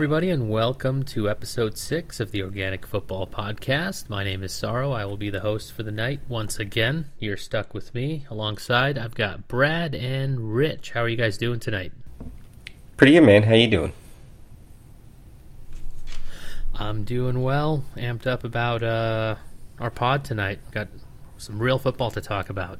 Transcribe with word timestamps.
Organic 0.00 0.08
football. 0.08 0.18
Hello, 0.18 0.18
everybody, 0.18 0.30
and 0.30 0.50
welcome 0.50 1.02
to 1.02 1.28
episode 1.28 1.76
six 1.76 2.20
of 2.20 2.30
the 2.30 2.42
Organic 2.42 2.86
Football 2.86 3.26
Podcast. 3.26 4.08
My 4.08 4.24
name 4.24 4.42
is 4.42 4.50
Sorrow. 4.50 4.92
I 4.92 5.04
will 5.04 5.18
be 5.18 5.28
the 5.28 5.40
host 5.40 5.72
for 5.72 5.82
the 5.82 5.90
night 5.90 6.20
once 6.26 6.58
again. 6.58 7.10
You're 7.18 7.36
stuck 7.36 7.74
with 7.74 7.94
me. 7.94 8.24
Alongside, 8.30 8.96
I've 8.96 9.14
got 9.14 9.46
Brad 9.46 9.94
and 9.94 10.54
Rich. 10.54 10.92
How 10.92 11.02
are 11.02 11.08
you 11.08 11.18
guys 11.18 11.36
doing 11.36 11.60
tonight? 11.60 11.92
Pretty 12.96 13.12
good, 13.12 13.24
man. 13.24 13.42
How 13.42 13.52
you 13.52 13.68
doing? 13.68 13.92
I'm 16.74 17.04
doing 17.04 17.42
well. 17.42 17.84
Amped 17.94 18.26
up 18.26 18.42
about 18.42 18.82
uh, 18.82 19.36
our 19.78 19.90
pod 19.90 20.24
tonight. 20.24 20.60
Got 20.70 20.88
some 21.36 21.58
real 21.58 21.78
football 21.78 22.10
to 22.12 22.22
talk 22.22 22.48
about. 22.48 22.78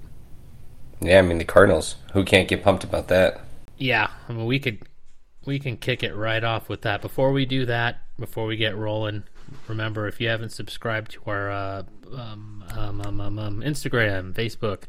Yeah, 1.02 1.19
I 1.19 1.23
mean 1.23 1.37
the 1.37 1.45
Cardinals. 1.45 1.97
Who 2.14 2.25
can't 2.25 2.48
get 2.48 2.64
pumped 2.64 2.84
about 2.84 3.09
that? 3.09 3.42
Yeah, 3.77 4.09
I 4.27 4.33
mean 4.33 4.47
we 4.47 4.59
could 4.59 4.87
we 5.45 5.59
can 5.59 5.77
kick 5.77 6.03
it 6.03 6.15
right 6.15 6.43
off 6.45 6.69
with 6.69 6.83
that. 6.83 7.01
Before 7.01 7.33
we 7.33 7.47
do 7.47 7.67
that, 7.67 8.03
before 8.19 8.47
we 8.47 8.57
get 8.57 8.77
rolling, 8.77 9.25
remember 9.69 10.07
if 10.07 10.21
you 10.21 10.29
haven't 10.29 10.51
subscribed 10.51 11.12
to 11.12 11.23
our 11.27 11.51
uh, 11.51 11.83
um, 12.15 12.65
um, 12.77 13.01
um, 13.01 13.21
um, 13.21 13.39
um, 13.39 13.61
Instagram, 13.61 14.33
Facebook, 14.33 14.83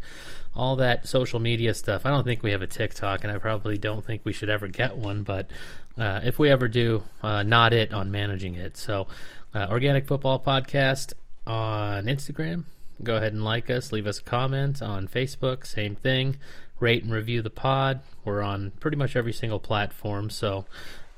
all 0.56 0.76
that 0.76 1.08
social 1.08 1.40
media 1.40 1.74
stuff. 1.74 2.06
I 2.06 2.10
don't 2.10 2.24
think 2.24 2.44
we 2.44 2.52
have 2.52 2.62
a 2.62 2.68
TikTok, 2.68 3.24
and 3.24 3.32
I 3.32 3.38
probably 3.38 3.78
don't 3.78 4.06
think 4.06 4.22
we 4.24 4.34
should 4.34 4.50
ever 4.50 4.68
get 4.68 4.98
one. 4.98 5.24
But 5.24 5.50
uh, 5.98 6.22
if 6.24 6.40
we 6.40 6.50
ever 6.50 6.68
do, 6.68 7.04
uh, 7.22 7.44
not 7.44 7.74
it 7.74 7.94
on 7.94 8.12
managing 8.12 8.56
it. 8.56 8.78
So, 8.78 9.08
uh, 9.54 9.68
Organic 9.70 10.08
Football 10.08 10.40
Podcast 10.40 11.14
on 11.48 12.06
Instagram. 12.06 12.66
Go 13.04 13.16
ahead 13.16 13.34
and 13.34 13.44
like 13.44 13.70
us, 13.70 13.92
leave 13.92 14.06
us 14.06 14.20
a 14.20 14.24
comment 14.24 14.82
on 14.82 15.08
Facebook. 15.08 15.66
Same 15.66 15.96
thing. 15.96 16.38
Rate 16.82 17.04
and 17.04 17.12
review 17.12 17.42
the 17.42 17.50
pod. 17.50 18.02
We're 18.26 18.42
on 18.42 18.72
pretty 18.80 18.98
much 18.98 19.16
every 19.16 19.34
single 19.34 19.60
platform. 19.60 20.30
So, 20.30 20.66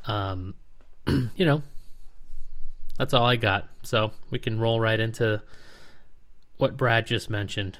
um, 0.06 0.56
you 1.08 1.46
know, 1.46 1.64
that's 2.98 3.14
all 3.14 3.26
I 3.26 3.36
got. 3.36 3.68
So 3.84 4.12
we 4.30 4.40
can 4.40 4.60
roll 4.60 4.80
right 4.80 5.00
into 5.00 5.42
what 6.58 6.78
Brad 6.78 7.08
just 7.08 7.30
mentioned. 7.30 7.80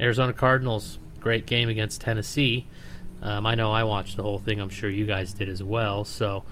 Arizona 0.00 0.32
Cardinals, 0.32 0.98
great 1.20 1.46
game 1.46 1.68
against 1.68 2.00
Tennessee. 2.00 2.66
Um, 3.22 3.46
I 3.46 3.54
know 3.54 3.70
I 3.70 3.84
watched 3.84 4.16
the 4.16 4.22
whole 4.22 4.38
thing. 4.38 4.60
I'm 4.60 4.68
sure 4.68 4.90
you 4.90 5.06
guys 5.06 5.32
did 5.32 5.48
as 5.48 5.62
well. 5.62 6.04
So 6.04 6.44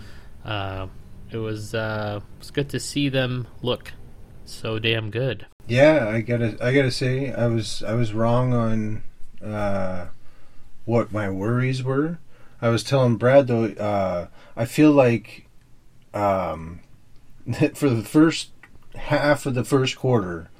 uh, 0.44 0.86
it 1.30 1.36
was 1.36 1.74
uh, 1.74 2.20
it 2.22 2.38
was 2.38 2.50
good 2.50 2.68
to 2.70 2.80
see 2.80 3.08
them 3.08 3.48
look 3.62 3.92
so 4.44 4.78
damn 4.78 5.10
good. 5.10 5.46
Yeah, 5.66 6.08
I 6.08 6.20
gotta 6.20 6.56
I 6.60 6.74
gotta 6.74 6.90
say 6.90 7.32
I 7.32 7.46
was 7.46 7.82
I 7.82 7.94
was 7.94 8.12
wrong 8.12 8.52
on 8.52 9.02
uh, 9.44 10.06
what 10.90 11.12
my 11.12 11.30
worries 11.30 11.84
were. 11.84 12.18
I 12.60 12.68
was 12.68 12.82
telling 12.82 13.16
Brad 13.16 13.46
though 13.46 13.66
uh, 13.66 14.26
I 14.56 14.64
feel 14.64 14.90
like 14.90 15.46
um, 16.12 16.80
for 17.74 17.88
the 17.88 18.02
first 18.02 18.50
half 18.96 19.46
of 19.46 19.54
the 19.54 19.64
first 19.64 19.96
quarter, 19.96 20.50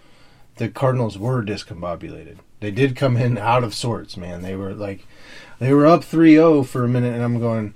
the 0.57 0.69
Cardinals 0.69 1.19
were 1.19 1.43
discombobulated. 1.43 2.39
They 2.61 2.71
did 2.71 2.95
come 2.95 3.17
in 3.17 3.39
out 3.39 3.65
of 3.65 3.75
sorts, 3.75 4.17
man. 4.17 4.43
They 4.43 4.55
were 4.55 4.73
like 4.73 5.05
they 5.59 5.75
were 5.75 5.87
up 5.87 6.03
3-0 6.03 6.65
for 6.65 6.85
a 6.85 6.89
minute, 6.89 7.13
and 7.13 7.25
I'm 7.25 7.41
going, 7.41 7.75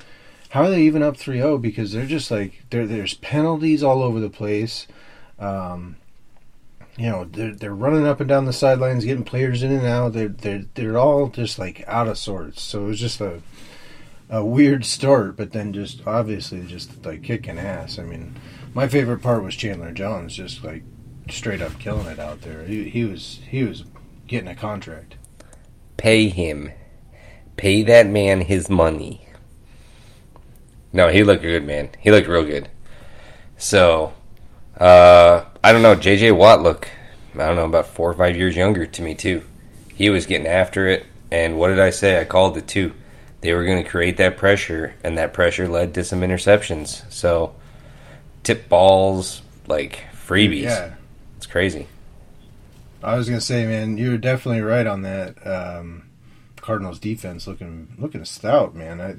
how 0.51 0.63
are 0.63 0.71
they 0.71 0.83
even 0.83 1.03
up 1.03 1.17
3-0? 1.17 1.61
Because 1.61 1.93
they're 1.93 2.07
just 2.07 2.31
like 2.31 2.63
there's 2.71 3.15
penalties 3.15 3.83
all 3.83 4.01
over 4.01 4.21
the 4.21 4.31
place. 4.31 4.87
Um, 5.41 5.97
you 6.97 7.11
know, 7.11 7.25
they're 7.25 7.55
they're 7.55 7.75
running 7.75 8.07
up 8.07 8.21
and 8.21 8.29
down 8.29 8.45
the 8.45 8.53
sidelines, 8.53 9.05
getting 9.05 9.25
players 9.25 9.63
in 9.63 9.73
and 9.73 9.87
out. 9.87 10.13
They're 10.13 10.29
they're 10.29 10.65
they're 10.75 10.99
all 10.99 11.29
just 11.29 11.59
like 11.59 11.85
out 11.87 12.09
of 12.09 12.19
sorts. 12.19 12.63
So 12.63 12.85
it 12.85 12.89
was 12.89 13.01
just 13.01 13.21
a 13.21 13.43
a 14.31 14.45
weird 14.45 14.85
start, 14.85 15.37
but 15.37 15.53
then 15.53 15.73
just 15.73 16.07
obviously 16.07 16.63
just 16.67 17.05
like 17.05 17.23
kicking 17.23 17.59
ass. 17.59 17.99
I 17.99 18.03
mean, 18.03 18.37
my 18.75 18.89
favorite 18.89 19.23
part 19.23 19.43
was 19.43 19.55
Chandler 19.55 19.93
Jones 19.93 20.35
just 20.35 20.65
like 20.65 20.83
straight 21.29 21.63
up 21.63 21.79
killing 21.79 22.07
it 22.07 22.19
out 22.19 22.43
there. 22.43 22.65
He 22.65 22.89
he 22.89 23.05
was 23.05 23.41
he 23.49 23.65
was 23.65 23.85
getting 24.27 24.49
a 24.49 24.55
contract. 24.55 25.17
Pay 25.97 26.29
him. 26.29 26.71
Pay 27.57 27.83
that 27.85 28.07
man 28.07 28.41
his 28.43 28.69
money. 28.69 29.29
No, 30.93 31.09
he 31.09 31.25
looked 31.25 31.45
a 31.45 31.49
good, 31.49 31.67
man. 31.67 31.91
He 31.99 32.11
looked 32.11 32.29
real 32.29 32.45
good. 32.45 32.69
So, 33.57 34.13
uh, 34.79 35.45
I 35.63 35.73
don't 35.73 35.83
know. 35.83 35.97
JJ 35.97 36.37
Watt 36.37 36.63
look, 36.63 36.89
I 37.35 37.47
don't 37.47 37.57
know, 37.57 37.65
about 37.65 37.87
four 37.87 38.11
or 38.11 38.15
five 38.15 38.37
years 38.37 38.57
younger 38.57 38.87
to 38.87 39.03
me, 39.03 39.15
too. 39.15 39.43
He 39.95 40.11
was 40.11 40.27
getting 40.27 40.47
after 40.47 40.89
it. 40.89 41.07
And 41.31 41.59
what 41.59 41.69
did 41.69 41.81
I 41.81 41.91
say? 41.91 42.21
I 42.21 42.25
called 42.25 42.57
it, 42.57 42.67
too. 42.67 42.93
They 43.41 43.53
were 43.55 43.65
going 43.65 43.83
to 43.83 43.89
create 43.89 44.17
that 44.19 44.37
pressure, 44.37 44.95
and 45.05 45.19
that 45.19 45.33
pressure 45.33 45.69
led 45.69 45.95
to 45.95 46.05
some 46.05 46.21
interceptions. 46.21 47.11
So, 47.13 47.55
tip 48.43 48.69
balls, 48.69 49.43
like 49.67 50.05
freebies. 50.15 50.63
Yeah. 50.63 50.95
It's 51.37 51.47
crazy. 51.47 51.89
I 53.03 53.17
was 53.17 53.29
gonna 53.29 53.41
say, 53.41 53.67
man, 53.67 53.99
you 53.99 54.13
were 54.13 54.17
definitely 54.17 54.63
right 54.63 54.87
on 54.87 55.03
that. 55.03 55.47
Um, 55.47 56.05
Cardinals 56.57 56.99
defense 56.99 57.47
looking 57.47 57.95
looking 57.99 58.25
stout, 58.25 58.75
man. 58.75 58.99
I, 58.99 59.17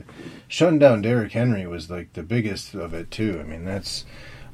shutting 0.47 0.79
down 0.79 1.03
Derrick 1.03 1.33
Henry 1.33 1.67
was 1.67 1.91
like 1.91 2.13
the 2.13 2.23
biggest 2.23 2.73
of 2.73 2.95
it 2.95 3.11
too. 3.11 3.39
I 3.39 3.43
mean, 3.43 3.65
that's 3.65 4.03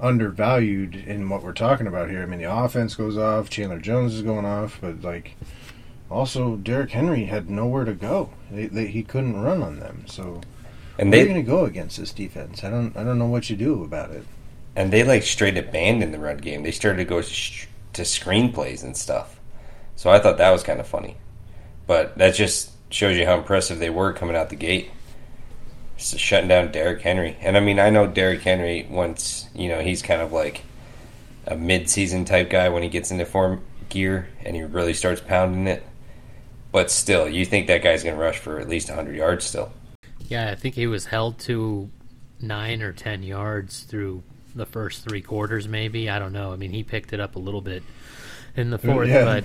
undervalued 0.01 0.95
in 0.95 1.29
what 1.29 1.44
we're 1.44 1.53
talking 1.53 1.88
about 1.88 2.09
here. 2.09 2.22
I 2.23 2.25
mean, 2.25 2.39
the 2.41 2.51
offense 2.51 2.95
goes 2.95 3.17
off, 3.17 3.50
Chandler 3.50 3.79
Jones 3.79 4.13
is 4.16 4.22
going 4.23 4.45
off, 4.45 4.79
but 4.81 5.01
like 5.01 5.35
also 6.09 6.57
Derrick 6.57 6.91
Henry 6.91 7.25
had 7.25 7.50
nowhere 7.50 7.85
to 7.85 7.94
go. 7.94 8.31
They, 8.50 8.66
they, 8.67 8.88
he 8.88 9.03
couldn't 9.03 9.41
run 9.41 9.61
on 9.63 9.79
them. 9.79 10.03
So 10.07 10.41
And 10.97 11.13
they're 11.13 11.25
going 11.25 11.35
to 11.38 11.44
go 11.44 11.66
against 11.66 11.97
this 11.97 12.11
defense? 12.11 12.63
I 12.63 12.69
don't 12.69 12.95
I 12.97 13.03
don't 13.03 13.19
know 13.19 13.28
what 13.28 13.50
you 13.50 13.56
do 13.56 13.84
about 13.84 14.11
it. 14.11 14.25
and 14.75 14.91
they 14.91 15.03
like 15.03 15.23
straight 15.23 15.57
abandoned 15.57 16.13
the 16.13 16.19
run 16.19 16.38
game. 16.38 16.63
They 16.63 16.72
started 16.72 16.97
to 16.97 17.06
go 17.06 17.22
sh- 17.22 17.67
to 17.94 18.01
screenplays 18.03 18.84
and 18.84 18.95
stuff. 18.97 19.40
So 19.95 20.09
I 20.09 20.19
thought 20.19 20.38
that 20.40 20.51
was 20.51 20.63
kind 20.63 20.79
of 20.79 20.88
funny. 20.88 21.17
But 21.88 22.17
that 22.17 22.35
just 22.35 22.72
shows 22.90 23.17
you 23.17 23.25
how 23.25 23.38
impressive 23.38 23.79
they 23.79 23.90
were 23.90 24.13
coming 24.13 24.35
out 24.35 24.50
the 24.50 24.56
gate. 24.56 24.90
Just 26.01 26.17
shutting 26.19 26.47
down 26.50 26.72
Derrick 26.72 27.01
Henry. 27.01 27.38
And 27.41 27.56
I 27.56 27.59
mean, 27.59 27.78
I 27.79 27.91
know 27.91 28.07
Derrick 28.07 28.41
Henry 28.41 28.88
once, 28.89 29.47
you 29.53 29.69
know, 29.69 29.81
he's 29.81 30.01
kind 30.01 30.19
of 30.19 30.31
like 30.31 30.63
a 31.45 31.56
mid-season 31.56 32.25
type 32.25 32.50
guy 32.50 32.69
when 32.69 32.81
he 32.81 32.89
gets 32.89 33.12
into 33.12 33.23
form 33.25 33.62
gear 33.89 34.28
and 34.44 34.56
he 34.56 34.63
really 34.63 34.94
starts 34.95 35.22
pounding 35.22 35.67
it. 35.67 35.84
But 36.72 36.90
still, 36.90 37.29
you 37.29 37.45
think 37.45 37.67
that 37.67 37.84
guy's 37.84 38.03
going 38.03 38.16
to 38.16 38.22
rush 38.22 38.40
for 38.40 38.59
at 38.59 38.67
least 38.67 38.90
100 38.90 39.16
yards 39.16 39.45
still. 39.45 39.72
Yeah, 40.28 40.50
I 40.50 40.56
think 40.56 40.73
he 40.73 40.88
was 40.88 41.06
held 41.06 41.38
to 41.41 41.91
nine 42.41 42.81
or 42.81 42.94
ten 42.94 43.22
yards 43.22 43.81
through 43.81 44.23
the 44.56 44.66
first 44.66 45.03
three 45.07 45.22
quarters, 45.22 45.67
maybe. 45.67 46.09
I 46.09 46.17
don't 46.17 46.34
know. 46.34 46.51
I 46.51 46.56
mean, 46.56 46.72
he 46.72 46.81
picked 46.84 47.13
it 47.13 47.19
up 47.19 47.35
a 47.35 47.40
little 47.40 47.61
bit 47.61 47.84
in 48.56 48.72
the 48.72 48.79
fourth, 48.79 49.09
yeah. 49.09 49.23
but 49.25 49.44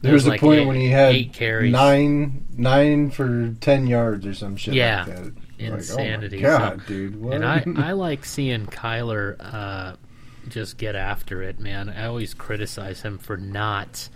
There 0.00 0.12
It 0.12 0.14
was 0.14 0.22
was 0.22 0.26
a 0.28 0.30
like 0.30 0.40
point 0.40 0.60
eight- 0.60 0.66
when 0.66 0.76
he 0.76 0.88
had 0.88 1.14
eight 1.14 1.32
carries. 1.34 1.72
nine 1.72 2.44
nine 2.56 3.10
for 3.10 3.54
ten 3.60 3.86
yards 3.86 4.24
or 4.24 4.32
some 4.34 4.56
shit 4.56 4.74
Yeah. 4.74 5.04
like 5.04 5.16
that. 5.16 5.32
Insanity. 5.64 6.38
Like, 6.38 6.46
oh 6.46 6.58
god, 6.58 6.80
So- 6.82 6.86
dude! 6.88 7.20
What? 7.22 7.34
and 7.34 7.44
I, 7.44 7.64
I 7.76 7.92
like 7.92 8.24
seeing 8.24 8.66
Kyler 8.66 9.36
uh, 9.40 9.96
just 10.48 10.76
get 10.78 10.94
after 10.94 11.42
it, 11.42 11.58
man. 11.60 11.88
I 11.88 12.06
always 12.06 12.34
criticize 12.34 13.00
him 13.02 13.18
for 13.18 13.36
not 13.36 14.08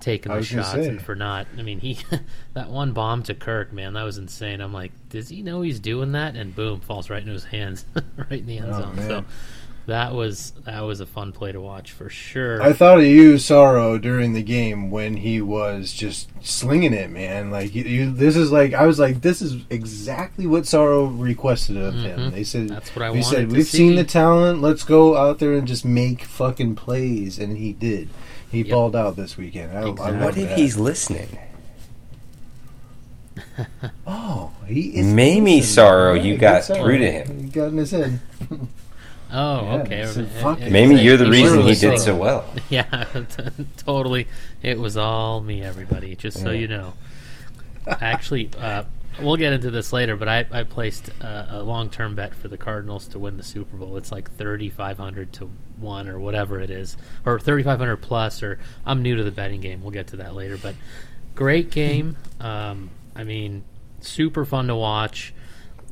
taking 0.00 0.32
the 0.32 0.42
shots 0.42 0.72
say. 0.72 0.86
and 0.88 1.00
for 1.00 1.14
not. 1.14 1.46
I 1.58 1.62
mean, 1.62 1.78
he 1.80 1.98
that 2.54 2.68
one 2.70 2.92
bomb 2.92 3.22
to 3.24 3.34
Kirk, 3.34 3.72
man, 3.72 3.94
that 3.94 4.02
was 4.02 4.18
insane. 4.18 4.60
I'm 4.60 4.72
like, 4.72 4.92
does 5.08 5.28
he 5.28 5.42
know 5.42 5.62
he's 5.62 5.80
doing 5.80 6.12
that? 6.12 6.36
And 6.36 6.54
boom, 6.54 6.80
falls 6.80 7.08
right 7.10 7.20
into 7.20 7.32
his 7.32 7.44
hands, 7.44 7.84
right 8.16 8.40
in 8.40 8.46
the 8.46 8.58
end 8.58 8.70
Oh, 8.72 8.80
zone. 8.80 8.96
man. 8.96 9.08
So 9.08 9.24
that 9.86 10.14
was 10.14 10.52
that 10.64 10.80
was 10.80 11.00
a 11.00 11.06
fun 11.06 11.32
play 11.32 11.52
to 11.52 11.60
watch 11.60 11.92
for 11.92 12.08
sure. 12.08 12.62
I 12.62 12.72
thought 12.72 12.98
of 12.98 13.04
you, 13.04 13.36
Sorrow, 13.38 13.98
during 13.98 14.32
the 14.32 14.42
game 14.42 14.90
when 14.90 15.16
he 15.18 15.40
was 15.40 15.92
just 15.92 16.28
slinging 16.42 16.92
it, 16.94 17.10
man. 17.10 17.50
Like 17.50 17.74
you, 17.74 17.84
you, 17.84 18.10
this 18.12 18.34
is 18.36 18.50
like 18.50 18.72
I 18.74 18.86
was 18.86 18.98
like, 18.98 19.20
this 19.20 19.42
is 19.42 19.62
exactly 19.70 20.46
what 20.46 20.66
Sorrow 20.66 21.04
requested 21.06 21.76
of 21.76 21.94
him. 21.94 22.18
Mhm. 22.18 22.32
They 22.32 22.44
said, 22.44 22.68
That's 22.70 22.94
what 22.96 23.02
I 23.04 23.10
we 23.10 23.18
wanted 23.20 23.28
said 23.36 23.52
we've 23.52 23.66
see. 23.66 23.78
seen 23.78 23.96
the 23.96 24.04
talent. 24.04 24.62
Let's 24.62 24.84
go 24.84 25.16
out 25.16 25.38
there 25.38 25.52
and 25.54 25.66
just 25.68 25.84
make 25.84 26.22
fucking 26.24 26.76
plays, 26.76 27.38
and 27.38 27.56
he 27.58 27.72
did. 27.72 28.08
He 28.50 28.58
Yep. 28.58 28.68
balled 28.70 28.96
out 28.96 29.16
this 29.16 29.36
weekend. 29.36 29.72
I, 29.76 29.82
I 29.82 29.88
Exactly. 29.88 30.12
love 30.12 30.20
What 30.22 30.38
if 30.38 30.48
that. 30.50 30.58
he's 30.58 30.76
listening? 30.76 31.38
Oh, 34.06 34.52
he 34.66 34.96
is. 34.96 35.06
Mamie 35.06 35.56
listening. 35.56 35.62
Sorrow, 35.62 36.14
you 36.14 36.36
got 36.36 36.64
through 36.64 36.98
to 36.98 37.10
him. 37.10 37.38
He 37.44 37.48
got 37.50 37.66
in 37.68 37.78
his 37.78 37.90
head. 37.90 38.20
oh, 39.34 39.64
Yeah, 39.66 39.82
okay. 39.82 40.00
It- 40.00 40.16
it- 40.16 40.62
it- 40.62 40.72
Maybe 40.72 40.94
it's 40.94 41.02
you're 41.02 41.16
the 41.18 41.24
like- 41.24 41.32
reason 41.32 41.60
he 41.62 41.68
did 41.74 41.78
so. 41.78 41.96
so 41.96 42.16
well. 42.16 42.44
Yeah, 42.70 43.04
totally. 43.76 44.26
It 44.62 44.78
was 44.78 44.96
all 44.96 45.40
me, 45.40 45.62
everybody. 45.62 46.16
Just 46.16 46.40
so 46.40 46.50
Yeah. 46.50 46.60
you 46.60 46.68
know. 46.68 46.94
Actually, 47.86 48.48
uh, 48.58 48.84
we'll 49.20 49.36
get 49.36 49.52
into 49.52 49.70
this 49.70 49.92
later, 49.92 50.16
but 50.16 50.28
I, 50.28 50.46
I 50.50 50.62
placed 50.62 51.10
uh, 51.20 51.46
a 51.50 51.62
long 51.62 51.90
term 51.90 52.14
bet 52.14 52.34
for 52.34 52.48
the 52.48 52.56
Cardinals 52.56 53.08
to 53.08 53.18
win 53.18 53.36
the 53.36 53.42
Super 53.42 53.76
Bowl. 53.76 53.96
It's 53.98 54.10
like 54.10 54.30
thirty 54.32 54.70
five 54.70 54.96
hundred 54.96 55.32
to 55.34 55.50
one 55.78 56.08
or 56.08 56.18
whatever 56.18 56.60
it 56.60 56.70
is, 56.70 56.96
or 57.26 57.38
thirty 57.38 57.62
five 57.62 57.78
hundred 57.78 57.98
plus. 57.98 58.42
Or 58.42 58.58
I'm 58.86 59.02
new 59.02 59.16
to 59.16 59.22
the 59.24 59.30
betting 59.30 59.60
game. 59.60 59.82
We'll 59.82 59.90
get 59.90 60.06
to 60.08 60.16
that 60.16 60.34
later. 60.34 60.56
But 60.56 60.74
great 61.34 61.70
game. 61.70 62.16
Um, 62.40 62.88
I 63.14 63.24
mean, 63.24 63.64
super 64.00 64.44
fun 64.46 64.68
to 64.68 64.74
watch. 64.76 65.34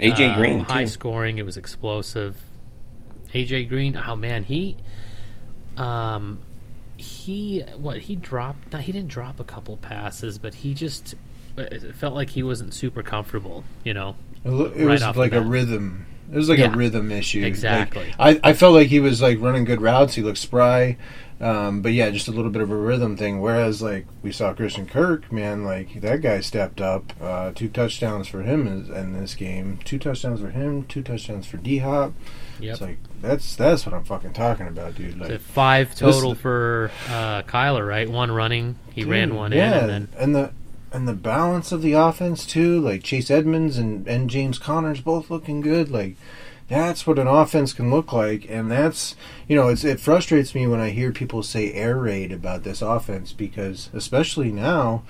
AJ 0.01 0.33
Uh, 0.33 0.37
Green, 0.39 0.61
high 0.61 0.85
too. 0.85 0.89
scoring. 0.89 1.37
It 1.39 1.45
was 1.45 1.59
explosive. 1.59 2.37
AJ 3.35 3.69
Green. 3.69 4.01
Oh 4.07 4.17
man, 4.17 4.45
he, 4.45 4.77
um, 5.77 6.39
he 6.97 7.61
what 7.77 7.99
he 7.99 8.17
dropped? 8.17 8.75
He 8.75 8.93
didn't 8.93 9.09
drop 9.09 9.41
a 9.41 9.45
couple 9.45 9.77
passes, 9.77 10.39
but 10.39 10.55
he 10.57 10.75
just 10.75 11.15
it 11.57 11.95
felt 11.95 12.15
like 12.15 12.31
he 12.31 12.43
wasn't 12.43 12.75
super 12.75 13.03
comfortable. 13.03 13.65
You 13.85 13.95
know, 13.95 14.17
It 14.45 14.51
Right 14.51 15.01
was 15.03 15.17
like 15.17 15.33
a 15.33 15.41
rhythm. 15.41 16.07
It 16.33 16.37
was 16.37 16.49
like 16.49 16.59
Yeah. 16.59 16.73
a 16.73 16.77
rhythm 16.77 17.11
issue. 17.11 17.41
Like, 17.41 17.49
Exactly. 17.49 18.15
I, 18.19 18.41
I 18.43 18.53
felt 18.55 18.73
like 18.75 18.87
he 18.89 19.01
was 19.01 19.21
like 19.21 19.39
running 19.41 19.65
good 19.65 19.83
routes. 19.83 20.15
He 20.15 20.23
looked 20.23 20.39
spry. 20.39 20.97
Um, 21.43 21.83
but 21.83 21.93
yeah, 21.93 22.09
just 22.11 22.29
a 22.29 22.31
little 22.31 22.53
bit 22.53 22.63
of 22.63 22.71
a 22.71 22.77
rhythm 22.77 23.17
thing. 23.17 23.41
Whereas 23.41 23.83
like 23.83 24.07
we 24.23 24.31
saw 24.33 24.55
Christian 24.55 24.87
Kirk, 24.87 25.31
man, 25.33 25.65
like 25.65 26.01
that 26.01 26.23
guy 26.23 26.41
stepped 26.41 26.81
up. 26.81 27.13
Uh, 27.21 27.51
two 27.53 27.69
touchdowns 27.69 28.29
for 28.29 28.43
him 28.43 28.67
in, 28.67 28.95
in 28.95 29.13
this 29.13 29.35
game. 29.35 29.81
Two 29.85 29.99
touchdowns 29.99 30.41
for 30.41 30.51
him. 30.51 30.85
Two 30.85 31.03
touchdowns 31.03 31.47
for 31.47 31.57
D 31.59 31.79
Hop. 31.79 32.13
Yep. 32.63 32.73
It's 32.73 32.81
like 32.81 32.99
that's 33.21 33.57
that's 33.57 33.85
what 33.85 33.95
I'm 33.95 34.05
fucking 34.05 34.33
talking 34.33 34.69
about, 34.69 34.95
dude. 34.95 35.19
So 35.19 35.29
Like 35.29 35.41
five 35.41 35.95
total 35.95 36.35
for 36.35 36.91
uh, 37.09 37.43
Kyler, 37.43 37.87
right? 37.87 38.09
One 38.09 38.31
running, 38.31 38.79
he 38.93 39.05
ran 39.05 39.35
one 39.35 39.53
yeah, 39.53 39.85
in, 39.85 39.91
and 39.91 39.91
then 39.91 40.09
and 40.17 40.35
the 40.35 40.53
and 40.93 41.09
the 41.09 41.15
balance 41.15 41.73
of 41.73 41.83
the 41.83 41.95
offense 41.95 42.47
too, 42.47 42.79
like 42.81 43.03
Chase 43.03 43.31
Edmonds 43.31 43.79
and 43.79 44.07
and 44.07 44.31
James 44.31 44.59
Connors 44.59 45.01
both 45.01 45.31
looking 45.31 45.61
good. 45.61 45.91
Like 45.91 46.17
that's 46.69 47.07
what 47.07 47.19
an 47.19 47.27
offense 47.27 47.73
can 47.73 47.91
look 47.91 48.13
like, 48.13 48.47
and 48.49 48.71
that's 48.71 49.17
you 49.49 49.57
know 49.57 49.69
it's 49.69 49.85
it 49.85 50.01
frustrates 50.01 50.55
me 50.55 50.67
when 50.67 50.81
I 50.81 50.91
hear 50.91 51.11
people 51.11 51.43
say 51.43 51.73
air 51.73 51.97
raid 51.97 52.33
about 52.33 52.63
this 52.63 52.83
offense 52.83 53.33
because 53.33 53.91
especially 53.93 54.53
now. 54.53 55.03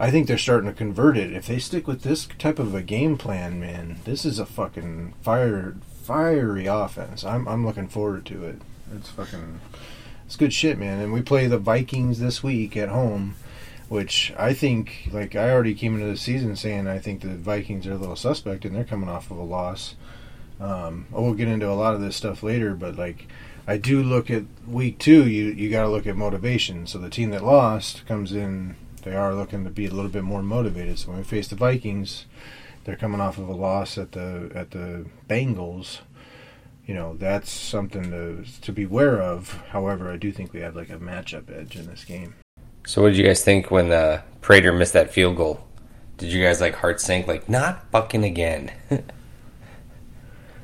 I 0.00 0.10
think 0.10 0.26
they're 0.26 0.38
starting 0.38 0.68
to 0.68 0.76
convert 0.76 1.16
it. 1.16 1.32
If 1.32 1.46
they 1.46 1.60
stick 1.60 1.86
with 1.86 2.02
this 2.02 2.26
type 2.38 2.58
of 2.58 2.74
a 2.74 2.82
game 2.82 3.16
plan, 3.16 3.60
man, 3.60 4.00
this 4.04 4.24
is 4.24 4.40
a 4.40 4.46
fucking 4.46 5.14
fire, 5.22 5.76
fiery 6.02 6.66
offense. 6.66 7.22
I'm, 7.22 7.46
I'm 7.46 7.64
looking 7.64 7.86
forward 7.86 8.26
to 8.26 8.44
it. 8.44 8.62
It's 8.96 9.10
fucking, 9.10 9.60
it's 10.26 10.36
good 10.36 10.52
shit, 10.52 10.78
man. 10.78 11.00
And 11.00 11.12
we 11.12 11.22
play 11.22 11.46
the 11.46 11.58
Vikings 11.58 12.18
this 12.18 12.42
week 12.42 12.76
at 12.76 12.88
home 12.88 13.36
which 13.90 14.32
I 14.38 14.54
think, 14.54 15.08
like, 15.12 15.34
I 15.34 15.50
already 15.50 15.74
came 15.74 15.96
into 15.96 16.06
the 16.06 16.16
season 16.16 16.54
saying 16.54 16.86
I 16.86 17.00
think 17.00 17.22
the 17.22 17.34
Vikings 17.34 17.88
are 17.88 17.94
a 17.94 17.96
little 17.96 18.14
suspect, 18.14 18.64
and 18.64 18.74
they're 18.74 18.84
coming 18.84 19.08
off 19.08 19.32
of 19.32 19.36
a 19.36 19.42
loss. 19.42 19.96
Um, 20.60 21.06
we'll 21.10 21.34
get 21.34 21.48
into 21.48 21.68
a 21.68 21.74
lot 21.74 21.96
of 21.96 22.00
this 22.00 22.14
stuff 22.14 22.44
later, 22.44 22.76
but 22.76 22.96
like, 22.96 23.26
I 23.66 23.78
do 23.78 24.00
look 24.00 24.30
at 24.30 24.44
week 24.64 25.00
two. 25.00 25.28
You 25.28 25.46
you 25.46 25.70
got 25.70 25.82
to 25.82 25.88
look 25.88 26.06
at 26.06 26.16
motivation. 26.16 26.86
So 26.86 26.98
the 26.98 27.10
team 27.10 27.30
that 27.30 27.44
lost 27.44 28.06
comes 28.06 28.32
in. 28.32 28.76
They 29.02 29.14
are 29.14 29.34
looking 29.34 29.64
to 29.64 29.70
be 29.70 29.86
a 29.86 29.90
little 29.90 30.10
bit 30.10 30.24
more 30.24 30.42
motivated. 30.42 30.98
So 30.98 31.08
when 31.08 31.18
we 31.18 31.24
face 31.24 31.48
the 31.48 31.56
Vikings, 31.56 32.26
they're 32.84 32.96
coming 32.96 33.20
off 33.20 33.38
of 33.38 33.48
a 33.48 33.54
loss 33.54 33.98
at 33.98 34.12
the 34.12 34.50
at 34.54 34.70
the 34.70 35.06
Bengals. 35.28 36.00
You 36.86 36.94
know 36.94 37.16
that's 37.16 37.50
something 37.50 38.10
to 38.10 38.44
to 38.62 38.72
be 38.72 38.84
aware 38.84 39.20
of. 39.20 39.62
However, 39.70 40.10
I 40.10 40.16
do 40.16 40.32
think 40.32 40.52
we 40.52 40.60
have 40.60 40.76
like 40.76 40.90
a 40.90 40.98
matchup 40.98 41.50
edge 41.50 41.76
in 41.76 41.86
this 41.86 42.04
game. 42.04 42.34
So, 42.86 43.02
what 43.02 43.10
did 43.10 43.18
you 43.18 43.26
guys 43.26 43.44
think 43.44 43.70
when 43.70 43.92
uh, 43.92 44.22
Prater 44.40 44.72
missed 44.72 44.94
that 44.94 45.12
field 45.12 45.36
goal? 45.36 45.64
Did 46.16 46.32
you 46.32 46.42
guys 46.42 46.60
like 46.60 46.74
heart 46.74 47.00
sink? 47.00 47.26
Like, 47.26 47.48
not 47.48 47.90
fucking 47.90 48.24
again. 48.24 48.72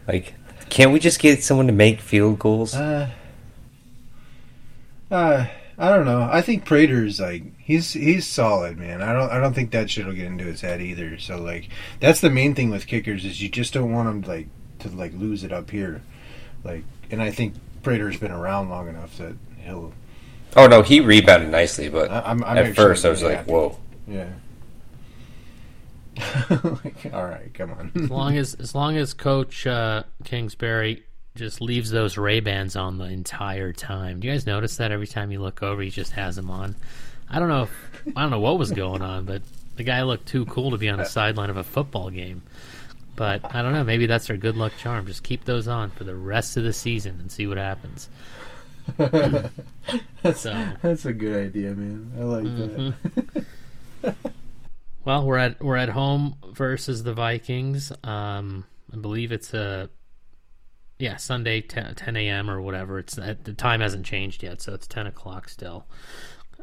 like, 0.08 0.34
can't 0.68 0.92
we 0.92 0.98
just 0.98 1.20
get 1.20 1.42
someone 1.42 1.66
to 1.66 1.72
make 1.72 2.00
field 2.00 2.38
goals? 2.38 2.74
Uh, 2.74 3.10
uh, 5.10 5.46
I 5.78 5.90
don't 5.90 6.06
know. 6.06 6.28
I 6.30 6.40
think 6.40 6.64
Prater's 6.64 7.20
like 7.20 7.42
he's 7.58 7.92
he's 7.92 8.26
solid, 8.26 8.78
man. 8.78 9.02
I 9.02 9.12
don't 9.12 9.30
I 9.30 9.38
don't 9.38 9.52
think 9.52 9.72
that 9.72 9.90
shit 9.90 10.06
will 10.06 10.14
get 10.14 10.26
into 10.26 10.44
his 10.44 10.62
head 10.62 10.80
either. 10.80 11.18
So 11.18 11.36
like 11.38 11.68
that's 12.00 12.20
the 12.20 12.30
main 12.30 12.54
thing 12.54 12.70
with 12.70 12.86
kickers 12.86 13.24
is 13.24 13.42
you 13.42 13.48
just 13.48 13.74
don't 13.74 13.92
want 13.92 14.08
them 14.08 14.30
like 14.30 14.48
to 14.80 14.88
like 14.88 15.12
lose 15.14 15.44
it 15.44 15.52
up 15.52 15.70
here, 15.70 16.02
like. 16.64 16.84
And 17.08 17.22
I 17.22 17.30
think 17.30 17.54
Prater's 17.84 18.16
been 18.16 18.32
around 18.32 18.68
long 18.68 18.88
enough 18.88 19.16
that 19.18 19.36
he'll. 19.58 19.92
oh 20.56 20.66
no, 20.66 20.82
he 20.82 21.00
rebounded 21.00 21.50
nicely, 21.50 21.88
but 21.88 22.10
I, 22.10 22.20
I'm, 22.22 22.42
I'm 22.42 22.58
at 22.58 22.64
make 22.64 22.74
sure 22.74 22.88
first 22.88 23.04
I 23.04 23.10
was 23.10 23.22
like, 23.22 23.36
happy. 23.36 23.52
whoa. 23.52 23.78
Yeah. 24.08 24.30
like, 26.50 27.12
all 27.12 27.26
right, 27.26 27.52
come 27.54 27.70
on. 27.72 27.92
as 27.94 28.10
long 28.10 28.36
as 28.36 28.54
as 28.54 28.74
long 28.74 28.96
as 28.96 29.14
Coach 29.14 29.66
uh, 29.66 30.02
Kingsbury 30.24 31.05
just 31.36 31.60
leaves 31.60 31.90
those 31.90 32.16
Ray 32.16 32.40
Bans 32.40 32.74
on 32.76 32.98
the 32.98 33.04
entire 33.04 33.72
time. 33.72 34.20
Do 34.20 34.26
you 34.28 34.34
guys 34.34 34.46
notice 34.46 34.76
that 34.78 34.90
every 34.92 35.06
time 35.06 35.30
you 35.30 35.40
look 35.40 35.62
over, 35.62 35.82
he 35.82 35.90
just 35.90 36.12
has 36.12 36.36
them 36.36 36.50
on? 36.50 36.74
I 37.30 37.38
don't 37.38 37.48
know. 37.48 37.64
If, 37.64 38.02
I 38.16 38.22
don't 38.22 38.30
know 38.30 38.40
what 38.40 38.58
was 38.58 38.70
going 38.72 39.02
on, 39.02 39.24
but 39.24 39.42
the 39.76 39.82
guy 39.84 40.02
looked 40.02 40.26
too 40.26 40.46
cool 40.46 40.70
to 40.72 40.78
be 40.78 40.88
on 40.88 40.98
the 40.98 41.04
sideline 41.04 41.50
of 41.50 41.56
a 41.56 41.64
football 41.64 42.10
game. 42.10 42.42
But 43.14 43.54
I 43.54 43.62
don't 43.62 43.72
know. 43.72 43.84
Maybe 43.84 44.06
that's 44.06 44.26
their 44.26 44.36
good 44.36 44.56
luck 44.56 44.72
charm. 44.78 45.06
Just 45.06 45.22
keep 45.22 45.44
those 45.44 45.68
on 45.68 45.90
for 45.90 46.04
the 46.04 46.14
rest 46.14 46.56
of 46.56 46.64
the 46.64 46.72
season 46.72 47.18
and 47.20 47.30
see 47.32 47.46
what 47.46 47.56
happens. 47.56 48.08
that's, 48.96 49.50
So- 50.40 50.66
that's 50.82 51.04
a 51.06 51.12
good 51.12 51.46
idea, 51.48 51.74
man. 51.74 52.12
I 52.18 52.22
like 52.24 52.44
Mm-hmm. 52.44 53.38
that. 54.02 54.16
Well, 55.04 55.24
we're 55.24 55.38
at 55.38 55.62
we're 55.62 55.76
at 55.76 55.88
home 55.88 56.36
versus 56.52 57.02
the 57.04 57.14
Vikings. 57.14 57.92
Um, 58.02 58.64
I 58.92 58.96
believe 58.96 59.30
it's 59.32 59.54
a 59.54 59.88
yeah 60.98 61.16
Sunday 61.16 61.60
10, 61.60 61.94
10 61.94 62.16
a.m. 62.16 62.50
or 62.50 62.60
whatever. 62.60 62.98
It's 62.98 63.18
uh, 63.18 63.34
the 63.44 63.52
time 63.52 63.80
hasn't 63.80 64.06
changed 64.06 64.42
yet, 64.42 64.60
so 64.62 64.74
it's 64.74 64.86
ten 64.86 65.06
o'clock 65.06 65.48
still. 65.48 65.86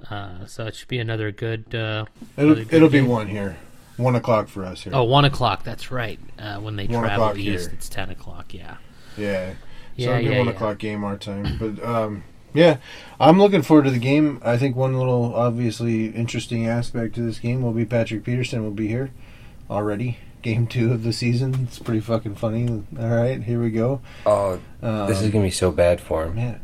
Uh, 0.10 0.46
so 0.46 0.66
it 0.66 0.76
should 0.76 0.88
be 0.88 1.00
another 1.00 1.32
good. 1.32 1.74
Uh, 1.74 2.06
It'll 2.38 2.52
another 2.52 2.64
good 2.66 2.74
it'll 2.74 2.90
be 2.90 3.02
one 3.02 3.28
here, 3.28 3.58
one 3.98 4.16
o'clock 4.16 4.48
for 4.50 4.66
us 4.66 4.84
here. 4.84 4.94
Oh, 4.96 5.04
one 5.04 5.26
o'clock. 5.26 5.64
That's 5.64 5.92
right. 5.92 6.20
Uh, 6.38 6.58
when 6.60 6.76
they 6.76 6.88
One 6.88 7.04
travel 7.04 7.38
east, 7.38 7.68
here. 7.68 7.74
it's 7.74 7.88
ten 7.90 8.10
o'clock. 8.10 8.54
Yeah. 8.54 8.78
Yeah. 9.18 9.52
So 9.52 9.56
Yeah, 9.96 10.10
it'll 10.18 10.18
be 10.20 10.24
yeah, 10.32 10.38
one 10.40 10.48
yeah. 10.48 10.54
o'clock 10.54 10.78
game 10.80 11.04
our 11.04 11.18
time. 11.18 11.58
But 11.60 11.84
um, 11.86 12.24
yeah, 12.54 12.78
I'm 13.20 13.40
looking 13.40 13.62
forward 13.62 13.86
to 13.86 13.92
the 13.92 14.00
game. 14.00 14.42
I 14.44 14.58
think 14.58 14.76
one 14.76 14.98
little 14.98 15.34
obviously 15.36 16.08
interesting 16.08 16.68
aspect 16.68 17.16
to 17.16 17.22
this 17.22 17.40
game 17.40 17.62
will 17.62 17.72
be 17.74 17.86
Patrick 17.86 18.24
Peterson 18.24 18.64
will 18.64 18.72
be 18.72 18.88
here 18.88 19.12
already. 19.70 20.18
Game 20.44 20.68
two 20.68 20.92
of 20.92 21.04
the 21.04 21.14
season. 21.14 21.56
It's 21.64 21.80
pretty 21.80 22.02
fucking 22.02 22.36
funny. 22.36 22.68
All 23.00 23.08
right, 23.08 23.42
here 23.42 23.60
we 23.62 23.72
go. 23.72 24.02
Oh, 24.26 24.60
Um, 24.82 25.08
this 25.08 25.22
is 25.22 25.30
gonna 25.32 25.46
be 25.46 25.50
so 25.52 25.72
bad 25.72 26.00
for 26.02 26.26
him. 26.26 26.36
man. 26.36 26.60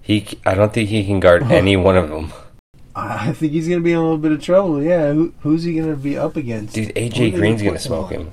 He, 0.00 0.26
I 0.46 0.54
don't 0.54 0.72
think 0.72 0.88
he 0.88 1.04
can 1.04 1.20
guard 1.20 1.42
any 1.52 1.76
one 1.88 1.96
of 1.96 2.08
them. 2.08 2.32
I 2.96 3.32
think 3.32 3.52
he's 3.52 3.68
gonna 3.68 3.82
be 3.82 3.92
in 3.92 3.98
a 3.98 4.02
little 4.02 4.18
bit 4.18 4.32
of 4.32 4.42
trouble. 4.42 4.82
Yeah, 4.82 5.12
Who, 5.12 5.32
who's 5.40 5.62
he 5.64 5.78
gonna 5.78 5.94
be 5.96 6.16
up 6.18 6.36
against? 6.36 6.74
Dude, 6.74 6.94
AJ 6.96 7.34
Green's 7.34 7.62
gonna 7.62 7.78
smoke 7.78 8.10
him. 8.10 8.32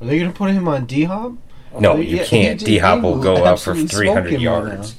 Are 0.00 0.06
they 0.06 0.18
gonna 0.18 0.32
put 0.32 0.50
him 0.50 0.66
on 0.66 0.86
D 0.86 1.04
Hop? 1.04 1.34
No, 1.78 1.96
They- 1.98 2.04
you 2.04 2.16
yeah, 2.16 2.24
can't. 2.24 2.58
D 2.58 2.78
Hop 2.78 3.02
will 3.02 3.20
go 3.20 3.44
up 3.44 3.58
for 3.60 3.74
300 3.76 4.28
him 4.28 4.32
right 4.34 4.40
yards. 4.40 4.96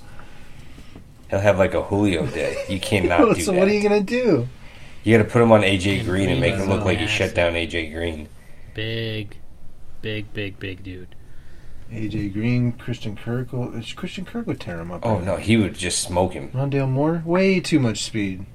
He'll 1.32 1.40
have 1.40 1.58
like 1.58 1.74
a 1.74 1.82
Julio 1.82 2.26
day. 2.28 2.64
You 2.70 2.80
cannot 2.90 3.36
do 3.36 3.42
so 3.42 3.52
that. 3.52 3.58
what 3.60 3.68
are 3.68 3.74
you 3.74 3.82
gonna 3.82 4.02
do? 4.02 4.48
You 5.04 5.18
got 5.18 5.24
to 5.24 5.30
put 5.30 5.42
him 5.42 5.52
on 5.52 5.62
AJ 5.62 6.06
Green 6.06 6.30
and 6.30 6.40
make 6.40 6.56
him 6.56 6.70
look 6.70 6.86
like 6.86 7.00
he 7.00 7.08
shut 7.08 7.34
down 7.34 7.54
AJ 7.54 7.94
Green. 7.94 8.30
Big, 8.74 9.38
big, 10.02 10.32
big, 10.34 10.60
big 10.60 10.84
dude. 10.84 11.16
AJ 11.92 12.34
Green, 12.34 12.72
Christian 12.74 13.16
Kirk. 13.18 13.52
Will, 13.52 13.74
Christian 13.96 14.26
Kirk 14.26 14.48
would 14.48 14.60
tear 14.60 14.80
him 14.80 14.92
up. 14.92 15.02
Oh 15.06 15.16
right? 15.16 15.24
no, 15.24 15.36
he 15.38 15.58
would 15.58 15.74
just 15.76 16.02
smoke 16.02 16.34
him. 16.34 16.50
Rondale 16.52 16.88
Moore, 16.90 17.22
way 17.26 17.60
too 17.60 17.80
much 17.80 18.04
speed. 18.04 18.46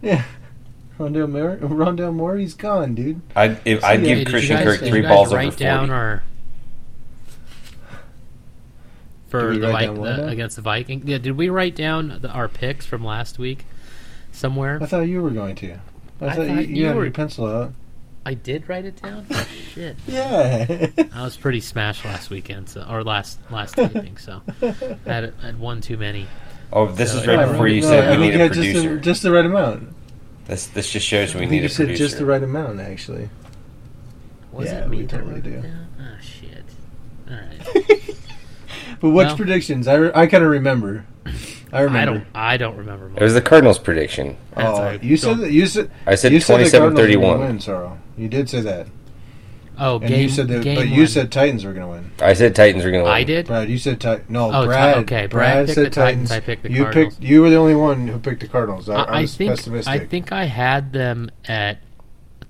Yeah, 0.00 0.22
Rondale 0.98 1.30
Moore, 1.30 1.56
Rondale 1.60 2.14
Moore, 2.14 2.36
he's 2.36 2.54
gone, 2.54 2.94
dude. 2.94 3.20
I'd 3.36 3.60
if, 3.66 3.84
I'd 3.84 4.00
Hey, 4.00 4.06
give 4.06 4.18
Hey, 4.18 4.24
Christian 4.24 4.56
guys, 4.56 4.78
Kirk 4.78 4.88
three 4.88 5.02
balls 5.02 5.28
over 5.28 5.36
write 5.36 5.52
forty. 5.52 5.64
down 5.64 5.90
our 5.90 6.22
for 9.28 9.52
Did 9.52 9.60
we 9.60 9.66
the, 9.66 9.66
write 9.68 9.72
Vi- 9.72 9.86
down 9.86 9.96
what 10.00 10.16
the 10.16 10.26
against 10.28 10.56
the 10.56 10.62
Vikings. 10.62 11.04
Yeah, 11.04 11.18
did 11.18 11.32
we 11.36 11.48
write 11.50 11.74
down 11.76 12.18
the, 12.22 12.30
our 12.30 12.48
picks 12.48 12.86
from 12.86 13.04
last 13.04 13.38
week 13.38 13.66
somewhere? 14.32 14.78
I 14.82 14.86
thought 14.86 15.00
you 15.00 15.22
were 15.22 15.30
going 15.30 15.54
to. 15.56 15.72
I, 16.20 16.26
I 16.26 16.34
thought, 16.34 16.42
you, 16.48 16.54
thought 16.54 16.68
you 16.68 16.74
you 16.76 16.86
had 16.86 16.96
were- 16.96 17.04
your 17.04 17.12
pencil 17.12 17.46
out. 17.46 17.72
I 18.26 18.34
did 18.34 18.68
write 18.68 18.84
it 18.84 19.00
down. 19.00 19.24
Oh, 19.30 19.46
shit, 19.74 19.96
Yeah. 20.06 20.88
I 21.14 21.22
was 21.24 21.36
pretty 21.38 21.60
smashed 21.60 22.04
last 22.04 22.28
weekend, 22.28 22.68
so 22.68 22.84
or 22.90 23.02
last 23.02 23.38
last 23.50 23.74
taping. 23.74 24.18
So 24.18 24.42
I 24.60 24.66
had, 25.06 25.32
I 25.42 25.46
had 25.46 25.58
one 25.58 25.80
too 25.80 25.96
many. 25.96 26.26
Oh, 26.70 26.86
this 26.92 27.12
So, 27.12 27.18
is 27.20 27.26
right 27.26 27.38
yeah, 27.38 27.46
before 27.50 27.68
you 27.68 27.80
No, 27.80 27.86
said 27.86 28.08
I 28.08 28.10
we 28.18 28.24
need 28.26 28.34
you 28.34 28.40
a 28.40 28.42
had 28.42 28.52
just 28.52 28.60
the, 28.66 28.72
producer. 28.74 29.00
just 29.00 29.22
the 29.22 29.30
right 29.32 29.46
amount. 29.46 29.94
This 30.46 30.66
this 30.66 30.90
just 30.90 31.06
shows 31.06 31.32
we 31.34 31.38
I 31.38 31.42
think 31.44 31.52
need 31.52 31.58
you 31.60 31.66
a 31.66 31.68
said 31.70 31.86
producer. 31.86 32.04
just 32.04 32.18
the 32.18 32.26
right 32.26 32.42
amount, 32.42 32.80
actually. 32.80 33.30
Was 34.52 34.66
Yeah, 34.66 34.84
it 34.84 34.88
me 34.90 34.96
we 34.98 35.02
that 35.04 35.10
totally 35.10 35.34
wrote 35.34 35.42
do. 35.44 35.50
it 35.50 35.62
down? 35.62 35.86
Ah, 35.98 36.20
shit. 36.20 36.64
All 37.30 37.36
right. 37.36 38.14
But 39.00 39.10
what's 39.10 39.28
Well- 39.28 39.36
predictions? 39.36 39.86
I, 39.88 39.94
re- 39.94 40.10
I 40.14 40.26
kind 40.26 40.42
of 40.44 40.50
remember. 40.50 41.06
I 41.72 41.80
remember. 41.82 41.98
I 41.98 42.04
don't. 42.04 42.26
I 42.34 42.56
don't 42.56 42.76
remember. 42.78 43.10
It 43.16 43.22
was 43.22 43.34
the 43.34 43.40
Cardinals' 43.42 43.78
prediction. 43.78 44.36
Oh, 44.56 44.60
That's 44.62 44.78
Oh, 45.02 45.06
you 45.06 45.16
said 45.16 45.26
Don't- 45.28 45.40
that. 45.40 45.52
You 45.52 45.66
said. 45.66 45.90
I 46.06 46.14
said 46.14 46.32
you 46.32 46.40
said 46.40 46.60
the 46.66 46.70
Cardinals 46.78 47.00
were 47.00 47.06
gonna 47.06 47.26
27-31. 47.36 47.40
Win, 47.40 47.60
Sorrow. 47.60 47.98
You 48.16 48.28
did 48.28 48.48
say 48.48 48.60
that, 48.62 48.86
Oh, 49.78 49.98
and 50.00 50.08
game. 50.08 50.22
you 50.22 50.28
said 50.28 50.48
that. 50.48 50.62
game 50.62 50.76
But 50.76 50.88
you 50.88 51.02
one. 51.02 51.06
said 51.06 51.30
Titans 51.30 51.64
were 51.64 51.72
going 51.72 51.86
to 51.86 51.92
win. 51.92 52.10
I 52.20 52.32
said 52.32 52.54
Titans 52.56 52.84
are 52.84 52.90
going 52.90 53.04
to 53.04 53.08
win. 53.10 53.12
I 53.16 53.22
did. 53.22 53.46
Brad, 53.46 53.68
you 53.68 53.78
said 53.78 54.00
Titans. 54.00 54.28
No, 54.28 54.50
Oh, 54.52 54.62
Ti- 54.62 54.66
Brad. 54.66 54.96
okay, 54.98 55.26
Brad 55.26 55.66
picked 55.66 55.74
said 55.76 55.86
the 55.86 55.90
Titans, 55.90 56.30
I 56.32 56.40
picked 56.40 56.62
the 56.64 56.72
you 56.72 56.82
Cardinals. 56.84 57.14
picked. 57.14 57.24
You 57.24 57.42
were 57.42 57.50
the 57.50 57.56
only 57.56 57.76
one 57.76 58.08
who 58.08 58.18
picked 58.18 58.40
the 58.40 58.48
Cardinals. 58.48 58.88
I, 58.88 58.94
I, 58.94 59.02
I, 59.02 59.18
I 59.18 59.20
was 59.20 59.36
think 59.36 59.50
pessimistic. 59.50 59.94
I 59.94 59.98
think 60.06 60.32
I 60.32 60.44
had 60.46 60.92
them 60.92 61.30
at 61.46 61.78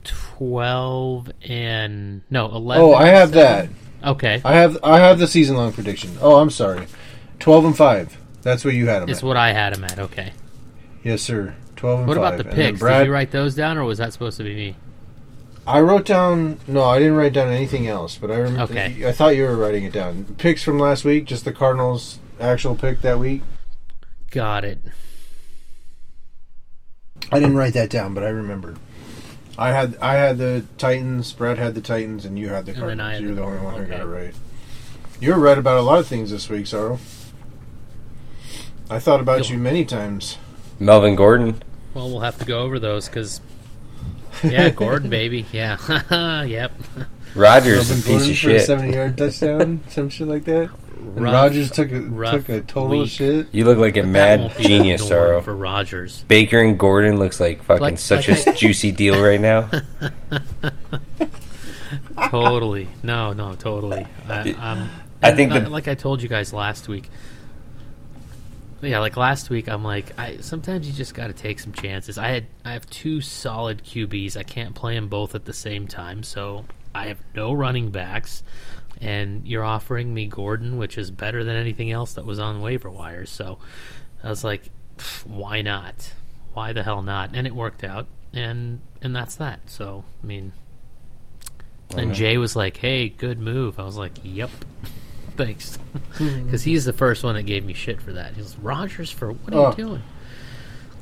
twelve 0.05 1.31
and 1.43 2.23
no 2.31 2.47
eleven. 2.47 2.83
Oh, 2.85 2.95
I 2.95 3.07
have 3.09 3.31
seven. 3.33 3.77
that. 4.03 4.09
Okay, 4.11 4.41
I 4.45 4.55
have 4.55 4.79
I 4.83 4.99
have 5.01 5.19
the 5.19 5.27
season 5.27 5.57
long 5.57 5.73
prediction. 5.73 6.17
Oh, 6.21 6.37
I'm 6.37 6.51
sorry. 6.51 6.87
Twelve 7.41 7.65
and 7.65 7.77
five. 7.77 8.17
That's 8.49 8.65
what 8.65 8.73
you 8.75 8.87
had 8.89 9.03
him 9.03 9.11
is 9.11 9.19
at. 9.19 9.25
what 9.25 9.37
I 9.37 9.53
had 9.53 9.75
him 9.77 9.85
at. 9.85 9.99
Okay. 9.99 10.33
Yes, 11.05 11.21
sir. 11.21 11.55
Twelve 11.77 11.99
and 12.01 12.09
What 12.09 12.17
five. 12.17 12.35
about 12.35 12.43
the 12.45 12.49
And 12.51 12.59
then 12.59 12.71
picks? 12.73 12.81
Brad, 12.81 13.01
Did 13.01 13.07
you 13.09 13.13
write 13.13 13.31
those 13.31 13.55
down, 13.55 13.77
or 13.77 13.85
was 13.85 13.99
that 13.99 14.13
supposed 14.15 14.39
to 14.39 14.43
be 14.45 14.55
me? 14.55 14.77
I 15.67 15.81
wrote 15.81 16.07
down. 16.07 16.59
No, 16.67 16.83
I 16.85 16.99
didn't 16.99 17.17
write 17.17 17.35
down 17.35 17.49
anything 17.53 17.87
else. 17.87 18.17
But 18.17 18.31
I 18.31 18.37
remember. 18.39 18.63
Okay. 18.73 19.07
I 19.07 19.13
thought 19.13 19.37
you 19.37 19.43
were 19.45 19.55
writing 19.57 19.85
it 19.85 19.93
down. 19.93 20.25
Picks 20.39 20.63
from 20.63 20.79
last 20.79 21.05
week, 21.05 21.27
just 21.27 21.45
the 21.45 21.53
Cardinals' 21.53 22.19
actual 22.41 22.75
pick 22.75 23.03
that 23.03 23.19
week. 23.19 23.43
Got 24.31 24.65
it. 24.65 24.79
I 27.31 27.39
didn't 27.39 27.57
write 27.57 27.75
that 27.75 27.91
down, 27.91 28.15
but 28.15 28.25
I 28.25 28.29
remember. 28.31 28.77
I 29.59 29.73
had 29.73 29.97
I 30.01 30.15
had 30.15 30.39
the 30.39 30.65
Titans. 30.79 31.33
Brad 31.35 31.59
had 31.59 31.75
the 31.75 31.81
Titans, 31.83 32.25
and 32.25 32.39
you 32.39 32.49
had 32.49 32.65
the 32.65 32.73
And 32.73 32.81
Cardinals. 32.81 32.99
then 32.99 33.07
I 33.07 33.13
had 33.15 33.23
You're 33.23 33.31
the 33.35 33.41
the 33.43 33.47
only 33.47 33.59
one 33.61 33.75
who 33.75 33.85
got 33.85 34.01
it 34.01 34.05
right. 34.07 34.35
You 35.21 35.35
were 35.35 35.39
right 35.41 35.59
about 35.59 35.77
a 35.79 35.83
lot 35.83 35.99
of 35.99 36.07
things 36.07 36.31
this 36.31 36.49
week, 36.49 36.67
Sorrow. 36.67 36.99
I 38.91 38.99
thought 38.99 39.21
about 39.21 39.49
You'll- 39.49 39.59
many 39.61 39.85
times. 39.85 40.39
Melvin 40.81 41.15
Gordon. 41.17 41.63
Well, 41.95 42.09
we'll 42.11 42.21
have 42.21 42.39
to 42.39 42.45
go 42.45 42.61
over 42.61 42.79
those 42.79 43.07
because. 43.09 43.41
Yeah, 44.45 44.69
Gordon, 44.77 45.11
baby. 45.11 45.45
Yeah. 45.53 45.77
yep. 46.45 46.73
Rodgers 47.35 47.89
Melvin 47.91 47.99
a 47.99 48.03
piece 48.03 48.07
Gordon 48.07 48.31
of 48.31 48.39
for 48.39 48.51
a 48.51 48.53
shit. 48.59 48.67
seventy-yard 48.67 49.19
touchdown, 49.19 49.81
some 49.89 50.09
shit 50.09 50.29
like 50.29 50.45
that. 50.45 50.71
Rough- 51.01 51.33
Rodgers 51.33 51.71
took 51.71 51.91
a 51.93 52.01
took 52.01 52.49
a 52.49 52.61
total 52.63 53.01
week. 53.01 53.11
shit. 53.11 53.47
You 53.53 53.65
look 53.65 53.79
like 53.79 53.97
a 53.97 54.03
That 54.03 54.09
mad 54.09 54.53
genius, 54.61 55.01
the 55.03 55.09
Sorrow. 55.09 55.41
for 55.43 55.55
Rodgers. 55.57 56.25
Baker 56.29 56.61
and 56.61 56.79
Gordon 56.79 57.19
looks 57.19 57.41
like 57.41 57.63
fucking 57.65 57.83
Like- 57.83 57.99
such 57.99 58.29
like 58.29 58.47
a 58.47 58.53
juicy 58.53 58.93
deal 58.93 59.21
right 59.23 59.41
now. 59.41 59.69
totally. 62.31 62.89
No, 63.03 63.33
no, 63.33 63.55
totally. 63.55 64.07
I, 64.29 64.51
um, 64.53 64.91
I 65.23 65.33
think 65.33 65.53
li- 65.53 65.61
the- 65.61 65.71
like 65.71 65.89
I 65.89 65.95
told 65.95 66.23
you 66.23 66.29
guys 66.29 66.53
last 66.53 66.89
week. 66.89 67.09
Yeah, 68.81 69.01
like 69.01 69.17
last 69.17 69.51
week, 69.51 69.69
I'm 69.69 69.83
like, 69.83 70.19
I 70.19 70.37
sometimes 70.39 70.87
you 70.87 70.93
just 70.93 71.15
got 71.15 71.27
to 71.29 71.33
take 71.33 71.59
some 71.59 71.73
chances. 71.73 72.17
I 72.17 72.29
had 72.29 72.47
I 72.65 72.73
have 72.73 72.89
two 72.89 73.21
solid 73.21 73.83
QBs. 73.83 74.37
I 74.37 74.45
can't 74.45 74.75
play 74.75 74.95
them 74.95 75.09
both 75.09 75.35
at 75.35 75.45
the 75.45 75.53
same 75.53 75.89
time, 75.89 76.23
so 76.23 76.65
I 76.95 77.07
have 77.07 77.19
no 77.35 77.53
running 77.53 77.91
backs. 77.91 78.43
And 79.01 79.47
you're 79.47 79.65
offering 79.65 80.13
me 80.13 80.27
Gordon, 80.27 80.77
which 80.77 80.99
is 80.99 81.11
better 81.11 81.45
than 81.45 81.57
anything 81.57 81.93
else 81.93 82.15
that 82.15 82.25
was 82.25 82.39
on 82.41 82.61
waiver 82.61 82.91
wires. 82.91 83.31
So 83.31 83.59
I 84.25 84.29
was 84.29 84.43
like, 84.43 84.71
why 85.25 85.63
not? 85.63 86.13
Why 86.55 86.73
the 86.73 86.83
hell 86.83 87.03
not? 87.03 87.31
And 87.35 87.47
it 87.47 87.55
worked 87.55 87.85
out, 87.85 88.07
and 88.33 88.81
and 89.03 89.15
that's 89.15 89.37
that. 89.37 89.61
So 89.67 90.05
I 90.23 90.27
mean, 90.27 90.53
and 91.97 92.15
Jay 92.15 92.37
was 92.37 92.57
like, 92.57 92.77
"Hey, 92.77 93.09
good 93.09 93.39
move." 93.39 93.79
I 93.79 93.85
was 93.85 93.97
like, 93.97 94.13
"Yep, 94.23 94.51
thanks," 95.39 95.79
because 96.19 96.65
he's 96.65 96.85
the 96.85 96.93
first 96.93 97.25
one 97.25 97.35
that 97.37 97.45
gave 97.45 97.65
me 97.65 97.73
shit 97.73 98.03
for 98.03 98.13
that. 98.13 98.35
He 98.35 98.43
was 98.43 98.59
Rodgers 98.59 99.11
for 99.11 99.33
what 99.33 99.55
are 99.55 99.67
Oh. 99.67 99.71
you 99.71 99.77
doing? 99.77 100.03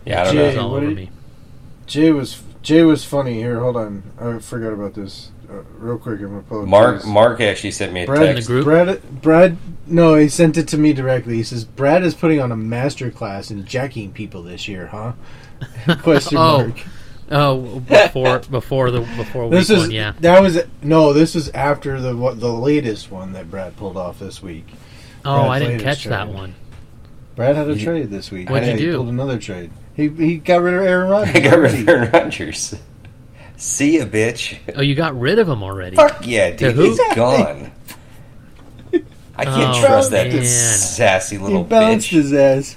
Yeah, 0.05 0.21
I 0.21 0.25
don't 0.27 0.35
Jay 0.35 0.39
know. 0.41 0.47
was 0.47 0.57
all 0.59 0.75
over 0.77 0.87
did- 0.87 0.97
me. 0.97 1.11
Jay 1.87 2.13
was 2.13 2.43
Jay 2.63 2.83
was 2.83 3.05
funny. 3.05 3.35
Here, 3.35 3.59
hold 3.61 3.77
on. 3.77 4.03
I 4.21 4.39
forgot 4.39 4.73
about 4.73 4.95
this. 4.95 5.31
Uh, 5.49 5.63
real 5.79 5.97
quick, 5.99 6.19
I'm 6.21 6.29
gonna 6.31 6.43
pull 6.43 6.63
up 6.63 6.69
Mark 6.69 6.97
Jay's- 6.97 7.07
Mark 7.07 7.41
actually 7.41 7.71
sent 7.71 7.93
me 7.93 8.03
a 8.03 8.07
Brad, 8.07 8.35
text. 8.35 8.49
group? 8.49 8.65
Brad, 8.65 9.23
Brad, 9.23 9.57
no, 9.87 10.15
he 10.17 10.29
sent 10.29 10.57
it 10.57 10.67
to 10.69 10.77
me 10.79 10.93
directly. 10.93 11.37
He 11.37 11.45
says, 11.45 11.65
"Brad 11.65 12.03
is 12.03 12.15
putting 12.15 12.41
on 12.41 12.51
a 12.51 12.57
master 12.57 13.11
class 13.13 13.51
in 13.53 13.65
jacking 13.65 14.11
people 14.13 14.43
this 14.43 14.67
year, 14.67 14.89
huh?" 14.89 15.13
Question 16.03 16.39
Oh, 16.39 16.59
mark. 16.67 16.81
Oh, 17.31 17.81
before 17.81 18.39
before 18.41 18.91
the 18.93 19.01
before 19.01 19.45
week 19.49 19.51
This 19.53 19.71
is 19.71 19.79
one, 19.79 19.91
yeah. 19.91 20.13
that 20.21 20.41
was 20.41 20.61
no. 20.83 21.13
This 21.13 21.35
is 21.35 21.49
after 21.51 22.01
the 22.01 22.17
what, 22.17 22.39
the 22.39 22.53
latest 22.53 23.11
one 23.11 23.33
that 23.33 23.51
Brad 23.51 23.77
pulled 23.77 23.97
off 23.97 24.19
this 24.21 24.41
week. 24.43 24.67
Oh, 25.25 25.35
Brad's 25.35 25.51
I 25.51 25.59
didn't 25.59 25.73
latest 25.79 25.85
catch 26.03 26.05
that 26.11 26.29
one. 26.29 26.55
Brad 27.35 27.57
had 27.57 27.69
a 27.69 27.75
You- 27.75 27.85
trade 27.85 28.11
this 28.11 28.31
week. 28.31 28.49
What'd 28.49 28.69
Yeah, 28.69 28.75
you 28.77 28.91
he 28.93 28.97
pulled 28.97 29.09
another 29.09 29.39
trade. 29.39 29.71
He 29.95 30.09
he 30.09 30.37
got 30.37 30.63
rid 30.63 30.75
of 30.75 30.83
Aaron 30.83 31.11
Rodgers. 31.11 31.35
I 31.37 31.41
got 31.41 31.59
rid 31.59 31.75
of 31.75 31.89
Aaron 31.89 32.11
Rodgers. 32.13 32.75
See 33.57 33.99
ya, 33.99 34.05
bitch. 34.05 34.59
Oh, 34.77 34.83
you 34.83 34.95
got 34.95 35.19
rid 35.19 35.39
of 35.41 35.49
him 35.49 35.63
already. 35.63 35.97
Fuck 35.97 36.27
yeah, 36.27 36.51
dude. 36.51 36.77
He's 36.77 37.01
gone. 37.15 37.73
I 39.39 39.45
can't 39.45 39.77
Oh, 39.77 39.81
trust 39.81 40.11
that 40.13 40.29
man. 40.33 40.45
sassy 40.45 41.37
He 41.37 41.43
little 41.43 41.65
bounced 41.65 42.09
bitch. 42.09 42.11
his 42.11 42.33
ass. 42.33 42.77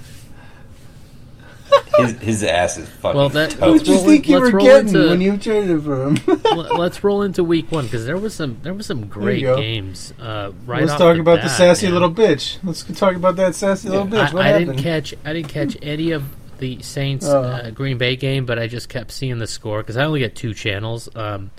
His, 1.98 2.12
his 2.20 2.42
ass 2.44 2.78
is 2.78 2.88
fucking 2.88 3.18
Well, 3.18 3.28
that- 3.30 3.50
toast. 3.50 3.60
What 3.60 3.78
did 3.78 3.88
you 3.88 3.94
roll 3.96 4.04
think 4.06 4.28
you 4.28 4.40
were 4.40 4.50
getting 4.52 4.88
into- 4.88 5.08
when 5.10 5.20
you 5.20 5.36
traded 5.36 5.82
for 5.84 6.06
him? 6.08 6.18
Let- 6.56 6.74
Let's 6.78 7.04
roll 7.04 7.22
into 7.22 7.44
week 7.44 7.70
one 7.70 7.84
because 7.84 8.06
there 8.06 8.16
was 8.16 8.32
some 8.34 8.58
there 8.62 8.72
was 8.74 8.86
some 8.86 9.06
great 9.06 9.42
games. 9.42 10.14
Uh, 10.18 10.52
right 10.66 10.80
Let's 10.80 10.92
off 10.92 10.98
talk 10.98 11.14
the 11.16 11.20
about 11.20 11.42
the 11.42 11.48
sassy 11.48 11.86
man. 11.86 11.92
little 11.94 12.10
bitch. 12.10 12.56
Let's 12.64 12.82
talk 12.98 13.16
about 13.16 13.36
that 13.36 13.54
sassy 13.54 13.88
little 13.90 14.06
bitch. 14.06 14.30
I, 14.30 14.32
What 14.34 14.44
I 14.44 14.48
happened? 14.48 14.66
didn't 14.68 14.82
catch 14.82 15.14
I 15.24 15.32
didn't 15.34 15.48
catch 15.48 15.76
any 15.82 16.12
of 16.12 16.24
the 16.58 16.80
Saints 16.82 17.26
Oh. 17.26 17.42
uh, 17.42 17.70
Green 17.70 17.98
Bay 17.98 18.16
game, 18.16 18.46
but 18.46 18.58
I 18.58 18.66
just 18.66 18.88
kept 18.88 19.12
seeing 19.12 19.38
the 19.38 19.46
score 19.46 19.80
because 19.82 19.96
I 19.96 20.04
only 20.04 20.20
get 20.20 20.34
two 20.36 20.54
channels. 20.54 21.08
Um, 21.14 21.50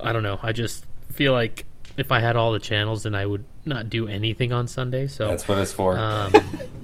I 0.00 0.12
don't 0.12 0.22
know. 0.22 0.38
I 0.42 0.52
just 0.52 0.84
feel 1.12 1.32
like 1.32 1.64
if 1.96 2.10
I 2.12 2.20
had 2.20 2.34
all 2.36 2.52
the 2.52 2.58
channels, 2.58 3.04
then 3.04 3.14
I 3.14 3.24
would 3.24 3.44
not 3.64 3.88
do 3.88 4.08
anything 4.08 4.52
on 4.52 4.66
Sunday. 4.68 5.06
So, 5.06 5.28
That's 5.28 5.46
what 5.46 5.58
it's 5.58 5.72
for. 5.72 5.96
um, 5.98 6.32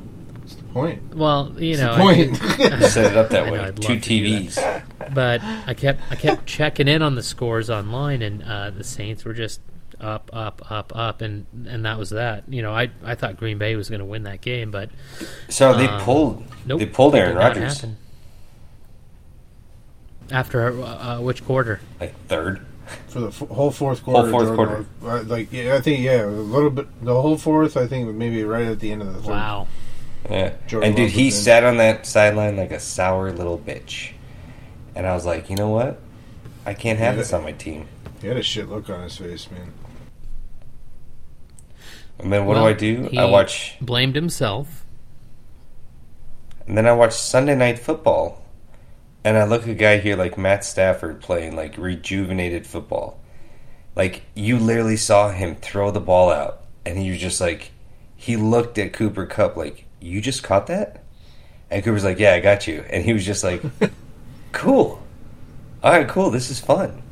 Point. 0.73 1.15
well, 1.15 1.53
you 1.59 1.77
know, 1.77 1.93
I 1.95 1.99
Point. 1.99 2.37
Set 2.87 3.13
it 3.13 3.17
up 3.17 3.31
that 3.31 3.45
I 3.45 3.47
know, 3.47 3.53
way. 3.53 3.59
Two 3.59 3.65
love 3.65 3.75
to 3.75 3.99
do 3.99 3.99
TVs. 4.01 4.85
but 5.15 5.43
I 5.43 5.75
kept 5.75 6.01
I 6.11 6.17
kept 6.17 6.47
checking 6.47 6.89
in 6.89 7.03
on 7.03 7.15
the 7.15 7.23
scores 7.23 7.69
online, 7.71 8.23
and 8.23 8.43
uh, 8.43 8.71
the 8.71 8.85
Saints 8.85 9.25
were 9.25 9.35
just 9.35 9.61
up, 10.01 10.31
up, 10.33 10.63
up, 10.71 10.93
up, 10.97 11.21
and 11.21 11.47
and 11.69 11.85
that 11.85 11.99
was 11.99 12.11
that. 12.11 12.45
You 12.49 12.63
know, 12.63 12.73
I 12.73 12.91
I 13.05 13.15
thought 13.17 13.37
Green 13.37 13.59
Bay 13.59 13.77
was 13.77 13.89
going 13.91 13.99
to 14.01 14.05
win 14.05 14.23
that 14.25 14.41
game, 14.41 14.71
but 14.71 14.91
So 15.49 15.75
they 15.77 15.87
Um, 15.89 16.01
pulled. 16.03 16.45
nope, 16.65 16.79
They 16.81 16.87
pulled 16.87 17.15
Aaron 17.15 17.37
Rodgers. 17.37 17.85
After 20.31 20.69
uh, 20.83 20.85
uh, 20.87 21.21
which 21.21 21.45
quarter? 21.45 21.81
Like 22.01 22.15
third. 22.29 22.61
for 23.09 23.21
the 23.21 23.27
f- 23.29 23.39
whole 23.49 23.71
fourth 23.73 24.03
quarter. 24.05 24.31
fourth 24.31 24.55
quarter. 24.55 24.87
Love- 25.03 25.29
uh, 25.29 25.35
Like 25.35 25.53
yeah, 25.53 25.75
I 25.75 25.81
think 25.81 26.05
yeah, 26.05 26.25
a 26.25 26.27
little 26.27 26.71
bit. 26.71 26.87
The 27.05 27.21
whole 27.21 27.37
fourth, 27.37 27.77
I 27.77 27.87
think, 27.89 28.15
maybe 28.15 28.45
right 28.45 28.67
at 28.67 28.79
the 28.81 28.93
end 28.93 29.03
of 29.03 29.13
the 29.13 29.21
third. 29.23 29.31
Wow. 29.31 29.67
Yeah. 30.29 30.53
Jordan 30.67 30.89
and 30.89 30.97
dude, 30.97 31.11
he 31.11 31.27
in. 31.27 31.33
sat 31.33 31.65
on 31.65 31.77
that 31.79 32.07
sideline 32.07 32.57
like 32.57 32.71
a 32.71 32.81
sour 32.81 33.33
little 33.33 33.59
bitch. 33.59 34.13
And 34.95 35.07
I 35.07 35.15
was 35.15 35.25
like, 35.25 35.49
you 35.51 35.57
know 35.57 35.71
what? 35.71 36.01
I 36.67 36.75
can't 36.75 36.99
have 36.99 37.15
Yeah. 37.15 37.19
this 37.23 37.33
on 37.33 37.43
my 37.45 37.53
team. 37.53 37.89
He 38.21 38.27
had 38.29 38.37
a 38.37 38.43
shit 38.43 38.69
look 38.69 38.91
on 38.91 39.03
his 39.03 39.17
face, 39.17 39.51
man. 39.51 39.73
And 42.19 42.33
then 42.33 42.45
what 42.45 42.57
Well, 42.57 42.65
do 42.65 42.69
I 42.71 42.73
do? 42.75 43.09
he 43.11 43.19
I 43.19 43.25
watch, 43.25 43.77
Blamed 43.81 44.15
himself. 44.15 44.85
and 46.67 46.77
then 46.77 46.87
I 46.87 46.93
watch 46.93 47.13
Sunday 47.15 47.55
Night 47.55 47.79
Football, 47.79 48.43
and 49.25 49.39
I 49.39 49.45
look 49.45 49.63
at 49.63 49.69
a 49.71 49.75
guy 49.75 49.99
here 49.99 50.17
like 50.17 50.37
Matt 50.37 50.65
Stafford 50.65 51.21
playing 51.21 51.57
like 51.57 51.79
rejuvenated 51.79 52.67
football. 52.67 53.19
Like 53.97 54.23
you 54.35 54.59
literally 54.59 54.97
saw 54.99 55.31
him 55.31 55.57
throw 55.57 55.91
the 55.91 56.01
ball 56.01 56.31
out, 56.31 56.63
and 56.85 56.99
he 56.99 57.11
was 57.11 57.21
just 57.21 57.41
like, 57.41 57.73
he 58.17 58.37
looked 58.37 58.77
at 58.77 58.93
Cooper 58.93 59.25
Kupp 59.25 59.57
like, 59.57 59.87
"You 60.01 60.21
just 60.21 60.43
caught 60.43 60.67
that," 60.69 61.05
and 61.71 61.83
Cooper's 61.85 62.05
like, 62.05 62.19
"Yeah, 62.19 62.35
I 62.35 62.41
got 62.41 62.67
you," 62.67 62.85
and 62.91 63.05
he 63.05 63.13
was 63.13 63.25
just 63.25 63.45
like, 63.45 63.63
"Cool, 64.53 65.03
all 65.83 65.93
right, 65.93 66.09
cool, 66.09 66.31
this 66.31 66.51
is 66.51 66.61
fun." 66.61 67.03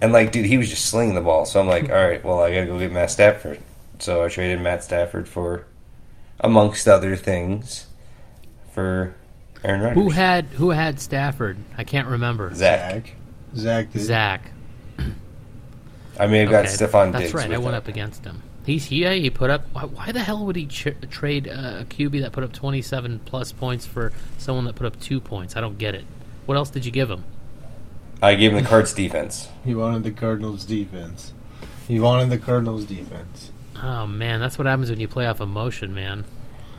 And 0.00 0.12
like, 0.12 0.32
dude, 0.32 0.46
he 0.46 0.58
was 0.58 0.68
just 0.68 0.86
slinging 0.86 1.14
the 1.14 1.20
ball. 1.20 1.44
So 1.46 1.60
I'm 1.60 1.68
like, 1.68 1.88
all 1.88 1.94
right, 1.94 2.24
well, 2.24 2.40
I 2.40 2.52
gotta 2.52 2.66
go 2.66 2.76
get 2.78 2.90
Matt 2.90 3.10
Stafford. 3.12 3.60
So 4.00 4.24
I 4.24 4.28
traded 4.28 4.60
Matt 4.60 4.82
Stafford 4.82 5.28
for, 5.28 5.64
amongst 6.40 6.88
other 6.88 7.14
things, 7.14 7.86
for 8.72 9.14
Aaron 9.62 9.80
Rodgers. 9.80 10.02
Who 10.02 10.10
had 10.10 10.44
who 10.46 10.70
had 10.70 10.98
Stafford? 11.00 11.56
I 11.78 11.84
can't 11.84 12.08
remember. 12.08 12.52
Zach? 12.52 12.92
Zach. 12.92 13.14
Zach 13.54 13.92
did. 13.92 14.02
Zach. 14.02 14.50
I 16.18 16.26
may 16.26 16.38
have 16.40 16.50
got 16.50 16.64
Okay, 16.66 16.74
Stefon 16.74 17.12
That's 17.12 17.32
right. 17.32 17.48
with 17.48 17.54
I 17.56 17.58
went 17.58 17.72
that. 17.72 17.78
up 17.78 17.88
against 17.88 18.24
him. 18.24 18.42
He's 18.64 18.86
here. 18.86 19.12
He 19.14 19.28
put 19.30 19.50
up. 19.50 19.64
Why, 19.72 19.82
why 19.84 20.12
the 20.12 20.20
hell 20.20 20.44
would 20.46 20.56
he 20.56 20.66
ch- 20.66 20.94
trade 21.10 21.48
uh, 21.48 21.80
a 21.80 21.84
QB 21.84 22.20
that 22.20 22.32
put 22.32 22.44
up 22.44 22.52
twenty 22.52 22.80
seven 22.82 23.18
plus 23.24 23.50
points 23.52 23.86
for 23.86 24.12
someone 24.38 24.64
that 24.66 24.74
put 24.76 24.86
up 24.86 25.00
two 25.00 25.20
points? 25.20 25.56
I 25.56 25.60
don't 25.60 25.78
get 25.78 25.94
it. 25.94 26.04
What 26.46 26.56
else 26.56 26.70
did 26.70 26.84
you 26.84 26.92
give 26.92 27.10
him? 27.10 27.24
I 28.22 28.34
gave 28.34 28.52
him 28.52 28.62
the 28.62 28.68
Cards 28.68 28.92
defense. 28.92 29.48
He 29.64 29.74
wanted 29.74 30.04
the 30.04 30.12
Cardinals 30.12 30.64
defense. 30.64 31.32
He 31.88 31.98
wanted 31.98 32.30
the 32.30 32.38
Cardinals 32.38 32.84
defense. 32.84 33.50
Oh 33.82 34.06
man, 34.06 34.38
that's 34.38 34.58
what 34.58 34.66
happens 34.68 34.90
when 34.90 35.00
you 35.00 35.08
play 35.08 35.26
off 35.26 35.40
emotion, 35.40 35.92
man. 35.92 36.24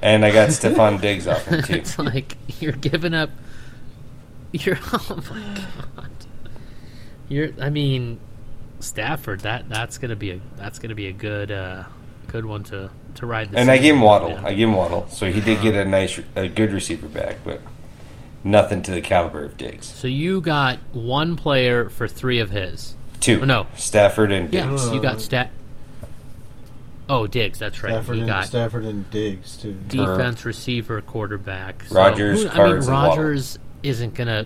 And 0.02 0.24
I 0.24 0.32
got 0.32 0.50
Stefon 0.52 1.02
Diggs 1.02 1.28
off 1.28 1.46
him, 1.46 1.64
too. 1.64 1.74
it's 1.74 2.00
like 2.00 2.38
you're 2.62 2.72
giving 2.72 3.14
up. 3.14 3.30
You're 4.54 4.80
oh 4.94 5.22
my 5.30 5.56
god. 5.98 6.10
You're. 7.28 7.50
I 7.60 7.70
mean, 7.70 8.20
Stafford. 8.84 9.42
That 9.42 9.68
that's 9.70 9.98
gonna 9.98 10.16
be 10.16 10.32
a 10.32 10.40
that's 10.58 10.80
gonna 10.80 10.96
be 10.96 11.08
a 11.08 11.14
good 11.14 11.52
uh, 11.52 11.84
good 12.28 12.46
one 12.46 12.64
to 12.66 12.90
to 13.16 13.26
ride. 13.26 13.52
The 13.52 13.58
And 13.60 13.70
I 13.72 13.78
gave 13.78 13.96
him 13.96 14.02
Waddle. 14.02 14.30
man. 14.30 14.46
I 14.46 14.54
gave 14.54 14.68
him 14.68 14.76
Waddle. 14.76 15.08
So 15.10 15.32
he 15.32 15.40
did 15.42 15.62
get 15.62 15.76
a 15.76 15.86
nice, 15.86 16.20
a 16.36 16.48
good 16.48 16.72
receiver 16.72 17.08
back. 17.08 17.38
But 17.44 17.62
nothing 18.44 18.82
to 18.84 18.92
the 18.92 19.02
caliber 19.02 19.44
of 19.44 19.58
Diggs. 19.58 19.86
So 19.86 20.08
you 20.08 20.42
got 20.42 20.80
one 20.94 21.36
player 21.36 21.90
for 21.90 22.08
three 22.08 22.40
of 22.40 22.50
his. 22.50 22.96
Two. 23.20 23.40
Oh, 23.42 23.46
no. 23.46 23.68
Stafford 23.78 24.32
and 24.32 24.54
Yeah, 24.54 24.68
Diggs. 24.70 24.92
you 24.92 25.02
got 25.02 25.22
stat. 25.22 25.50
Oh, 27.10 27.28
Diggs. 27.28 27.60
That's 27.60 27.84
right. 27.84 27.92
Stafford 27.92 28.16
you 28.16 28.22
and 28.24 28.30
got 28.30 28.46
Stafford 28.46 28.86
and 28.86 29.10
Diggs 29.12 29.58
too. 29.58 29.74
defense, 29.88 30.46
receiver, 30.46 31.02
quarterback. 31.02 31.84
So, 31.86 31.96
Rodgers, 31.96 32.44
who- 32.44 32.50
I 32.50 32.52
mean, 32.52 32.56
Cards, 32.56 32.88
and 32.88 32.96
Waddle. 32.96 33.10
Rodgers 33.24 33.60
isn't 33.84 34.14
gonna. 34.16 34.46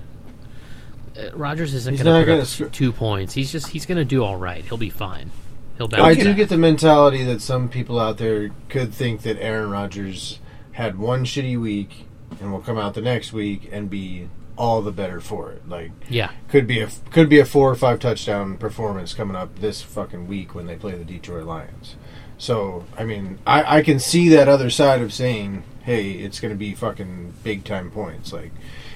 Uh, 1.18 1.36
Rodgers 1.36 1.74
isn't 1.74 1.94
He's 1.94 2.04
gonna 2.04 2.20
not 2.20 2.26
put 2.26 2.28
gonna 2.28 2.42
up 2.42 2.48
sc- 2.48 2.72
two 2.72 2.92
points. 2.92 3.34
He's 3.34 3.52
just 3.52 3.68
he's 3.70 3.86
gonna 3.86 4.06
do 4.06 4.24
all 4.24 4.36
right. 4.38 4.64
He'll 4.64 4.78
be 4.78 4.90
fine. 4.90 5.32
He'll 5.78 5.88
bounce 5.88 6.04
I 6.04 6.14
do 6.16 6.26
back. 6.26 6.38
get 6.38 6.50
the 6.50 6.58
mentality 6.58 7.24
that 7.24 7.42
some 7.42 7.70
people 7.70 8.00
out 8.00 8.18
there 8.18 8.50
could 8.70 8.94
think 8.94 9.22
that 9.24 9.40
Aaron 9.42 9.70
Rodgers 9.70 10.40
had 10.74 10.98
one 10.98 11.24
shitty 11.26 11.60
week 11.60 12.06
and 12.40 12.52
will 12.52 12.62
come 12.62 12.78
out 12.78 12.94
the 12.94 13.02
next 13.02 13.32
week 13.34 13.70
and 13.72 13.90
be 13.90 14.30
all 14.58 14.82
the 14.82 14.92
better 14.92 15.20
for 15.22 15.52
it. 15.52 15.68
Like 15.70 15.92
Yeah, 16.10 16.32
could 16.50 16.66
be 16.68 16.80
a 16.82 16.90
could 17.12 17.30
be 17.30 17.40
a 17.40 17.46
four 17.46 17.70
or 17.70 17.76
five 17.76 18.00
touchdown 18.00 18.58
performance 18.58 19.14
coming 19.14 19.36
up 19.36 19.60
this 19.60 19.82
fucking 19.82 20.28
week 20.28 20.56
when 20.56 20.66
they 20.66 20.76
play 20.76 20.94
the 20.94 21.04
Detroit 21.06 21.46
Lions. 21.46 21.96
So 22.40 22.86
I 22.98 23.04
mean, 23.06 23.40
I, 23.46 23.78
I 23.78 23.82
can 23.84 24.00
see 24.00 24.30
that 24.30 24.48
other 24.48 24.70
side 24.70 25.02
of 25.02 25.14
saying, 25.14 25.64
hey, 25.84 26.12
it's 26.12 26.40
going 26.40 26.54
to 26.54 26.58
be 26.58 26.74
fucking 26.74 27.34
big 27.44 27.64
time 27.64 27.90
points. 27.90 28.32
Like, 28.34 28.52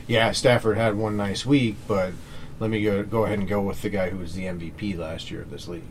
yeah, 0.07 0.31
Stafford 0.31 0.77
had 0.77 0.95
one 0.95 1.17
nice 1.17 1.45
week, 1.45 1.75
but 1.87 2.13
let 2.59 2.69
me 2.69 2.83
go 2.83 3.03
go 3.03 3.25
ahead 3.25 3.39
and 3.39 3.47
go 3.47 3.61
with 3.61 3.81
the 3.81 3.89
guy 3.89 4.09
who 4.09 4.17
was 4.17 4.33
the 4.33 4.43
MVP 4.43 4.97
last 4.97 5.31
year 5.31 5.41
of 5.41 5.49
this 5.49 5.67
league. 5.67 5.83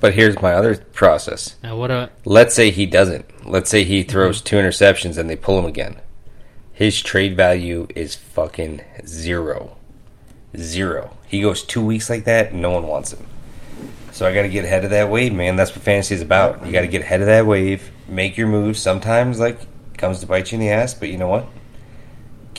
But 0.00 0.14
here's 0.14 0.40
my 0.42 0.52
other 0.52 0.76
process. 0.76 1.56
Now 1.62 1.76
what 1.76 1.90
a 1.90 2.10
Let's 2.24 2.54
say 2.54 2.70
he 2.70 2.86
doesn't. 2.86 3.46
Let's 3.46 3.70
say 3.70 3.84
he 3.84 4.00
mm-hmm. 4.00 4.10
throws 4.10 4.42
two 4.42 4.56
interceptions 4.56 5.16
and 5.16 5.30
they 5.30 5.36
pull 5.36 5.58
him 5.58 5.64
again. 5.64 6.00
His 6.72 7.00
trade 7.00 7.36
value 7.36 7.86
is 7.94 8.14
fucking 8.14 8.82
zero. 9.06 9.76
Zero. 10.56 11.16
He 11.26 11.40
goes 11.40 11.62
two 11.62 11.84
weeks 11.84 12.10
like 12.10 12.24
that, 12.24 12.52
no 12.52 12.70
one 12.70 12.86
wants 12.86 13.12
him. 13.12 13.26
So 14.12 14.26
I 14.26 14.34
got 14.34 14.42
to 14.42 14.48
get 14.48 14.64
ahead 14.64 14.84
of 14.84 14.90
that 14.90 15.10
wave, 15.10 15.32
man. 15.32 15.56
That's 15.56 15.74
what 15.74 15.82
fantasy 15.82 16.14
is 16.14 16.22
about. 16.22 16.64
You 16.64 16.70
got 16.70 16.82
to 16.82 16.86
get 16.86 17.02
ahead 17.02 17.20
of 17.20 17.26
that 17.26 17.46
wave, 17.46 17.90
make 18.06 18.36
your 18.36 18.46
moves. 18.46 18.80
Sometimes, 18.80 19.40
like, 19.40 19.58
comes 19.96 20.20
to 20.20 20.26
bite 20.26 20.52
you 20.52 20.56
in 20.56 20.60
the 20.60 20.70
ass, 20.70 20.94
but 20.94 21.08
you 21.08 21.18
know 21.18 21.26
what? 21.26 21.48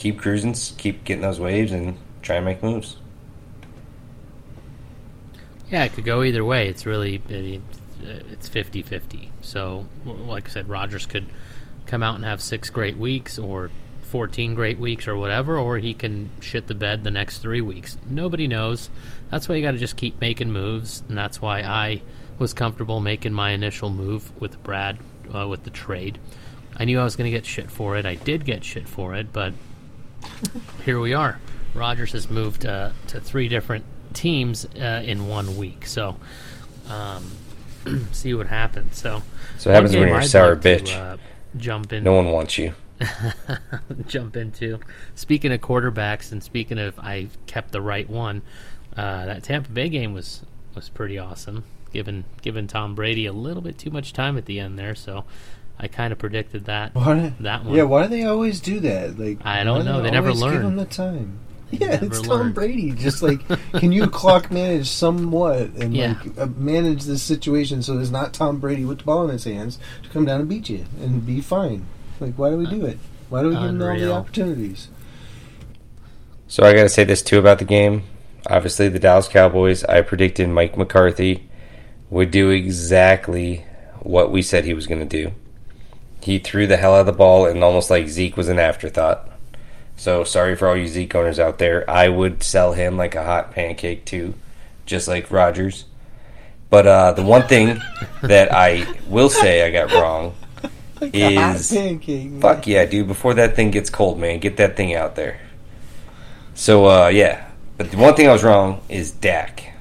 Keep 0.06 0.20
cruising, 0.20 0.54
keep 0.78 1.02
getting 1.02 1.22
those 1.22 1.40
waves, 1.40 1.72
and 1.72 1.98
try 2.22 2.36
and 2.36 2.44
make 2.44 2.62
moves. 2.62 2.94
Yeah, 5.68 5.82
it 5.82 5.94
could 5.94 6.04
go 6.04 6.22
either 6.22 6.44
way. 6.44 6.68
It's 6.68 6.86
really 6.86 7.20
it's 7.28 8.48
50-50. 8.48 9.30
So, 9.40 9.88
like 10.04 10.48
I 10.48 10.52
said, 10.52 10.68
Rodgers 10.68 11.06
could 11.06 11.26
come 11.86 12.04
out 12.04 12.14
and 12.14 12.24
have 12.24 12.40
six 12.40 12.70
great 12.70 12.96
weeks, 12.96 13.36
or 13.36 13.72
fourteen 14.02 14.54
great 14.54 14.78
weeks, 14.78 15.08
or 15.08 15.16
whatever, 15.16 15.58
or 15.58 15.78
he 15.78 15.92
can 15.92 16.30
shit 16.40 16.68
the 16.68 16.76
bed 16.76 17.02
the 17.02 17.10
next 17.10 17.38
three 17.38 17.60
weeks. 17.60 17.98
Nobody 18.08 18.46
knows. 18.46 18.90
That's 19.32 19.48
why 19.48 19.56
you 19.56 19.62
got 19.62 19.72
to 19.72 19.78
just 19.78 19.96
keep 19.96 20.20
making 20.20 20.52
moves, 20.52 21.02
and 21.08 21.18
that's 21.18 21.42
why 21.42 21.62
I 21.62 22.00
was 22.38 22.54
comfortable 22.54 23.00
making 23.00 23.32
my 23.32 23.50
initial 23.50 23.90
move 23.90 24.30
with 24.40 24.62
Brad 24.62 24.98
uh, 25.34 25.48
with 25.48 25.64
the 25.64 25.70
trade. 25.70 26.20
I 26.76 26.84
knew 26.84 27.00
I 27.00 27.02
was 27.02 27.16
going 27.16 27.28
to 27.28 27.36
get 27.36 27.44
shit 27.44 27.72
for 27.72 27.96
it. 27.96 28.06
I 28.06 28.14
did 28.14 28.44
get 28.44 28.62
shit 28.62 28.88
for 28.88 29.16
it, 29.16 29.32
but 29.32 29.52
here 30.84 31.00
we 31.00 31.14
are. 31.14 31.38
Rodgers 31.74 32.12
has 32.12 32.30
moved 32.30 32.64
uh, 32.66 32.90
to 33.08 33.20
three 33.20 33.48
different 33.48 33.84
teams 34.14 34.64
uh, 34.76 35.02
in 35.04 35.28
one 35.28 35.56
week. 35.56 35.86
So, 35.86 36.16
um, 36.88 37.30
see 38.12 38.32
what 38.34 38.46
happens. 38.46 38.98
So, 38.98 39.22
So 39.58 39.70
happens 39.70 39.94
when 39.94 40.08
you're 40.08 40.18
a 40.18 40.24
sour 40.24 40.54
like 40.54 40.62
to, 40.62 40.68
bitch. 40.68 40.94
uh, 40.96 41.16
jump 41.56 41.92
in. 41.92 42.04
No 42.04 42.14
one 42.14 42.30
wants 42.32 42.56
you. 42.58 42.74
jump 44.06 44.36
into. 44.36 44.80
Speaking 45.14 45.52
of 45.52 45.60
quarterbacks, 45.60 46.32
and 46.32 46.42
speaking 46.42 46.78
of, 46.78 46.98
I 46.98 47.28
kept 47.46 47.72
the 47.72 47.80
right 47.82 48.08
one. 48.08 48.42
Uh, 48.96 49.26
that 49.26 49.42
Tampa 49.44 49.70
Bay 49.70 49.88
game 49.90 50.14
was 50.14 50.42
was 50.74 50.88
pretty 50.88 51.18
awesome. 51.18 51.64
Given 51.92 52.24
given 52.40 52.66
Tom 52.66 52.94
Brady 52.94 53.26
a 53.26 53.32
little 53.32 53.62
bit 53.62 53.76
too 53.78 53.90
much 53.90 54.12
time 54.14 54.38
at 54.38 54.46
the 54.46 54.58
end 54.60 54.78
there, 54.78 54.94
so 54.94 55.24
I 55.78 55.88
kind 55.88 56.12
of 56.12 56.18
predicted 56.18 56.64
that 56.66 56.94
Why? 56.94 57.34
that 57.40 57.64
one. 57.64 57.74
Yeah, 57.74 57.82
why 57.82 58.04
do 58.04 58.08
they 58.08 58.24
always 58.24 58.60
do 58.60 58.80
that? 58.80 59.18
Like 59.18 59.44
I 59.44 59.62
don't 59.64 59.84
know. 59.84 60.00
They 60.02 60.10
never 60.10 60.30
always 60.30 60.42
Give 60.42 60.62
them 60.62 60.76
the 60.76 60.84
time. 60.86 61.38
They 61.70 61.78
Yeah, 61.78 61.88
never 61.88 62.06
it's 62.06 62.20
Tom 62.22 62.30
learn. 62.30 62.52
Brady. 62.52 62.92
Just 62.92 63.22
like, 63.22 63.40
can 63.74 63.92
you 63.92 64.06
clock 64.06 64.50
manage 64.50 64.88
somewhat 64.88 65.70
and 65.74 65.94
Yeah. 65.94 66.14
like 66.24 66.38
uh, 66.38 66.46
manage 66.56 67.04
this 67.04 67.22
situation 67.22 67.82
so 67.82 67.98
it's 67.98 68.10
not 68.10 68.32
Tom 68.32 68.58
Brady 68.58 68.84
with 68.84 68.98
the 68.98 69.04
ball 69.04 69.24
in 69.24 69.30
his 69.30 69.44
hands 69.44 69.78
to 70.02 70.08
come 70.08 70.24
down 70.24 70.40
and 70.40 70.48
beat 70.48 70.68
you 70.70 70.86
and 71.02 71.26
be 71.26 71.40
fine? 71.40 71.84
Like, 72.20 72.34
why 72.36 72.50
do 72.50 72.56
we 72.56 72.66
do 72.66 72.86
it? 72.86 72.98
Why 73.28 73.42
do 73.42 73.48
we 73.48 73.54
give 73.56 73.64
him 73.64 73.82
all 73.82 73.98
the 73.98 74.12
opportunities? 74.12 74.88
So 76.48 76.62
I 76.62 76.72
got 76.72 76.84
to 76.84 76.88
say 76.88 77.04
this 77.04 77.22
too 77.22 77.38
about 77.38 77.58
the 77.58 77.64
game. 77.64 78.04
Obviously, 78.48 78.88
the 78.88 79.00
Dallas 79.00 79.28
Cowboys. 79.28 79.82
I 79.84 80.00
predicted 80.02 80.48
Mike 80.48 80.78
McCarthy 80.78 81.48
would 82.08 82.30
do 82.30 82.50
exactly 82.50 83.64
what 84.00 84.30
we 84.30 84.40
said 84.42 84.64
he 84.64 84.72
was 84.74 84.86
going 84.86 85.00
to 85.06 85.22
do. 85.24 85.32
He 86.26 86.40
threw 86.40 86.66
the 86.66 86.76
hell 86.76 86.94
out 86.96 87.00
of 87.00 87.06
the 87.06 87.12
ball, 87.12 87.46
and 87.46 87.62
almost 87.62 87.88
like 87.88 88.08
Zeke 88.08 88.36
was 88.36 88.48
an 88.48 88.58
afterthought. 88.58 89.30
So 89.96 90.24
sorry 90.24 90.56
for 90.56 90.66
all 90.66 90.76
you 90.76 90.88
Zeke 90.88 91.14
owners 91.14 91.38
out 91.38 91.58
there. 91.58 91.88
I 91.88 92.08
would 92.08 92.42
sell 92.42 92.72
him 92.72 92.96
like 92.96 93.14
a 93.14 93.22
hot 93.24 93.52
pancake 93.52 94.04
too, 94.04 94.34
just 94.86 95.06
like 95.06 95.30
Rodgers. 95.30 95.84
But 96.68 96.84
uh, 96.88 97.12
the 97.12 97.22
one 97.22 97.46
thing 97.46 97.80
that 98.22 98.52
I 98.52 98.92
will 99.08 99.28
say 99.30 99.64
I 99.64 99.70
got 99.70 99.92
wrong 99.92 100.34
Like 101.00 101.14
a 101.14 101.34
hot 101.36 101.54
Is- 101.56 101.70
pancake. 101.70 102.28
man. 102.28 102.40
Fuck 102.40 102.66
yeah, 102.66 102.84
dude! 102.86 103.06
Before 103.06 103.32
that 103.34 103.54
thing 103.54 103.70
gets 103.70 103.88
cold, 103.88 104.18
man, 104.18 104.40
get 104.40 104.56
that 104.56 104.76
thing 104.76 104.94
out 104.96 105.14
there. 105.14 105.38
So 106.54 106.86
uh, 106.86 107.06
yeah, 107.08 107.48
but 107.76 107.92
the 107.92 107.98
one 107.98 108.14
thing 108.16 108.28
I 108.28 108.32
was 108.32 108.42
wrong 108.42 108.80
is 108.88 109.12
Dak. 109.12 109.72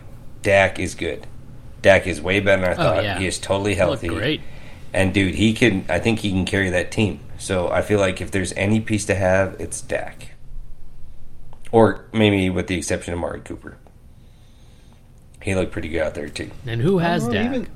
Dak 0.44 0.78
is 0.78 0.94
good. 0.94 1.26
Dak 1.82 2.06
is 2.06 2.22
way 2.22 2.40
better 2.40 2.62
than 2.62 2.72
I 2.72 2.76
thought. 2.76 2.98
Oh, 2.98 3.02
yeah. 3.02 3.18
He 3.18 3.26
is 3.26 3.40
totally 3.40 3.72
Looked 3.72 3.80
healthy. 3.80 4.08
great. 4.10 4.42
And 4.96 5.14
dude, 5.14 5.36
he 5.36 5.52
can. 5.54 5.84
I 5.90 6.00
think 6.00 6.20
he 6.20 6.30
can 6.32 6.46
carry 6.46 6.70
that 6.70 6.90
team. 6.90 7.20
So 7.38 7.70
I 7.70 7.82
feel 7.82 8.00
like 8.00 8.22
if 8.22 8.32
there's 8.32 8.54
any 8.54 8.80
piece 8.80 9.04
to 9.08 9.16
have, 9.16 9.58
it's 9.60 9.82
Dak. 9.82 10.30
Or 11.72 12.06
maybe 12.14 12.50
with 12.50 12.68
the 12.68 12.76
exception 12.78 13.14
of 13.14 13.20
Mari 13.20 13.42
Cooper. 13.42 13.78
He 15.42 15.54
looked 15.54 15.74
pretty 15.74 15.90
good 15.90 16.02
out 16.02 16.14
there 16.16 16.30
too. 16.30 16.50
And 16.66 16.82
who 16.82 17.00
has 17.00 17.24
Well, 17.24 17.34
Dak? 17.34 17.46
Even, 17.46 17.68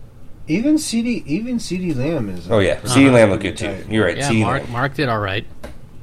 even 0.48 0.76
CeeDee, 0.76 1.26
even 1.28 1.58
CeeDee 1.58 1.94
Lamb 1.96 2.30
is. 2.30 2.50
Oh 2.50 2.60
yeah, 2.60 2.76
Uh-huh. 2.84 2.88
CeeDee 2.88 3.12
Lamb 3.12 3.30
looked 3.32 3.44
good 3.44 3.58
too. 3.58 3.84
You're 3.90 4.06
right, 4.06 4.18
yeah, 4.18 4.30
CeeDee 4.30 4.42
Mark, 4.42 4.64
Lamb. 4.64 4.72
Mark 4.72 4.94
did 4.96 5.10
all 5.10 5.20
right. 5.20 5.46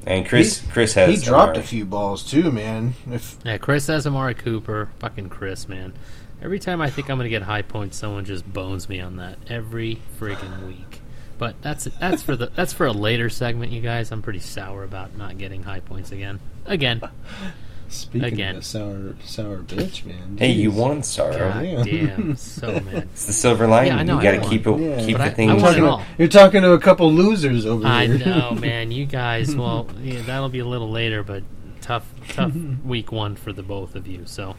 And 0.07 0.27
Chris, 0.27 0.61
He- 0.61 0.71
Chris 0.71 0.93
has. 0.95 1.09
He 1.19 1.25
dropped 1.25 1.53
Amari. 1.53 1.65
a 1.65 1.67
few 1.67 1.85
balls 1.87 2.31
too, 2.31 2.53
man. 2.53 2.93
If 3.11 3.39
Yeah, 3.43 3.57
Chris 3.57 3.87
has 3.87 4.07
Amari 4.07 4.35
Cooper. 4.35 4.91
Fucking 5.01 5.31
Chris, 5.31 5.67
man. 5.69 5.95
Every 6.43 6.59
time 6.61 6.81
I 6.83 6.91
think 6.91 7.09
I'm 7.09 7.17
gonna 7.17 7.31
get 7.31 7.43
high 7.43 7.63
points, 7.63 7.97
someone 7.97 8.25
just 8.27 8.53
bones 8.53 8.89
me 8.89 9.01
on 9.01 9.17
that 9.17 9.39
every 9.49 9.99
friggin' 10.21 10.67
week. 10.69 11.01
But 11.39 11.61
that's 11.63 11.85
that's 12.01 12.23
for 12.23 12.35
the 12.37 12.47
that's 12.47 12.73
for 12.73 12.87
a 12.87 12.93
later 12.93 13.29
segment, 13.29 13.73
you 13.73 13.81
guys. 13.83 14.11
I'm 14.13 14.23
pretty 14.23 14.39
sour 14.41 14.85
about 14.85 15.17
not 15.17 15.37
getting 15.39 15.63
high 15.63 15.81
points 15.81 16.11
again. 16.13 16.41
Again. 16.65 17.03
speaking 17.89 18.25
Again. 18.25 18.57
of 18.57 18.63
a 18.63 18.65
sour, 18.65 19.15
sour 19.25 19.59
bitch, 19.59 20.05
man. 20.05 20.37
Hey, 20.39 20.51
you 20.51 20.71
won, 20.73 21.03
Sorrow. 21.05 21.37
God 21.39 21.85
damn, 21.87 22.37
so 22.37 22.81
mad. 22.81 23.05
It's 23.13 23.27
the 23.27 23.33
silver 23.33 23.67
lining. 23.69 23.93
Yeah, 23.93 23.99
I 23.99 24.03
know, 24.03 24.17
you 24.17 24.23
got 24.23 24.43
to 24.43 24.49
keep 24.51 24.67
it, 24.67 24.81
Yeah. 24.81 25.05
keep 25.07 25.19
But 25.19 25.25
the 25.25 25.31
I- 25.31 25.35
thing. 25.35 25.51
I 25.51 25.53
You're 25.55 25.63
won 25.63 25.71
talking, 25.73 25.85
it 25.85 25.87
to, 25.87 25.91
all. 25.93 26.03
you're 26.19 26.29
talking 26.29 26.63
to 26.63 26.73
a 26.73 26.81
couple 26.81 27.13
losers 27.13 27.65
over 27.65 27.87
I 27.87 28.07
here. 28.07 28.15
I 28.27 28.39
know, 28.39 28.51
man. 28.61 28.91
You 28.91 29.07
guys, 29.07 29.55
well, 29.55 29.87
yeah, 30.03 30.23
that'll 30.23 30.49
be 30.49 30.59
a 30.59 30.67
little 30.67 30.91
later, 30.91 31.23
but 31.23 31.45
tough, 31.81 32.05
tough 32.31 32.53
week 32.85 33.13
one 33.13 33.37
for 33.37 33.53
the 33.53 33.63
both 33.63 33.95
of 33.95 34.09
you. 34.09 34.23
So 34.27 34.57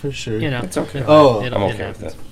for 0.00 0.12
sure. 0.12 0.38
you 0.38 0.48
know, 0.50 0.60
It's 0.60 0.76
okay. 0.76 1.02
Oh, 1.04 1.42
it'll- 1.42 1.58
I'm 1.58 1.64
okay 1.74 1.88
with 1.88 2.00
happens. 2.00 2.14
that. 2.14 2.22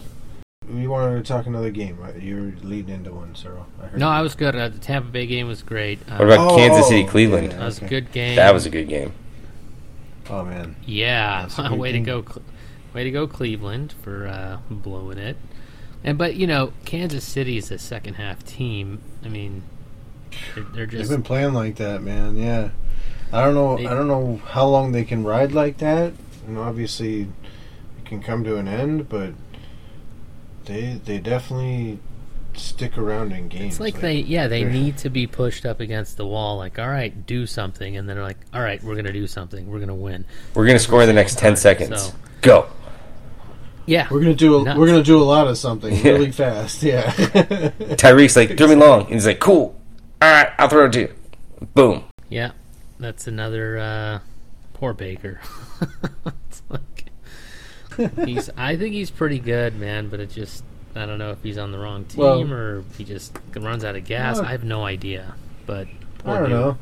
You 0.72 0.90
wanted 0.90 1.16
to 1.16 1.22
talk 1.22 1.46
another 1.46 1.70
game, 1.70 1.96
right? 1.98 2.20
You 2.20 2.37
were 2.37 2.66
leading 2.68 2.94
into 2.96 3.12
one, 3.12 3.35
Cyril. 3.37 3.66
I 3.81 3.87
heard 3.87 4.00
No, 4.00 4.07
you. 4.09 4.12
I 4.12 4.20
was 4.22 4.35
good. 4.35 4.57
Uh, 4.57 4.68
the 4.68 4.79
Tampa 4.79 5.09
Bay 5.11 5.26
game 5.26 5.46
was 5.46 5.62
great. 5.62 6.00
Uh, 6.09 6.16
What 6.16 6.24
about 6.33 6.52
Oh, 6.52 6.57
Kansas 6.57 6.87
oh, 6.87 6.88
City, 6.88 7.05
Cleveland? 7.05 7.52
yeah. 7.52 7.59
that 7.59 7.64
was 7.64 7.81
a 7.83 7.85
good 7.87 8.11
game. 8.12 8.37
That 8.37 8.52
was 8.52 8.66
a 8.66 8.70
good 8.70 8.88
game. 8.88 9.12
Oh 10.29 10.44
man, 10.44 10.74
Yeah, 10.85 11.42
That's 11.42 11.59
a 11.61 11.62
good 11.68 11.79
way 11.79 11.92
to 11.92 12.00
go, 12.00 12.22
Cle- 12.22 12.42
way 12.92 13.05
to 13.05 13.11
go, 13.12 13.29
Cleveland 13.29 13.94
for 14.02 14.26
uh, 14.26 14.59
blowing 14.68 15.18
it. 15.18 15.37
And 16.02 16.18
but 16.18 16.35
you 16.35 16.48
know, 16.48 16.72
Kansas 16.85 17.22
City 17.24 17.57
is 17.59 17.70
a 17.70 17.79
second 17.79 18.14
half 18.14 18.44
team. 18.44 19.00
I 19.24 19.29
mean, 19.29 19.62
they're, 20.57 20.64
they're 20.74 20.87
they've 20.87 21.09
been 21.09 21.22
playing 21.22 21.52
like 21.55 21.76
that, 21.76 22.02
man. 22.02 22.37
Yeah, 22.37 22.70
I 23.33 23.44
don't 23.44 23.55
know. 23.55 23.76
They- 23.76 23.87
I 23.87 23.94
don't 23.94 24.09
know 24.09 24.40
how 24.48 24.66
long 24.66 24.90
they 24.90 25.05
can 25.05 25.22
ride 25.22 25.52
like 25.52 25.79
that, 25.79 26.12
and 26.48 26.59
obviously, 26.59 27.22
it 27.22 28.05
can 28.05 28.20
come 28.20 28.42
to 28.44 28.57
an 28.57 28.66
end. 28.66 29.09
But 29.09 29.31
they 30.66 31.00
they 31.05 31.18
definitely 31.18 31.98
stick 32.55 32.96
around 32.98 33.33
in 33.33 33.48
games. 33.48 33.74
It's 33.74 33.81
like 33.81 34.00
they, 34.00 34.16
yeah, 34.20 34.46
they 34.48 34.64
need 34.64 34.96
to 34.98 35.11
be 35.11 35.26
pushed 35.26 35.66
up 35.66 35.81
against 35.81 36.16
the 36.16 36.26
wall. 36.26 36.57
Like, 36.57 36.79
all 36.79 36.88
right, 36.88 37.26
do 37.26 37.46
something, 37.46 37.96
and 37.96 38.09
then 38.09 38.16
they're 38.16 38.24
like, 38.24 38.38
all 38.55 38.61
right, 38.62 38.83
we're 38.83 38.94
gonna 38.96 39.12
do 39.12 39.26
something. 39.26 39.66
We're 39.68 39.81
gonna 39.81 39.94
win. 39.94 40.24
We're 40.55 40.64
going 40.66 40.76
to 40.79 40.83
score 40.83 41.02
in 41.02 41.07
the 41.09 41.12
next 41.14 41.38
10 41.38 41.57
seconds. 41.57 42.02
so- 42.02 42.14
Go. 42.42 42.66
Yeah, 43.88 44.09
We're 44.11 44.20
gonna 44.20 44.35
do 44.35 44.59
a, 44.61 44.64
Nuts. 44.64 44.79
we're 44.79 44.87
gonna 44.88 45.02
do 45.05 45.20
a 45.20 45.24
lot 45.24 45.46
of 45.46 45.57
something 45.59 45.94
Yeah. 45.94 46.02
really 46.12 46.33
fast. 46.33 46.83
Yeah. 46.83 47.11
Tyreek's 47.12 48.35
like, 48.37 48.57
throw 48.59 48.66
me 48.66 48.74
long. 48.74 49.02
And 49.02 49.12
he's 49.14 49.26
like, 49.26 49.38
cool. 49.38 49.79
All 50.20 50.29
right, 50.31 50.48
I'll 50.59 50.68
throw 50.68 50.87
it 50.87 50.92
to 50.94 51.00
you. 51.00 51.14
Boom. 51.74 52.05
yeah. 52.29 52.50
That's 52.98 53.26
another 53.29 53.79
uh, 53.79 54.18
Poor 54.74 54.92
Baker. 54.94 55.38
he's. 58.25 58.51
I 58.57 58.77
think 58.77 58.95
he's 58.95 59.11
pretty 59.11 59.39
good, 59.39 59.77
man. 59.79 60.09
But 60.09 60.21
it 60.21 60.31
just. 60.31 60.65
I 60.95 61.05
don't 61.05 61.19
know 61.19 61.31
if 61.31 61.43
he's 61.43 61.59
on 61.59 61.73
the 61.73 61.79
wrong 61.79 62.05
team 62.07 62.21
Well- 62.21 62.51
or 62.53 62.85
he 62.97 63.05
just 63.05 63.37
runs 63.55 63.85
out 63.85 63.97
of 63.97 64.05
gas. 64.05 64.39
No. 64.39 64.45
I 64.45 64.53
have 64.53 64.65
no 64.65 64.85
idea. 64.85 65.35
But 65.67 65.89
I 66.25 66.35
don't 66.35 66.43
dude. 66.45 66.51
know. 66.51 66.79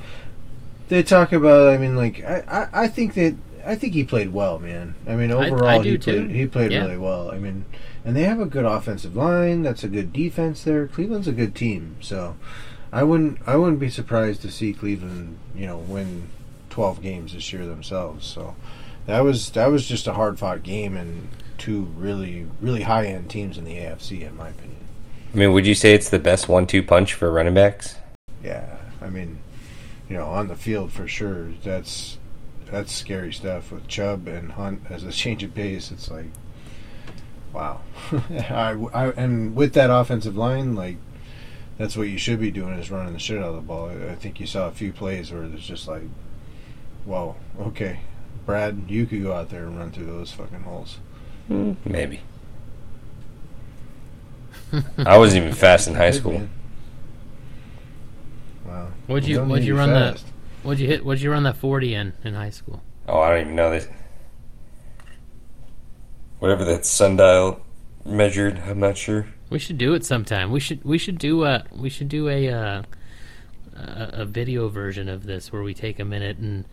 They 0.88 1.02
talk 1.02 1.32
about. 1.32 1.68
I 1.72 1.78
mean, 1.78 1.96
like 1.96 2.22
I, 2.24 2.44
I, 2.72 2.82
I 2.84 2.88
think 2.88 3.14
that 3.14 3.34
I 3.66 3.74
think 3.74 3.94
he 3.94 4.04
played 4.04 4.32
well, 4.32 4.58
man. 4.58 4.94
I 5.08 5.14
mean, 5.16 5.30
I- 5.32 5.46
overall 5.48 5.66
I 5.80 5.82
do 5.82 5.92
he 5.92 5.98
too. 5.98 6.12
played 6.26 6.30
he 6.36 6.46
played 6.46 6.72
Yeah. 6.72 6.82
really 6.84 6.98
well. 6.98 7.30
I 7.30 7.38
mean, 7.38 7.64
and 8.04 8.14
they 8.14 8.22
have 8.24 8.38
a 8.40 8.46
good 8.46 8.64
offensive 8.66 9.16
line. 9.16 9.62
That's 9.62 9.82
a 9.82 9.88
good 9.88 10.12
defense 10.12 10.62
there. 10.64 10.86
Cleveland's 10.86 11.26
a 11.28 11.32
good 11.32 11.54
team, 11.54 11.96
so 12.00 12.36
I 12.92 13.02
wouldn't 13.02 13.38
I 13.46 13.56
wouldn't 13.56 13.80
be 13.80 13.88
surprised 13.90 14.42
to 14.42 14.50
see 14.50 14.72
Cleveland, 14.74 15.38
you 15.56 15.66
know, 15.66 15.78
win 15.78 16.28
twelve 16.70 17.02
games 17.02 17.32
this 17.32 17.52
year 17.52 17.64
themselves. 17.66 18.26
So 18.26 18.54
that 19.06 19.20
was 19.20 19.50
that 19.50 19.66
was 19.66 19.86
just 19.86 20.06
a 20.06 20.12
hard 20.12 20.38
fought 20.38 20.62
game 20.62 20.96
and 20.96 21.28
two 21.58 21.82
really 21.96 22.46
really 22.60 22.82
high 22.82 23.06
end 23.06 23.30
teams 23.30 23.58
in 23.58 23.64
the 23.64 23.76
AFC, 23.76 24.22
in 24.22 24.36
my 24.36 24.48
opinion. 24.48 24.78
I 25.32 25.36
mean, 25.36 25.52
would 25.52 25.66
you 25.66 25.74
say 25.74 25.94
it's 25.94 26.10
the 26.10 26.20
best 26.20 26.48
one-two 26.48 26.84
punch 26.84 27.14
for 27.14 27.30
running 27.30 27.54
backs? 27.54 27.96
Yeah, 28.42 28.76
I 29.02 29.08
mean, 29.08 29.40
you 30.08 30.16
know, 30.16 30.26
on 30.26 30.48
the 30.48 30.54
field 30.54 30.92
for 30.92 31.08
sure. 31.08 31.48
That's 31.64 32.18
that's 32.70 32.92
scary 32.92 33.32
stuff 33.32 33.72
with 33.72 33.88
Chubb 33.88 34.26
and 34.28 34.52
Hunt 34.52 34.82
as 34.90 35.04
a 35.04 35.12
change 35.12 35.42
of 35.42 35.54
pace. 35.54 35.90
It's 35.90 36.10
like, 36.10 36.26
wow. 37.52 37.80
I, 38.30 38.76
I, 38.92 39.10
and 39.10 39.54
with 39.54 39.74
that 39.74 39.90
offensive 39.90 40.36
line, 40.36 40.74
like, 40.74 40.96
that's 41.78 41.96
what 41.96 42.08
you 42.08 42.18
should 42.18 42.40
be 42.40 42.50
doing 42.50 42.74
is 42.74 42.90
running 42.90 43.12
the 43.12 43.18
shit 43.18 43.38
out 43.38 43.50
of 43.50 43.54
the 43.56 43.60
ball. 43.60 43.90
I, 43.90 44.14
think 44.14 44.38
you 44.38 44.46
saw 44.46 44.68
a 44.68 44.72
few 44.72 44.92
plays 44.92 45.32
where 45.32 45.48
there's 45.48 45.66
just 45.66 45.88
like, 45.88 46.04
whoa, 47.04 47.36
okay, 47.60 48.00
Brad, 48.46 48.84
you 48.88 49.06
could 49.06 49.22
go 49.22 49.32
out 49.32 49.48
there 49.48 49.64
and 49.64 49.78
run 49.78 49.90
through 49.90 50.06
those 50.06 50.32
fucking 50.32 50.62
holes. 50.62 50.98
Maybe. 51.48 52.20
I 54.98 55.18
wasn't 55.18 55.44
even 55.44 55.54
fast 55.54 55.88
in 55.88 55.94
high 55.94 56.10
school. 56.10 56.46
Wow. 58.64 58.88
What'd 59.06 59.28
you 59.28 59.36
don't 59.36 59.48
What'd 59.48 59.64
you 59.64 59.76
run 59.76 59.90
be 59.90 59.94
that? 59.94 60.22
What'd 60.62 60.80
you 60.80 60.86
hit? 60.86 61.04
What'd 61.04 61.22
you 61.22 61.30
run 61.30 61.42
that 61.44 61.56
forty 61.56 61.94
in 61.94 62.14
in 62.24 62.34
high 62.34 62.50
school? 62.50 62.82
Oh, 63.06 63.20
I 63.20 63.30
don't 63.30 63.40
even 63.42 63.56
know 63.56 63.70
this. 63.70 63.88
Whatever 66.38 66.64
that 66.64 66.86
sundial 66.86 67.60
measured, 68.04 68.60
I'm 68.66 68.80
not 68.80 68.96
sure. 68.96 69.26
We 69.50 69.58
should 69.58 69.78
do 69.78 69.94
it 69.94 70.04
sometime. 70.04 70.50
We 70.50 70.60
should 70.60 70.82
we 70.84 70.98
should 70.98 71.18
do 71.18 71.44
a 71.44 71.64
we 71.70 71.90
should 71.90 72.08
do 72.08 72.28
a 72.28 72.48
uh, 72.48 72.82
a, 73.76 74.08
a 74.12 74.24
video 74.24 74.68
version 74.68 75.08
of 75.08 75.24
this 75.26 75.52
where 75.52 75.62
we 75.62 75.74
take 75.74 75.98
a 75.98 76.04
minute 76.04 76.38
and 76.38 76.64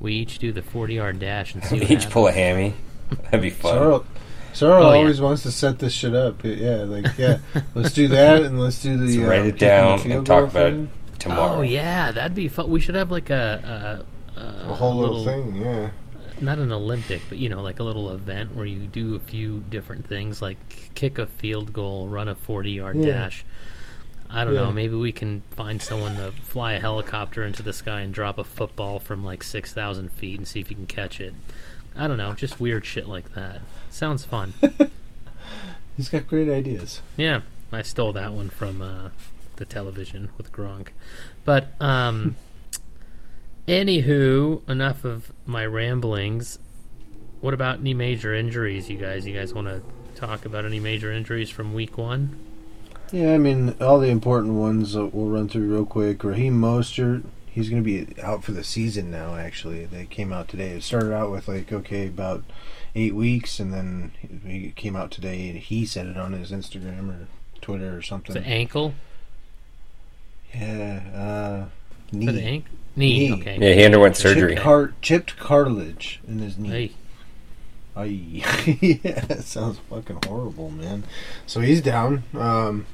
we 0.00 0.14
each 0.14 0.38
do 0.38 0.50
the 0.52 0.62
forty 0.62 0.94
yard 0.94 1.18
dash 1.20 1.54
and 1.54 1.62
see 1.64 1.76
We 1.76 1.80
what 1.82 1.90
each 1.90 1.98
happens. 1.98 2.12
pull 2.12 2.28
a 2.28 2.32
hammy. 2.32 2.74
That'd 3.24 3.42
be 3.42 3.50
fun. 3.50 3.72
Sorrel, 3.74 4.06
Sorrel 4.52 4.86
Oh, 4.86 4.92
yeah. 4.92 4.98
always 4.98 5.20
wants 5.20 5.42
to 5.44 5.52
set 5.52 5.78
this 5.78 5.92
shit 5.92 6.14
up. 6.14 6.42
Yeah, 6.44 6.84
like 6.84 7.06
yeah, 7.18 7.38
let's 7.74 7.92
do 7.92 8.08
that 8.08 8.42
and 8.42 8.58
let's 8.60 8.82
do 8.82 8.96
the 8.96 9.06
Let's 9.06 9.18
uh, 9.18 9.30
write 9.30 9.46
it 9.46 9.58
down 9.58 10.00
and 10.10 10.26
talk 10.26 10.52
goal 10.52 10.62
about 10.62 10.72
it 10.72 10.88
tomorrow. 11.20 11.58
Oh 11.58 11.62
yeah, 11.62 12.10
that'd 12.12 12.34
be 12.34 12.48
fun. 12.48 12.68
We 12.70 12.80
should 12.80 12.94
have 12.96 13.10
like 13.10 13.30
a 13.30 14.04
a, 14.36 14.40
A 14.70 14.74
whole 14.74 14.96
little, 14.96 15.24
thing. 15.24 15.54
Yeah, 15.56 15.90
not 16.40 16.58
an 16.58 16.72
Olympic, 16.72 17.20
but 17.28 17.38
you 17.38 17.48
know, 17.48 17.60
like 17.62 17.78
a 17.80 17.82
little 17.82 18.10
event 18.10 18.54
where 18.56 18.66
you 18.66 18.86
do 18.86 19.14
a 19.14 19.20
few 19.20 19.60
different 19.70 20.06
things, 20.06 20.40
like 20.40 20.56
kick 20.94 21.18
a 21.18 21.26
field 21.26 21.72
goal, 21.72 22.08
run 22.08 22.28
a 22.28 22.34
forty-yard 22.34 22.96
Yeah. 22.96 23.06
dash. 23.12 23.44
I 24.32 24.44
don't 24.44 24.54
Yeah. 24.54 24.60
know. 24.62 24.72
Maybe 24.72 24.94
we 24.94 25.12
can 25.12 25.42
find 25.50 25.82
someone 25.82 26.16
to 26.16 26.30
fly 26.32 26.74
a 26.74 26.80
helicopter 26.80 27.42
into 27.44 27.62
the 27.62 27.72
sky 27.72 28.00
and 28.00 28.14
drop 28.14 28.38
a 28.38 28.44
football 28.44 28.98
from 28.98 29.24
like 29.24 29.42
six 29.42 29.72
thousand 29.72 30.12
feet 30.12 30.38
and 30.38 30.46
see 30.46 30.60
if 30.60 30.70
you 30.70 30.76
can 30.76 30.86
catch 30.86 31.20
it. 31.20 31.34
I 31.96 32.06
don't 32.06 32.18
know, 32.18 32.32
just 32.34 32.60
weird 32.60 32.86
shit 32.86 33.08
like 33.08 33.34
that. 33.34 33.60
Sounds 33.90 34.24
fun. 34.24 34.54
he's 35.96 36.08
got 36.08 36.28
great 36.28 36.48
ideas. 36.48 37.02
yeah, 37.16 37.40
I 37.72 37.82
stole 37.82 38.12
that 38.12 38.32
one 38.32 38.48
from 38.50 38.80
uh, 38.80 39.08
the 39.56 39.64
television 39.64 40.30
with 40.38 40.52
Gronk. 40.52 40.88
But 41.44 41.72
um, 41.80 42.36
anywho, 43.68 44.68
enough 44.68 45.04
of 45.04 45.32
my 45.46 45.66
ramblings. 45.66 46.58
What 47.40 47.54
about 47.54 47.80
any 47.80 47.94
major 47.94 48.34
injuries, 48.34 48.90
you 48.90 48.98
guys? 48.98 49.26
You 49.26 49.34
guys 49.34 49.54
want 49.54 49.66
to 49.68 49.82
talk 50.14 50.44
about 50.44 50.64
any 50.64 50.78
major 50.78 51.10
injuries 51.12 51.48
from 51.50 51.72
week 51.74 51.96
one? 51.96 52.38
Yeah, 53.12 53.34
I 53.34 53.38
mean 53.38 53.74
all 53.80 53.98
the 53.98 54.08
important 54.08 54.54
ones 54.54 54.96
uh, 54.96 55.06
we'll 55.06 55.26
run 55.30 55.48
through 55.48 55.72
real 55.72 55.86
quick. 55.86 56.22
Raheem 56.22 56.60
Mostert, 56.60 57.24
he's 57.46 57.68
going 57.68 57.82
to 57.82 57.86
be 58.06 58.20
out 58.22 58.44
for 58.44 58.52
the 58.52 58.62
season 58.62 59.10
now. 59.10 59.34
Actually, 59.36 59.84
they 59.86 60.04
came 60.06 60.32
out 60.32 60.48
today. 60.48 60.68
It 60.70 60.82
started 60.84 61.12
out 61.12 61.30
with 61.30 61.48
like 61.48 61.72
okay 61.72 62.06
about 62.06 62.44
eight 62.94 63.14
weeks, 63.14 63.58
and 63.58 63.72
then 63.72 64.12
he 64.46 64.72
came 64.76 64.94
out 64.94 65.10
today. 65.10 65.48
and 65.48 65.58
He 65.58 65.84
said 65.86 66.06
it 66.06 66.16
on 66.16 66.32
his 66.34 66.52
Instagram 66.52 67.08
or 67.10 67.26
Twitter 67.60 67.96
or 67.96 68.02
something. 68.02 68.34
The 68.34 68.46
ankle? 68.46 68.94
yeah, 70.54 71.02
uh, 71.14 71.68
For 72.10 72.16
knee. 72.16 72.26
the 72.26 72.42
ankle? 72.42 72.74
Knee. 72.96 73.28
Knee. 73.30 73.40
Okay. 73.40 73.58
Yeah, 73.60 73.74
he 73.74 73.84
underwent 73.84 74.14
Chipped 74.16 74.22
surgery. 74.34 74.56
car- 74.56 74.92
chipped 75.02 75.36
cartilage 75.36 76.20
in 76.28 76.38
his 76.40 76.58
knee. 76.58 76.68
Hey, 76.68 76.84
Aye. 76.84 76.90
yeah, 78.80 79.20
that 79.26 79.42
sounds 79.44 79.78
fucking 79.90 80.20
horrible, 80.26 80.70
man. 80.70 81.04
So 81.46 81.60
he's 81.60 81.80
down. 81.80 82.24
Um, 82.34 82.86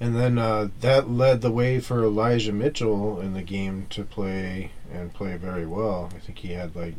and 0.00 0.14
then 0.14 0.38
uh, 0.38 0.68
that 0.80 1.10
led 1.10 1.40
the 1.40 1.50
way 1.50 1.80
for 1.80 2.02
Elijah 2.04 2.52
Mitchell 2.52 3.20
in 3.20 3.34
the 3.34 3.42
game 3.42 3.86
to 3.90 4.04
play 4.04 4.70
and 4.92 5.12
play 5.12 5.36
very 5.36 5.66
well. 5.66 6.10
I 6.14 6.18
think 6.18 6.38
he 6.38 6.52
had 6.52 6.76
like 6.76 6.94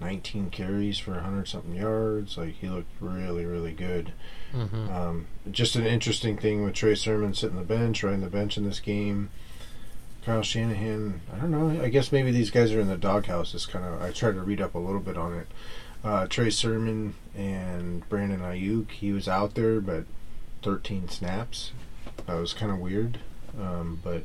19 0.00 0.50
carries 0.50 0.98
for 0.98 1.12
100 1.12 1.46
something 1.48 1.74
yards. 1.74 2.36
Like 2.36 2.54
he 2.54 2.68
looked 2.68 2.90
really, 3.00 3.44
really 3.44 3.72
good. 3.72 4.12
hmm 4.52 4.88
Um, 4.90 5.26
just 5.50 5.76
an 5.76 5.86
interesting 5.86 6.36
thing 6.36 6.64
with 6.64 6.74
Trey 6.74 6.94
Sermon 6.96 7.34
sitting 7.34 7.56
the 7.56 7.62
bench, 7.62 8.02
riding 8.02 8.20
the 8.20 8.26
bench 8.28 8.56
in 8.56 8.64
this 8.64 8.80
game. 8.80 9.30
Kyle 10.24 10.42
Shanahan, 10.42 11.20
I 11.32 11.38
don't 11.38 11.50
know. 11.50 11.82
I 11.82 11.88
guess 11.88 12.12
maybe 12.12 12.30
these 12.30 12.50
guys 12.50 12.72
are 12.72 12.80
in 12.80 12.86
the 12.88 12.96
doghouse. 12.96 13.54
It's 13.54 13.66
kind 13.66 13.84
of. 13.84 14.00
I 14.00 14.12
tried 14.12 14.34
to 14.34 14.40
read 14.42 14.60
up 14.60 14.74
a 14.76 14.78
little 14.78 15.00
bit 15.00 15.16
on 15.16 15.34
it. 15.34 15.48
Uh, 16.04 16.26
Trey 16.26 16.50
Sermon 16.50 17.14
and 17.36 18.08
Brandon 18.08 18.40
Aiyuk, 18.40 18.90
he 18.90 19.12
was 19.12 19.28
out 19.28 19.54
there, 19.54 19.80
but 19.80 20.04
13 20.62 21.08
snaps. 21.08 21.72
That 22.26 22.34
was 22.34 22.52
kind 22.52 22.72
of 22.72 22.78
weird. 22.78 23.18
Um, 23.58 24.00
but 24.02 24.24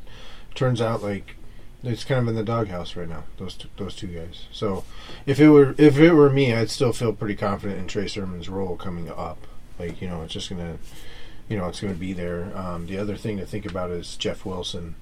turns 0.54 0.80
out 0.80 1.02
like 1.02 1.36
it's 1.84 2.04
kind 2.04 2.20
of 2.20 2.28
in 2.28 2.34
the 2.34 2.42
doghouse 2.42 2.96
right 2.96 3.08
now. 3.08 3.24
Those 3.36 3.54
two, 3.54 3.68
those 3.76 3.94
two 3.94 4.08
guys. 4.08 4.46
So 4.50 4.84
if 5.26 5.38
it 5.38 5.48
were 5.50 5.74
if 5.78 5.98
it 5.98 6.12
were 6.12 6.30
me, 6.30 6.54
I'd 6.54 6.70
still 6.70 6.92
feel 6.92 7.12
pretty 7.12 7.36
confident 7.36 7.78
in 7.78 7.86
Trey 7.86 8.08
Sermon's 8.08 8.48
role 8.48 8.76
coming 8.76 9.10
up. 9.10 9.46
Like 9.78 10.02
you 10.02 10.08
know, 10.08 10.22
it's 10.22 10.32
just 10.32 10.50
gonna, 10.50 10.78
you 11.48 11.56
know, 11.56 11.68
it's 11.68 11.80
gonna 11.80 11.94
be 11.94 12.12
there. 12.12 12.56
Um, 12.56 12.86
the 12.86 12.98
other 12.98 13.16
thing 13.16 13.36
to 13.38 13.46
think 13.46 13.64
about 13.66 13.90
is 13.90 14.16
Jeff 14.16 14.44
Wilson 14.44 14.96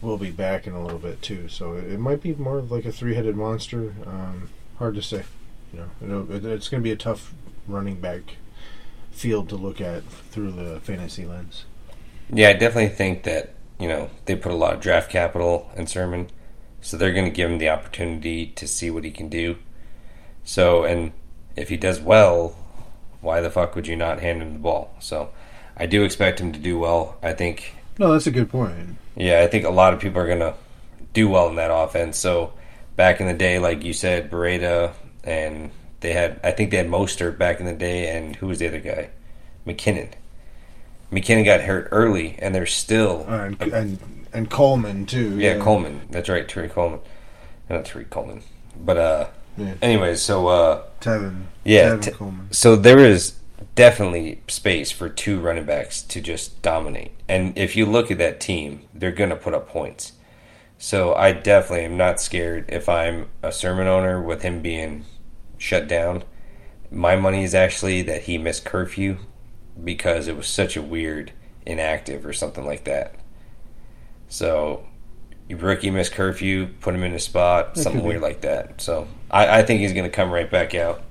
will 0.00 0.18
be 0.18 0.30
back 0.30 0.66
in 0.66 0.72
a 0.72 0.82
little 0.82 0.98
bit 0.98 1.20
too. 1.20 1.48
So 1.48 1.74
it, 1.74 1.84
it 1.84 1.98
might 1.98 2.22
be 2.22 2.34
more 2.34 2.60
like 2.60 2.84
a 2.84 2.92
three-headed 2.92 3.36
monster. 3.36 3.94
Um, 4.06 4.50
hard 4.78 4.94
to 4.94 5.02
say. 5.02 5.24
You 5.72 5.80
know, 6.02 6.26
It'll- 6.30 6.52
it's 6.52 6.68
gonna 6.68 6.82
be 6.82 6.90
a 6.92 6.96
tough 6.96 7.32
running 7.68 8.00
back 8.00 8.36
field 9.10 9.48
to 9.50 9.56
look 9.56 9.80
at 9.80 10.02
through 10.30 10.52
the 10.52 10.80
fantasy 10.80 11.24
lens. 11.26 11.64
Yeah, 12.32 12.48
I 12.50 12.52
definitely 12.54 12.88
think 12.94 13.24
that 13.24 13.54
you 13.78 13.88
know 13.88 14.10
they 14.26 14.36
put 14.36 14.52
a 14.52 14.56
lot 14.56 14.74
of 14.74 14.80
draft 14.80 15.10
capital 15.10 15.70
in 15.76 15.86
Sermon, 15.86 16.28
so 16.80 16.96
they're 16.96 17.12
going 17.12 17.24
to 17.26 17.30
give 17.30 17.50
him 17.50 17.58
the 17.58 17.68
opportunity 17.68 18.46
to 18.46 18.66
see 18.66 18.90
what 18.90 19.04
he 19.04 19.10
can 19.10 19.28
do. 19.28 19.56
So, 20.44 20.84
and 20.84 21.12
if 21.56 21.68
he 21.68 21.76
does 21.76 22.00
well, 22.00 22.56
why 23.20 23.40
the 23.40 23.50
fuck 23.50 23.74
would 23.76 23.86
you 23.86 23.96
not 23.96 24.20
hand 24.20 24.40
him 24.42 24.54
the 24.54 24.58
ball? 24.58 24.94
So, 25.00 25.30
I 25.76 25.86
do 25.86 26.02
expect 26.04 26.40
him 26.40 26.52
to 26.52 26.58
do 26.58 26.78
well. 26.78 27.16
I 27.22 27.32
think, 27.32 27.74
No, 27.98 28.12
that's 28.12 28.26
a 28.26 28.30
good 28.30 28.48
point. 28.50 28.96
yeah, 29.16 29.40
I 29.40 29.46
think 29.46 29.64
a 29.66 29.70
lot 29.70 29.92
of 29.92 30.00
people 30.00 30.20
are 30.22 30.26
going 30.26 30.38
to 30.40 30.54
do 31.12 31.28
well 31.28 31.48
in 31.48 31.56
that 31.56 31.70
offense. 31.72 32.16
So, 32.18 32.52
back 32.96 33.20
in 33.20 33.26
the 33.26 33.34
day, 33.34 33.58
like 33.58 33.84
you 33.84 33.92
said, 33.92 34.30
Breida 34.30 34.92
and 35.24 35.70
they 36.00 36.12
had, 36.12 36.40
I 36.42 36.50
think 36.50 36.70
they 36.70 36.76
had 36.78 36.88
Mostert 36.88 37.38
back 37.38 37.60
in 37.60 37.66
the 37.66 37.74
day, 37.74 38.08
and 38.16 38.36
who 38.36 38.46
was 38.46 38.58
the 38.58 38.68
other 38.68 38.80
guy? 38.80 39.10
McKinnon. 39.66 40.12
McKinnon 41.12 41.44
got 41.44 41.62
hurt 41.62 41.88
early, 41.90 42.36
and 42.38 42.54
they're 42.54 42.66
still 42.66 43.26
Uh, 43.28 43.32
and, 43.60 43.60
and 43.72 43.98
and 44.32 44.50
Coleman 44.50 45.06
too. 45.06 45.38
Yeah, 45.38 45.58
Coleman. 45.58 46.02
That's 46.10 46.28
right, 46.28 46.48
Terry 46.48 46.68
Coleman. 46.68 47.00
Not 47.68 47.84
Terry 47.84 48.04
Coleman. 48.04 48.42
But 48.78 48.96
uh 48.96 49.26
Yeah. 49.58 49.74
anyways, 49.82 50.22
so 50.22 50.46
uh 50.46 50.82
Tevin. 51.00 51.42
Yeah, 51.64 51.90
Tevin 51.96 52.02
Te- 52.02 52.10
Coleman. 52.12 52.48
so 52.52 52.76
there 52.76 53.00
is 53.00 53.34
definitely 53.74 54.40
space 54.46 54.90
for 54.92 55.08
two 55.08 55.40
running 55.40 55.64
backs 55.64 56.00
to 56.02 56.20
just 56.20 56.62
dominate. 56.62 57.10
And 57.28 57.56
if 57.58 57.74
you 57.76 57.86
look 57.86 58.10
at 58.12 58.18
that 58.18 58.38
team, 58.40 58.82
they're 58.94 59.10
going 59.12 59.30
to 59.30 59.36
put 59.36 59.52
up 59.54 59.68
points. 59.68 60.12
So 60.82 61.14
I 61.14 61.32
definitely 61.32 61.84
am 61.84 61.98
not 61.98 62.22
scared 62.22 62.64
if 62.68 62.88
I'm 62.88 63.28
a 63.42 63.52
sermon 63.52 63.86
owner 63.86 64.18
with 64.20 64.40
him 64.40 64.62
being 64.62 65.04
shut 65.58 65.86
down. 65.86 66.24
My 66.90 67.16
money 67.16 67.44
is 67.44 67.54
actually 67.54 68.00
that 68.02 68.22
he 68.22 68.38
missed 68.38 68.64
curfew 68.64 69.18
because 69.84 70.26
it 70.26 70.38
was 70.38 70.46
such 70.46 70.78
a 70.78 70.82
weird 70.82 71.32
inactive 71.66 72.24
or 72.24 72.32
something 72.32 72.64
like 72.64 72.84
that. 72.84 73.14
So 74.30 74.86
you 75.50 75.58
rookie 75.58 75.90
miss 75.90 76.08
curfew, 76.08 76.68
put 76.80 76.94
him 76.94 77.02
in 77.02 77.12
a 77.12 77.18
spot, 77.18 77.74
That 77.74 77.82
something 77.82 78.02
weird 78.02 78.22
like 78.22 78.40
that. 78.40 78.80
So 78.80 79.06
I, 79.30 79.58
I 79.58 79.62
think 79.62 79.80
he's 79.82 79.92
going 79.92 80.04
to 80.10 80.10
come 80.10 80.30
right 80.30 80.50
back 80.50 80.74
out. 80.74 81.02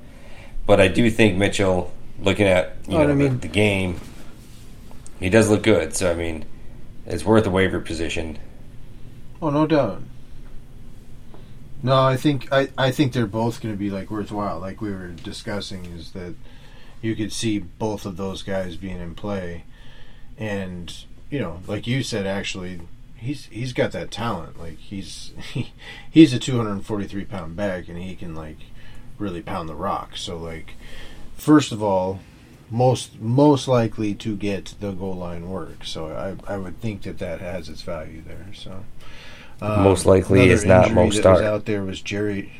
But 0.66 0.82
I 0.82 0.88
do 0.88 1.08
think 1.12 1.38
Mitchell, 1.38 1.94
looking 2.20 2.48
at 2.48 2.76
you 2.88 2.98
Oh, 2.98 3.04
know 3.04 3.12
I 3.12 3.14
mean- 3.14 3.34
the, 3.40 3.48
the 3.48 3.54
game, 3.54 4.02
he 5.20 5.30
does 5.30 5.48
look 5.48 5.62
good. 5.62 5.96
So 5.96 6.10
I 6.10 6.16
mean, 6.16 6.46
it's 7.06 7.24
worth 7.24 7.46
a 7.46 7.52
waiver 7.52 7.80
position. 7.80 8.40
Oh, 9.42 9.50
no 9.50 9.66
doubt. 9.66 10.02
No, 11.82 12.02
I 12.02 12.18
think 12.18 12.52
I, 12.52 12.70
I 12.78 12.92
think 12.92 13.14
they're 13.14 13.26
both 13.26 13.62
going 13.62 13.74
to 13.74 13.80
be 13.80 13.90
like 13.90 14.12
worthwhile. 14.12 14.60
Like 14.60 14.82
we 14.82 14.92
were 14.92 15.08
discussing, 15.10 15.86
is 15.86 16.12
that 16.12 16.36
you 17.02 17.16
could 17.16 17.32
see 17.32 17.60
both 17.60 18.06
of 18.06 18.18
those 18.18 18.44
guys 18.44 18.76
being 18.76 19.00
in 19.00 19.16
play, 19.16 19.64
and 20.38 20.94
you 21.30 21.40
know, 21.40 21.62
like 21.68 21.88
you 21.88 22.04
said, 22.04 22.28
actually, 22.28 22.82
he's 23.16 23.46
he's 23.46 23.72
got 23.72 23.94
that 23.94 24.12
talent. 24.12 24.60
Like 24.60 24.78
he's 24.78 25.32
he, 25.54 25.72
he's 26.12 26.34
a 26.34 26.40
243 26.40 27.24
pound 27.26 27.56
bag, 27.56 27.88
and 27.88 27.98
he 27.98 28.16
can 28.16 28.36
like 28.36 28.58
really 29.18 29.42
pound 29.42 29.70
the 29.70 29.76
rock. 29.76 30.18
So 30.18 30.38
like, 30.38 30.74
first 31.38 31.72
of 31.72 31.82
all, 31.82 32.20
most 32.70 33.22
most 33.22 33.70
likely 33.70 34.14
to 34.16 34.36
get 34.36 34.76
the 34.82 34.92
goal 34.92 35.16
line 35.16 35.50
work. 35.50 35.86
So 35.86 36.08
I 36.08 36.54
I 36.54 36.58
would 36.58 36.82
think 36.82 37.04
that 37.04 37.20
that 37.20 37.40
has 37.40 37.70
its 37.70 37.84
value 37.84 38.22
there. 38.22 38.48
So. 38.54 38.84
Um, 39.62 39.84
Most 39.84 40.06
likely 40.06 40.50
is 40.50 40.64
not 40.66 40.92
Mo 40.94 41.10
Start. 41.10 41.44
out 41.44 41.66
there 41.66 41.84
was 41.84 42.02
Jerry. 42.02 42.54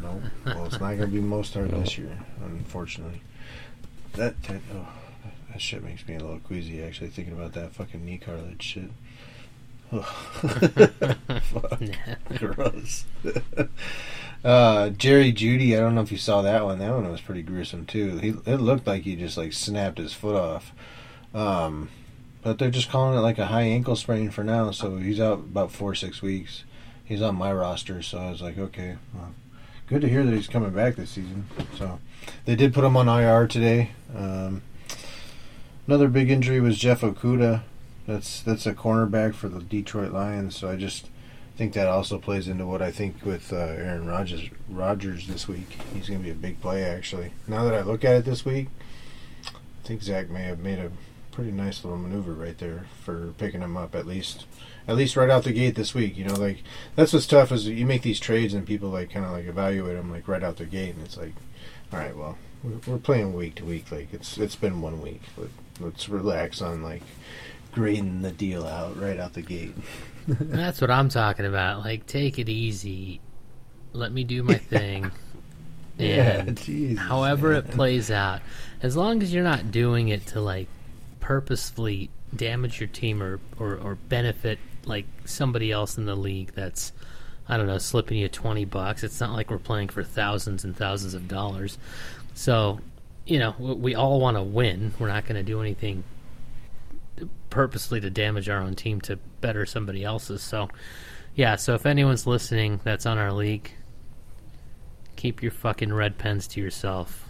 No, 0.00 0.20
well, 0.44 0.66
it's 0.66 0.80
not 0.80 0.96
going 0.96 1.00
to 1.00 1.06
be 1.06 1.20
Mostert 1.20 1.70
No. 1.70 1.80
this 1.80 1.96
year, 1.96 2.18
unfortunately. 2.44 3.22
That 4.14 4.40
that, 4.44 4.60
oh, 4.74 4.88
that 5.50 5.60
shit 5.60 5.82
makes 5.82 6.06
me 6.06 6.16
a 6.16 6.20
little 6.20 6.40
queasy 6.40 6.82
actually 6.82 7.08
thinking 7.10 7.34
about 7.34 7.54
that 7.54 7.72
fucking 7.72 8.04
knee 8.04 8.18
cartilage 8.18 8.62
shit. 8.62 8.90
Fuck, 11.42 11.80
gross. 12.36 13.04
uh, 14.44 14.90
Jerry 14.90 15.32
Jeudy, 15.32 15.76
I 15.76 15.80
don't 15.80 15.94
know 15.94 16.02
if 16.02 16.10
you 16.12 16.18
saw 16.18 16.42
that 16.42 16.64
one. 16.64 16.80
That 16.80 16.92
one 16.92 17.10
was 17.10 17.20
pretty 17.20 17.42
gruesome 17.42 17.86
too. 17.86 18.18
He 18.18 18.28
it 18.50 18.60
looked 18.60 18.86
like 18.86 19.02
he 19.02 19.16
just 19.16 19.36
like 19.36 19.52
snapped 19.52 19.98
his 19.98 20.12
foot 20.12 20.36
off. 20.36 20.72
Um, 21.34 21.88
but 22.46 22.60
they're 22.60 22.70
just 22.70 22.88
calling 22.88 23.18
it 23.18 23.22
like 23.22 23.38
a 23.38 23.46
high 23.46 23.62
ankle 23.62 23.96
sprain 23.96 24.30
for 24.30 24.44
now, 24.44 24.70
so 24.70 24.98
he's 24.98 25.18
out 25.18 25.40
about 25.40 25.72
four 25.72 25.96
six 25.96 26.22
weeks. 26.22 26.62
He's 27.04 27.20
on 27.20 27.34
my 27.34 27.52
roster, 27.52 28.02
so 28.02 28.18
I 28.18 28.30
was 28.30 28.40
like, 28.40 28.56
okay, 28.56 28.98
well, 29.12 29.34
good 29.88 30.00
to 30.02 30.08
hear 30.08 30.24
that 30.24 30.32
he's 30.32 30.46
coming 30.46 30.70
back 30.70 30.94
this 30.94 31.10
season. 31.10 31.48
So 31.76 31.98
they 32.44 32.54
did 32.54 32.72
put 32.72 32.84
him 32.84 32.96
on 32.96 33.08
IR 33.08 33.48
today. 33.48 33.90
Um, 34.14 34.62
another 35.88 36.06
big 36.06 36.30
injury 36.30 36.60
was 36.60 36.78
Jeff 36.78 37.00
Okudah. 37.00 37.62
That's 38.06 38.42
that's 38.42 38.64
a 38.64 38.74
cornerback 38.74 39.34
for 39.34 39.48
the 39.48 39.58
Detroit 39.58 40.12
Lions. 40.12 40.54
So 40.54 40.70
I 40.70 40.76
just 40.76 41.08
think 41.56 41.72
that 41.72 41.88
also 41.88 42.16
plays 42.16 42.46
into 42.46 42.64
what 42.64 42.80
I 42.80 42.92
think 42.92 43.24
with 43.24 43.52
uh, 43.52 43.56
Aaron 43.56 44.06
Rodgers 44.06 44.48
Rodgers 44.68 45.26
this 45.26 45.48
week. 45.48 45.76
He's 45.92 46.06
going 46.06 46.20
to 46.20 46.24
be 46.24 46.30
a 46.30 46.34
big 46.34 46.60
play 46.60 46.84
actually. 46.84 47.32
Now 47.48 47.64
that 47.64 47.74
I 47.74 47.80
look 47.80 48.04
at 48.04 48.14
it 48.14 48.24
this 48.24 48.44
week, 48.44 48.68
I 49.48 49.88
think 49.88 50.00
Zach 50.04 50.30
may 50.30 50.44
have 50.44 50.60
made 50.60 50.78
a 50.78 50.92
pretty 51.36 51.52
nice 51.52 51.84
little 51.84 51.98
maneuver 51.98 52.32
right 52.32 52.56
there 52.56 52.86
for 53.04 53.34
picking 53.36 53.60
him 53.60 53.76
up 53.76 53.94
at 53.94 54.06
least 54.06 54.46
at 54.88 54.96
least 54.96 55.16
right 55.16 55.28
out 55.28 55.44
the 55.44 55.52
gate 55.52 55.74
this 55.74 55.94
week. 55.94 56.16
You 56.16 56.24
know, 56.24 56.34
like 56.34 56.62
that's 56.94 57.12
what's 57.12 57.26
tough 57.26 57.52
is 57.52 57.68
you 57.68 57.84
make 57.84 58.00
these 58.00 58.18
trades 58.18 58.54
and 58.54 58.66
people 58.66 58.88
like 58.88 59.10
kind 59.10 59.26
of 59.26 59.32
like 59.32 59.44
evaluate 59.44 59.98
them 59.98 60.10
like 60.10 60.26
right 60.26 60.42
out 60.42 60.56
the 60.56 60.64
gate, 60.64 60.94
and 60.94 61.04
it's 61.04 61.18
like, 61.18 61.34
all 61.92 61.98
right, 61.98 62.16
well, 62.16 62.38
we're, 62.64 62.78
we're 62.86 62.98
playing 62.98 63.34
week 63.34 63.56
to 63.56 63.66
week. 63.66 63.92
Like 63.92 64.14
it's 64.14 64.38
it's 64.38 64.56
been 64.56 64.80
one 64.80 65.02
week. 65.02 65.20
Let, 65.36 65.50
let's 65.78 66.08
relax 66.08 66.62
on 66.62 66.82
like 66.82 67.02
grading 67.70 68.22
the 68.22 68.32
deal 68.32 68.66
out 68.66 68.98
right 68.98 69.20
out 69.20 69.34
the 69.34 69.42
gate. 69.42 69.74
That's 70.26 70.80
what 70.80 70.90
I'm 70.90 71.10
talking 71.10 71.44
about. 71.44 71.84
Like, 71.84 72.06
take 72.06 72.38
it 72.38 72.48
easy. 72.48 73.20
Let 73.92 74.10
me 74.10 74.24
do 74.24 74.42
my 74.42 74.54
thing. 74.54 75.10
and 75.98 76.56
Jesus, 76.56 76.98
however 76.98 77.50
man. 77.50 77.58
it 77.58 77.70
plays 77.72 78.10
out, 78.10 78.40
as 78.82 78.96
long 78.96 79.22
as 79.22 79.34
you're 79.34 79.44
not 79.44 79.70
doing 79.70 80.08
it 80.08 80.26
to 80.28 80.40
like 80.40 80.68
purposefully 81.26 82.08
damage 82.36 82.78
your 82.78 82.86
team 82.86 83.20
or, 83.20 83.40
or, 83.58 83.74
or 83.78 83.96
benefit 84.08 84.60
like 84.84 85.06
somebody 85.24 85.72
else 85.72 85.98
in 85.98 86.06
the 86.06 86.14
league 86.14 86.52
that's 86.54 86.92
I 87.48 87.56
don't 87.56 87.66
know 87.66 87.78
slipping 87.78 88.18
you 88.18 88.28
twenty 88.28 88.64
bucks. 88.64 89.02
It's 89.02 89.18
not 89.18 89.32
like 89.32 89.50
we're 89.50 89.58
playing 89.58 89.88
for 89.88 90.04
thousands 90.04 90.62
and 90.62 90.76
thousands 90.76 91.14
of 91.14 91.26
dollars. 91.26 91.78
So, 92.34 92.78
you 93.26 93.40
know, 93.40 93.56
we 93.58 93.96
all 93.96 94.20
want 94.20 94.36
to 94.36 94.42
win. 94.44 94.94
We're 95.00 95.08
not 95.08 95.24
going 95.24 95.34
to 95.34 95.42
do 95.42 95.60
anything 95.60 96.04
purposely 97.50 98.00
to 98.02 98.08
damage 98.10 98.48
our 98.48 98.60
own 98.60 98.76
team 98.76 99.00
to 99.02 99.16
better 99.40 99.66
somebody 99.66 100.04
else's. 100.04 100.42
So, 100.42 100.68
yeah. 101.34 101.56
So 101.56 101.74
if 101.74 101.86
anyone's 101.86 102.24
listening 102.24 102.80
that's 102.84 103.04
on 103.04 103.18
our 103.18 103.32
league, 103.32 103.72
keep 105.16 105.42
your 105.42 105.52
fucking 105.52 105.92
red 105.92 106.18
pens 106.18 106.46
to 106.48 106.60
yourself. 106.60 107.25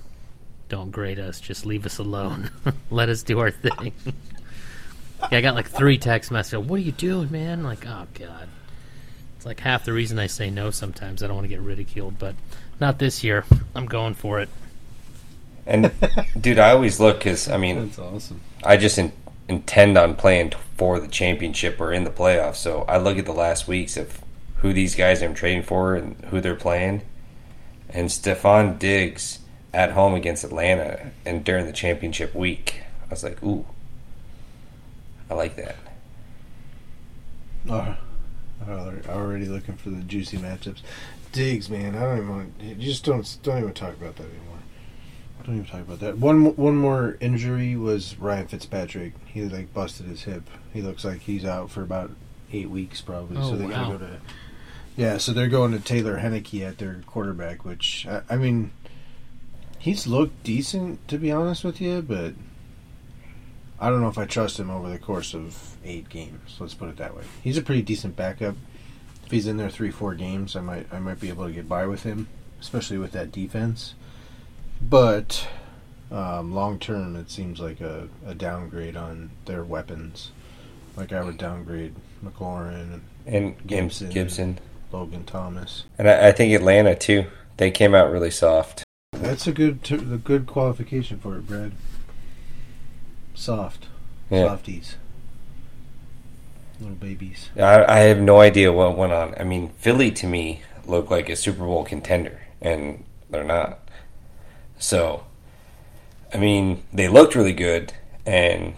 Don't 0.68 0.90
grade 0.90 1.18
us. 1.18 1.40
Just 1.40 1.64
leave 1.64 1.86
us 1.86 1.98
alone. 1.98 2.50
Let 2.90 3.08
us 3.08 3.22
do 3.22 3.38
our 3.38 3.50
thing. 3.50 3.92
yeah, 5.30 5.38
I 5.38 5.40
got 5.40 5.54
like 5.54 5.68
three 5.68 5.98
text 5.98 6.30
messages. 6.30 6.66
What 6.66 6.76
are 6.76 6.82
you 6.82 6.92
doing, 6.92 7.30
man? 7.30 7.62
Like, 7.62 7.86
oh 7.86 8.06
god. 8.14 8.48
It's 9.36 9.46
like 9.46 9.60
half 9.60 9.84
the 9.84 9.92
reason 9.92 10.18
I 10.18 10.26
say 10.26 10.50
no 10.50 10.70
sometimes. 10.70 11.22
I 11.22 11.28
don't 11.28 11.36
want 11.36 11.44
to 11.44 11.48
get 11.48 11.60
ridiculed, 11.60 12.18
but 12.18 12.34
not 12.80 12.98
this 12.98 13.22
year. 13.22 13.44
I'm 13.74 13.86
going 13.86 14.14
for 14.14 14.40
it. 14.40 14.48
And 15.66 15.92
dude, 16.40 16.58
I 16.58 16.70
always 16.70 16.98
look 17.00 17.18
because 17.18 17.48
I 17.48 17.56
mean, 17.56 17.86
That's 17.86 17.98
awesome. 17.98 18.40
I 18.64 18.76
just 18.76 18.98
in, 18.98 19.12
intend 19.48 19.96
on 19.96 20.14
playing 20.16 20.52
for 20.76 20.98
the 20.98 21.08
championship 21.08 21.80
or 21.80 21.92
in 21.92 22.04
the 22.04 22.10
playoffs. 22.10 22.56
So 22.56 22.84
I 22.88 22.98
look 22.98 23.18
at 23.18 23.24
the 23.24 23.32
last 23.32 23.68
weeks 23.68 23.96
of 23.96 24.20
who 24.56 24.72
these 24.72 24.94
guys 24.94 25.22
I'm 25.22 25.34
trading 25.34 25.62
for 25.62 25.94
and 25.94 26.16
who 26.26 26.40
they're 26.40 26.54
playing. 26.54 27.02
And 27.88 28.08
Stefon 28.08 28.78
Diggs 28.78 29.40
at 29.72 29.92
home 29.92 30.14
against 30.14 30.44
Atlanta 30.44 31.10
and 31.24 31.44
during 31.44 31.66
the 31.66 31.72
championship 31.72 32.34
week, 32.34 32.82
I 33.06 33.10
was 33.10 33.22
like, 33.22 33.42
ooh, 33.42 33.66
I 35.30 35.34
like 35.34 35.56
that. 35.56 35.76
Oh, 37.68 37.96
already 39.08 39.46
looking 39.46 39.76
for 39.76 39.90
the 39.90 40.02
juicy 40.02 40.38
matchups. 40.38 40.80
Diggs, 41.32 41.68
man, 41.68 41.94
I 41.96 42.00
don't 42.00 42.16
even 42.18 42.28
want. 42.30 42.52
You 42.60 42.74
just 42.76 43.04
don't 43.04 43.38
don't 43.42 43.58
even 43.58 43.74
talk 43.74 43.94
about 43.94 44.16
that 44.16 44.24
anymore. 44.24 44.56
Don't 45.44 45.56
even 45.56 45.66
talk 45.66 45.80
about 45.80 46.00
that. 46.00 46.18
One 46.18 46.56
one 46.56 46.76
more 46.76 47.16
injury 47.20 47.76
was 47.76 48.18
Ryan 48.18 48.48
Fitzpatrick. 48.48 49.12
He 49.26 49.42
like 49.42 49.72
busted 49.72 50.06
his 50.06 50.24
hip. 50.24 50.48
He 50.72 50.82
looks 50.82 51.04
like 51.04 51.20
he's 51.20 51.44
out 51.44 51.70
for 51.70 51.82
about 51.82 52.10
eight 52.52 52.70
weeks 52.70 53.00
probably. 53.00 53.36
Oh, 53.36 53.50
so 53.50 53.56
they 53.56 53.66
wow. 53.66 53.90
gotta 53.90 53.98
go 53.98 53.98
to. 53.98 54.20
Yeah, 54.96 55.18
so 55.18 55.32
they're 55.32 55.48
going 55.48 55.72
to 55.72 55.78
Taylor 55.78 56.18
Heinicke 56.18 56.66
at 56.66 56.78
their 56.78 57.02
quarterback, 57.06 57.64
which 57.64 58.06
I, 58.08 58.22
I 58.30 58.36
mean, 58.36 58.72
he's 59.86 60.04
looked 60.04 60.42
decent 60.42 61.06
to 61.06 61.16
be 61.16 61.30
honest 61.30 61.62
with 61.62 61.80
you, 61.80 62.02
but 62.02 62.34
I 63.78 63.88
don't 63.88 64.00
know 64.00 64.08
if 64.08 64.18
I 64.18 64.26
trust 64.26 64.58
him 64.58 64.68
over 64.68 64.90
the 64.90 64.98
course 64.98 65.32
of 65.32 65.76
eight 65.84 66.08
games. 66.08 66.56
Let's 66.58 66.74
put 66.74 66.88
it 66.88 66.96
that 66.96 67.16
way. 67.16 67.22
He's 67.40 67.56
a 67.56 67.62
pretty 67.62 67.82
decent 67.82 68.16
backup. 68.16 68.56
If 69.24 69.30
he's 69.30 69.46
in 69.46 69.58
there 69.58 69.70
three, 69.70 69.92
four 69.92 70.14
games, 70.14 70.56
I 70.56 70.60
might 70.60 70.92
I 70.92 70.98
might 70.98 71.20
be 71.20 71.28
able 71.28 71.46
to 71.46 71.52
get 71.52 71.68
by 71.68 71.86
with 71.86 72.02
him, 72.02 72.26
especially 72.60 72.98
with 72.98 73.12
that 73.12 73.30
defense. 73.30 73.94
But 74.82 75.46
um, 76.10 76.52
long 76.52 76.80
term, 76.80 77.14
it 77.14 77.30
seems 77.30 77.60
like 77.60 77.80
a, 77.80 78.08
a 78.26 78.34
downgrade 78.34 78.96
on 78.96 79.30
their 79.44 79.62
weapons. 79.62 80.32
Like 80.96 81.12
I 81.12 81.22
would 81.22 81.38
downgrade 81.38 81.94
McLaurin 82.24 83.00
and. 83.24 83.66
Gibson. 83.66 84.10
Gibson. 84.10 84.58
Logan 84.90 85.24
Thomas. 85.24 85.84
And 85.96 86.08
I, 86.08 86.28
I 86.28 86.32
think 86.32 86.54
Atlanta, 86.54 86.94
too. 86.94 87.26
They 87.56 87.70
came 87.70 87.94
out 87.94 88.10
really 88.10 88.30
soft. 88.30 88.85
That's 89.20 89.46
a 89.46 89.52
good 89.52 89.82
t- 89.82 89.94
a 89.94 89.98
good 90.18 90.46
qualification 90.46 91.18
for 91.18 91.36
it, 91.36 91.46
Brad. 91.46 91.72
Soft, 93.34 93.86
Yeah. 94.30 94.46
softies, 94.46 94.96
little 96.80 96.94
babies. 96.96 97.50
I, 97.56 97.84
I 97.84 97.98
have 98.00 98.18
no 98.18 98.40
idea 98.40 98.72
what 98.72 98.96
went 98.96 99.12
on. 99.12 99.34
I 99.38 99.44
mean, 99.44 99.70
Philly 99.78 100.10
to 100.12 100.26
me 100.26 100.62
looked 100.86 101.10
like 101.10 101.28
a 101.28 101.36
Super 101.36 101.64
Bowl 101.64 101.84
contender, 101.84 102.40
and 102.62 103.04
they're 103.30 103.44
not. 103.44 103.78
So, 104.78 105.24
I 106.32 106.38
mean, 106.38 106.82
they 106.92 107.08
looked 107.08 107.34
really 107.34 107.52
good, 107.52 107.92
and 108.24 108.74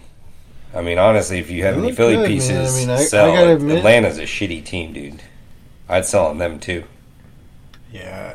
I 0.75 0.83
mean, 0.83 0.99
honestly, 0.99 1.39
if 1.39 1.51
you 1.51 1.65
have 1.65 1.77
They 1.77 1.83
any 1.89 1.93
Philly 1.93 2.15
good, 2.17 2.23
man. 2.23 2.29
pieces, 2.31 2.75
I 2.77 2.81
mean, 2.81 2.91
I- 2.91 2.95
I 2.95 3.05
sell. 3.05 3.33
gotta 3.33 3.53
admit- 3.55 3.79
Atlanta's 3.79 4.19
a 4.19 4.23
shitty 4.23 4.65
team, 4.65 4.93
dude. 4.93 5.23
I'd 5.89 6.05
sell 6.05 6.27
on 6.27 6.39
them 6.39 6.59
too. 6.59 6.85
Yeah. 7.93 8.35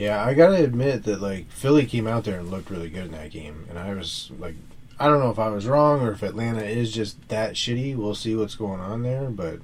Yeah, 0.00 0.24
I 0.24 0.32
gotta 0.32 0.64
admit 0.64 1.02
that 1.04 1.20
like 1.20 1.50
Philly 1.50 1.84
came 1.84 2.06
out 2.06 2.24
there 2.24 2.38
and 2.38 2.50
looked 2.50 2.70
really 2.70 2.88
good 2.88 3.04
in 3.04 3.12
that 3.12 3.30
game, 3.30 3.66
and 3.68 3.78
I 3.78 3.92
was 3.92 4.30
like, 4.38 4.54
I 4.98 5.06
don't 5.06 5.20
know 5.20 5.30
if 5.30 5.38
I 5.38 5.48
was 5.48 5.66
wrong 5.66 6.00
or 6.00 6.12
if 6.12 6.22
Atlanta 6.22 6.64
is 6.64 6.90
just 6.90 7.28
that 7.28 7.52
shitty. 7.52 7.94
We'll 7.94 8.14
see 8.14 8.34
what's 8.34 8.54
going 8.54 8.80
on 8.80 9.02
there, 9.02 9.28
but 9.28 9.60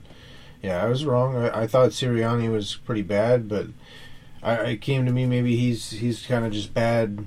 yeah, 0.62 0.84
I 0.84 0.88
was 0.90 1.06
wrong. 1.06 1.36
I, 1.36 1.62
I 1.62 1.66
thought 1.66 1.92
Sirianni 1.92 2.52
was 2.52 2.76
pretty 2.76 3.00
bad, 3.00 3.48
but 3.48 3.68
I, 4.42 4.56
it 4.56 4.82
came 4.82 5.06
to 5.06 5.12
me 5.12 5.24
maybe 5.24 5.56
he's 5.56 5.92
he's 5.92 6.26
kind 6.26 6.44
of 6.44 6.52
just 6.52 6.74
bad 6.74 7.24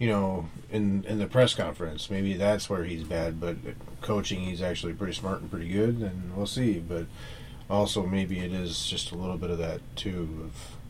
you 0.00 0.08
know, 0.08 0.48
in 0.70 1.04
in 1.04 1.18
the 1.20 1.26
press 1.26 1.54
conference, 1.54 2.10
maybe 2.10 2.34
that's 2.34 2.68
where 2.68 2.82
he's 2.82 3.04
bad. 3.04 3.40
But 3.40 3.58
coaching, 4.00 4.40
he's 4.40 4.60
actually 4.60 4.94
pretty 4.94 5.14
smart 5.14 5.40
and 5.40 5.50
pretty 5.50 5.68
good, 5.68 6.00
and 6.00 6.36
we'll 6.36 6.46
see. 6.46 6.80
But 6.80 7.06
also, 7.70 8.04
maybe 8.04 8.40
it 8.40 8.52
is 8.52 8.86
just 8.86 9.12
a 9.12 9.16
little 9.16 9.38
bit 9.38 9.50
of 9.50 9.58
that 9.58 9.80
too 9.94 10.50
of 10.50 10.83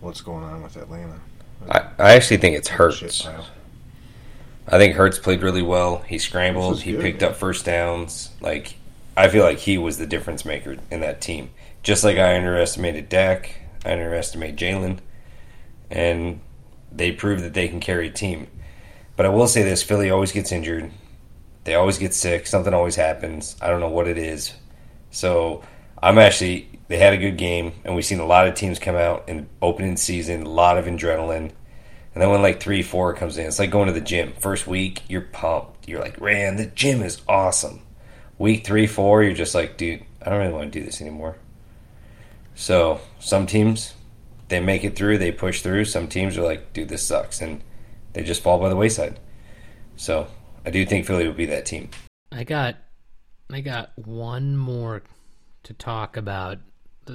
what's 0.00 0.20
going 0.20 0.44
on 0.44 0.62
with 0.62 0.76
Atlanta. 0.76 1.20
I, 1.68 1.88
I 1.98 2.14
actually 2.14 2.38
think 2.38 2.56
it's 2.56 2.68
Hurts. 2.68 3.26
I 4.68 4.78
think 4.78 4.94
Hurts 4.94 5.18
played 5.18 5.42
really 5.42 5.62
well. 5.62 5.98
He 5.98 6.18
scrambled. 6.18 6.82
He 6.82 6.92
good, 6.92 7.00
picked 7.00 7.20
man. 7.20 7.30
up 7.30 7.36
first 7.36 7.64
downs. 7.64 8.30
Like 8.40 8.74
I 9.16 9.28
feel 9.28 9.44
like 9.44 9.58
he 9.58 9.78
was 9.78 9.98
the 9.98 10.06
difference 10.06 10.44
maker 10.44 10.76
in 10.90 11.00
that 11.00 11.20
team. 11.20 11.50
Just 11.82 12.04
like 12.04 12.18
I 12.18 12.36
underestimated 12.36 13.08
Dak, 13.08 13.56
I 13.84 13.92
underestimated 13.92 14.56
Jalen, 14.56 14.98
and 15.90 16.40
they 16.90 17.12
proved 17.12 17.44
that 17.44 17.54
they 17.54 17.68
can 17.68 17.80
carry 17.80 18.08
a 18.08 18.12
team. 18.12 18.48
But 19.16 19.26
I 19.26 19.30
will 19.30 19.48
say 19.48 19.62
this: 19.62 19.82
Philly 19.82 20.10
always 20.10 20.32
gets 20.32 20.52
injured. 20.52 20.90
They 21.64 21.74
always 21.74 21.98
get 21.98 22.14
sick. 22.14 22.46
Something 22.46 22.74
always 22.74 22.96
happens. 22.96 23.56
I 23.60 23.68
don't 23.68 23.80
know 23.80 23.88
what 23.88 24.08
it 24.08 24.18
is. 24.18 24.52
So 25.10 25.62
I'm 26.02 26.18
actually. 26.18 26.68
They 26.88 26.98
had 26.98 27.12
a 27.12 27.18
good 27.18 27.36
game, 27.36 27.72
and 27.84 27.94
we've 27.94 28.04
seen 28.04 28.20
a 28.20 28.26
lot 28.26 28.46
of 28.46 28.54
teams 28.54 28.78
come 28.78 28.94
out 28.94 29.28
in 29.28 29.48
opening 29.60 29.96
season. 29.96 30.42
A 30.42 30.48
lot 30.48 30.78
of 30.78 30.84
adrenaline. 30.84 31.50
And 32.14 32.22
then 32.22 32.30
when 32.30 32.42
like 32.42 32.60
three, 32.60 32.82
four 32.82 33.12
comes 33.12 33.36
in, 33.36 33.46
it's 33.46 33.58
like 33.58 33.70
going 33.70 33.88
to 33.88 33.92
the 33.92 34.00
gym. 34.00 34.32
First 34.38 34.66
week, 34.66 35.02
you're 35.08 35.20
pumped. 35.20 35.88
You're 35.88 36.00
like, 36.00 36.20
man, 36.20 36.56
the 36.56 36.66
gym 36.66 37.02
is 37.02 37.20
awesome. 37.28 37.82
Week 38.38 38.64
three, 38.64 38.86
four, 38.86 39.22
you're 39.22 39.34
just 39.34 39.54
like, 39.54 39.76
dude, 39.76 40.02
I 40.22 40.30
don't 40.30 40.38
really 40.38 40.52
want 40.52 40.72
to 40.72 40.78
do 40.78 40.84
this 40.84 41.00
anymore. 41.00 41.36
So 42.54 43.00
some 43.18 43.46
teams, 43.46 43.94
they 44.48 44.60
make 44.60 44.82
it 44.82 44.96
through, 44.96 45.18
they 45.18 45.32
push 45.32 45.60
through. 45.60 45.84
Some 45.84 46.08
teams 46.08 46.38
are 46.38 46.42
like, 46.42 46.72
dude, 46.72 46.88
this 46.88 47.06
sucks, 47.06 47.42
and 47.42 47.62
they 48.12 48.22
just 48.22 48.42
fall 48.42 48.58
by 48.58 48.68
the 48.68 48.76
wayside. 48.76 49.20
So 49.96 50.26
I 50.64 50.70
do 50.70 50.86
think 50.86 51.06
Philly 51.06 51.26
would 51.26 51.36
be 51.36 51.46
that 51.46 51.66
team. 51.66 51.90
I 52.32 52.44
got 52.44 52.76
I 53.52 53.60
got 53.60 53.92
one 53.96 54.56
more 54.56 55.02
to 55.64 55.74
talk 55.74 56.16
about. 56.16 56.58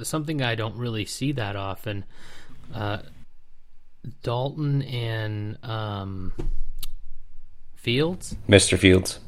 Something 0.02 0.42
I 0.42 0.54
don't 0.54 0.76
really 0.76 1.04
see 1.04 1.32
that 1.32 1.56
often. 1.56 2.04
Uh, 2.74 2.98
Dalton 4.22 4.82
and 4.82 5.58
um, 5.64 6.32
Fields. 7.74 8.36
Mr. 8.48 8.78
Fields. 8.78 9.20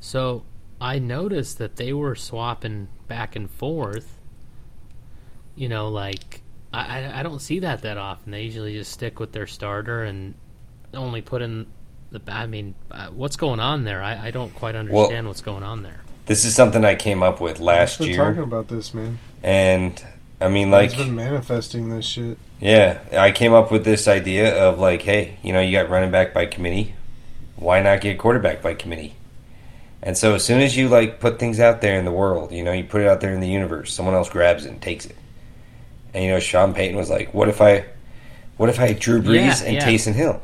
So 0.00 0.44
I 0.80 0.98
noticed 0.98 1.58
that 1.58 1.76
they 1.76 1.92
were 1.92 2.14
swapping 2.14 2.88
back 3.08 3.36
and 3.36 3.50
forth. 3.50 4.18
You 5.54 5.68
know, 5.68 5.88
like 5.88 6.42
I, 6.72 7.20
I- 7.20 7.22
don't 7.22 7.40
see 7.40 7.60
that 7.60 7.82
that 7.82 7.96
often. 7.98 8.30
They 8.32 8.42
usually 8.42 8.74
just 8.74 8.92
stick 8.92 9.18
with 9.18 9.32
their 9.32 9.46
starter 9.46 10.04
and 10.04 10.34
only 10.94 11.20
put 11.20 11.42
in 11.42 11.66
the. 12.10 12.20
I 12.28 12.46
mean, 12.46 12.74
uh, 12.90 13.08
what's 13.08 13.36
going 13.36 13.58
on 13.60 13.84
there? 13.84 14.02
I, 14.02 14.28
I 14.28 14.30
don't 14.30 14.54
quite 14.54 14.76
understand 14.76 15.26
what's 15.26 15.40
going 15.40 15.62
on 15.64 15.82
there. 15.82 16.00
This 16.28 16.44
is 16.44 16.54
something 16.54 16.84
I 16.84 16.94
came 16.94 17.22
up 17.22 17.40
with 17.40 17.58
last 17.58 18.00
I've 18.00 18.06
been 18.08 18.16
talking 18.16 18.42
about 18.42 18.68
this, 18.68 18.94
man. 18.94 19.18
and 19.42 20.02
I 20.40 20.48
mean, 20.48 20.70
like, 20.70 20.92
He's 20.92 21.06
been 21.06 21.14
manifesting 21.16 21.88
this 21.88 22.04
shit. 22.06 22.38
Yeah, 22.60 23.00
I 23.12 23.32
came 23.32 23.52
up 23.52 23.72
with 23.72 23.84
this 23.84 24.06
idea 24.06 24.56
of 24.56 24.78
like, 24.78 25.02
hey, 25.02 25.38
you 25.42 25.52
know, 25.52 25.60
you 25.60 25.72
got 25.72 25.88
running 25.90 26.10
back 26.12 26.32
by 26.34 26.46
committee. 26.46 26.94
Why 27.56 27.82
not 27.82 28.00
get 28.00 28.18
quarterback 28.18 28.62
by 28.62 28.74
committee? 28.74 29.14
And 30.02 30.16
so 30.16 30.34
as 30.34 30.44
soon 30.44 30.60
as 30.60 30.76
you 30.76 30.88
like 30.88 31.18
put 31.18 31.40
things 31.40 31.58
out 31.58 31.80
there 31.80 31.98
in 31.98 32.04
the 32.04 32.12
world, 32.12 32.52
you 32.52 32.62
know, 32.62 32.72
you 32.72 32.84
put 32.84 33.00
it 33.00 33.08
out 33.08 33.20
there 33.20 33.32
in 33.32 33.40
the 33.40 33.48
universe, 33.48 33.92
someone 33.92 34.14
else 34.14 34.28
grabs 34.28 34.64
it 34.64 34.70
and 34.70 34.80
takes 34.80 35.06
it. 35.06 35.16
And 36.14 36.24
you 36.24 36.30
know, 36.30 36.38
Sean 36.40 36.72
Payton 36.72 36.96
was 36.96 37.10
like, 37.10 37.34
"What 37.34 37.48
if 37.48 37.60
I, 37.60 37.84
what 38.58 38.68
if 38.68 38.78
I 38.78 38.92
Drew 38.92 39.20
Brees 39.20 39.60
Yeah, 39.60 39.66
and 39.66 39.74
yeah. 39.74 39.86
Taysom 39.86 40.14
Hill?" 40.14 40.40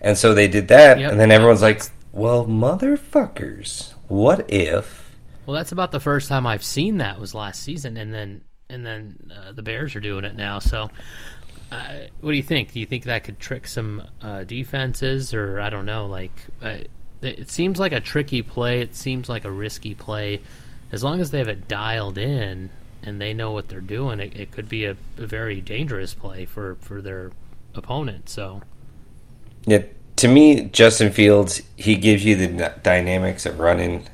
And 0.00 0.18
so 0.18 0.34
they 0.34 0.48
did 0.48 0.68
that, 0.68 0.98
Yep. 0.98 1.12
and 1.12 1.20
then 1.20 1.30
everyone's 1.30 1.62
like, 1.62 1.82
"Well, 2.12 2.44
motherfuckers, 2.44 3.94
what 4.08 4.50
if?" 4.50 5.16
Well, 5.46 5.54
that's 5.54 5.72
about 5.72 5.92
the 5.92 6.00
first 6.00 6.28
time 6.28 6.46
I've 6.46 6.64
seen 6.64 6.98
that 6.98 7.20
was 7.20 7.34
last 7.34 7.62
season, 7.62 7.96
and 7.96 8.12
then 8.12 8.42
and 8.68 8.84
then 8.84 9.30
uh, 9.34 9.52
the 9.52 9.62
Bears 9.62 9.94
are 9.94 10.00
doing 10.00 10.24
it 10.24 10.34
now. 10.36 10.58
So, 10.58 10.90
uh, 11.70 11.94
what 12.20 12.32
do 12.32 12.36
you 12.36 12.42
think? 12.42 12.72
Do 12.72 12.80
you 12.80 12.86
think 12.86 13.04
that 13.04 13.24
could 13.24 13.38
trick 13.38 13.66
some 13.66 14.02
uh, 14.20 14.44
defenses, 14.44 15.32
or 15.32 15.60
I 15.60 15.70
don't 15.70 15.86
know? 15.86 16.06
Like, 16.06 16.32
uh, 16.62 16.78
it 17.22 17.50
seems 17.50 17.78
like 17.78 17.92
a 17.92 18.00
tricky 18.00 18.42
play. 18.42 18.80
It 18.80 18.94
seems 18.94 19.28
like 19.28 19.44
a 19.44 19.50
risky 19.50 19.94
play. 19.94 20.42
As 20.92 21.02
long 21.02 21.20
as 21.20 21.30
they 21.30 21.38
have 21.38 21.48
it 21.48 21.68
dialed 21.68 22.18
in 22.18 22.70
and 23.02 23.20
they 23.20 23.34
know 23.34 23.52
what 23.52 23.68
they're 23.68 23.80
doing, 23.80 24.20
it, 24.20 24.36
it 24.36 24.50
could 24.52 24.68
be 24.68 24.84
a, 24.84 24.96
a 25.16 25.26
very 25.26 25.60
dangerous 25.60 26.14
play 26.14 26.44
for 26.44 26.76
for 26.80 27.00
their 27.00 27.30
opponent. 27.74 28.28
So, 28.28 28.62
Yeah, 29.64 29.82
to 30.16 30.28
me, 30.28 30.62
Justin 30.62 31.12
Fields, 31.12 31.62
he 31.76 31.96
gives 31.96 32.24
you 32.24 32.36
the 32.36 32.74
dynamics 32.82 33.46
of 33.46 33.60
running, 33.60 34.08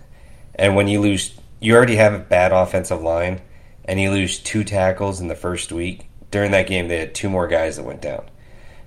and 0.54 0.74
when 0.74 0.88
you 0.88 1.00
lose, 1.00 1.34
you 1.60 1.74
already 1.74 1.96
have 1.96 2.12
a 2.12 2.18
bad 2.18 2.52
offensive 2.52 3.02
line, 3.02 3.40
and 3.84 4.00
you 4.00 4.10
lose 4.10 4.38
two 4.38 4.64
tackles 4.64 5.20
in 5.20 5.28
the 5.28 5.34
first 5.34 5.72
week. 5.72 6.08
During 6.30 6.50
that 6.52 6.66
game, 6.66 6.88
they 6.88 6.98
had 6.98 7.14
two 7.14 7.28
more 7.28 7.46
guys 7.46 7.76
that 7.76 7.84
went 7.84 8.02
down, 8.02 8.24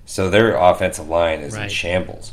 so 0.04 0.28
their 0.28 0.54
offensive 0.56 1.08
line 1.08 1.40
is 1.40 1.54
in 1.54 1.68
shambles. 1.68 2.32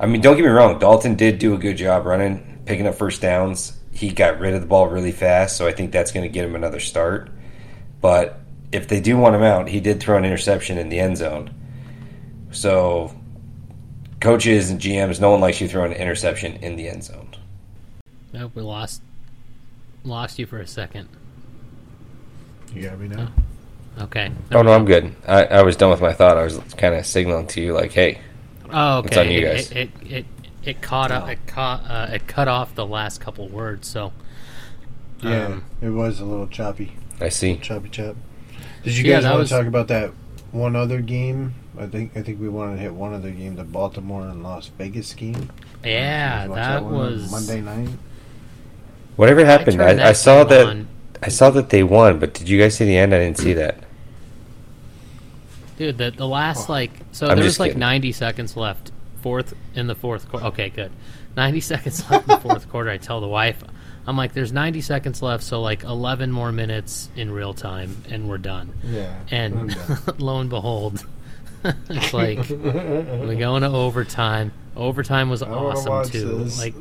I 0.00 0.06
mean, 0.06 0.20
don't 0.20 0.36
get 0.36 0.44
me 0.44 0.48
wrong, 0.48 0.78
Dalton 0.78 1.16
did 1.16 1.38
do 1.38 1.54
a 1.54 1.58
good 1.58 1.76
job 1.76 2.06
running, 2.06 2.62
picking 2.66 2.86
up 2.86 2.94
first 2.94 3.20
downs. 3.20 3.78
He 3.92 4.10
got 4.10 4.40
rid 4.40 4.54
of 4.54 4.60
the 4.60 4.66
ball 4.66 4.88
really 4.88 5.12
fast, 5.12 5.56
so 5.56 5.66
I 5.66 5.72
think 5.72 5.92
that's 5.92 6.12
going 6.12 6.24
to 6.24 6.32
get 6.32 6.44
him 6.44 6.56
another 6.56 6.80
start. 6.80 7.30
But 8.00 8.40
if 8.72 8.88
they 8.88 9.00
do 9.00 9.16
want 9.16 9.36
him 9.36 9.42
out, 9.42 9.68
he 9.68 9.80
did 9.80 10.00
throw 10.00 10.16
an 10.16 10.24
interception 10.24 10.78
in 10.78 10.88
the 10.88 10.98
end 10.98 11.16
zone. 11.16 11.54
So 12.50 13.14
coaches 14.24 14.70
and 14.70 14.80
GMs, 14.80 15.20
no 15.20 15.30
one 15.30 15.40
likes 15.40 15.60
you 15.60 15.68
throwing 15.68 15.92
an 15.92 15.98
interception 15.98 16.54
in 16.56 16.76
the 16.76 16.88
end 16.88 17.04
zone. 17.04 17.28
nope, 18.32 18.52
we 18.54 18.62
lost 18.62 19.02
lost 20.02 20.38
you 20.38 20.46
for 20.46 20.58
a 20.58 20.66
second. 20.66 21.08
You 22.74 22.82
got 22.88 22.98
me 22.98 23.08
now. 23.08 23.28
Okay. 24.00 24.32
Oh 24.50 24.62
no, 24.62 24.72
I'm 24.72 24.84
good. 24.86 25.14
I, 25.28 25.44
I 25.44 25.62
was 25.62 25.76
done 25.76 25.90
with 25.90 26.00
my 26.00 26.12
thought. 26.12 26.36
I 26.36 26.42
was 26.44 26.58
kind 26.76 26.94
of 26.94 27.06
signaling 27.06 27.46
to 27.48 27.60
you, 27.60 27.72
like, 27.72 27.92
hey, 27.92 28.18
Oh, 28.70 29.00
It's 29.00 29.12
okay. 29.16 29.20
on 29.26 29.30
you 29.32 29.38
It- 29.40 29.44
guys. 29.44 29.70
It, 29.70 29.76
it, 29.76 29.90
it, 30.10 30.26
it 30.64 30.82
caught 30.82 31.10
up. 31.12 31.28
It 31.28 31.46
caught. 31.46 31.84
Uh, 31.88 32.08
it 32.14 32.26
cut 32.26 32.48
off 32.48 32.74
the 32.74 32.86
last 32.86 33.20
couple 33.20 33.46
words. 33.48 33.86
So. 33.86 34.12
Yeah, 35.22 35.46
Um, 35.46 35.64
it 35.80 35.90
was 35.90 36.18
a 36.20 36.24
little 36.24 36.48
choppy, 36.48 36.96
I 37.20 37.28
see. 37.28 37.56
choppy 37.58 37.88
chop. 37.88 38.16
Did 38.82 38.96
you 38.98 39.04
Yeah, 39.04 39.16
guys 39.20 39.24
want 39.26 39.38
was- 39.38 39.48
to 39.50 39.54
talk 39.58 39.66
about 39.66 39.88
that 39.88 40.10
one 40.50 40.74
other 40.76 41.00
game? 41.00 41.54
I 41.78 41.86
think 41.86 42.16
I 42.16 42.22
think 42.22 42.40
we 42.40 42.48
wanted 42.48 42.76
to 42.76 42.82
hit 42.82 42.92
one 42.92 43.12
other 43.12 43.30
game, 43.30 43.56
the 43.56 43.64
Baltimore 43.64 44.22
and 44.22 44.42
Las 44.42 44.68
Vegas 44.78 45.12
game. 45.14 45.50
Yeah, 45.84 46.38
Did 46.38 46.44
you 46.44 46.50
watch 46.50 46.58
that 46.58 46.84
was 46.84 47.30
Monday 47.30 47.60
night. 47.60 47.90
Whatever 49.16 49.44
happened, 49.44 49.78
turned 49.78 50.00
I, 50.00 50.10
I 50.10 50.12
saw 50.12 50.44
that. 50.44 50.66
on. 50.66 50.88
I 51.22 51.28
saw 51.28 51.50
that 51.50 51.70
they 51.70 51.82
won, 51.82 52.18
but 52.18 52.34
did 52.34 52.48
you 52.48 52.58
guys 52.58 52.76
see 52.76 52.84
the 52.84 52.96
end? 52.96 53.14
I 53.14 53.18
didn't 53.18 53.38
see 53.38 53.54
that. 53.54 53.78
Dude, 55.76 55.98
the 55.98 56.10
the 56.10 56.28
last 56.28 56.68
oh. 56.68 56.72
like 56.72 56.92
so 57.12 57.28
I'm 57.28 57.36
there 57.36 57.44
was 57.44 57.58
like 57.58 57.70
kidding. 57.70 57.80
90 57.80 58.12
seconds 58.12 58.56
left. 58.56 58.92
Fourth 59.22 59.54
in 59.74 59.86
the 59.86 59.94
fourth 59.94 60.28
quarter. 60.28 60.46
Okay, 60.46 60.68
good. 60.68 60.92
90 61.36 61.60
seconds 61.72 62.10
left 62.10 62.28
in 62.28 62.34
the 62.34 62.40
fourth 62.40 62.68
quarter. 62.68 62.90
I 62.90 62.98
tell 62.98 63.20
the 63.20 63.28
wife, 63.28 63.64
I'm 64.06 64.16
like, 64.16 64.34
there's 64.34 64.52
90 64.52 64.82
seconds 64.82 65.22
left, 65.22 65.42
so 65.42 65.62
like 65.62 65.82
11 65.82 66.30
more 66.30 66.52
minutes 66.52 67.08
in 67.16 67.30
real 67.30 67.54
time, 67.54 67.96
and 68.10 68.28
we're 68.28 68.38
done. 68.38 68.74
Yeah, 68.84 69.18
And 69.30 69.74
done. 69.74 69.98
lo 70.18 70.40
and 70.40 70.50
behold, 70.50 71.06
it's 71.88 72.12
like 72.12 72.38
we 72.48 73.36
go 73.36 73.56
into 73.56 73.68
overtime. 73.68 74.52
Overtime 74.76 75.30
was 75.30 75.42
awesome 75.42 76.04
too. 76.10 76.44
this. 76.44 76.58
Like 76.58 76.74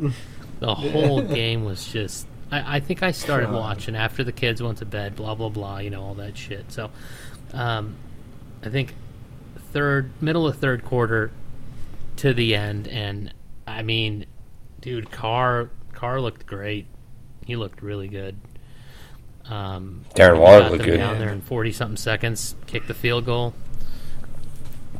the 0.59 0.75
whole 0.75 1.21
game 1.21 1.63
was 1.63 1.87
just. 1.87 2.27
I, 2.51 2.77
I 2.77 2.79
think 2.81 3.01
I 3.01 3.11
started 3.11 3.47
God. 3.47 3.55
watching 3.55 3.95
after 3.95 4.23
the 4.23 4.33
kids 4.33 4.61
went 4.61 4.79
to 4.79 4.85
bed. 4.85 5.15
Blah 5.15 5.35
blah 5.35 5.49
blah. 5.49 5.77
You 5.77 5.89
know 5.89 6.03
all 6.03 6.15
that 6.15 6.37
shit. 6.37 6.71
So, 6.71 6.91
um, 7.53 7.95
I 8.61 8.69
think 8.69 8.93
third, 9.71 10.11
middle 10.21 10.47
of 10.47 10.57
third 10.57 10.83
quarter 10.83 11.31
to 12.17 12.33
the 12.33 12.55
end, 12.55 12.87
and 12.87 13.33
I 13.65 13.83
mean, 13.83 14.25
dude, 14.81 15.11
Carr 15.11 15.69
Carr 15.93 16.19
looked 16.19 16.45
great. 16.45 16.87
He 17.45 17.55
looked 17.55 17.81
really 17.81 18.09
good. 18.09 18.35
Um, 19.45 20.03
Darren 20.15 20.35
he 20.35 20.39
Waller 20.39 20.69
looked 20.69 20.83
good. 20.83 20.97
down 20.97 21.19
there 21.19 21.29
in 21.29 21.41
forty 21.41 21.71
something 21.71 21.97
seconds. 21.97 22.55
Kicked 22.67 22.89
the 22.89 22.93
field 22.93 23.25
goal. 23.25 23.53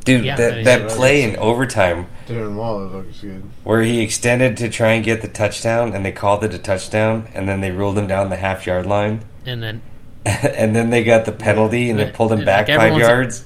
Dude, 0.04 0.24
Yeah, 0.24 0.36
that, 0.36 0.64
that 0.64 0.90
play 0.90 1.22
in 1.22 1.36
overtime 1.36 2.06
Darren 2.28 2.56
Waller 2.56 2.84
looks 2.86 3.20
good. 3.20 3.42
where 3.64 3.82
he 3.82 4.00
extended 4.02 4.56
to 4.58 4.68
try 4.68 4.92
and 4.92 5.04
get 5.04 5.22
the 5.22 5.28
touchdown, 5.28 5.94
and 5.94 6.04
they 6.04 6.12
called 6.12 6.44
it 6.44 6.52
a 6.54 6.58
touchdown, 6.58 7.28
and 7.34 7.48
then 7.48 7.60
they 7.62 7.70
ruled 7.70 7.96
him 7.98 8.06
down 8.06 8.28
the 8.30 8.36
half 8.36 8.66
yard 8.66 8.84
line, 8.86 9.24
And 9.46 9.62
then 9.62 9.82
and 10.26 10.74
then 10.76 10.90
they 10.90 11.04
got 11.04 11.24
the 11.26 11.32
penalty, 11.32 11.90
and 11.90 11.98
they 11.98 12.10
pulled 12.10 12.32
him 12.32 12.38
And, 12.40 12.46
back 12.46 12.68
like, 12.68 12.76
five 12.78 12.92
everyone's- 12.92 13.08
yards, 13.08 13.44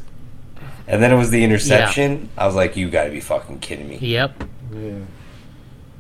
and 0.87 1.03
then 1.03 1.13
it 1.13 1.17
was 1.17 1.31
the 1.31 1.45
interception. 1.45 2.29
I 2.37 2.47
was 2.47 2.55
like, 2.55 2.77
you 2.77 2.89
got 2.91 3.05
to 3.05 3.11
be 3.11 3.21
fucking 3.21 3.59
kidding 3.61 3.89
me. 3.89 3.99
Yep. 3.99 4.45
Yeah. 4.73 4.93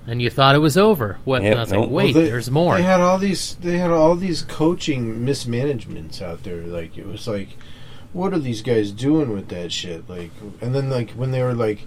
And 0.06 0.22
you 0.22 0.30
thought 0.30 0.54
it 0.54 0.60
was 0.60 0.78
over. 0.78 1.18
What? 1.24 1.42
Yep, 1.42 1.56
I 1.56 1.60
was 1.60 1.72
nope. 1.72 1.80
like, 1.82 1.90
wait, 1.90 2.14
Well, 2.14 2.22
they- 2.24 2.30
there's 2.30 2.50
more. 2.50 2.76
They 2.76 2.82
had 2.82 3.00
all 3.00 3.18
these. 3.18 3.54
They 3.56 3.76
had 3.78 3.90
all 3.90 4.14
these 4.16 4.40
coaching 4.42 5.24
mismanagements 5.24 6.22
out 6.22 6.44
there. 6.44 6.62
Like 6.62 6.96
it 6.96 7.06
was 7.06 7.28
like 7.28 7.48
what 8.12 8.32
are 8.32 8.38
these 8.38 8.62
guys 8.62 8.90
doing 8.92 9.32
with 9.32 9.48
that 9.48 9.72
shit? 9.72 10.08
Like, 10.08 10.30
and 10.60 10.74
then 10.74 10.90
like 10.90 11.10
when 11.12 11.30
they 11.30 11.42
were 11.42 11.54
like 11.54 11.86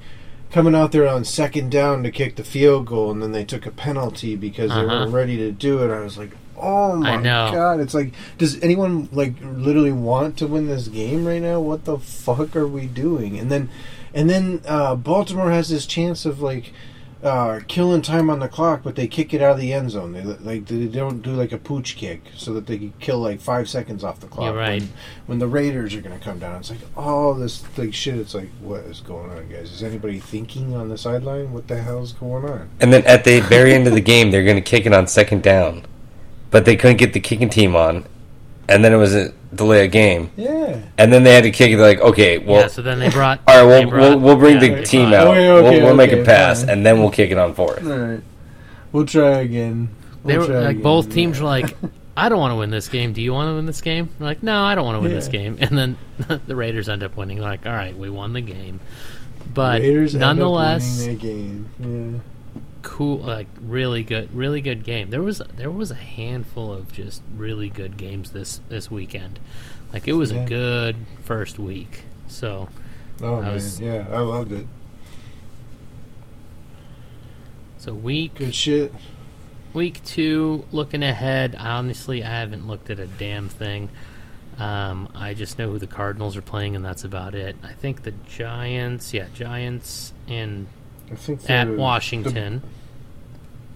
coming 0.52 0.76
out 0.76 0.92
there 0.92 1.08
on 1.08 1.24
second 1.24 1.72
down 1.72 2.04
to 2.04 2.12
kick 2.12 2.36
the 2.36 2.44
field 2.44 2.86
goal, 2.86 3.12
and 3.12 3.22
then 3.22 3.32
they 3.32 3.46
took 3.46 3.66
a 3.66 3.72
penalty 3.72 4.36
because 4.36 4.70
they 4.70 4.76
Uh-huh. 4.78 4.88
weren't 4.88 5.14
ready 5.14 5.38
to 5.38 5.52
do 5.52 5.80
it. 5.84 5.90
I 5.94 6.02
was 6.02 6.18
like, 6.18 6.32
oh 6.58 6.96
my 6.96 7.16
god! 7.52 7.80
It's 7.80 7.94
like, 7.94 8.14
does 8.38 8.62
anyone 8.62 9.10
like 9.12 9.34
literally 9.42 9.92
want 9.94 10.38
to 10.38 10.48
win 10.48 10.68
this 10.68 10.88
game 10.90 11.26
right 11.26 11.42
now? 11.42 11.60
What 11.60 11.86
the 11.86 11.98
fuck 11.98 12.56
are 12.56 12.68
we 12.68 12.86
doing? 12.86 13.40
And 13.40 13.50
then, 13.52 13.70
and 14.14 14.30
then 14.30 14.62
uh, 14.68 14.96
Baltimore 14.96 15.52
has 15.52 15.70
this 15.70 15.86
chance 15.86 16.26
of 16.26 16.42
like. 16.42 16.74
Uh, 17.24 17.60
killing 17.68 18.02
time 18.02 18.32
on 18.32 18.40
the 18.40 18.48
clock, 18.48 18.82
but 18.84 18.96
they 18.96 19.08
kick 19.08 19.32
it 19.32 19.44
out 19.44 19.52
of 19.52 19.60
the 19.60 19.72
end 19.72 19.92
zone. 19.92 20.12
They 20.12 20.24
like 20.24 20.66
they 20.66 20.88
don't 20.88 21.22
do 21.22 21.30
like 21.34 21.52
a 21.52 21.58
pooch 21.60 21.96
kick, 21.96 22.24
so 22.36 22.52
that 22.56 22.66
they 22.66 22.80
can 22.80 22.94
kill 23.00 23.20
like 23.20 23.40
five 23.40 23.70
seconds 23.70 24.04
off 24.04 24.20
the 24.20 24.26
clock. 24.26 24.48
You're 24.48 24.56
right. 24.56 24.82
When, 24.82 24.92
when 25.28 25.40
the 25.40 25.46
Raiders 25.48 25.94
are 25.94 26.02
going 26.02 26.18
to 26.18 26.24
come 26.24 26.40
down, 26.40 26.56
it's 26.56 26.72
like 26.72 26.80
all 26.98 27.36
this 27.36 27.64
like 27.78 27.94
shit. 27.94 28.16
It's 28.16 28.34
like, 28.34 28.50
what 28.60 28.80
is 28.86 29.02
going 29.02 29.30
on, 29.30 29.48
guys? 29.50 29.72
Is 29.72 29.84
anybody 29.84 30.20
thinking 30.20 30.76
on 30.76 30.90
the 30.90 30.98
sideline? 30.98 31.54
What 31.54 31.68
the 31.68 31.80
hell's 31.80 32.14
going 32.14 32.44
on? 32.44 32.70
And 32.80 32.92
then 32.92 33.06
at 33.06 33.24
the 33.24 33.42
very 33.42 33.76
end 33.76 33.86
of 33.86 33.94
the 33.94 34.02
game, 34.02 34.32
they're 34.32 34.44
going 34.44 34.56
to 34.56 34.62
kick 34.62 34.88
it 34.88 34.94
on 34.94 35.06
second 35.06 35.44
down, 35.44 35.86
but 36.50 36.66
they 36.66 36.76
couldn't 36.76 36.98
get 36.98 37.14
the 37.14 37.20
kicking 37.20 37.50
team 37.50 37.76
on, 37.76 38.04
and 38.72 38.84
then 38.84 38.94
it 38.94 38.98
was 38.98 39.14
a 39.16 39.32
delay 39.54 39.86
of 39.86 39.92
game, 39.92 40.32
Yeah. 40.38 40.78
and 40.98 41.12
then 41.12 41.24
they 41.24 41.34
had 41.34 41.44
to 41.44 41.52
kick 41.52 41.72
it. 41.72 41.78
Like, 41.78 42.00
okay, 42.00 42.38
well, 42.40 42.62
yeah, 42.62 42.68
so 42.68 42.82
then 42.82 43.00
they 43.00 43.10
brought. 43.10 43.40
all 43.48 43.56
right, 43.58 43.64
we'll, 43.86 43.90
brought- 43.90 44.02
we'll 44.10 44.20
we'll 44.20 44.36
bring 44.38 44.62
yeah, 44.62 44.76
the 44.76 44.84
team 44.84 45.10
brought- 45.10 45.28
out. 45.28 45.28
Oh, 45.28 45.32
okay, 45.32 45.50
okay, 45.52 45.78
we'll, 45.78 45.86
we'll 45.88 45.96
make 45.96 46.12
okay, 46.12 46.22
a 46.22 46.26
pass, 46.26 46.62
fine. 46.62 46.70
and 46.70 46.86
then 46.86 47.00
we'll 47.00 47.12
kick 47.12 47.32
it 47.32 47.38
on 47.38 47.54
fourth. 47.54 47.86
All 47.86 47.98
right. 47.98 48.22
We'll 48.92 49.06
try 49.06 49.40
again. 49.40 49.90
They 50.26 50.38
We'll 50.38 50.48
were 50.48 50.54
try 50.54 50.62
like 50.62 50.70
again. 50.72 50.84
both 50.84 51.12
teams 51.12 51.38
Yeah. 51.38 51.44
were 51.44 51.50
like, 51.50 51.76
"I 52.18 52.30
don't 52.30 52.40
want 52.40 52.52
to 52.52 52.56
win 52.58 52.70
this 52.72 52.88
game. 52.90 53.14
Do 53.14 53.22
you 53.22 53.34
want 53.34 53.50
to 53.50 53.56
win 53.56 53.66
this 53.66 53.82
game?" 53.82 54.10
They're 54.20 54.28
like, 54.28 54.44
"No, 54.44 54.62
I 54.64 54.76
don't 54.76 54.86
want 54.86 54.98
to 54.98 55.02
win 55.02 55.14
this 55.14 55.28
game." 55.28 55.58
And 55.60 55.78
then 55.78 55.98
the 56.48 56.56
Raiders 56.56 56.90
end 56.90 57.04
up 57.04 57.16
winning. 57.18 57.40
Like, 57.40 57.66
all 57.66 57.72
right, 57.74 57.98
we 57.98 58.10
won 58.10 58.34
the 58.34 58.42
game, 58.42 58.80
but 59.54 59.82
Raiders 59.82 60.14
end 60.16 60.24
up 60.24 60.28
nonetheless, 60.38 61.00
winning 61.00 61.18
that 61.18 61.22
game. 61.22 62.22
Cool. 62.82 63.18
Like, 63.20 63.48
really 63.62 64.04
good, 64.04 64.34
really 64.34 64.62
good 64.62 64.84
game. 64.84 65.10
There 65.10 65.22
was 65.22 65.42
there 65.58 65.72
was 65.72 65.92
a 65.92 65.96
handful 65.96 66.72
of 66.74 66.92
just 66.92 67.22
really 67.36 67.70
good 67.70 67.98
games 67.98 68.32
this 68.32 68.62
this 68.70 68.90
weekend. 68.92 69.40
Like, 69.94 70.08
it 70.08 70.14
was 70.14 70.32
Yeah. 70.32 70.44
a 70.44 70.48
good 70.48 70.96
first 71.24 71.60
week. 71.60 72.04
So 72.28 72.70
Yeah. 73.20 73.28
Oh 73.28 73.36
I 73.38 73.42
man, 73.42 73.54
was- 73.54 73.80
yeah, 73.82 74.08
I 74.12 74.20
loved 74.20 74.52
it. 74.52 74.66
so 77.78 77.94
week 77.94 78.36
Good 78.36 78.56
shit. 78.56 78.94
Week 79.74 80.04
two, 80.04 80.66
looking 80.74 81.02
ahead. 81.02 81.56
Honestly, 81.58 82.24
I 82.26 82.30
haven't 82.42 82.68
looked 82.68 82.90
at 82.90 83.00
a 83.00 83.08
damn 83.08 83.48
thing. 83.48 83.88
Um, 84.58 85.08
I 85.16 85.34
just 85.34 85.58
know 85.58 85.72
who 85.72 85.80
the 85.80 85.88
Cardinals 85.88 86.36
are 86.36 86.42
playing, 86.42 86.76
and 86.76 86.84
that's 86.84 87.06
about 87.06 87.36
it. 87.36 87.56
I 87.64 87.72
think 87.72 88.04
the 88.04 88.12
Giants, 88.30 89.14
yeah, 89.14 89.28
Giants 89.34 90.12
and 90.28 90.68
I 91.12 91.16
think 91.16 91.50
at 91.50 91.70
Washington. 91.70 92.62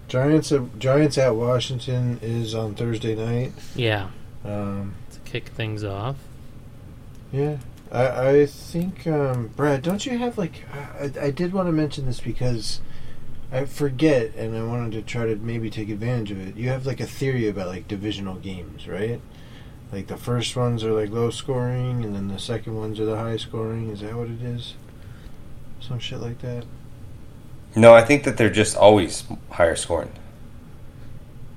Giants. 0.08 0.52
At, 0.52 0.78
Giants 0.78 1.18
at 1.18 1.34
Washington 1.34 2.18
is 2.22 2.54
on 2.54 2.74
Thursday 2.74 3.14
night. 3.14 3.52
yeah, 3.74 4.10
Um, 4.44 4.94
to 5.12 5.18
kick 5.20 5.48
things 5.48 5.82
off. 5.84 6.16
Yeah, 7.32 7.58
I, 7.90 8.28
I 8.28 8.46
think 8.46 9.06
um, 9.06 9.48
Brad, 9.48 9.82
don't 9.82 10.06
you 10.06 10.16
have 10.18 10.38
like 10.38 10.64
I, 10.72 11.10
I 11.20 11.30
did 11.30 11.52
want 11.52 11.68
to 11.68 11.72
mention 11.72 12.06
this 12.06 12.20
because 12.20 12.80
I 13.52 13.64
forget 13.64 14.34
and 14.34 14.56
I 14.56 14.62
wanted 14.62 14.92
to 14.92 15.02
try 15.02 15.26
to 15.26 15.36
maybe 15.36 15.70
take 15.70 15.88
advantage 15.88 16.30
of 16.30 16.46
it. 16.46 16.56
You 16.56 16.68
have 16.68 16.86
like 16.86 17.00
a 17.00 17.06
theory 17.06 17.48
about 17.48 17.68
like 17.68 17.88
divisional 17.88 18.36
games, 18.36 18.88
right? 18.88 19.20
Like 19.92 20.06
the 20.06 20.16
first 20.16 20.56
ones 20.56 20.82
are 20.84 20.92
like 20.92 21.10
low 21.10 21.30
scoring, 21.30 22.04
and 22.04 22.14
then 22.14 22.28
the 22.28 22.38
second 22.38 22.76
ones 22.76 22.98
are 22.98 23.04
the 23.04 23.16
high 23.16 23.36
scoring. 23.36 23.90
Is 23.90 24.00
that 24.00 24.14
what 24.14 24.28
it 24.28 24.42
is? 24.42 24.74
Some 25.80 25.98
shit 25.98 26.20
like 26.20 26.40
that. 26.40 26.64
No, 27.76 27.92
I 27.92 28.02
think 28.02 28.24
that 28.24 28.38
they're 28.38 28.48
just 28.48 28.74
always 28.74 29.24
higher 29.50 29.76
scoring. 29.76 30.10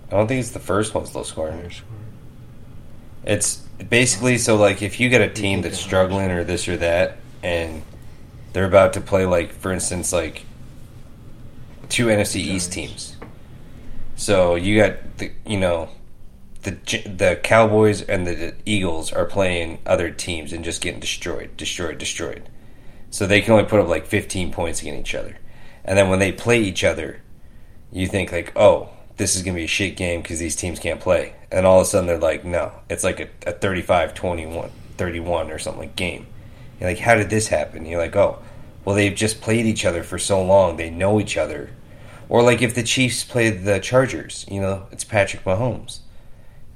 I 0.09 0.11
don't 0.11 0.27
think 0.27 0.41
it's 0.41 0.51
the 0.51 0.59
first 0.59 0.93
one's 0.93 1.15
low 1.15 1.23
scoring. 1.23 1.71
It's 3.23 3.55
basically 3.55 4.37
so 4.37 4.57
like 4.57 4.81
if 4.81 4.99
you 4.99 5.07
get 5.09 5.21
a 5.21 5.29
team 5.29 5.61
that's 5.61 5.79
struggling 5.79 6.29
or 6.29 6.43
this 6.43 6.67
or 6.67 6.75
that, 6.77 7.17
and 7.41 7.83
they're 8.51 8.65
about 8.65 8.93
to 8.93 9.01
play 9.01 9.25
like 9.25 9.53
for 9.53 9.71
instance 9.71 10.11
like 10.11 10.45
two 11.87 12.07
NFC 12.07 12.37
East 12.37 12.73
teams. 12.73 13.15
So 14.17 14.55
you 14.55 14.77
got 14.77 15.17
the 15.19 15.31
you 15.45 15.57
know 15.57 15.89
the 16.63 16.71
the 17.05 17.39
Cowboys 17.41 18.01
and 18.01 18.27
the 18.27 18.55
Eagles 18.65 19.13
are 19.13 19.25
playing 19.25 19.79
other 19.85 20.11
teams 20.11 20.51
and 20.51 20.65
just 20.65 20.81
getting 20.81 20.99
destroyed, 20.99 21.55
destroyed, 21.55 21.97
destroyed. 21.97 22.49
So 23.09 23.25
they 23.25 23.39
can 23.39 23.53
only 23.53 23.65
put 23.65 23.79
up 23.79 23.87
like 23.87 24.05
15 24.05 24.51
points 24.51 24.81
against 24.81 24.99
each 24.99 25.15
other. 25.15 25.37
And 25.85 25.97
then 25.97 26.09
when 26.09 26.19
they 26.19 26.31
play 26.31 26.59
each 26.59 26.83
other, 26.83 27.21
you 27.91 28.07
think 28.07 28.31
like, 28.31 28.51
"Oh, 28.55 28.89
this 29.17 29.35
is 29.35 29.43
going 29.43 29.55
to 29.55 29.59
be 29.59 29.65
a 29.65 29.67
shit 29.67 29.95
game 29.95 30.21
because 30.21 30.39
these 30.39 30.55
teams 30.55 30.79
can't 30.79 30.99
play." 30.99 31.33
And 31.51 31.65
all 31.65 31.79
of 31.79 31.83
a 31.83 31.89
sudden 31.89 32.07
they're 32.07 32.17
like, 32.17 32.45
"No, 32.45 32.71
it's 32.89 33.03
like 33.03 33.19
a, 33.19 33.49
a 33.49 33.53
35-21, 33.53 34.69
31 34.97 35.51
or 35.51 35.59
something 35.59 35.81
like 35.81 35.95
game." 35.95 36.27
You're 36.79 36.89
like, 36.89 36.99
"How 36.99 37.15
did 37.15 37.29
this 37.29 37.47
happen?" 37.47 37.85
You're 37.85 38.01
like, 38.01 38.15
"Oh, 38.15 38.39
well 38.85 38.95
they've 38.95 39.15
just 39.15 39.41
played 39.41 39.65
each 39.65 39.85
other 39.85 40.03
for 40.03 40.19
so 40.19 40.43
long. 40.43 40.77
They 40.77 40.89
know 40.89 41.19
each 41.19 41.37
other." 41.37 41.71
Or 42.29 42.43
like 42.43 42.61
if 42.61 42.75
the 42.75 42.83
Chiefs 42.83 43.23
play 43.23 43.49
the 43.49 43.79
Chargers, 43.79 44.45
you 44.49 44.61
know, 44.61 44.85
it's 44.91 45.03
Patrick 45.03 45.43
Mahomes. 45.43 45.99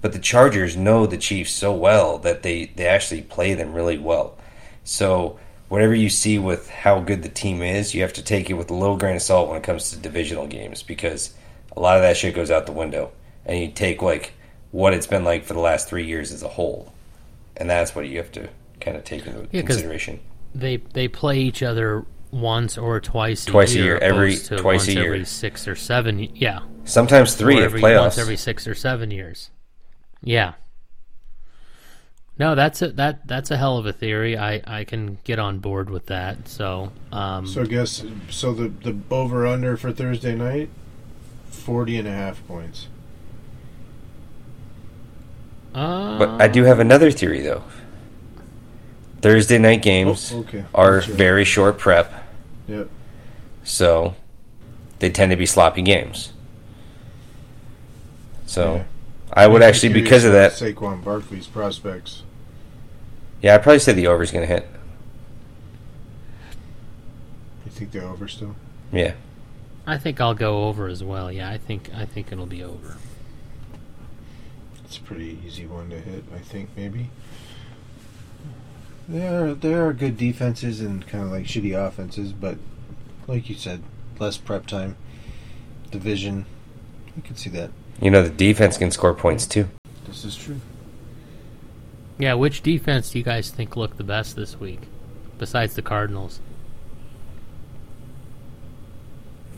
But 0.01 0.11
the 0.11 0.19
Chargers 0.19 0.75
know 0.75 1.05
the 1.05 1.17
Chiefs 1.17 1.53
so 1.53 1.71
well 1.71 2.17
that 2.19 2.43
they, 2.43 2.65
they 2.75 2.87
actually 2.87 3.21
play 3.21 3.53
them 3.53 3.73
really 3.73 3.97
well. 3.97 4.37
So 4.83 5.39
whatever 5.73 5.95
you 5.95 6.07
see 6.07 6.37
with 6.37 6.69
how 6.69 6.99
good 6.99 7.23
the 7.23 7.29
team 7.29 7.63
is, 7.63 7.95
you 7.95 8.01
have 8.03 8.13
to 8.13 8.21
take 8.23 8.47
it 8.47 8.53
with 8.53 8.69
a 8.69 8.73
little 8.75 8.95
grain 8.95 9.15
of 9.15 9.21
salt 9.23 9.47
when 9.49 9.57
it 9.57 9.63
comes 9.63 9.89
to 9.89 9.97
divisional 9.97 10.45
games 10.45 10.83
because 10.83 11.33
a 11.75 11.79
lot 11.79 11.95
of 11.97 12.03
that 12.03 12.15
shit 12.15 12.35
goes 12.35 12.51
out 12.51 12.67
the 12.67 12.71
window. 12.71 13.11
And 13.43 13.57
you 13.59 13.71
take 13.71 13.99
like 14.03 14.33
what 14.69 14.93
it's 14.93 15.07
been 15.07 15.23
like 15.23 15.45
for 15.45 15.55
the 15.55 15.59
last 15.59 15.89
three 15.89 16.05
years 16.05 16.31
as 16.31 16.43
a 16.43 16.47
whole. 16.47 16.93
And 17.57 17.67
that's 17.67 17.95
what 17.95 18.07
you 18.07 18.19
have 18.19 18.31
to 18.33 18.49
kind 18.81 18.95
of 18.95 19.03
take 19.03 19.25
into 19.25 19.47
Yeah, 19.51 19.63
consideration. 19.63 20.19
They 20.53 20.77
they 20.77 21.07
play 21.07 21.39
each 21.39 21.63
other 21.63 22.05
once 22.29 22.77
or 22.77 22.99
twice 22.99 23.47
a 23.47 23.49
Twice 23.49 23.73
a 23.73 23.77
year, 23.77 23.85
year, 23.85 23.97
every- 23.97 24.37
twice 24.37 24.87
a 24.87 24.93
year. 24.93 25.05
every 25.05 25.25
six 25.25 25.67
or 25.67 25.75
seven. 25.75 26.19
Yeah, 26.35 26.59
Sometimes 26.85 27.33
three 27.33 27.59
or 27.59 27.63
every, 27.63 27.81
playoffs. 27.81 27.99
once 28.01 28.17
every 28.19 28.37
six 28.37 28.67
or 28.67 28.75
seven 28.75 29.09
years. 29.09 29.49
Yeah. 30.23 30.53
No, 32.43 32.55
that's 32.55 32.81
a 32.81 32.89
that 32.91 33.25
that's 33.25 33.51
a 33.51 33.55
hell 33.57 33.77
of 33.77 33.85
a 33.85 33.93
theory. 33.93 34.37
I 34.37 34.61
I 34.67 34.83
can 34.83 35.17
get 35.23 35.39
on 35.39 35.59
board 35.59 35.89
with 35.89 36.07
that. 36.07 36.49
So, 36.49 36.91
um, 37.13 37.47
So 37.47 37.61
I 37.61 37.65
guess 37.65 38.03
so. 38.29 38.51
The 38.53 38.67
the 38.67 38.97
over 39.09 39.47
under 39.47 39.77
for 39.77 39.93
Thursday 39.93 40.35
night, 40.35 40.67
40 41.51 41.99
and 41.99 42.07
a 42.09 42.11
half 42.11 42.45
points. 42.45 42.89
uh, 45.73 46.17
But 46.19 46.41
I 46.41 46.49
do 46.49 46.65
have 46.65 46.79
another 46.79 47.11
theory 47.11 47.39
though. 47.39 47.63
Thursday 49.21 49.57
night 49.57 49.81
games 49.81 50.33
Oh, 50.35 50.39
okay. 50.39 50.65
are 50.75 50.99
Gotcha. 50.99 51.13
very 51.13 51.45
short 51.45 51.77
prep, 51.77 52.11
Yep. 52.67 52.89
so 53.63 54.15
they 54.99 55.09
tend 55.09 55.31
to 55.31 55.37
be 55.37 55.45
sloppy 55.45 55.81
games. 55.81 56.33
So 58.45 58.75
Yeah. 58.75 58.83
I 59.31 59.47
would 59.47 59.63
actually, 59.63 59.93
because 59.93 60.25
of 60.25 60.33
that, 60.33 60.61
about 60.61 60.75
Saquon 60.75 61.03
Barkley's 61.05 61.47
prospects. 61.47 62.23
Yeah, 63.43 63.53
I'd 63.55 63.61
probably 63.61 63.79
say 63.79 63.93
the 63.93 64.07
over's 64.07 64.31
going 64.31 64.47
to 64.47 64.51
hit. 64.51 64.65
You 67.65 67.71
think 67.71 67.91
they're 67.91 68.03
over 68.03 68.27
still? 68.27 68.55
Yeah, 68.91 69.13
I 69.85 69.97
think 69.97 70.19
I'll 70.21 70.33
go 70.33 70.63
over 70.63 70.87
as 70.87 71.03
well. 71.03 71.31
Yeah, 71.31 71.49
I 71.49 71.57
think 71.57 71.91
I 71.93 72.05
think 72.05 72.31
it'll 72.31 72.45
be 72.45 72.63
over. 72.63 72.95
It's 74.85 74.97
a 74.97 75.01
pretty 75.01 75.37
easy 75.45 75.67
one 75.67 75.89
to 75.89 75.99
hit. 75.99 76.23
I 76.33 76.39
think 76.39 76.69
maybe. 76.75 77.09
There, 79.09 79.53
there 79.53 79.85
are 79.85 79.91
good 79.91 80.15
defenses 80.17 80.79
and 80.79 81.05
kind 81.05 81.25
of 81.25 81.31
like 81.31 81.43
shitty 81.45 81.75
offenses, 81.77 82.31
but 82.31 82.57
like 83.27 83.49
you 83.49 83.55
said, 83.55 83.83
less 84.19 84.37
prep 84.37 84.65
time, 84.65 84.95
division. 85.91 86.45
You 87.17 87.21
can 87.21 87.35
see 87.35 87.49
that. 87.49 87.71
you 88.01 88.09
know 88.09 88.23
the 88.23 88.29
defense 88.29 88.77
can 88.77 88.91
score 88.91 89.13
points 89.13 89.45
too. 89.45 89.67
This 90.05 90.23
is 90.23 90.35
true. 90.37 90.61
Yeah, 92.23 92.35
which 92.35 92.61
defense 92.61 93.11
do 93.11 93.17
you 93.17 93.23
guys 93.25 93.49
think 93.49 93.75
looked 93.75 93.97
the 93.97 94.03
best 94.05 94.37
this 94.37 94.57
week, 94.57 94.79
besides 95.37 95.75
the 95.75 95.81
Cardinals? 95.81 96.39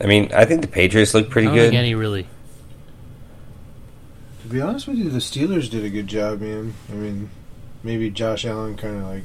I 0.00 0.06
mean, 0.06 0.32
I 0.34 0.46
think 0.46 0.62
the 0.62 0.66
Patriots 0.66 1.14
look 1.14 1.30
pretty 1.30 1.46
I 1.46 1.50
don't 1.50 1.58
good. 1.58 1.70
think 1.70 1.78
any 1.78 1.94
really. 1.94 2.26
To 4.42 4.48
be 4.48 4.60
honest 4.60 4.88
with 4.88 4.96
you, 4.96 5.10
the 5.10 5.20
Steelers 5.20 5.70
did 5.70 5.84
a 5.84 5.88
good 5.88 6.08
job, 6.08 6.40
man. 6.40 6.74
I 6.90 6.94
mean, 6.94 7.30
maybe 7.84 8.10
Josh 8.10 8.44
Allen 8.44 8.76
kind 8.76 8.96
of 8.96 9.04
like 9.04 9.24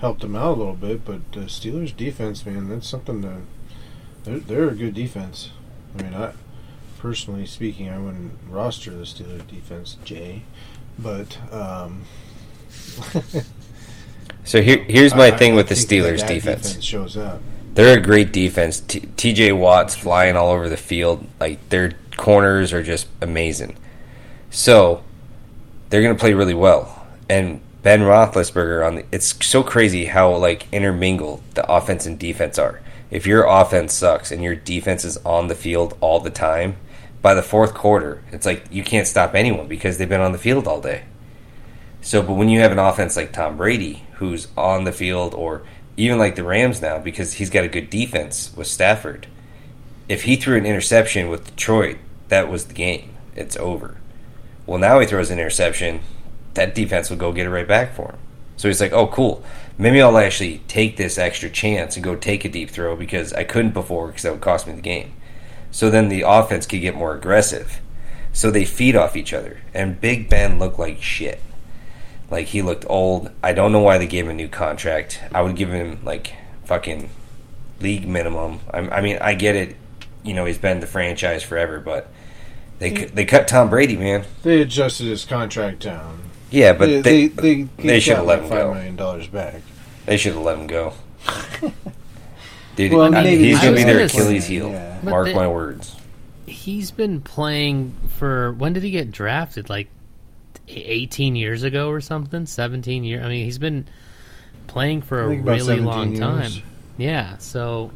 helped 0.00 0.22
them 0.22 0.34
out 0.34 0.56
a 0.56 0.58
little 0.58 0.74
bit, 0.74 1.04
but 1.04 1.30
the 1.30 1.42
Steelers 1.42 1.96
defense, 1.96 2.44
man, 2.44 2.68
that's 2.68 2.88
something 2.88 3.22
to. 3.22 3.42
They're, 4.24 4.40
they're 4.40 4.68
a 4.70 4.74
good 4.74 4.94
defense. 4.94 5.52
I 5.96 6.02
mean, 6.02 6.12
I 6.12 6.32
personally 6.98 7.46
speaking, 7.46 7.88
I 7.88 7.98
wouldn't 7.98 8.32
roster 8.48 8.90
the 8.90 9.04
Steelers 9.04 9.46
defense, 9.46 9.96
Jay, 10.04 10.42
but 10.98 11.38
um, 11.52 12.02
So 14.44 14.62
here, 14.62 14.78
here's 14.84 15.14
my 15.14 15.26
I- 15.26 15.30
thing 15.32 15.52
I 15.52 15.56
with 15.56 15.68
the 15.68 15.74
that 15.74 15.86
Steelers 15.86 16.20
that 16.20 16.28
defense. 16.28 16.82
shows 16.82 17.16
up. 17.18 17.40
They're 17.74 17.98
a 17.98 18.00
great 18.00 18.32
defense. 18.32 18.80
T- 18.80 19.00
T.J. 19.00 19.52
Watt's 19.52 19.94
flying 19.94 20.36
all 20.36 20.50
over 20.52 20.68
the 20.70 20.76
field. 20.78 21.26
Like 21.38 21.68
their 21.68 21.92
corners 22.16 22.72
are 22.72 22.82
just 22.82 23.06
amazing. 23.20 23.76
So 24.50 25.04
they're 25.90 26.00
going 26.02 26.14
to 26.14 26.18
play 26.18 26.32
really 26.32 26.54
well. 26.54 27.06
And 27.28 27.60
Ben 27.82 28.00
Roethlisberger 28.00 28.86
on 28.86 28.94
the, 28.96 29.04
it's 29.12 29.44
so 29.46 29.62
crazy 29.62 30.06
how 30.06 30.34
like 30.36 30.66
intermingled 30.72 31.42
the 31.54 31.70
offense 31.70 32.06
and 32.06 32.18
defense 32.18 32.58
are. 32.58 32.80
If 33.10 33.26
your 33.26 33.44
offense 33.44 33.92
sucks 33.94 34.32
and 34.32 34.42
your 34.42 34.54
defense 34.54 35.04
is 35.04 35.18
on 35.18 35.48
the 35.48 35.54
field 35.54 35.96
all 36.00 36.20
the 36.20 36.30
time, 36.30 36.76
by 37.20 37.34
the 37.34 37.42
fourth 37.42 37.74
quarter, 37.74 38.22
it's 38.32 38.46
like 38.46 38.64
you 38.70 38.82
can't 38.82 39.06
stop 39.06 39.34
anyone 39.34 39.68
because 39.68 39.98
they've 39.98 40.08
been 40.08 40.20
on 40.22 40.32
the 40.32 40.38
field 40.38 40.66
all 40.66 40.80
day. 40.80 41.02
So, 42.00 42.22
but 42.22 42.34
when 42.34 42.48
you 42.48 42.60
have 42.60 42.72
an 42.72 42.78
offense 42.78 43.16
like 43.16 43.32
Tom 43.32 43.56
Brady, 43.56 44.04
who's 44.14 44.48
on 44.56 44.84
the 44.84 44.92
field, 44.92 45.34
or 45.34 45.62
even 45.96 46.18
like 46.18 46.36
the 46.36 46.44
Rams 46.44 46.80
now, 46.80 46.98
because 46.98 47.34
he's 47.34 47.50
got 47.50 47.64
a 47.64 47.68
good 47.68 47.90
defense 47.90 48.52
with 48.56 48.66
Stafford, 48.66 49.26
if 50.08 50.22
he 50.22 50.36
threw 50.36 50.56
an 50.56 50.66
interception 50.66 51.28
with 51.28 51.44
Detroit, 51.44 51.98
that 52.28 52.48
was 52.48 52.66
the 52.66 52.74
game. 52.74 53.16
It's 53.36 53.56
over. 53.56 53.96
Well, 54.66 54.78
now 54.78 55.00
he 55.00 55.06
throws 55.06 55.30
an 55.30 55.38
interception, 55.38 56.00
that 56.54 56.74
defense 56.74 57.10
will 57.10 57.16
go 57.16 57.32
get 57.32 57.46
it 57.46 57.50
right 57.50 57.68
back 57.68 57.94
for 57.94 58.12
him. 58.12 58.18
So 58.56 58.68
he's 58.68 58.80
like, 58.80 58.92
oh, 58.92 59.06
cool. 59.06 59.44
Maybe 59.78 60.02
I'll 60.02 60.18
actually 60.18 60.58
take 60.66 60.96
this 60.96 61.18
extra 61.18 61.48
chance 61.48 61.94
and 61.94 62.04
go 62.04 62.16
take 62.16 62.44
a 62.44 62.48
deep 62.48 62.70
throw 62.70 62.96
because 62.96 63.32
I 63.32 63.44
couldn't 63.44 63.72
before 63.72 64.08
because 64.08 64.24
that 64.24 64.32
would 64.32 64.40
cost 64.40 64.66
me 64.66 64.74
the 64.74 64.80
game. 64.80 65.12
So 65.70 65.90
then 65.90 66.08
the 66.08 66.22
offense 66.22 66.66
could 66.66 66.80
get 66.80 66.96
more 66.96 67.14
aggressive. 67.14 67.80
So 68.32 68.50
they 68.50 68.64
feed 68.64 68.96
off 68.96 69.16
each 69.16 69.32
other. 69.32 69.60
And 69.72 70.00
Big 70.00 70.28
Ben 70.28 70.58
looked 70.58 70.78
like 70.78 71.00
shit. 71.00 71.40
Like 72.30 72.48
he 72.48 72.62
looked 72.62 72.84
old. 72.88 73.30
I 73.42 73.52
don't 73.52 73.72
know 73.72 73.80
why 73.80 73.98
they 73.98 74.06
gave 74.06 74.24
him 74.24 74.30
a 74.30 74.34
new 74.34 74.48
contract. 74.48 75.20
I 75.34 75.40
would 75.42 75.56
give 75.56 75.70
him 75.70 76.00
like 76.04 76.34
fucking 76.64 77.10
league 77.80 78.06
minimum. 78.06 78.60
I, 78.70 78.78
I 78.80 79.00
mean, 79.00 79.18
I 79.20 79.34
get 79.34 79.56
it. 79.56 79.76
You 80.22 80.34
know, 80.34 80.44
he's 80.44 80.58
been 80.58 80.80
the 80.80 80.86
franchise 80.86 81.42
forever, 81.42 81.80
but 81.80 82.08
they 82.80 82.90
cu- 82.90 83.08
they 83.08 83.24
cut 83.24 83.48
Tom 83.48 83.70
Brady, 83.70 83.96
man. 83.96 84.24
They 84.42 84.60
adjusted 84.60 85.06
his 85.06 85.24
contract 85.24 85.80
down. 85.80 86.22
Yeah, 86.50 86.72
but 86.74 86.86
they 86.86 87.00
they 87.00 87.26
they, 87.28 87.62
they, 87.62 87.68
they, 87.86 88.00
should 88.00 88.16
have 88.16 88.26
let 88.26 88.40
him 88.40 88.48
five 88.48 88.58
go. 88.66 88.74
million 88.74 88.96
dollars 88.96 89.26
back. 89.26 89.62
They 90.06 90.16
should 90.16 90.34
have 90.34 90.42
let 90.42 90.58
him 90.58 90.66
go. 90.66 90.92
Dude, 92.76 92.92
Well, 92.92 93.14
I- 93.14 93.22
maybe 93.22 93.44
he's 93.44 93.60
gonna 93.60 93.76
be 93.76 93.84
their 93.84 94.04
Achilles 94.04 94.46
heel. 94.46 94.70
yeah. 94.70 94.98
Mark 95.02 95.26
they- 95.26 95.34
my 95.34 95.48
words. 95.48 95.94
He's 96.46 96.90
been 96.90 97.20
playing 97.20 97.94
for 98.16 98.52
when 98.52 98.72
did 98.72 98.82
he 98.82 98.90
get 98.90 99.10
drafted? 99.10 99.68
Like 99.68 99.88
18 100.68 101.36
years 101.36 101.62
ago 101.62 101.88
or 101.90 102.00
something? 102.00 102.46
17 102.46 103.04
years. 103.04 103.24
I 103.24 103.28
mean, 103.28 103.44
he's 103.44 103.58
been 103.58 103.86
playing 104.66 105.02
for 105.02 105.22
a 105.22 105.28
really 105.28 105.80
long 105.80 106.08
years. 106.10 106.20
time. 106.20 106.50
Yeah, 106.96 107.38
so 107.38 107.90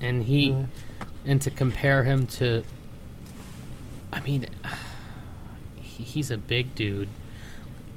and 0.00 0.22
he 0.22 0.50
Yeah. 0.50 0.64
and 1.24 1.40
to 1.42 1.50
compare 1.50 2.04
him 2.04 2.26
to 2.26 2.62
I 4.12 4.20
mean 4.20 4.46
he's 5.76 6.30
a 6.30 6.38
big 6.38 6.74
dude. 6.74 7.08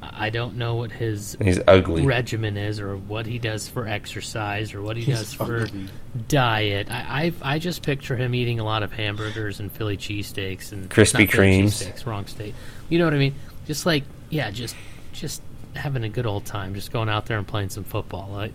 I 0.03 0.31
don't 0.31 0.55
know 0.57 0.75
what 0.75 0.91
his 0.91 1.37
He's 1.41 1.59
ugly. 1.67 2.03
regimen 2.05 2.57
is 2.57 2.79
or 2.79 2.97
what 2.97 3.27
he 3.27 3.37
does 3.37 3.67
for 3.67 3.87
exercise 3.87 4.73
or 4.73 4.81
what 4.81 4.97
he 4.97 5.03
He's 5.03 5.17
does 5.19 5.33
for 5.33 5.61
ugly. 5.63 5.87
diet. 6.27 6.89
I, 6.89 7.31
I 7.43 7.55
I 7.55 7.59
just 7.59 7.83
picture 7.83 8.15
him 8.15 8.33
eating 8.33 8.59
a 8.59 8.63
lot 8.63 8.81
of 8.81 8.91
hamburgers 8.93 9.59
and 9.59 9.71
Philly 9.71 9.97
cheesesteaks 9.97 10.71
and 10.71 10.89
Krispy 10.89 11.19
not 11.19 11.29
Kremes. 11.29 12.05
wrong 12.05 12.25
state. 12.25 12.55
You 12.89 12.97
know 12.97 13.05
what 13.05 13.13
I 13.13 13.17
mean? 13.19 13.35
Just 13.67 13.85
like 13.85 14.03
yeah, 14.31 14.51
just 14.51 14.77
just 15.13 15.43
having 15.75 16.03
a 16.05 16.09
good 16.09 16.25
old 16.27 16.45
time, 16.45 16.75
just 16.75 16.91
going 16.91 17.09
out 17.09 17.27
there 17.27 17.37
and 17.37 17.47
playing 17.47 17.69
some 17.69 17.85
football. 17.85 18.29
Like 18.31 18.53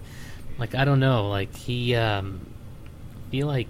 like 0.59 0.75
I 0.75 0.85
don't 0.85 1.01
know, 1.01 1.29
like 1.31 1.55
he 1.57 1.95
um 1.97 2.55
feel 3.31 3.47
like 3.47 3.69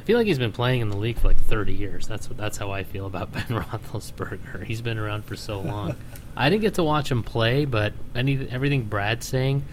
I 0.00 0.04
feel 0.04 0.18
like 0.18 0.26
he's 0.28 0.38
been 0.38 0.52
playing 0.52 0.82
in 0.82 0.88
the 0.90 0.96
league 0.96 1.18
for 1.18 1.28
like 1.28 1.38
30 1.38 1.74
years. 1.74 2.06
That's 2.08 2.28
what 2.28 2.38
that's 2.38 2.58
how 2.58 2.72
I 2.72 2.84
feel 2.84 3.06
about 3.06 3.32
Ben 3.34 3.44
Roethlisberger. 3.44 4.64
He's 4.64 4.82
been 4.82 4.98
around 4.98 5.24
for 5.24 5.36
so 5.36 5.60
long. 5.60 5.96
I 6.36 6.50
didn't 6.50 6.62
get 6.62 6.74
to 6.74 6.84
watch 6.84 7.10
him 7.10 7.24
play, 7.24 7.66
but 7.66 7.94
any 8.14 8.48
everything 8.50 8.84
Brad's 8.84 9.26
saying, 9.26 9.64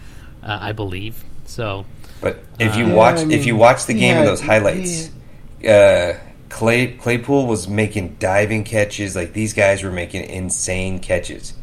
uh, 0.42 0.58
I 0.60 0.72
believe. 0.72 1.24
So 1.46 1.86
But 2.20 2.44
if 2.58 2.76
you 2.76 2.86
Uh, 2.86 2.94
watch, 2.94 3.20
Yeah, 3.20 3.28
I 3.30 3.34
if 3.34 3.46
you 3.46 3.56
watch 3.56 3.86
the 3.86 3.94
game 3.94 4.16
yeah, 4.16 4.20
of 4.20 4.26
those 4.26 4.40
highlights, 4.40 5.10
uh, 5.66 6.14
Clay 6.48 6.88
Claypool 6.92 7.46
was 7.46 7.66
making 7.68 8.16
diving 8.18 8.64
catches. 8.64 9.16
Like 9.16 9.32
these 9.32 9.52
guys 9.52 9.82
were 9.82 9.92
making 9.92 10.24
insane 10.24 10.98
catches 10.98 11.54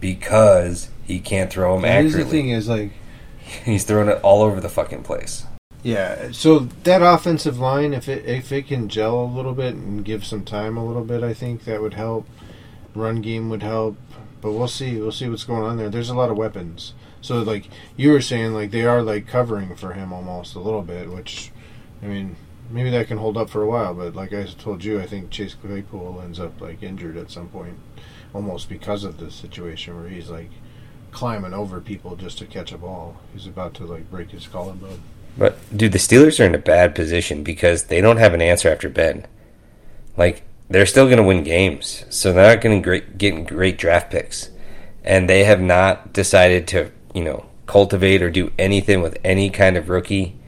because 0.00 0.88
he 1.04 1.20
can't 1.20 1.50
throw 1.50 1.74
them 1.74 1.84
Here's 1.84 2.12
the 2.12 2.20
accurately. 2.20 2.38
thing 2.40 2.50
is 2.50 2.68
like 2.68 2.90
He's 3.64 3.84
throwing 3.84 4.08
it 4.08 4.20
all 4.22 4.42
over 4.42 4.60
the 4.60 4.68
fucking 4.68 5.02
place. 5.04 5.46
Yeah, 5.82 6.32
so 6.32 6.60
that 6.82 7.00
offensive 7.00 7.60
line, 7.60 7.94
if 7.94 8.08
it 8.08 8.24
if 8.26 8.50
it 8.50 8.66
can 8.66 8.88
gel 8.88 9.22
a 9.22 9.24
little 9.24 9.54
bit 9.54 9.74
and 9.74 10.04
give 10.04 10.24
some 10.24 10.44
time 10.44 10.76
a 10.76 10.84
little 10.84 11.04
bit, 11.04 11.22
I 11.22 11.32
think 11.32 11.64
that 11.64 11.80
would 11.80 11.94
help. 11.94 12.26
Run 12.94 13.20
game 13.20 13.50
would 13.50 13.62
help, 13.62 13.96
but 14.40 14.52
we'll 14.52 14.66
see. 14.66 14.98
We'll 14.98 15.12
see 15.12 15.28
what's 15.28 15.44
going 15.44 15.62
on 15.62 15.76
there. 15.76 15.88
There's 15.88 16.08
a 16.10 16.14
lot 16.14 16.30
of 16.30 16.36
weapons, 16.36 16.92
so 17.20 17.40
like 17.42 17.68
you 17.96 18.10
were 18.10 18.20
saying, 18.20 18.52
like 18.52 18.72
they 18.72 18.84
are 18.84 19.00
like 19.00 19.28
covering 19.28 19.76
for 19.76 19.92
him 19.92 20.12
almost 20.12 20.56
a 20.56 20.60
little 20.60 20.82
bit, 20.82 21.08
which, 21.12 21.52
I 22.02 22.06
mean, 22.06 22.34
maybe 22.70 22.90
that 22.90 23.08
can 23.08 23.18
hold 23.18 23.36
up 23.36 23.50
for 23.50 23.62
a 23.62 23.66
while. 23.66 23.94
But 23.94 24.14
like 24.14 24.32
I 24.32 24.44
told 24.44 24.84
you, 24.84 25.00
I 25.00 25.06
think 25.06 25.30
Chase 25.30 25.54
Claypool 25.54 26.20
ends 26.22 26.40
up 26.40 26.60
like 26.60 26.82
injured 26.82 27.16
at 27.16 27.30
some 27.30 27.48
point, 27.48 27.78
almost 28.32 28.68
because 28.68 29.04
of 29.04 29.18
this 29.18 29.34
situation 29.34 29.96
where 29.96 30.08
he's 30.08 30.30
like 30.30 30.50
climbing 31.10 31.54
over 31.54 31.80
people 31.80 32.16
just 32.16 32.38
to 32.38 32.46
catch 32.46 32.72
a 32.72 32.78
ball. 32.78 33.16
He's 33.32 33.46
about 33.46 33.74
to 33.74 33.86
like 33.86 34.10
break 34.10 34.30
his 34.30 34.46
collarbone. 34.46 35.00
But 35.38 35.58
dude, 35.76 35.92
the 35.92 35.98
Steelers 35.98 36.40
are 36.40 36.46
in 36.46 36.54
a 36.54 36.58
bad 36.58 36.94
position 36.94 37.42
because 37.42 37.84
they 37.84 38.00
don't 38.00 38.16
have 38.16 38.34
an 38.34 38.42
answer 38.42 38.68
after 38.70 38.88
Ben. 38.88 39.26
Like 40.16 40.42
they're 40.68 40.86
still 40.86 41.06
going 41.06 41.18
to 41.18 41.22
win 41.22 41.44
games, 41.44 42.04
so 42.10 42.32
they're 42.32 42.54
not 42.54 42.62
going 42.62 42.82
to 42.82 43.00
getting 43.00 43.44
great 43.44 43.78
draft 43.78 44.10
picks, 44.10 44.50
and 45.04 45.28
they 45.28 45.44
have 45.44 45.60
not 45.60 46.12
decided 46.12 46.66
to 46.68 46.90
you 47.14 47.22
know 47.22 47.46
cultivate 47.66 48.22
or 48.22 48.30
do 48.30 48.52
anything 48.58 49.02
with 49.02 49.18
any 49.24 49.50
kind 49.50 49.76
of 49.76 49.88
rookie. 49.88 50.38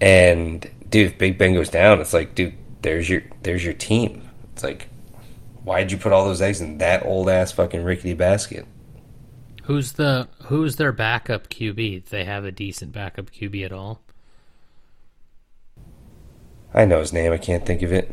And 0.00 0.68
dude, 0.90 1.06
if 1.12 1.18
Big 1.18 1.38
Ben 1.38 1.54
goes 1.54 1.68
down, 1.70 2.00
it's 2.00 2.12
like, 2.12 2.34
dude, 2.34 2.54
there's 2.82 3.08
your 3.08 3.22
there's 3.42 3.64
your 3.64 3.74
team. 3.74 4.28
It's 4.52 4.62
like, 4.62 4.88
why'd 5.64 5.90
you 5.92 5.98
put 5.98 6.12
all 6.12 6.24
those 6.24 6.42
eggs 6.42 6.60
in 6.60 6.78
that 6.78 7.04
old 7.04 7.28
ass 7.28 7.52
fucking 7.52 7.82
rickety 7.84 8.14
basket? 8.14 8.66
who's 9.64 9.92
the 9.92 10.26
who's 10.44 10.76
their 10.76 10.90
backup 10.92 11.48
QB? 11.48 11.98
If 11.98 12.10
they 12.10 12.24
have 12.24 12.44
a 12.44 12.50
decent 12.50 12.92
backup 12.92 13.30
QB 13.30 13.64
at 13.64 13.72
all? 13.72 14.00
I 16.74 16.84
know 16.84 17.00
his 17.00 17.12
name, 17.12 17.32
I 17.32 17.38
can't 17.38 17.64
think 17.66 17.82
of 17.82 17.92
it. 17.92 18.12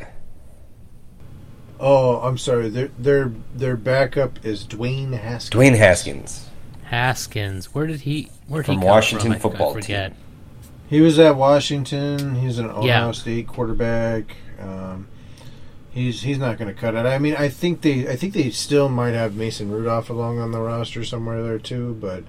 Oh, 1.80 2.18
I'm 2.22 2.38
sorry. 2.38 2.70
Their 2.70 2.88
their 3.00 3.32
their 3.54 3.76
backup 3.78 4.44
is 4.46 4.66
Dwayne 4.66 5.14
Haskins. 5.18 5.50
Dwayne 5.62 5.76
Haskins. 5.78 6.50
Haskins. 6.86 7.74
Where 7.76 7.86
did 7.86 8.02
he? 8.02 8.32
Where 8.48 8.62
did 8.64 8.66
From 8.68 8.76
he 8.76 8.80
come 8.82 8.88
Washington 8.88 9.28
from? 9.34 9.36
I- 9.36 9.40
football 9.40 9.72
I 9.72 9.74
forget. 9.74 10.12
team. 10.14 10.22
He 10.88 11.02
was 11.02 11.20
at 11.20 11.36
Washington. 11.36 12.36
He's 12.36 12.58
an 12.60 12.70
Ohio 12.70 12.86
Yeah. 12.86 13.12
State 13.12 13.48
quarterback. 13.48 14.38
Um, 14.60 15.08
he's 15.92 16.22
he's 16.24 16.38
not 16.38 16.58
going 16.58 16.74
to 16.74 16.80
cut 16.80 16.96
it. 16.96 17.06
I 17.06 17.20
mean, 17.20 17.36
I 17.36 17.50
think 17.50 17.82
they 17.82 18.08
I 18.08 18.16
think 18.16 18.34
they 18.34 18.50
still 18.52 18.88
might 18.90 19.14
have 19.14 19.36
Mason 19.36 19.70
Rudolph 19.72 20.10
along 20.10 20.40
on 20.40 20.52
the 20.52 20.60
roster 20.62 21.04
somewhere 21.04 21.44
there 21.44 21.60
too, 21.60 21.98
but 22.00 22.24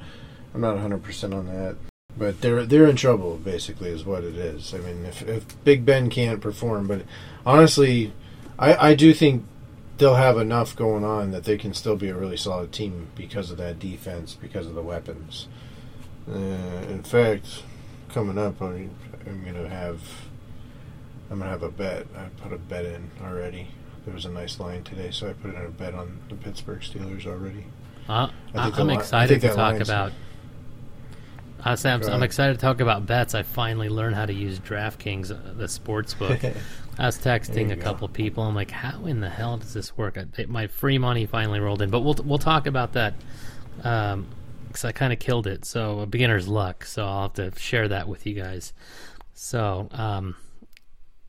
I'm 0.55 0.61
not 0.61 0.75
100 0.75 1.03
percent 1.03 1.35
on 1.35 1.47
that. 1.47 1.77
But 2.17 2.41
they're 2.41 2.65
they're 2.67 2.87
in 2.89 2.97
trouble 2.97 3.37
basically, 3.37 3.91
is 3.91 4.05
what 4.05 4.25
it 4.25 4.35
is. 4.35 4.75
I 4.75 4.79
mean, 4.79 5.05
if 5.05 5.23
if 5.29 5.63
Big 5.65 5.85
Ben 5.85 6.11
can't 6.11 6.41
perform, 6.41 6.89
but 6.89 7.03
honestly, 7.47 8.13
I 8.59 8.91
I 8.91 8.95
do 8.95 9.15
think 9.15 9.45
they'll 9.99 10.17
have 10.17 10.39
enough 10.39 10.75
going 10.75 11.05
on 11.05 11.31
that 11.31 11.45
they 11.45 11.57
can 11.59 11.75
still 11.75 11.97
be 11.97 12.09
a 12.09 12.15
really 12.15 12.37
solid 12.37 12.73
team 12.73 13.09
because 13.15 13.51
of 13.51 13.57
that 13.59 13.79
defense, 13.79 14.35
because 14.41 14.67
of 14.67 14.75
the 14.75 14.83
weapons. 14.83 15.47
Uh, 16.29 16.37
in 16.89 17.03
fact, 17.03 17.63
coming 18.09 18.39
up, 18.39 18.61
I'm 18.61 18.91
gonna 19.45 19.69
have 19.69 20.01
I'm 21.31 21.39
gonna 21.39 21.51
have 21.51 21.63
a 21.63 21.71
bet. 21.71 22.07
I 22.17 22.27
put 22.43 22.53
a 22.53 22.59
bet 22.59 22.85
in 22.85 23.11
already. 23.23 23.69
There 24.05 24.15
was 24.15 24.25
a 24.25 24.31
nice 24.31 24.59
line 24.59 24.85
today, 24.85 25.11
so 25.11 25.29
I 25.29 25.33
put 25.35 25.55
in 25.55 25.61
a 25.61 25.69
bet 25.69 25.95
on 25.95 26.19
the 26.29 26.35
Pittsburgh 26.37 26.81
Steelers 26.81 27.27
already. 27.27 27.67
Uh, 28.09 28.29
I 28.55 28.65
think 28.65 28.79
I'm 28.79 28.87
the 28.87 28.93
li- 28.93 28.97
I 28.97 29.01
excited 29.01 29.41
to 29.43 29.55
talk 29.55 29.81
about. 29.81 30.13
I 31.63 31.75
say 31.75 31.91
I'm, 31.91 32.03
I'm 32.05 32.23
excited 32.23 32.55
to 32.55 32.61
talk 32.61 32.81
about 32.81 33.05
bets. 33.05 33.35
I 33.35 33.43
finally 33.43 33.89
learned 33.89 34.15
how 34.15 34.25
to 34.25 34.33
use 34.33 34.61
DraftKings, 34.61 35.33
uh, 35.33 35.55
the 35.55 35.69
sports 35.69 36.15
book. 36.15 36.41
I 36.99 37.07
was 37.07 37.19
texting 37.19 37.73
a 37.73 37.77
go. 37.77 37.83
couple 37.83 38.09
people. 38.09 38.45
I'm 38.45 38.55
like, 38.55 38.71
how 38.71 39.05
in 39.07 39.21
the 39.21 39.29
hell 39.29 39.57
does 39.59 39.75
this 39.75 39.97
work? 39.97 40.17
I, 40.17 40.27
it, 40.41 40.49
my 40.49 40.69
free 40.69 40.99
money 40.99 41.27
finally 41.27 41.61
rolled 41.61 41.83
in, 41.83 41.91
but 41.91 42.01
we'll 42.01 42.17
we'll 42.25 42.39
talk 42.39 42.67
about 42.67 42.95
that 42.95 43.15
because 44.79 44.89
I 44.89 44.93
kind 44.93 45.13
of 45.13 45.19
killed 45.19 45.49
it. 45.49 45.65
So 45.65 46.01
a 46.01 46.07
beginner's 46.07 46.47
luck. 46.47 46.85
So 46.85 47.05
I'll 47.05 47.23
have 47.23 47.33
to 47.35 47.53
share 47.59 47.89
that 47.89 48.07
with 48.07 48.27
you 48.27 48.35
guys. 48.35 48.73
So 49.35 49.89
um, 49.91 50.37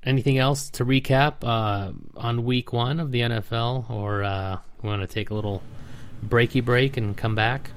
anything 0.03 0.37
else 0.37 0.69
to 0.71 0.85
recap 0.85 1.43
uh, 1.43 1.93
on 2.15 2.43
week 2.43 2.71
one 2.73 2.99
of 2.99 3.11
the 3.11 3.21
NFL, 3.21 3.89
or 3.89 4.23
uh, 4.23 4.59
we 4.83 4.89
want 4.89 5.01
to 5.01 5.07
take 5.07 5.31
a 5.31 5.33
little 5.33 5.63
breaky 6.23 6.63
break 6.63 6.97
and 6.97 7.17
come 7.17 7.33
back? 7.33 7.71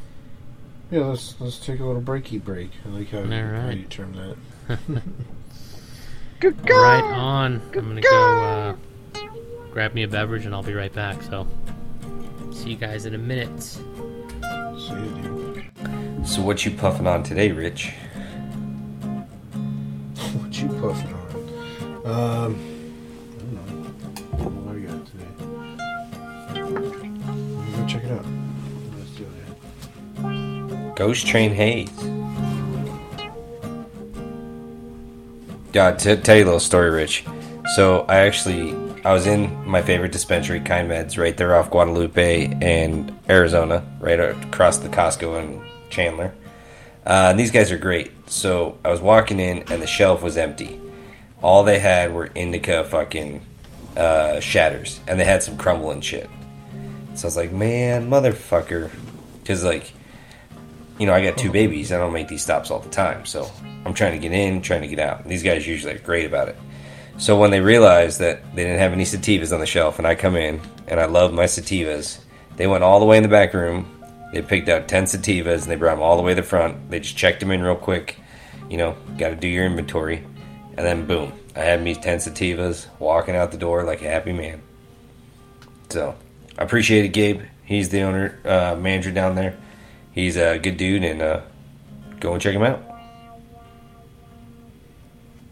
Yeah, 0.91 1.07
let's 1.07 1.41
let's 1.41 1.59
take 1.59 1.81
a 1.81 1.85
little 1.85 2.03
breaky 2.03 2.43
break. 2.43 2.71
I 2.85 2.89
like 2.91 3.09
how, 3.09 3.21
you, 3.21 3.33
All 3.33 3.61
how 3.61 3.71
you 3.71 3.85
term 3.85 4.37
that. 4.69 4.79
Right 6.43 7.05
on. 7.05 7.63
I'm 7.63 7.71
gonna 7.71 8.01
go 8.01 8.43
uh, 8.43 8.77
grab 9.71 9.95
me 9.95 10.03
a 10.03 10.09
beverage 10.09 10.45
and 10.45 10.53
I'll 10.53 10.65
be 10.65 10.75
right 10.75 10.93
back. 10.93 11.23
So, 11.23 11.47
see 12.51 12.71
you 12.71 12.77
guys 12.77 13.07
in 13.07 13.15
a 13.15 13.19
minute. 13.19 13.63
See 13.63 13.79
you, 14.91 15.23
dude. 15.23 15.42
So 16.25 16.41
what 16.41 16.65
you 16.65 16.71
puffing 16.71 17.07
on 17.07 17.23
today, 17.23 17.53
Rich? 17.53 17.93
What 20.35 20.59
you 20.61 20.69
puffing 20.69 21.13
on? 21.13 21.23
Um, 22.07 22.57
I 23.33 23.39
don't 23.39 23.53
know. 23.55 23.63
What 24.39 24.73
do 24.73 24.79
I 24.79 24.83
got 24.87 25.07
today? 25.07 25.33
Let 26.55 26.71
me 27.67 27.73
go 27.77 27.87
check 27.87 28.05
it 28.05 28.11
out. 28.13 28.25
Let's 28.97 29.11
do 29.11 29.25
it. 29.25 30.95
Ghost 30.97 31.27
Train 31.27 31.53
Haze. 31.53 31.91
Yeah, 35.75 35.93
to 35.93 36.17
tell 36.17 36.37
you 36.37 36.45
a 36.45 36.47
little 36.47 36.61
story, 36.61 36.91
Rich. 36.91 37.25
So 37.75 38.07
I 38.09 38.19
actually 38.19 38.73
I 39.05 39.13
was 39.13 39.27
in 39.27 39.67
my 39.67 39.83
favorite 39.83 40.13
dispensary, 40.13 40.61
Kind 40.61 40.89
Meds, 40.91 41.19
right 41.19 41.37
there 41.37 41.57
off 41.57 41.71
Guadalupe 41.71 42.57
and 42.63 43.13
Arizona, 43.29 43.85
right 44.01 44.21
across 44.21 44.79
the 44.79 44.89
Costco 44.89 45.43
and 45.43 45.61
Chandler. 45.93 46.35
Uh, 47.07 47.29
and 47.31 47.39
these 47.39 47.51
guys 47.51 47.71
are 47.71 47.79
great. 47.79 48.13
So 48.29 48.79
I 48.85 48.91
was 48.91 49.01
walking 49.01 49.39
in, 49.39 49.59
and 49.71 49.81
the 49.81 49.87
shelf 49.87 50.23
was 50.23 50.37
empty. 50.37 50.81
All 51.43 51.63
they 51.65 51.79
had 51.79 52.13
were 52.13 52.27
indica 52.35 52.85
fucking 52.85 53.45
uh, 53.97 54.41
shatters, 54.41 55.01
and 55.07 55.21
they 55.21 55.25
had 55.25 55.43
some 55.43 55.57
crumble 55.57 55.91
and 55.91 56.05
shit. 56.05 56.29
So 57.15 57.27
I 57.27 57.29
was 57.29 57.37
like, 57.37 57.53
man, 57.53 58.09
motherfucker, 58.09 58.91
because 59.41 59.63
like 59.63 59.93
you 60.99 61.07
know, 61.07 61.15
I 61.15 61.25
got 61.25 61.37
two 61.37 61.51
babies. 61.51 61.91
I 61.91 61.99
don't 61.99 62.13
make 62.13 62.29
these 62.29 62.43
stops 62.43 62.71
all 62.71 62.79
the 62.79 62.91
time. 62.91 63.25
So 63.27 63.51
I'm 63.85 63.95
trying 63.95 64.13
to 64.13 64.19
get 64.19 64.33
in, 64.33 64.63
trying 64.63 64.83
to 64.83 64.89
get 64.89 64.99
out. 64.99 65.27
These 65.27 65.43
guys 65.43 65.67
usually 65.67 65.95
are 65.95 65.99
great 65.99 66.27
about 66.27 66.49
it. 66.49 66.57
So 67.19 67.39
when 67.39 67.51
they 67.51 67.61
realized 67.61 68.21
that 68.21 68.55
they 68.55 68.63
didn't 68.63 68.79
have 68.79 68.93
any 68.93 69.05
sativas 69.05 69.53
on 69.53 69.61
the 69.61 69.67
shelf, 69.67 69.99
and 69.99 70.07
I 70.07 70.15
come 70.15 70.37
in 70.37 70.61
and 70.87 71.01
I 71.01 71.07
love 71.07 71.33
my 71.33 71.45
sativas, 71.45 72.21
they 72.57 72.67
went 72.67 72.85
all 72.85 73.01
the 73.01 73.07
way 73.07 73.17
in 73.17 73.23
the 73.23 73.29
back 73.29 73.53
room. 73.55 74.02
They 74.33 74.43
picked 74.43 74.69
out 74.69 74.89
10 74.89 75.05
sativas 75.05 75.63
and 75.63 75.71
they 75.71 75.77
brought 75.77 75.95
them 75.95 76.03
all 76.03 76.17
the 76.17 76.23
way 76.23 76.35
to 76.35 76.41
the 76.41 76.47
front. 76.47 76.91
They 76.91 77.01
just 77.01 77.17
checked 77.17 77.41
them 77.41 77.51
in 77.51 77.63
real 77.63 77.77
quick. 77.77 78.17
You 78.71 78.79
know, 78.79 78.97
got 79.19 79.29
to 79.29 79.37
do 79.37 79.49
your 79.49 79.67
inventory. 79.67 80.25
And 80.77 80.87
then 80.87 81.07
boom, 81.07 81.33
I 81.55 81.61
had 81.61 81.83
me 81.83 81.95
10 81.95 82.19
sativas 82.19 82.87
walking 82.99 83.37
out 83.37 83.53
the 83.53 83.59
door 83.59 83.85
like 83.85 84.03
a 84.03 84.09
happy 84.09 84.33
man. 84.33 84.63
So 85.91 86.17
I 86.59 86.63
appreciate 86.63 87.05
it, 87.05 87.09
Gabe. 87.09 87.43
He's 87.65 87.91
the 87.91 88.01
owner, 88.01 88.39
uh, 88.45 88.75
manager 88.77 89.13
down 89.13 89.35
there 89.35 89.57
he's 90.13 90.37
a 90.37 90.59
good 90.59 90.77
dude 90.77 91.03
and 91.03 91.21
uh, 91.21 91.41
go 92.21 92.33
and 92.33 92.41
check 92.41 92.55
him 92.55 92.63
out. 92.63 92.83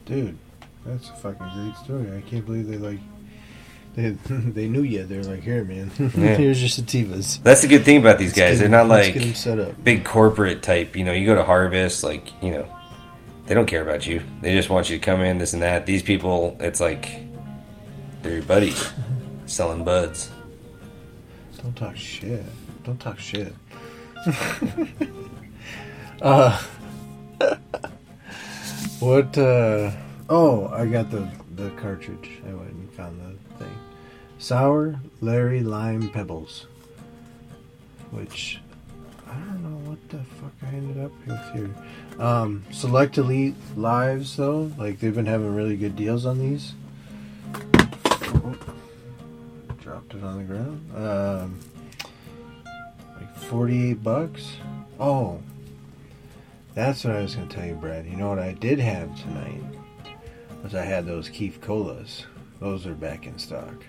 Dude, 0.04 0.38
that's 0.84 1.08
a 1.08 1.14
fucking 1.14 1.50
great 1.54 1.76
story. 1.76 2.16
I 2.16 2.20
can't 2.28 2.44
believe 2.44 2.68
they 2.68 2.78
like 2.78 3.00
they 3.94 4.10
they 4.28 4.68
knew 4.68 4.82
you. 4.82 5.04
They're 5.04 5.22
like, 5.24 5.42
here, 5.42 5.64
man. 5.64 5.90
Yeah. 5.98 6.36
Here's 6.36 6.60
your 6.60 6.68
sativas. 6.68 7.42
That's 7.42 7.62
the 7.62 7.68
good 7.68 7.84
thing 7.84 7.98
about 7.98 8.18
these 8.18 8.32
guys. 8.32 8.58
Let's 8.58 8.60
They're 8.60 8.68
get 8.68 8.76
not 8.76 8.88
like 8.88 9.36
set 9.36 9.58
up. 9.58 9.82
big 9.82 10.04
corporate 10.04 10.62
type. 10.62 10.96
You 10.96 11.04
know, 11.04 11.12
you 11.12 11.26
go 11.26 11.34
to 11.34 11.44
Harvest, 11.44 12.02
like 12.04 12.30
you 12.42 12.50
know, 12.52 12.68
they 13.46 13.54
don't 13.54 13.66
care 13.66 13.82
about 13.82 14.06
you. 14.06 14.22
They 14.42 14.54
just 14.54 14.70
want 14.70 14.90
you 14.90 14.98
to 14.98 15.04
come 15.04 15.20
in, 15.22 15.38
this 15.38 15.52
and 15.52 15.62
that. 15.62 15.86
These 15.86 16.02
people, 16.02 16.56
it's 16.60 16.80
like 16.80 17.20
they're 18.22 18.34
your 18.34 18.42
buddies 18.42 18.92
selling 19.46 19.84
buds. 19.84 20.30
Don't 21.62 21.76
talk 21.76 21.96
shit. 21.96 22.44
Don't 22.84 22.98
talk 22.98 23.18
shit. 23.18 23.54
uh, 26.22 26.62
what? 29.00 29.36
Uh, 29.36 29.90
oh, 30.28 30.68
I 30.68 30.86
got 30.86 31.10
the 31.10 31.28
the 31.56 31.70
cartridge. 31.70 32.40
I 32.48 32.54
went 32.54 32.70
and 32.70 32.92
found 32.92 33.20
the 33.20 33.24
thing. 33.24 33.49
Sour 34.40 34.98
Larry 35.20 35.62
Lime 35.62 36.08
Pebbles, 36.08 36.64
which 38.10 38.58
I 39.28 39.34
don't 39.34 39.62
know 39.62 39.90
what 39.90 40.08
the 40.08 40.16
fuck 40.40 40.52
I 40.62 40.74
ended 40.74 41.04
up 41.04 41.12
with 41.26 41.52
here. 41.52 41.70
Um, 42.18 42.64
Select 42.72 43.18
Elite 43.18 43.54
Lives 43.76 44.38
though, 44.38 44.72
like 44.78 44.98
they've 44.98 45.14
been 45.14 45.26
having 45.26 45.54
really 45.54 45.76
good 45.76 45.94
deals 45.94 46.24
on 46.24 46.38
these. 46.38 46.72
Oh, 47.54 48.56
dropped 49.78 50.14
it 50.14 50.24
on 50.24 50.38
the 50.38 50.44
ground. 50.44 50.90
Um, 50.96 51.60
like 53.20 53.36
48 53.36 54.02
bucks. 54.02 54.56
Oh, 54.98 55.42
that's 56.74 57.04
what 57.04 57.14
I 57.14 57.20
was 57.20 57.34
to 57.34 57.44
tell 57.44 57.66
you, 57.66 57.74
Brad. 57.74 58.06
You 58.06 58.16
know 58.16 58.30
what 58.30 58.38
I 58.38 58.54
did 58.54 58.78
have 58.78 59.14
tonight? 59.20 59.60
Was 60.62 60.74
I 60.74 60.86
had 60.86 61.04
those 61.04 61.28
Keef 61.28 61.60
Colas. 61.60 62.24
Those 62.58 62.86
are 62.86 62.94
back 62.94 63.26
in 63.26 63.38
stock. 63.38 63.84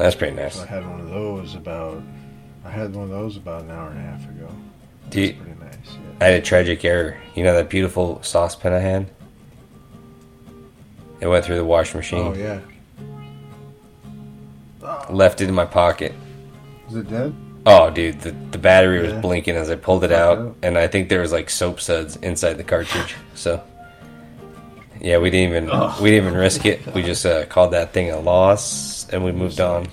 That's 0.00 0.16
pretty 0.16 0.34
nice. 0.34 0.56
So 0.56 0.62
I 0.62 0.66
had 0.66 0.88
one 0.88 1.00
of 1.00 1.10
those 1.10 1.54
about. 1.54 2.02
I 2.64 2.70
had 2.70 2.94
one 2.94 3.04
of 3.04 3.10
those 3.10 3.36
about 3.36 3.62
an 3.62 3.70
hour 3.70 3.90
and 3.90 3.98
a 3.98 4.02
half 4.02 4.24
ago. 4.28 4.48
You- 5.12 5.26
That's 5.28 5.38
pretty 5.38 5.60
nice. 5.60 5.76
Yeah. 5.92 5.98
I 6.20 6.24
had 6.26 6.34
a 6.40 6.42
tragic 6.42 6.84
error. 6.84 7.16
You 7.34 7.44
know 7.44 7.54
that 7.54 7.68
beautiful 7.68 8.22
saucepan 8.22 8.72
I 8.72 8.78
had? 8.78 9.10
It 11.20 11.26
went 11.26 11.44
through 11.44 11.56
the 11.56 11.64
washing 11.64 11.98
machine. 11.98 12.20
Oh 12.26 12.34
yeah. 12.34 12.60
Left 15.10 15.40
it 15.40 15.48
in 15.48 15.54
my 15.54 15.66
pocket. 15.66 16.14
Is 16.88 16.96
it 16.96 17.08
dead? 17.10 17.34
Oh, 17.66 17.90
dude, 17.90 18.20
the, 18.22 18.30
the 18.52 18.58
battery 18.58 19.02
was 19.02 19.12
blinking 19.20 19.54
as 19.54 19.70
I 19.70 19.76
pulled 19.76 20.02
it 20.02 20.12
out, 20.12 20.38
out. 20.38 20.56
and 20.62 20.78
I 20.78 20.88
think 20.88 21.10
there 21.10 21.20
was 21.20 21.30
like 21.30 21.50
soap 21.50 21.78
suds 21.80 22.16
inside 22.16 22.54
the 22.54 22.64
cartridge. 22.64 23.14
So, 23.34 23.62
yeah, 24.98 25.18
we 25.18 25.28
didn't 25.30 25.54
even 25.54 25.64
we 26.02 26.10
didn't 26.10 26.26
even 26.28 26.38
risk 26.38 26.64
it. 26.64 26.86
We 26.94 27.02
just 27.02 27.26
uh, 27.26 27.44
called 27.46 27.72
that 27.72 27.92
thing 27.92 28.10
a 28.10 28.18
loss, 28.18 28.99
and 29.10 29.24
we 29.24 29.32
moved 29.32 29.60
on. 29.60 29.88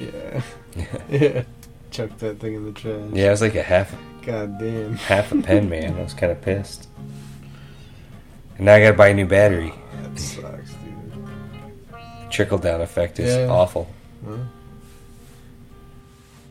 Yeah. 0.00 0.42
yeah. 1.10 1.42
Chuck 1.90 2.16
that 2.18 2.38
thing 2.40 2.54
in 2.54 2.64
the 2.66 2.72
trash. 2.72 3.10
Yeah, 3.12 3.28
it 3.28 3.30
was 3.30 3.40
like 3.40 3.54
a 3.54 3.62
half 3.62 3.94
God 4.22 4.58
damn. 4.58 4.94
half 4.96 5.32
a 5.32 5.40
pen, 5.40 5.68
man. 5.68 5.96
I 5.96 6.02
was 6.02 6.12
kind 6.14 6.32
of 6.32 6.40
pissed. 6.42 6.88
And 8.56 8.66
now 8.66 8.74
I 8.74 8.80
got 8.80 8.90
to 8.90 8.96
buy 8.96 9.08
a 9.08 9.14
new 9.14 9.26
battery. 9.26 9.72
That 10.02 10.18
sucks, 10.18 10.72
dude. 10.72 12.30
Trickle 12.30 12.58
down 12.58 12.80
effect 12.80 13.18
is 13.20 13.34
Yeah. 13.34 13.46
awful. 13.48 13.88
Huh? 14.26 14.36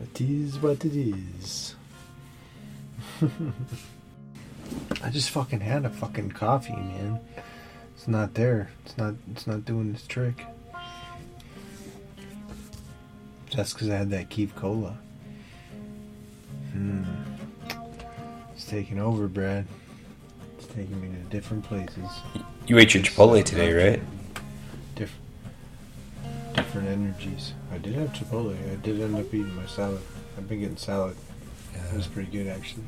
It 0.02 0.22
is 0.22 0.58
what 0.60 0.84
it 0.86 0.96
is. 0.96 1.76
I 5.04 5.10
just 5.10 5.30
fucking 5.30 5.60
had 5.62 5.86
a 5.86 5.90
fucking 5.90 6.32
coffee, 6.32 6.74
man. 6.74 7.20
It's 7.96 8.08
not 8.08 8.34
there. 8.34 8.70
It's 8.86 8.98
not. 8.98 9.14
It's 9.32 9.48
not 9.48 9.66
doing 9.66 9.94
its 9.94 10.06
trick. 10.08 10.46
That's 13.56 13.74
because 13.74 13.90
I 13.90 13.96
had 13.96 14.10
that 14.10 14.30
Keef 14.30 14.54
Cola. 14.56 14.98
Hmm. 16.74 17.04
It's 18.54 18.66
taking 18.66 19.00
over, 19.00 19.28
Brad. 19.28 19.66
It's 20.58 20.68
taking 20.68 21.02
me 21.02 21.08
to 21.08 21.24
different 21.30 21.64
places. 21.64 22.10
You 22.68 22.78
ate 22.78 22.94
your 22.94 23.04
Chipotle 23.04 23.44
today, 23.44 23.74
right? 23.74 24.02
Different. 24.96 25.24
Different 26.54 26.88
energies. 26.90 27.54
I 27.72 27.78
did 27.78 27.94
have 27.96 28.10
Chipotle. 28.10 28.56
I 28.72 28.76
did 28.76 29.00
end 29.00 29.16
up 29.16 29.28
eating 29.28 29.56
my 29.56 29.66
salad. 29.68 30.02
I've 30.38 30.50
been 30.50 30.60
getting 30.60 30.78
salad. 30.78 31.16
It 31.74 31.96
was 31.96 32.08
pretty 32.08 32.32
good 32.32 32.48
actually. 32.48 32.84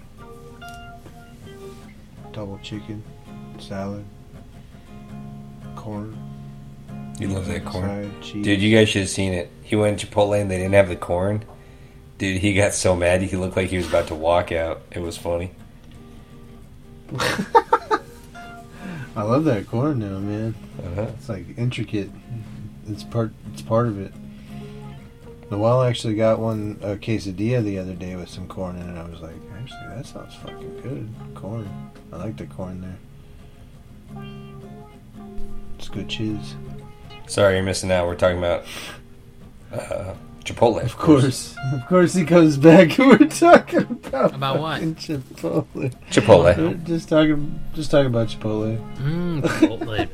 Double 2.33 2.59
chicken, 2.61 3.03
salad, 3.59 4.05
corn. 5.75 6.26
You 7.19 7.29
love 7.29 7.47
that 7.47 7.65
corn. 7.65 8.13
Dude, 8.21 8.61
you 8.61 8.75
guys 8.75 8.89
should 8.89 9.01
have 9.01 9.09
seen 9.09 9.33
it. 9.33 9.49
He 9.63 9.75
went 9.75 9.99
to 9.99 10.07
Chipotle 10.07 10.39
and 10.39 10.51
they 10.51 10.57
didn't 10.57 10.73
have 10.73 10.89
the 10.89 10.95
corn. 10.95 11.43
Dude, 12.17 12.41
he 12.41 12.53
got 12.53 12.73
so 12.73 12.95
mad 12.95 13.21
he 13.21 13.35
looked 13.35 13.55
like 13.55 13.69
he 13.69 13.77
was 13.77 13.87
about 13.87 14.07
to 14.07 14.15
walk 14.15 14.51
out. 14.51 14.81
It 14.91 14.99
was 14.99 15.17
funny. 15.17 15.51
I 19.15 19.23
love 19.23 19.45
that 19.45 19.67
corn 19.67 19.99
now, 19.99 20.19
man. 20.19 20.53
Uh-huh. 20.83 21.07
It's 21.17 21.29
like 21.29 21.57
intricate. 21.57 22.11
It's 22.87 23.03
part. 23.03 23.31
It's 23.51 23.63
part 23.63 23.87
of 23.87 23.99
it. 23.99 24.13
Noel 25.49 25.83
actually 25.83 26.15
got 26.15 26.39
one 26.39 26.77
a 26.81 26.97
quesadilla 26.97 27.63
the 27.63 27.79
other 27.79 27.93
day 27.93 28.15
with 28.15 28.29
some 28.29 28.47
corn 28.47 28.75
in 28.75 28.95
it. 28.95 28.99
I 28.99 29.09
was 29.09 29.21
like, 29.21 29.35
actually, 29.59 29.87
that 29.95 30.05
sounds 30.05 30.35
fucking 30.35 30.81
good. 30.81 31.09
Corn. 31.33 31.91
I 32.11 32.17
like 32.17 32.37
the 32.37 32.45
corn 32.45 32.81
there. 32.81 32.97
It's 35.79 35.89
good 35.89 36.09
cheese. 36.09 36.55
Sorry, 37.27 37.55
you're 37.55 37.63
missing 37.63 37.91
out. 37.91 38.07
We're 38.07 38.15
talking 38.15 38.37
about 38.37 38.65
uh, 39.73 40.13
Chipotle. 40.43 40.81
Of 40.83 40.97
course, 40.97 41.55
of 41.73 41.85
course, 41.87 42.13
he 42.13 42.23
comes 42.25 42.57
back, 42.57 42.97
and 42.97 43.09
we're 43.19 43.27
talking 43.27 43.79
about 43.81 44.33
About 44.35 44.59
what? 44.59 44.73
fucking 44.79 44.95
Chipotle. 44.95 45.93
Chipotle. 46.09 46.57
We're 46.57 46.73
just 46.85 47.09
talking, 47.09 47.59
just 47.73 47.91
talking 47.91 48.07
about 48.07 48.29
Chipotle. 48.29 48.77
Mm, 48.97 49.41
Chipotle. 49.41 50.09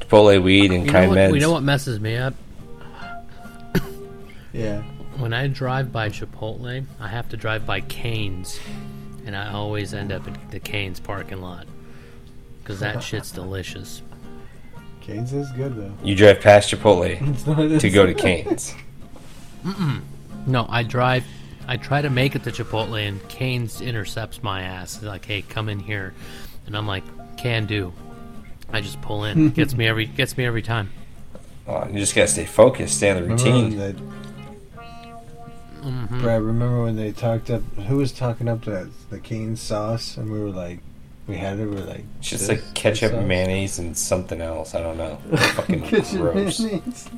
Chipotle 0.00 0.42
weed 0.42 0.70
and 0.72 0.80
you, 0.86 0.86
know 0.86 0.92
kind 0.92 1.08
what, 1.10 1.18
meds. 1.18 1.34
you 1.34 1.40
know 1.40 1.52
what 1.52 1.62
messes 1.62 1.98
me 2.00 2.16
up? 2.16 2.34
Yeah, 4.52 4.82
when 5.16 5.32
I 5.32 5.46
drive 5.46 5.90
by 5.92 6.10
Chipotle, 6.10 6.84
I 7.00 7.08
have 7.08 7.30
to 7.30 7.38
drive 7.38 7.64
by 7.64 7.80
Canes, 7.80 8.60
and 9.24 9.34
I 9.34 9.50
always 9.50 9.94
end 9.94 10.12
up 10.12 10.28
at 10.28 10.50
the 10.50 10.60
Canes 10.60 11.00
parking 11.00 11.40
lot 11.40 11.66
because 12.62 12.80
that 12.80 13.02
shit's 13.02 13.30
delicious. 13.30 14.02
Canes 15.02 15.32
is 15.32 15.50
good 15.52 15.76
though. 15.76 15.92
You 16.02 16.14
drive 16.14 16.40
past 16.40 16.70
Chipotle 16.70 17.78
to 17.80 17.90
go 17.90 18.06
to 18.06 18.14
Canes. 18.26 18.74
No, 20.46 20.66
I 20.68 20.82
drive. 20.82 21.24
I 21.68 21.76
try 21.76 22.02
to 22.02 22.10
make 22.10 22.34
it 22.34 22.42
to 22.44 22.50
Chipotle, 22.50 23.00
and 23.06 23.26
Canes 23.28 23.80
intercepts 23.80 24.42
my 24.42 24.62
ass. 24.62 24.96
He's 24.96 25.04
like, 25.04 25.24
"Hey, 25.24 25.42
come 25.42 25.68
in 25.68 25.78
here," 25.78 26.14
and 26.66 26.76
I'm 26.76 26.86
like, 26.86 27.04
"Can 27.36 27.66
do." 27.66 27.92
I 28.72 28.80
just 28.80 29.00
pull 29.02 29.24
in. 29.24 29.50
Gets 29.54 29.74
me 29.74 29.86
every. 29.86 30.06
Gets 30.06 30.36
me 30.36 30.44
every 30.44 30.62
time. 30.62 30.90
Oh, 31.68 31.86
you 31.88 31.98
just 32.00 32.14
gotta 32.14 32.26
stay 32.28 32.44
focused, 32.44 32.96
stay 32.96 33.10
on 33.10 33.22
the 33.22 33.28
routine. 33.28 33.78
they, 33.78 33.94
Mm-hmm. 35.82 36.20
Brad, 36.20 36.42
remember 36.42 36.82
when 36.84 36.94
they 36.94 37.10
talked 37.10 37.50
up? 37.50 37.62
Who 37.88 37.96
was 37.96 38.12
talking 38.12 38.48
up 38.48 38.64
that 38.66 38.88
the 39.10 39.18
cane 39.18 39.56
sauce? 39.56 40.16
And 40.16 40.30
we 40.30 40.38
were 40.38 40.50
like, 40.50 40.78
we 41.26 41.36
had 41.36 41.58
it. 41.58 41.66
We 41.66 41.74
were 41.76 41.80
like, 41.82 42.04
It's 42.18 42.30
just 42.30 42.46
this- 42.48 42.62
like 42.64 42.74
ketchup, 42.74 43.12
mayonnaise, 43.24 43.78
and 43.78 43.96
something 43.96 44.40
else. 44.40 44.74
I 44.74 44.80
don't 44.82 44.96
know. 44.98 45.16
Fucking 45.36 45.82
Ketchup, 45.82 46.20
gross. 46.20 46.60
mayonnaise. 46.60 47.08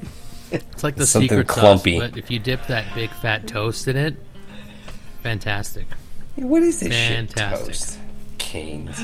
It's 0.51 0.85
like 0.85 0.95
the 0.97 1.07
Something 1.07 1.29
secret 1.31 1.49
clumpy. 1.49 1.99
sauce, 1.99 2.11
but 2.11 2.19
if 2.19 2.31
you 2.31 2.39
dip 2.39 2.67
that 2.69 2.95
big 2.95 3.11
fat 3.11 3.47
toast 3.49 3.89
in 3.89 3.97
it, 3.97 4.17
fantastic. 5.23 5.87
What 6.37 6.63
is 6.63 6.81
this 6.81 6.89
Fantastic. 6.93 7.75
shit? 7.75 7.75
Toast. 7.75 7.99
Canes. 8.39 9.01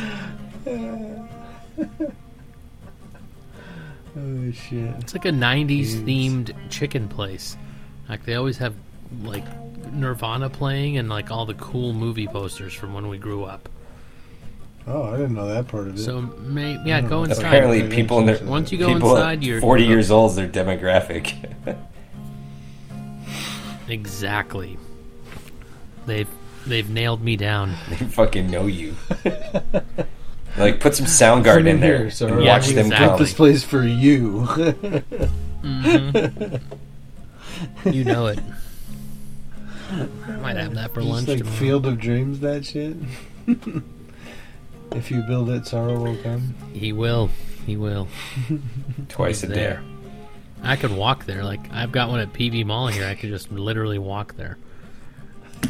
Oh 4.17 4.51
shit! 4.51 4.93
It's 4.99 5.15
like 5.15 5.25
a 5.25 5.31
'90s 5.31 5.69
Canes. 5.69 5.95
themed 6.03 6.71
chicken 6.71 7.09
place. 7.09 7.57
Like 8.09 8.25
they 8.25 8.35
always 8.35 8.59
have 8.59 8.75
like 9.23 9.45
Nirvana 9.93 10.51
playing 10.51 10.97
and 10.99 11.09
like 11.09 11.31
all 11.31 11.47
the 11.47 11.55
cool 11.55 11.93
movie 11.93 12.27
posters 12.27 12.75
from 12.75 12.93
when 12.93 13.07
we 13.09 13.19
grew 13.19 13.45
up. 13.45 13.69
Oh, 14.93 15.05
I 15.05 15.16
didn't 15.16 15.34
know 15.34 15.47
that 15.47 15.68
part 15.68 15.86
of 15.86 15.95
it. 15.95 15.99
So 16.01 16.20
may, 16.20 16.76
yeah, 16.84 17.01
go 17.01 17.09
know. 17.18 17.24
inside. 17.30 17.47
Apparently, 17.47 17.82
Right. 17.82 17.91
people 17.91 18.18
in 18.18 18.26
their 18.26 18.38
Once 18.45 18.72
you 18.72 18.78
go 18.78 18.93
people 18.93 19.14
inside, 19.16 19.45
you're 19.45 19.61
40 19.61 19.84
years 19.84 20.11
old 20.11 20.30
is 20.30 20.36
their 20.36 20.49
demographic. 20.49 21.34
Exactly. 23.88 24.78
They've 26.07 26.28
they've 26.66 26.88
nailed 26.88 27.22
me 27.22 27.34
down. 27.36 27.74
they 27.88 27.97
fucking 27.97 28.49
know 28.51 28.66
you. 28.66 28.95
like, 30.57 30.78
put 30.78 30.95
some 30.95 31.07
Soundgarden 31.07 31.66
in 31.66 31.80
there 31.80 31.99
here, 31.99 32.11
sir. 32.11 32.28
and 32.28 32.45
Yeah, 32.45 32.53
watch 32.55 32.68
them 32.68 32.86
exactly. 32.86 33.09
come. 33.09 33.18
this 33.18 33.34
place 33.34 33.64
for 33.64 33.82
you. 33.84 34.47
Mm-hmm. 35.62 36.57
You 37.91 38.05
know 38.05 38.26
it. 38.28 38.38
I 39.91 40.07
Might 40.41 40.57
have 40.57 40.74
that 40.76 40.95
for 40.95 41.01
Just 41.01 41.12
lunch 41.12 41.28
like 41.28 41.38
tomorrow. 41.38 41.57
Field 41.57 41.86
of 41.86 41.99
Dreams, 41.99 42.38
that 42.41 42.64
shit. 42.64 42.97
If 44.93 45.11
you 45.11 45.22
build 45.22 45.51
it, 45.51 45.66
sorrow 45.66 45.99
will 46.03 46.16
come. 46.22 46.55
He 46.72 46.93
will. 46.93 47.30
He 47.66 47.76
will. 47.76 48.09
Twice 49.09 49.43
a 49.43 49.47
He's 49.47 49.57
day. 49.57 49.78
I 50.62 50.76
could 50.76 50.93
walk 50.93 51.24
there. 51.26 51.43
Like 51.45 51.61
I've 51.72 51.93
got 51.93 52.09
one 52.09 52.20
at 52.20 52.32
PV 52.32 52.64
Mall 52.66 52.88
here. 52.88 53.07
I 53.07 53.14
could 53.14 53.30
just 53.30 53.51
literally 53.53 53.99
walk 53.99 54.36
there. 54.36 54.59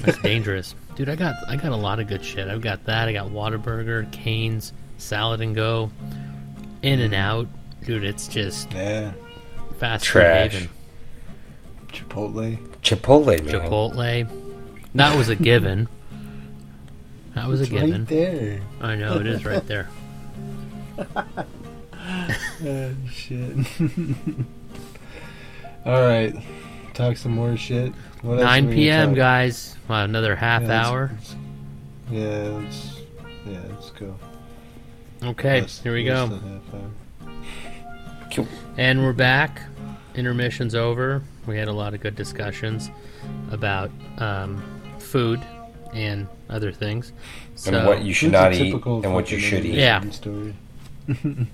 That's 0.00 0.18
dangerous, 0.22 0.74
dude. 0.96 1.08
I 1.08 1.16
got 1.16 1.34
I 1.48 1.56
got 1.56 1.72
a 1.72 1.76
lot 1.76 2.00
of 2.00 2.08
good 2.08 2.24
shit. 2.24 2.48
I've 2.48 2.60
got 2.60 2.84
that. 2.86 3.08
I 3.08 3.12
got 3.12 3.28
Whataburger, 3.28 4.10
Canes, 4.12 4.72
Salad 4.98 5.40
and 5.40 5.54
Go, 5.54 5.90
In 6.82 7.00
and 7.00 7.14
Out, 7.14 7.48
dude. 7.84 8.04
It's 8.04 8.26
just 8.28 8.72
Yeah, 8.72 9.12
fast 9.78 10.06
food 10.06 10.10
Trash. 10.12 10.52
haven. 10.52 10.68
Chipotle. 11.88 12.56
Chipotle, 12.82 13.44
man. 13.44 13.54
Chipotle. 13.54 14.28
That 14.94 15.16
was 15.16 15.28
a 15.28 15.36
given. 15.36 15.88
That 17.35 17.49
was 17.49 17.61
It's 17.61 17.70
a 17.70 17.72
given. 17.74 17.91
right 17.93 18.07
there. 18.09 18.61
I 18.81 18.95
know 18.97 19.16
it 19.18 19.26
is 19.26 19.45
right 19.45 19.66
there. 19.66 19.89
Oh 22.62 22.93
shit. 23.11 23.57
All 25.87 26.03
right, 26.03 26.35
talk 26.93 27.16
some 27.16 27.33
more 27.33 27.57
shit. 27.57 27.93
What 28.22 28.35
else 28.35 28.43
9 28.43 28.70
p.m. 28.72 29.14
guys. 29.14 29.76
Wow, 29.89 30.05
another 30.05 30.37
half 30.37 30.62
Yeah, 30.62 30.68
let's- 30.68 30.87
hour. 30.89 31.11
let's- 31.14 31.37
Yeah, 32.11 32.26
let's. 32.61 33.01
Yeah, 33.47 33.61
let's 33.70 33.91
go. 33.93 34.14
Okay, 35.22 35.62
Less- 35.62 35.81
here 35.83 35.95
we 35.95 36.05
go. 36.05 36.26
than 36.26 36.41
half 36.41 36.74
hour. 36.74 37.31
Cool. 38.35 38.49
And 38.76 39.03
we're 39.03 39.12
back. 39.14 39.62
Intermission's 40.14 40.74
over. 40.74 41.22
We 41.47 41.57
had 41.57 41.68
a 41.68 41.72
lot 41.72 41.95
of 41.95 42.01
good 42.01 42.16
discussions 42.16 42.91
about 43.51 43.91
um, 44.18 44.62
food 44.99 45.41
and 45.95 46.26
other 46.51 46.72
things. 46.72 47.12
So, 47.55 47.72
And 47.74 47.86
what 47.86 48.03
you 48.03 48.12
should 48.12 48.32
not 48.32 48.53
eat 48.53 48.74
and 48.74 49.14
what 49.14 49.30
you 49.30 49.38
should 49.38 49.64
eat. 49.64 49.74
Yeah. 49.74 50.01
Story. 50.11 50.55
yeah. 51.09 51.44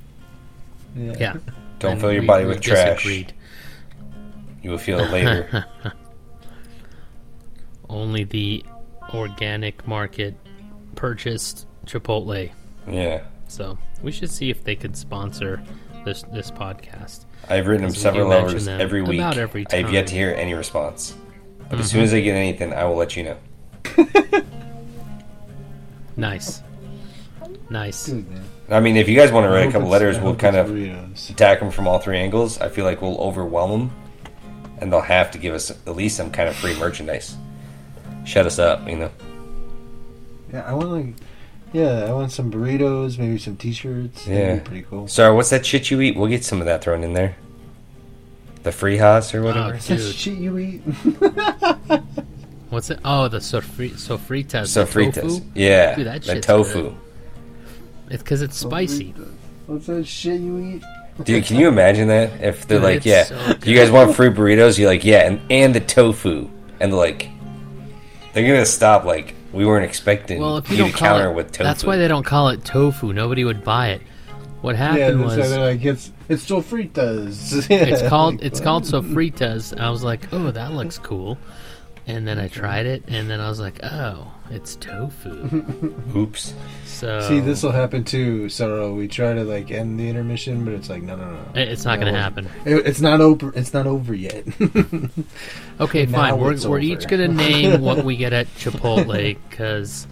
yeah, 0.96 1.36
Don't 1.78 1.92
and 1.92 2.00
fill 2.00 2.12
your 2.12 2.22
we- 2.22 2.26
body 2.26 2.44
we 2.44 2.50
with 2.50 2.60
trash. 2.60 3.04
You 3.06 4.70
will 4.70 4.78
feel 4.78 4.98
it 5.00 5.10
later. 5.10 5.64
Only 7.88 8.24
the 8.24 8.64
organic 9.14 9.86
market 9.86 10.34
purchased 10.96 11.66
Chipotle. 11.86 12.50
yeah. 12.90 13.22
So 13.48 13.78
we 14.02 14.10
should 14.10 14.30
see 14.30 14.50
if 14.50 14.64
they 14.64 14.74
could 14.74 14.96
sponsor 14.96 15.62
this 16.04 16.22
this 16.32 16.50
podcast. 16.50 17.26
I've 17.48 17.68
written 17.68 17.82
them 17.86 17.92
Because 17.92 18.04
we 18.04 18.10
do 18.10 18.16
several 18.24 18.28
mention 18.28 18.46
letters 18.66 18.68
every 18.68 19.02
week. 19.02 19.20
about 19.20 19.38
every 19.38 19.64
I've 19.70 19.92
yet 19.92 20.08
to 20.08 20.14
hear 20.14 20.30
any 20.36 20.54
response. 20.54 21.14
But 21.58 21.66
Mm-hmm. 21.66 21.80
as 21.80 21.90
soon 21.90 22.00
as 22.02 22.12
I 22.14 22.20
get 22.20 22.34
anything, 22.34 22.72
I 22.72 22.84
will 22.84 22.96
let 22.96 23.16
you 23.16 23.22
know. 23.24 23.36
Nice, 26.16 26.62
nice. 27.70 28.08
Good. 28.08 28.26
I 28.68 28.80
mean, 28.80 28.96
if 28.96 29.08
you 29.08 29.16
guys 29.16 29.30
want 29.30 29.44
to 29.44 29.50
write 29.50 29.68
a 29.68 29.72
couple 29.72 29.88
letters, 29.88 30.18
we'll 30.18 30.34
kind 30.34 30.56
of 30.56 30.68
burritos. 30.68 31.30
attack 31.30 31.60
them 31.60 31.70
from 31.70 31.86
all 31.86 31.98
three 31.98 32.18
angles. 32.18 32.58
I 32.58 32.68
feel 32.68 32.84
like 32.84 33.02
we'll 33.02 33.18
overwhelm 33.18 33.70
them, 33.70 33.90
and 34.80 34.92
they'll 34.92 35.00
have 35.00 35.30
to 35.32 35.38
give 35.38 35.54
us 35.54 35.70
at 35.70 35.96
least 35.96 36.16
some 36.16 36.30
kind 36.30 36.48
of 36.48 36.56
free 36.56 36.76
merchandise. 36.78 37.36
Shut 38.24 38.46
us 38.46 38.58
up, 38.58 38.88
you 38.88 38.96
know. 38.96 39.10
Yeah, 40.52 40.62
I 40.62 40.74
want 40.74 40.88
like. 40.90 41.14
Yeah, 41.72 42.06
I 42.08 42.12
want 42.12 42.32
some 42.32 42.50
burritos, 42.50 43.18
maybe 43.18 43.38
some 43.38 43.56
T-shirts. 43.56 44.26
Yeah. 44.26 44.34
That'd 44.34 44.64
be 44.64 44.68
pretty 44.68 44.86
cool. 44.88 45.08
Sorry, 45.08 45.34
what's 45.34 45.50
that 45.50 45.66
shit 45.66 45.90
you 45.90 46.00
eat? 46.00 46.16
We'll 46.16 46.28
get 46.28 46.44
some 46.44 46.60
of 46.60 46.66
that 46.66 46.82
thrown 46.82 47.04
in 47.04 47.12
there. 47.12 47.36
The 48.62 48.72
free 48.72 48.96
Haas 48.96 49.34
or 49.34 49.40
oh, 49.40 49.44
whatever. 49.44 49.74
Oh, 49.74 49.78
that 49.78 49.86
dude. 49.86 50.14
shit 50.14 50.38
you 50.38 50.58
eat? 50.58 50.82
What's 52.70 52.90
it? 52.90 52.98
Oh, 53.04 53.28
the 53.28 53.38
sofri- 53.38 53.92
sofritas. 53.92 54.68
so 54.68 54.84
the 54.84 55.12
tofu? 55.12 55.40
Yeah, 55.54 55.94
Dude, 55.94 56.06
that 56.06 56.22
the 56.22 56.40
tofu. 56.40 56.82
good. 56.82 56.96
It's 58.10 58.22
because 58.22 58.42
it's 58.42 58.56
spicy. 58.56 59.14
What's 59.66 59.86
that 59.86 60.06
shit 60.06 60.40
you 60.40 60.58
eat? 60.58 60.82
Dude, 61.24 61.44
can 61.44 61.58
you 61.58 61.68
imagine 61.68 62.08
that? 62.08 62.42
If 62.42 62.66
they're 62.66 62.78
Dude, 62.78 62.84
like, 62.84 63.04
yeah, 63.04 63.24
so 63.24 63.54
do 63.54 63.70
you 63.70 63.76
guys 63.76 63.90
want 63.90 64.14
free 64.14 64.28
burritos? 64.28 64.78
You're 64.78 64.88
like, 64.90 65.04
yeah, 65.04 65.26
and, 65.26 65.40
and 65.50 65.74
the 65.74 65.80
tofu. 65.80 66.48
And 66.78 66.92
they're 66.92 66.98
like, 66.98 67.28
they're 68.34 68.46
going 68.46 68.60
to 68.60 68.66
stop, 68.66 69.04
like, 69.04 69.34
we 69.52 69.64
weren't 69.64 69.84
expecting 69.86 70.40
Well, 70.40 70.58
if 70.58 70.68
you 70.68 70.76
you 70.76 70.82
don't 70.82 70.92
to 70.92 70.96
call 70.98 71.08
counter 71.08 71.30
it, 71.30 71.34
with 71.34 71.52
tofu. 71.52 71.64
that's 71.64 71.84
why 71.84 71.96
they 71.96 72.06
don't 72.08 72.24
call 72.24 72.50
it 72.50 72.64
tofu. 72.64 73.12
Nobody 73.14 73.44
would 73.44 73.64
buy 73.64 73.90
it. 73.90 74.02
What 74.60 74.76
happened 74.76 75.20
that's 75.20 75.36
was 75.36 75.38
why 75.38 75.46
they're 75.48 75.64
like 75.74 75.84
it's 75.84 76.10
it's 76.28 76.42
still 76.42 76.62
fritas. 76.62 77.66
it's 77.70 78.08
called 78.08 78.42
it's 78.42 78.60
called 78.60 78.82
sofritas. 78.84 79.78
I 79.78 79.90
was 79.90 80.02
like, 80.02 80.32
oh, 80.32 80.50
that 80.50 80.72
looks 80.72 80.98
cool. 80.98 81.38
And 82.08 82.26
then 82.26 82.38
I 82.38 82.46
tried 82.46 82.86
it, 82.86 83.02
and 83.08 83.28
then 83.28 83.40
I 83.40 83.48
was 83.48 83.58
like, 83.58 83.80
oh, 83.82 84.32
it's 84.48 84.76
tofu. 84.76 85.92
Oops. 86.16 86.54
So 86.84 87.20
See, 87.22 87.40
this 87.40 87.64
will 87.64 87.72
happen 87.72 88.04
too, 88.04 88.48
Sorrow. 88.48 88.94
We 88.94 89.08
try 89.08 89.34
to 89.34 89.42
like 89.42 89.72
end 89.72 89.98
the 89.98 90.08
intermission, 90.08 90.64
but 90.64 90.72
it's 90.74 90.88
like 90.88 91.02
no, 91.02 91.16
no, 91.16 91.28
no. 91.32 91.40
it- 91.60 91.68
it's 91.68 91.84
not 91.84 91.96
going 91.98 92.06
to 92.06 92.12
No. 92.12 92.22
happen. 92.22 92.48
It- 92.64 92.86
it's 92.86 93.00
not 93.00 93.20
over. 93.20 93.52
It's 93.56 93.74
not 93.74 93.86
over 93.88 94.14
yet. 94.14 94.44
Okay, 95.80 96.06
Now 96.06 96.18
fine. 96.18 96.40
We're 96.40 96.52
it's 96.52 96.64
we're 96.64 96.76
over. 96.78 96.84
each 96.86 97.06
gonna 97.08 97.28
name 97.28 97.80
what 97.82 98.02
we 98.04 98.16
get 98.16 98.32
at 98.32 98.46
Chipotle 98.54 99.36
because 99.50 100.06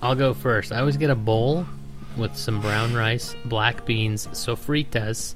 I'll 0.00 0.14
go 0.14 0.32
first. 0.32 0.72
I 0.72 0.78
always 0.80 0.96
get 0.96 1.10
a 1.10 1.14
bowl 1.14 1.66
with 2.16 2.36
some 2.36 2.60
brown 2.62 2.94
rice, 2.94 3.34
black 3.44 3.84
beans, 3.84 4.28
sofritas, 4.28 5.34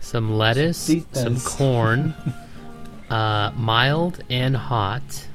some 0.00 0.38
lettuce, 0.38 0.78
some 0.78 1.02
Sofritas. 1.36 1.46
corn, 1.46 2.14
uh, 3.10 3.52
mild 3.56 4.22
and 4.30 4.56
hot. 4.56 5.26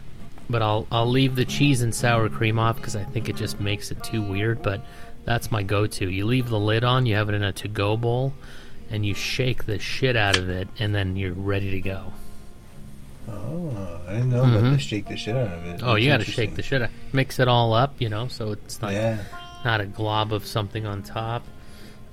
But 0.49 0.61
I'll 0.61 0.85
I'll 0.91 1.09
leave 1.09 1.35
the 1.35 1.45
cheese 1.45 1.81
and 1.81 1.95
sour 1.95 2.29
cream 2.29 2.59
off 2.59 2.75
because 2.77 2.95
I 2.95 3.03
think 3.03 3.29
it 3.29 3.35
just 3.35 3.59
makes 3.59 3.91
it 3.91 4.03
too 4.03 4.21
weird. 4.21 4.61
But 4.61 4.81
that's 5.25 5.51
my 5.51 5.63
go-to. 5.63 6.09
You 6.09 6.25
leave 6.25 6.49
the 6.49 6.59
lid 6.59 6.83
on. 6.83 7.05
You 7.05 7.15
have 7.15 7.29
it 7.29 7.35
in 7.35 7.43
a 7.43 7.53
to-go 7.53 7.95
bowl, 7.97 8.33
and 8.91 9.05
you 9.05 9.13
shake 9.13 9.65
the 9.65 9.79
shit 9.79 10.15
out 10.17 10.37
of 10.37 10.49
it, 10.49 10.67
and 10.79 10.93
then 10.93 11.15
you're 11.15 11.33
ready 11.33 11.71
to 11.71 11.79
go. 11.81 12.11
oh, 13.29 14.01
I 14.07 14.13
didn't 14.13 14.31
know 14.31 14.41
about 14.43 14.63
Mhm. 14.63 14.73
the 14.73 14.79
shake 14.79 15.07
the 15.07 15.15
shit 15.15 15.35
out 15.35 15.47
of 15.47 15.65
it. 15.65 15.79
Oh, 15.81 15.95
you 15.95 16.09
got 16.09 16.17
to 16.19 16.25
shake 16.29 16.55
the 16.55 16.61
shit 16.61 16.81
out. 16.81 16.89
Mix 17.13 17.39
it 17.39 17.47
all 17.47 17.73
up, 17.73 17.95
you 17.99 18.09
know, 18.09 18.27
so 18.27 18.51
it's 18.51 18.81
not 18.81 18.91
Yeah. 18.91 19.19
not 19.63 19.79
a 19.79 19.85
glob 19.85 20.33
of 20.33 20.45
something 20.45 20.85
on 20.85 21.03
top. 21.03 21.43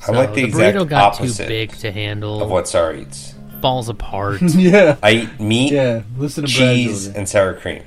I'm 0.07 0.15
like 0.15 0.35
the 0.35 0.45
exact 0.45 0.77
burrito 0.79 0.89
got 0.89 1.15
opposite 1.15 1.43
too 1.45 1.49
big 1.49 1.73
to 1.79 1.91
handle. 1.91 2.41
Of 2.43 2.49
what 2.49 2.69
Sar 2.69 2.95
eats. 2.95 3.35
Falls 3.61 3.89
apart. 3.89 4.41
yeah. 4.43 4.97
I 5.03 5.11
eat 5.13 5.41
meat, 5.41 5.73
Yeah. 5.73 6.03
Listen 6.17 6.45
to 6.47 6.51
Brad 6.57 6.75
cheese, 6.77 7.09
Dozer. 7.09 7.15
and 7.17 7.29
sour 7.29 7.55
cream. 7.55 7.83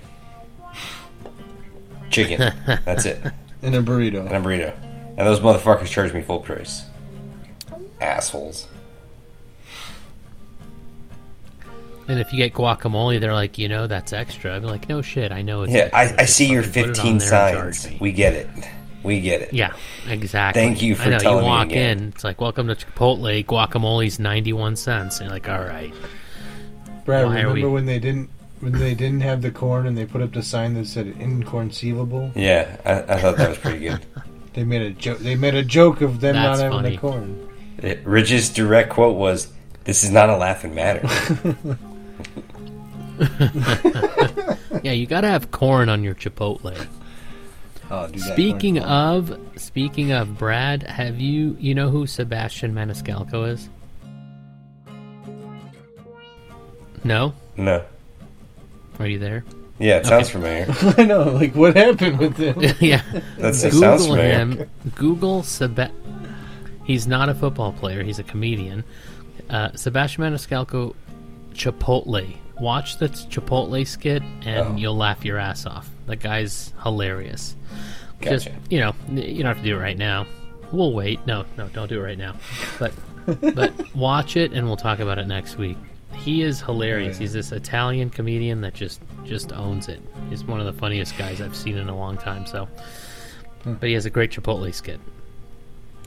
Chicken. 2.09 2.53
That's 2.85 3.05
it. 3.05 3.21
and 3.61 3.75
a 3.75 3.81
burrito. 3.81 4.19
And 4.25 4.31
a 4.35 4.39
burrito. 4.39 4.73
And 5.17 5.27
those 5.27 5.39
motherfuckers 5.39 5.87
charge 5.87 6.13
me 6.13 6.21
full 6.21 6.39
price. 6.39 6.83
Assholes. 8.01 8.67
and 12.07 12.19
if 12.19 12.31
you 12.33 12.37
get 12.37 12.53
guacamole, 12.53 13.19
they're 13.19 13.33
like, 13.33 13.57
you 13.57 13.69
know, 13.69 13.87
that's 13.87 14.11
extra. 14.13 14.53
I'm 14.55 14.63
like, 14.63 14.89
no 14.89 15.01
shit, 15.01 15.31
I 15.31 15.41
know 15.41 15.63
it's 15.63 15.71
Yeah, 15.73 15.89
I, 15.93 16.03
extra. 16.03 16.17
I 16.19 16.23
Just 16.25 16.35
see 16.35 16.49
your 16.49 16.63
put 16.63 16.69
it 16.77 16.87
15 16.87 17.17
there 17.17 17.33
and 17.33 17.53
charge 17.55 17.75
signs. 17.77 17.91
me. 17.93 17.97
We 18.01 18.11
get 18.11 18.33
it. 18.33 18.47
We 19.03 19.19
get 19.19 19.41
it. 19.41 19.53
Yeah, 19.53 19.73
exactly. 20.07 20.61
Thank 20.61 20.81
you 20.81 20.95
for 20.95 21.03
I 21.03 21.09
know, 21.09 21.19
telling 21.19 21.37
you 21.39 21.43
me 21.43 21.47
walk 21.49 21.67
again. 21.67 21.97
in, 21.99 22.07
it's 22.09 22.23
like, 22.23 22.39
welcome 22.39 22.67
to 22.67 22.75
Chipotle. 22.75 23.45
Guacamole's 23.45 24.17
ninety-one 24.19 24.75
cents. 24.77 25.19
And 25.19 25.27
you're 25.27 25.35
like, 25.35 25.49
all 25.49 25.59
right. 25.59 25.93
Brad, 27.05 27.25
Why 27.27 27.35
remember 27.41 27.53
we- 27.67 27.73
when 27.73 27.85
they 27.85 27.99
didn't 27.99 28.29
when 28.61 28.71
they 28.79 28.93
didn't 28.95 29.19
have 29.21 29.41
the 29.41 29.51
corn 29.51 29.87
and 29.87 29.97
they 29.97 30.05
put 30.05 30.21
up 30.21 30.31
the 30.31 30.41
sign 30.41 30.73
that 30.75 30.87
said 30.87 31.07
inconceivable? 31.19 32.31
Yeah, 32.33 32.77
I, 32.85 33.13
I 33.15 33.19
thought 33.19 33.35
that 33.37 33.49
was 33.49 33.57
pretty 33.57 33.79
good. 33.79 34.05
They 34.53 34.63
made 34.63 34.83
a 34.83 34.91
joke. 34.91 35.17
They 35.17 35.33
made 35.35 35.55
a 35.55 35.63
joke 35.63 36.01
of 36.01 36.19
them 36.21 36.35
That's 36.35 36.59
not 36.59 36.63
having 36.71 36.77
funny. 36.77 36.91
the 36.91 36.97
corn. 37.01 37.49
It- 37.79 38.05
Rich's 38.05 38.49
direct 38.49 38.91
quote 38.91 39.17
was, 39.17 39.51
"This 39.83 40.03
is 40.03 40.11
not 40.11 40.29
a 40.29 40.37
laughing 40.37 40.75
matter." 40.75 41.01
Yeah, 44.83 44.91
you 44.91 45.05
gotta 45.07 45.27
have 45.29 45.49
corn 45.51 45.87
on 45.89 46.03
your 46.03 46.13
Chipotle. 46.13 46.75
Oh, 47.93 48.07
do 48.07 48.17
Speaking 48.17 48.77
corn. 48.79 48.89
of, 48.89 49.39
speaking 49.55 50.11
of 50.13 50.35
Brad, 50.35 50.81
have 50.81 51.19
you 51.19 51.55
you 51.59 51.75
know 51.75 51.91
who 51.91 52.07
Sebastian 52.07 52.73
Maniscalco 52.73 53.47
is? 53.47 53.69
No, 57.03 57.35
no. 57.55 57.85
are 58.97 59.05
you 59.05 59.19
there? 59.19 59.43
Yeah, 59.77 59.97
it 59.97 60.07
sounds 60.07 60.29
familiar. 60.29 60.65
I 60.97 61.03
know, 61.03 61.23
like 61.33 61.53
what 61.53 61.75
happened 61.75 62.17
with 62.17 62.37
him? 62.37 62.55
yeah, 62.79 63.03
That's, 63.37 63.63
it 63.63 63.73
Google 63.73 63.79
sounds 63.79 64.07
familiar. 64.07 64.33
him. 64.33 64.69
Google 64.95 65.43
Seb. 65.43 65.91
He's 66.85 67.05
not 67.05 67.29
a 67.29 67.35
football 67.35 67.73
player. 67.73 68.01
He's 68.01 68.17
a 68.17 68.23
comedian. 68.23 68.83
Uh, 69.51 69.69
Sebastian 69.75 70.23
Maniscalco, 70.23 70.95
Chipotle. 71.53 72.37
Watch 72.59 72.97
the 72.97 73.09
Chipotle 73.09 73.85
skit, 73.87 74.21
and 74.45 74.67
Oh. 74.67 74.75
you'll 74.75 74.97
laugh 74.97 75.25
your 75.25 75.37
ass 75.37 75.65
off. 75.65 75.89
The 76.05 76.15
guy's 76.15 76.73
hilarious. 76.83 77.55
Just 78.21 78.47
you 78.69 78.79
know, 78.79 78.93
you 79.11 79.43
don't 79.43 79.55
have 79.55 79.57
to 79.57 79.63
do 79.63 79.75
it 79.75 79.79
right 79.79 79.97
now. 79.97 80.25
We'll 80.71 80.93
wait. 80.93 81.25
No, 81.27 81.45
no, 81.57 81.67
don't 81.69 81.89
do 81.89 81.99
it 81.99 82.03
right 82.03 82.17
now. 82.17 82.35
But 82.79 82.93
but 83.55 83.95
watch 83.95 84.37
it, 84.37 84.53
and 84.53 84.67
we'll 84.67 84.77
talk 84.77 84.99
about 84.99 85.17
it 85.17 85.27
next 85.27 85.57
week. 85.57 85.77
He 86.15 86.41
is 86.41 86.61
hilarious. 86.61 87.17
Yeah. 87.17 87.21
He's 87.21 87.33
this 87.33 87.51
Italian 87.51 88.09
comedian 88.09 88.61
that 88.61 88.73
just 88.73 89.01
just 89.25 89.51
owns 89.51 89.89
it. 89.89 90.01
He's 90.29 90.43
one 90.43 90.59
of 90.59 90.65
the 90.65 90.73
funniest 90.73 91.17
guys 91.17 91.41
I've 91.41 91.55
seen 91.55 91.77
in 91.77 91.89
a 91.89 91.97
long 91.97 92.17
time. 92.17 92.45
So, 92.45 92.67
hmm. 93.63 93.73
but 93.73 93.89
he 93.89 93.93
has 93.95 94.05
a 94.05 94.09
great 94.09 94.31
Chipotle 94.31 94.73
skit. 94.73 94.99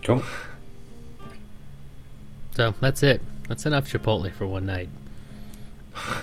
Cool. 0.05 0.23
So 2.55 2.75
that's 2.81 3.03
it. 3.03 3.21
That's 3.49 3.67
enough 3.67 3.91
Chipotle 3.91 4.33
for 4.33 4.47
one 4.47 4.67
night. 4.67 4.89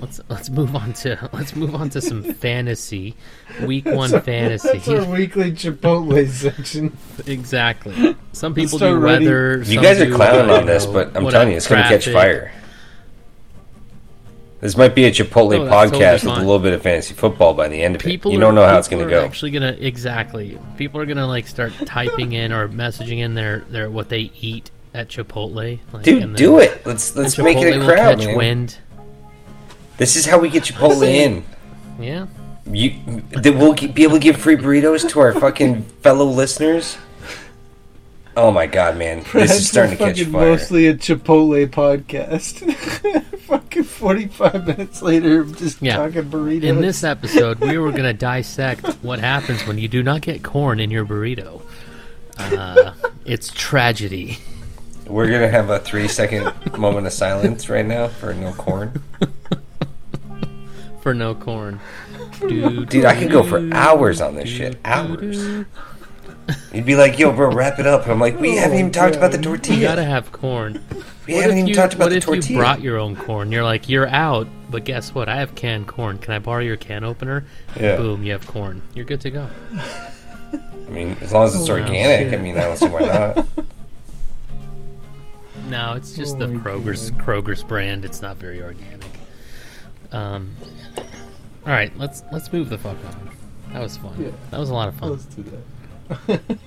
let's 0.00 0.20
let's 0.28 0.50
move 0.50 0.74
on 0.74 0.92
to 0.94 1.28
let's 1.32 1.54
move 1.54 1.74
on 1.74 1.88
to 1.90 2.00
some 2.00 2.22
fantasy. 2.22 3.14
Week 3.62 3.84
one 3.86 4.10
That's 4.10 4.24
fantasy. 4.24 4.96
our 4.96 5.04
weekly 5.04 5.52
Chipotle 5.52 6.28
section. 6.28 6.96
exactly. 7.26 8.16
Some 8.32 8.54
people 8.54 8.78
do 8.78 8.94
writing- 8.96 9.26
weather. 9.28 9.62
You 9.64 9.80
guys 9.80 10.00
are 10.00 10.12
clowning 10.12 10.50
on 10.50 10.66
this, 10.66 10.86
know, 10.86 10.92
but 10.92 11.16
I'm 11.16 11.28
telling 11.28 11.50
you, 11.50 11.56
it's 11.56 11.66
going 11.68 11.82
to 11.82 11.88
catch 11.88 12.08
fire. 12.08 12.52
This 14.60 14.76
might 14.78 14.94
be 14.94 15.04
a 15.04 15.10
Chipotle 15.10 15.50
No, 15.58 15.64
that's 15.66 15.90
totally 15.90 16.04
podcast 16.04 16.24
with 16.24 16.32
a 16.38 16.38
little 16.38 16.58
bit 16.58 16.72
of 16.72 16.82
fantasy 16.82 17.12
football 17.14 17.52
by 17.52 17.68
the 17.68 17.82
end 17.82 17.96
of 17.96 18.00
People 18.02 18.30
it. 18.30 18.34
You 18.34 18.38
are- 18.40 18.42
don't 18.42 18.54
know 18.54 18.64
how 18.66 18.78
it's 18.78 18.88
going 18.88 19.04
to 19.04 19.10
go. 19.10 19.24
Actually, 19.24 19.50
gonna 19.50 19.76
exactly. 19.78 20.58
People 20.78 21.00
are 21.00 21.06
gonna 21.06 21.26
like 21.26 21.46
start 21.46 21.72
typing 21.84 22.32
in 22.32 22.50
or 22.52 22.68
messaging 22.68 23.18
in 23.18 23.34
their 23.34 23.60
their 23.68 23.90
what 23.90 24.08
they 24.08 24.30
eat 24.40 24.70
at 24.94 25.08
Chipotle. 25.08 25.78
Like, 25.92 26.02
Dude, 26.04 26.22
then- 26.22 26.32
do 26.34 26.60
it. 26.60 26.86
Let's 26.86 27.14
let's 27.14 27.36
make 27.36 27.58
it 27.58 27.74
a 27.74 27.78
will 27.78 27.84
crowd, 27.86 28.18
catch 28.18 28.26
man. 28.26 28.36
wind. 28.36 28.78
This 29.96 30.16
is 30.16 30.26
how 30.26 30.38
we 30.38 30.48
get 30.50 30.64
Chipotle 30.64 31.06
in. 31.06 31.44
Yeah. 32.00 32.26
You, 32.66 33.22
that 33.30 33.54
we'll 33.54 33.74
be 33.74 34.02
able 34.04 34.14
to 34.14 34.18
give 34.18 34.36
free 34.38 34.56
burritos 34.56 35.08
to 35.10 35.20
our 35.20 35.32
fucking 35.34 35.82
fellow 36.02 36.24
listeners. 36.24 36.96
Oh 38.36 38.50
my 38.50 38.66
god, 38.66 38.96
man! 38.96 39.18
This 39.18 39.32
That's 39.32 39.52
is 39.52 39.68
starting 39.68 39.92
to 39.92 39.96
catch 39.96 40.18
fucking 40.18 40.32
fire. 40.32 40.50
Mostly 40.50 40.86
a 40.88 40.94
Chipotle 40.94 41.68
podcast. 41.68 42.72
fucking 43.42 43.84
forty-five 43.84 44.66
minutes 44.66 45.02
later, 45.02 45.44
just 45.44 45.80
Yeah. 45.80 45.98
talking 45.98 46.24
burritos. 46.24 46.64
In 46.64 46.80
this 46.80 47.04
episode, 47.04 47.60
we 47.60 47.78
were 47.78 47.92
going 47.92 48.04
to 48.04 48.12
dissect 48.12 48.86
what 49.02 49.20
happens 49.20 49.64
when 49.68 49.78
you 49.78 49.86
do 49.86 50.02
not 50.02 50.22
get 50.22 50.42
corn 50.42 50.80
in 50.80 50.90
your 50.90 51.04
burrito. 51.04 51.62
Uh, 52.36 52.92
it's 53.24 53.52
tragedy. 53.52 54.38
We're 55.06 55.30
gonna 55.30 55.48
have 55.50 55.70
a 55.70 55.78
three-second 55.78 56.76
moment 56.78 57.06
of 57.06 57.12
silence 57.12 57.68
right 57.68 57.86
now 57.86 58.08
for 58.08 58.32
no 58.34 58.52
corn. 58.54 59.00
For 61.04 61.12
no 61.12 61.34
corn. 61.34 61.80
Dude, 62.40 62.88
Dude, 62.88 63.04
I 63.04 63.14
could 63.14 63.30
go 63.30 63.42
for 63.42 63.60
hours 63.74 64.22
on 64.22 64.36
this 64.36 64.48
shit. 64.48 64.78
Hours. 64.86 65.66
You'd 66.72 66.86
be 66.86 66.96
like, 66.96 67.18
"Yo, 67.18 67.30
bro, 67.30 67.54
wrap 67.54 67.78
it 67.78 67.86
up." 67.86 68.04
And 68.04 68.12
I'm 68.12 68.18
like, 68.20 68.40
"We 68.40 68.56
haven't 68.56 68.78
even 68.78 68.90
talked 68.90 69.14
about 69.14 69.30
the 69.30 69.36
tortilla. 69.36 69.76
You 69.76 69.82
gotta 69.82 70.02
have 70.04 70.32
corn. 70.32 70.82
we 71.26 71.34
What 71.34 71.42
haven't 71.42 71.58
even 71.58 71.66
you, 71.68 71.74
talked 71.74 71.92
about 71.92 72.10
tortilla. 72.10 72.30
what 72.30 72.40
the 72.40 72.44
if 72.46 72.50
you 72.52 72.56
brought 72.56 72.80
your 72.80 72.98
own 72.98 73.16
corn? 73.16 73.52
You're 73.52 73.64
like, 73.64 73.86
you're 73.90 74.08
out, 74.08 74.48
but 74.70 74.84
guess 74.84 75.14
what? 75.14 75.28
I 75.28 75.36
have 75.36 75.54
canned 75.54 75.88
corn. 75.88 76.16
Can 76.16 76.32
I 76.32 76.38
borrow 76.38 76.62
your 76.62 76.78
can 76.78 77.04
opener? 77.04 77.44
Yeah. 77.78 77.96
Boom, 77.96 78.24
you 78.24 78.32
have 78.32 78.46
corn. 78.46 78.80
You're 78.94 79.04
good 79.04 79.20
to 79.20 79.30
go. 79.30 79.46
I 79.76 80.88
mean, 80.90 81.18
as 81.20 81.32
long 81.34 81.44
as 81.44 81.54
it's 81.54 81.68
Oh, 81.68 81.72
organic. 81.74 82.30
shit. 82.30 82.32
I 82.40 82.42
mean, 82.42 82.56
I 82.56 82.62
don't 82.62 82.78
see 82.78 82.86
why 82.88 83.00
not. 83.00 83.46
No, 85.68 85.94
it's 85.94 86.14
just 86.14 86.36
Oh 86.36 86.38
the 86.40 86.46
Kroger's 86.46 87.10
God. 87.10 87.20
Kroger's 87.26 87.62
brand. 87.62 88.04
It's 88.06 88.20
not 88.22 88.36
very 88.36 88.62
organic. 88.62 89.06
Um. 90.14 90.54
All 91.66 91.72
right, 91.72 91.96
let's 91.98 92.22
let's 92.32 92.52
move 92.52 92.68
the 92.68 92.78
fuck 92.78 92.96
on. 93.06 93.30
That 93.72 93.82
was 93.82 93.96
fun. 93.96 94.14
Yeah. 94.18 94.30
That 94.50 94.60
was 94.60 94.70
a 94.70 94.74
lot 94.74 94.88
of 94.88 94.94
fun. 94.96 95.10
Let's 95.10 95.24
do 95.24 95.42
that. 95.42 96.40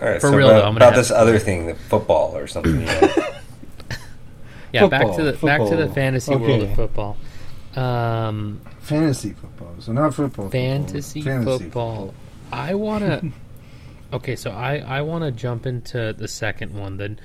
All 0.00 0.08
right, 0.08 0.20
For 0.20 0.30
so 0.30 0.36
real, 0.36 0.48
about, 0.48 0.60
though, 0.62 0.68
I'm 0.68 0.76
about 0.76 0.94
have- 0.94 1.02
this 1.02 1.10
other 1.10 1.38
thing, 1.38 1.66
the 1.66 1.74
football 1.74 2.36
or 2.36 2.46
something. 2.46 2.80
You 2.80 2.86
know? 2.86 3.08
Yeah, 4.70 4.86
back 4.86 5.00
to 5.00 5.06
Football, 5.08 5.24
the 5.24 5.32
back 5.46 5.58
to 5.60 5.64
the 5.64 5.76
football. 5.86 5.94
fantasy 5.94 6.36
world 6.36 6.62
of 6.62 6.74
football. 6.76 7.16
Um, 7.74 8.60
Fantasy 8.80 9.30
football, 9.32 9.74
so 9.78 9.92
not 9.92 10.14
football. 10.14 10.50
fantasy 10.50 11.22
football. 11.22 11.58
football. 11.58 12.14
I 12.52 12.74
want 12.74 13.02
to. 13.04 13.30
okay, 14.12 14.36
so 14.36 14.50
I 14.50 14.76
I 14.78 15.00
want 15.00 15.24
to 15.24 15.30
jump 15.32 15.64
into 15.64 16.12
the 16.12 16.28
second 16.28 16.74
one. 16.74 16.98
The 16.98 17.16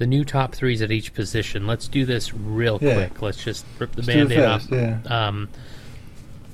the 0.00 0.06
new 0.06 0.24
top 0.24 0.54
threes 0.54 0.80
at 0.80 0.90
each 0.90 1.12
position. 1.12 1.66
Let's 1.66 1.86
do 1.86 2.06
this 2.06 2.32
real 2.32 2.78
Yeah. 2.80 2.94
quick. 2.94 3.20
Let's 3.20 3.44
just 3.44 3.66
rip 3.78 3.92
the 3.92 3.98
Let's 4.00 4.06
band-aid 4.06 4.40
off. 4.40 4.66
yeah. 4.70 4.96
Um, 5.04 5.50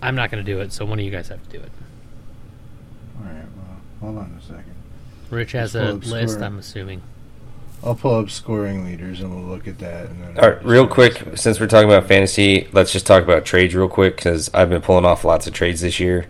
I'm 0.03 0.17
not 0.17 0.33
going 0.33 0.45
to 0.45 0.53
do 0.53 0.61
it, 0.61 0.73
so 0.73 0.85
one 0.85 0.99
of 0.99 1.05
you 1.05 1.13
guys 1.13 1.29
have 1.29 1.41
to 1.45 1.51
do 1.57 1.63
it. 1.63 1.71
All 3.21 3.25
right. 3.25 3.45
Well, 3.57 3.77
hold 4.01 4.19
on 4.19 4.37
a 4.37 4.43
second. 4.43 4.75
Rich 5.31 5.53
has 5.53 5.77
a 5.77 5.93
list, 5.93 6.35
score. 6.35 6.45
I'm 6.45 6.59
assuming. 6.59 7.03
I'll 7.85 7.95
pull 7.95 8.17
up 8.17 8.31
scoring 8.31 8.85
leaders 8.85 9.21
and 9.21 9.33
we'll 9.33 9.45
look 9.45 9.69
at 9.69 9.79
that. 9.79 10.07
And 10.11 10.23
then 10.25 10.39
All 10.45 10.51
right, 10.51 10.65
real 10.65 10.89
quick, 10.89 11.23
since 11.37 11.61
we're 11.61 11.69
talking 11.69 11.89
about 11.89 12.09
fantasy, 12.09 12.67
let's 12.73 12.91
just 12.91 13.07
talk 13.07 13.23
about 13.23 13.45
trades 13.45 13.77
real 13.77 13.89
quick 13.89 14.17
because 14.17 14.51
I've 14.53 14.71
been 14.71 14.83
pulling 14.83 15.05
off 15.05 15.25
lots 15.25 15.47
of 15.47 15.53
trades 15.53 15.83
this 15.83 16.01
year. 16.01 16.27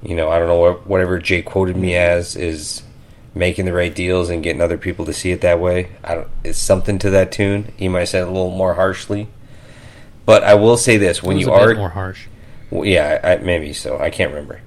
You 0.00 0.14
know, 0.14 0.30
I 0.30 0.38
don't 0.38 0.46
know 0.46 0.60
what 0.60 0.86
whatever 0.86 1.18
Jay 1.18 1.42
quoted 1.42 1.76
me 1.76 1.96
as 1.96 2.36
is 2.36 2.82
making 3.36 3.66
the 3.66 3.72
right 3.72 3.94
deals 3.94 4.30
and 4.30 4.42
getting 4.42 4.62
other 4.62 4.78
people 4.78 5.04
to 5.04 5.12
see 5.12 5.30
it 5.30 5.42
that 5.42 5.60
way. 5.60 5.90
I 6.02 6.14
don't. 6.14 6.28
It's 6.42 6.58
something 6.58 6.98
to 7.00 7.10
that 7.10 7.30
tune. 7.30 7.72
He 7.76 7.88
might 7.88 8.04
said 8.04 8.22
it 8.22 8.28
a 8.28 8.30
little 8.30 8.50
more 8.50 8.74
harshly, 8.74 9.28
but 10.24 10.42
I 10.42 10.54
will 10.54 10.78
say 10.78 10.96
this: 10.96 11.22
when 11.22 11.38
you 11.38 11.52
are 11.52 11.74
more 11.74 11.90
harsh. 11.90 12.26
Well, 12.70 12.84
yeah, 12.84 13.20
I, 13.22 13.36
maybe 13.36 13.72
so. 13.72 13.98
I 13.98 14.10
can't 14.10 14.30
remember. 14.30 14.60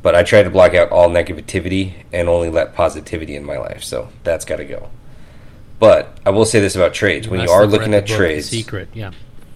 But 0.00 0.14
I 0.14 0.22
try 0.22 0.42
to 0.42 0.50
block 0.50 0.74
out 0.74 0.90
all 0.90 1.08
negativity 1.08 2.04
and 2.12 2.28
only 2.28 2.50
let 2.50 2.74
positivity 2.74 3.36
in 3.36 3.44
my 3.44 3.58
life. 3.58 3.82
So 3.82 4.10
that's 4.22 4.44
got 4.44 4.56
to 4.56 4.64
go. 4.64 4.90
But 5.78 6.18
I 6.24 6.30
will 6.30 6.44
say 6.44 6.60
this 6.60 6.76
about 6.76 6.94
trades: 6.94 7.28
when 7.28 7.40
you 7.40 7.50
are 7.50 7.66
looking 7.66 7.94
at 7.94 8.06
trades, 8.06 8.48
Secret, 8.48 8.88
yeah. 8.94 9.10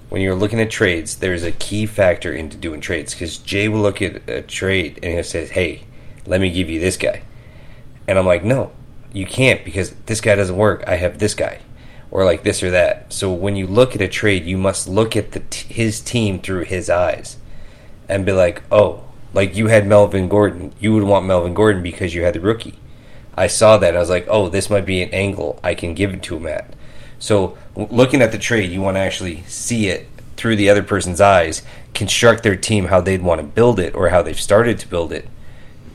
when 0.09 0.21
you're 0.21 0.35
looking 0.35 0.61
at 0.61 0.71
trades, 0.71 1.17
there's 1.17 1.45
a 1.45 1.53
key 1.53 1.87
factor 1.87 2.33
into 2.33 2.57
doing 2.57 2.81
trades 2.81 3.15
because 3.15 3.39
Jay 3.39 3.69
will 3.69 3.81
look 3.81 4.03
at 4.03 4.29
a 4.29 4.43
trade 4.43 4.99
and 5.03 5.15
he'll 5.15 5.23
say, 5.23 5.47
"Hey, 5.47 5.85
let 6.27 6.41
me 6.41 6.51
give 6.51 6.69
you 6.69 6.81
this 6.81 6.97
guy," 6.97 7.23
and 8.09 8.19
I'm 8.19 8.27
like, 8.27 8.43
"No, 8.43 8.73
you 9.13 9.27
can't 9.27 9.65
because 9.65 9.95
this 10.07 10.21
guy 10.21 10.35
doesn't 10.35 10.57
work. 10.57 10.83
I 10.87 10.97
have 10.97 11.19
this 11.19 11.35
guy." 11.35 11.61
Or 12.11 12.25
like 12.25 12.43
this 12.43 12.63
or 12.63 12.71
that. 12.71 13.13
So 13.13 13.31
when 13.31 13.55
you 13.55 13.67
look 13.67 13.95
at 13.95 14.01
a 14.01 14.09
trade, 14.09 14.47
you 14.47 14.57
must 14.57 14.89
look 14.89 15.15
at 15.15 15.33
the 15.33 15.41
t- 15.41 15.73
his 15.73 16.01
team 16.01 16.41
through 16.41 16.65
his 16.65 16.89
eyes, 16.89 17.37
and 18.09 18.25
be 18.25 18.33
like, 18.33 18.63
"Oh, 18.73 19.03
like 19.35 19.55
you 19.55 19.67
had 19.67 19.87
Melvin 19.87 20.29
Gordon, 20.29 20.73
you 20.81 20.95
would 20.95 21.03
want 21.05 21.27
Melvin 21.27 21.53
Gordon 21.53 21.83
because 21.83 22.15
you 22.15 22.23
had 22.25 22.35
the 22.35 22.41
rookie." 22.41 22.79
I 23.37 23.47
saw 23.47 23.77
that. 23.77 23.95
I 23.95 24.01
was 24.01 24.11
like, 24.11 24.27
"Oh, 24.29 24.49
this 24.49 24.71
might 24.71 24.87
be 24.87 25.03
an 25.03 25.11
angle 25.11 25.61
I 25.63 25.75
can 25.75 25.95
give 25.95 26.15
it 26.15 26.23
to 26.25 26.37
him 26.39 26.47
at." 26.47 26.75
So 27.19 27.59
looking 27.77 28.23
at 28.23 28.33
the 28.33 28.39
trade, 28.39 28.71
you 28.71 28.81
want 28.81 28.97
to 28.97 29.01
actually 29.01 29.43
see 29.47 29.89
it 29.89 30.09
through 30.37 30.57
the 30.57 30.71
other 30.71 30.83
person's 30.83 31.21
eyes, 31.21 31.63
construct 31.95 32.43
their 32.43 32.57
team 32.57 32.87
how 32.87 33.01
they'd 33.01 33.23
want 33.23 33.41
to 33.41 33.47
build 33.47 33.79
it 33.79 33.95
or 33.95 34.09
how 34.09 34.23
they've 34.23 34.41
started 34.41 34.79
to 34.79 34.89
build 34.89 35.13
it, 35.13 35.29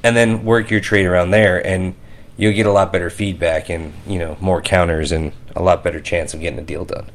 and 0.03 0.15
then 0.15 0.43
work 0.45 0.69
your 0.69 0.81
trade 0.81 1.05
around 1.05 1.31
there, 1.31 1.65
and 1.65 1.95
you'll 2.37 2.53
get 2.53 2.65
a 2.65 2.71
lot 2.71 2.91
better 2.91 3.09
feedback 3.09 3.69
and 3.69 3.93
you 4.07 4.19
know 4.19 4.37
more 4.41 4.61
counters 4.61 5.11
and 5.11 5.31
a 5.55 5.61
lot 5.61 5.83
better 5.83 5.99
chance 5.99 6.33
of 6.33 6.41
getting 6.41 6.59
a 6.59 6.63
deal 6.63 6.85
done 6.85 7.07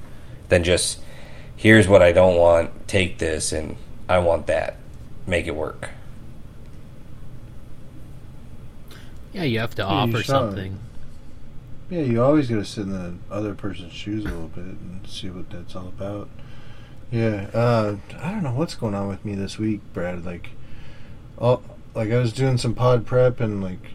than 0.49 0.64
just 0.64 1.01
here's 1.57 1.89
what 1.89 2.03
I 2.03 2.12
don't 2.12 2.37
want, 2.37 2.87
take 2.89 3.19
this, 3.19 3.53
and 3.53 3.77
I 4.09 4.19
want 4.19 4.47
that, 4.47 4.77
make 5.27 5.47
it 5.47 5.57
work. 5.57 5.91
Yeah, 9.33 9.43
you 9.45 9.59
have 9.61 9.75
to 9.77 9.83
Yeah, 9.89 9.89
offer 9.89 10.23
something. 10.23 10.79
Yeah, 11.91 12.03
you 12.03 12.23
always 12.23 12.49
got 12.49 12.57
to 12.57 12.64
sit 12.64 12.83
in 12.83 12.93
the 12.93 13.14
other 13.31 13.55
person's 13.55 13.93
shoes 13.93 14.25
a 14.25 14.29
little 14.29 14.49
bit 14.49 14.64
and 14.64 15.07
see 15.07 15.31
what 15.31 15.51
that's 15.51 15.75
all 15.75 15.89
about. 15.89 16.29
Yeah, 17.11 17.49
uh, 17.55 17.97
I 18.19 18.31
don't 18.33 18.43
know 18.43 18.53
what's 18.53 18.75
going 18.75 18.95
on 18.95 19.09
with 19.09 19.25
me 19.25 19.35
this 19.35 19.59
week, 19.59 19.81
Brad. 19.95 20.25
Like, 20.25 20.51
all 21.39 21.62
like 21.95 22.11
I 22.11 22.19
was 22.19 22.33
doing 22.33 22.59
some 22.59 22.75
pod 22.75 23.07
prep 23.07 23.41
and 23.41 23.62
like, 23.62 23.95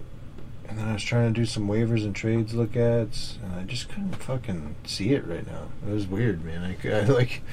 and 0.74 0.82
then 0.82 0.89
I 0.89 0.93
was 0.93 1.03
trying 1.03 1.32
to 1.32 1.39
do 1.39 1.45
some 1.45 1.67
waivers 1.67 2.03
and 2.03 2.15
trades 2.15 2.55
look 2.55 2.76
at, 2.76 3.36
and 3.43 3.53
I 3.55 3.61
just 3.63 3.89
couldn't 3.89 4.15
fucking 4.15 4.74
see 4.86 5.13
it 5.13 5.24
right 5.28 5.45
now. 5.45 5.67
It 5.88 5.93
was 5.93 6.07
weird, 6.07 6.43
man. 6.43 6.63
I, 6.63 6.74
could- 6.74 6.93
I 6.93 7.03
like, 7.05 7.43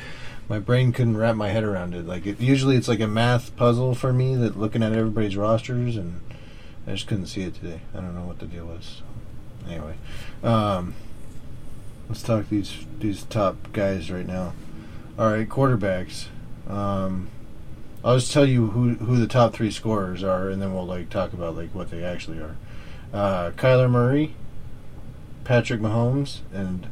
my 0.49 0.59
brain 0.59 0.91
couldn't 0.93 1.19
wrap 1.19 1.37
my 1.37 1.51
head 1.51 1.63
around 1.63 1.95
it. 1.95 2.07
Like, 2.07 2.25
it, 2.25 2.41
usually 2.41 2.77
it's 2.77 2.89
like 2.89 3.01
a 3.01 3.07
math 3.07 3.55
puzzle 3.57 3.95
for 3.95 4.11
me 4.11 4.37
that 4.37 4.59
looking 4.59 4.83
at 4.83 4.95
everybody's 4.95 5.37
rosters, 5.37 5.99
and 5.99 6.23
I 6.87 6.93
just 6.93 7.09
couldn't 7.09 7.27
see 7.27 7.43
it 7.43 7.57
today. 7.57 7.83
I 7.95 7.99
don't 8.01 8.15
know 8.15 8.25
what 8.25 8.39
the 8.39 8.47
deal 8.47 8.65
was. 8.65 9.03
Anyway, 9.69 9.97
um, 10.43 10.95
let's 12.09 12.23
talk 12.23 12.49
these 12.49 12.87
these 13.01 13.25
top 13.25 13.71
guys 13.75 14.11
right 14.11 14.27
now. 14.27 14.55
All 15.19 15.31
right, 15.31 15.47
quarterbacks. 15.47 16.29
Um, 16.67 17.29
I'll 18.03 18.19
just 18.19 18.33
tell 18.33 18.47
you 18.47 18.69
who 18.69 18.95
who 18.95 19.19
the 19.19 19.27
top 19.27 19.53
three 19.53 19.71
scorers 19.71 20.25
are, 20.25 20.49
and 20.49 20.63
then 20.63 20.73
we'll 20.73 20.87
like 20.87 21.11
talk 21.11 21.35
about 21.35 21.55
like 21.55 21.75
what 21.75 21.91
they 21.91 22.03
actually 22.03 22.39
are. 22.39 22.57
Uh, 23.13 23.51
Kyler 23.53 23.91
Murray, 23.91 24.35
Patrick 25.45 25.81
Mahomes, 25.81 26.41
and 26.53 26.87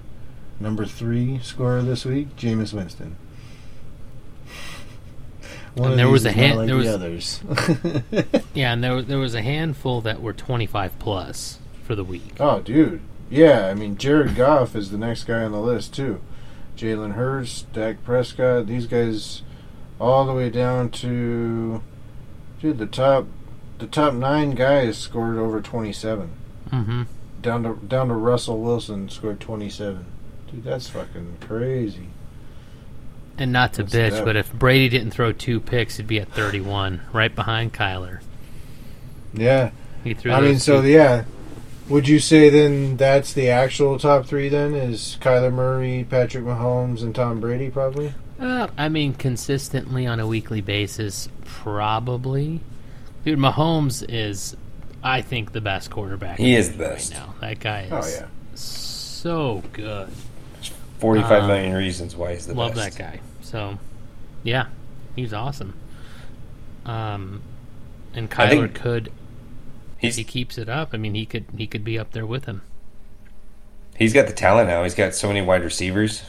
number 0.58 0.84
three 0.84 1.38
scorer 1.42 1.82
this 1.82 2.04
week, 2.04 2.34
Jameis 2.36 2.72
Winston. 2.72 3.16
One 5.74 5.90
And 5.92 5.98
there 5.98 6.08
was 6.08 6.24
a 6.24 6.32
hand- 6.32 6.58
like 6.58 6.66
there 6.66 6.76
was- 6.76 6.86
the 6.88 6.94
others. 6.94 7.40
Yeah, 8.54 8.72
and 8.72 8.82
there 8.82 9.00
there 9.02 9.18
was 9.18 9.34
a 9.36 9.42
handful 9.42 10.00
that 10.00 10.20
were 10.20 10.32
25 10.32 10.98
plus 10.98 11.58
for 11.84 11.94
the 11.94 12.02
week. 12.02 12.34
Oh, 12.40 12.60
dude. 12.60 13.00
Yeah, 13.30 13.66
I 13.68 13.74
mean, 13.74 13.96
Jared 13.96 14.34
Goff 14.34 14.74
is 14.74 14.90
the 14.90 14.98
next 14.98 15.24
guy 15.24 15.44
on 15.44 15.52
the 15.52 15.60
list, 15.60 15.94
too. 15.94 16.20
Jalen 16.76 17.12
Hurts, 17.12 17.62
Dak 17.72 18.02
Prescott, 18.02 18.66
these 18.66 18.86
guys 18.86 19.42
all 20.00 20.24
the 20.26 20.32
way 20.32 20.50
down 20.50 20.90
to. 20.90 21.82
Dude, 22.60 22.78
the 22.78 22.86
top. 22.86 23.26
The 23.78 23.86
top 23.86 24.14
nine 24.14 24.52
guys 24.52 24.98
scored 24.98 25.38
over 25.38 25.60
27. 25.60 26.30
Mm-hmm. 26.70 27.02
Down 27.40 27.62
to 27.62 27.74
down 27.86 28.08
to 28.08 28.14
Russell 28.14 28.60
Wilson 28.60 29.08
scored 29.08 29.40
27. 29.40 30.04
Dude, 30.50 30.64
that's 30.64 30.88
fucking 30.88 31.36
crazy. 31.40 32.08
And 33.38 33.52
not 33.52 33.74
to 33.74 33.84
bitch, 33.84 34.24
but 34.24 34.34
if 34.34 34.52
Brady 34.52 34.88
didn't 34.88 35.12
throw 35.12 35.30
two 35.30 35.60
picks, 35.60 35.96
he'd 35.96 36.08
be 36.08 36.18
at 36.18 36.28
31, 36.32 37.02
right 37.12 37.32
behind 37.32 37.72
Kyler. 37.72 38.20
Yeah. 39.32 39.70
He 40.02 40.14
threw. 40.14 40.32
I 40.32 40.40
mean, 40.40 40.58
so 40.58 40.80
yeah. 40.82 41.24
Would 41.88 42.08
you 42.08 42.18
say 42.18 42.50
then 42.50 42.96
that's 42.96 43.32
the 43.32 43.48
actual 43.48 43.98
top 43.98 44.26
three 44.26 44.48
then? 44.48 44.74
Is 44.74 45.16
Kyler 45.20 45.52
Murray, 45.52 46.04
Patrick 46.08 46.44
Mahomes, 46.44 47.02
and 47.02 47.14
Tom 47.14 47.40
Brady 47.40 47.70
probably? 47.70 48.12
Uh, 48.38 48.68
I 48.76 48.88
mean, 48.88 49.14
consistently 49.14 50.06
on 50.06 50.20
a 50.20 50.26
weekly 50.26 50.60
basis, 50.60 51.28
probably. 51.44 52.60
Dude, 53.24 53.38
Mahomes 53.38 54.04
is, 54.08 54.56
I 55.02 55.20
think, 55.22 55.52
the 55.52 55.60
best 55.60 55.90
quarterback. 55.90 56.38
He 56.38 56.54
is 56.54 56.72
the 56.72 56.78
best. 56.78 57.12
right 57.14 57.20
now. 57.20 57.34
That 57.40 57.60
guy 57.60 57.82
is 57.82 57.92
Oh, 57.92 58.08
yeah. 58.20 58.26
so 58.54 59.62
good. 59.72 60.08
Forty-five 60.98 61.44
Uh, 61.44 61.46
million 61.48 61.74
reasons 61.74 62.16
why 62.16 62.34
he's 62.34 62.46
the 62.46 62.54
Love 62.54 62.74
best. 62.74 62.98
Love 62.98 62.98
that 62.98 63.12
guy. 63.18 63.20
So, 63.42 63.78
yeah, 64.42 64.66
he's 65.14 65.32
awesome. 65.32 65.74
Um, 66.86 67.42
and 68.14 68.28
I 68.32 68.34
Kyler 68.48 68.48
think- 68.62 68.74
could, 68.74 69.12
if 70.00 70.16
he 70.16 70.24
keeps 70.24 70.58
it 70.58 70.68
up. 70.68 70.90
I 70.92 70.96
mean, 70.96 71.14
he 71.14 71.26
could 71.26 71.44
he 71.56 71.66
could 71.66 71.84
be 71.84 71.98
up 71.98 72.12
there 72.12 72.26
with 72.26 72.46
him. 72.46 72.62
he's 73.96 74.12
got 74.12 74.26
the 74.28 74.32
talent 74.32 74.68
now. 74.68 74.82
He's 74.84 74.94
got 74.94 75.14
so 75.14 75.26
many 75.28 75.42
wide 75.42 75.62
receivers. 75.64 76.22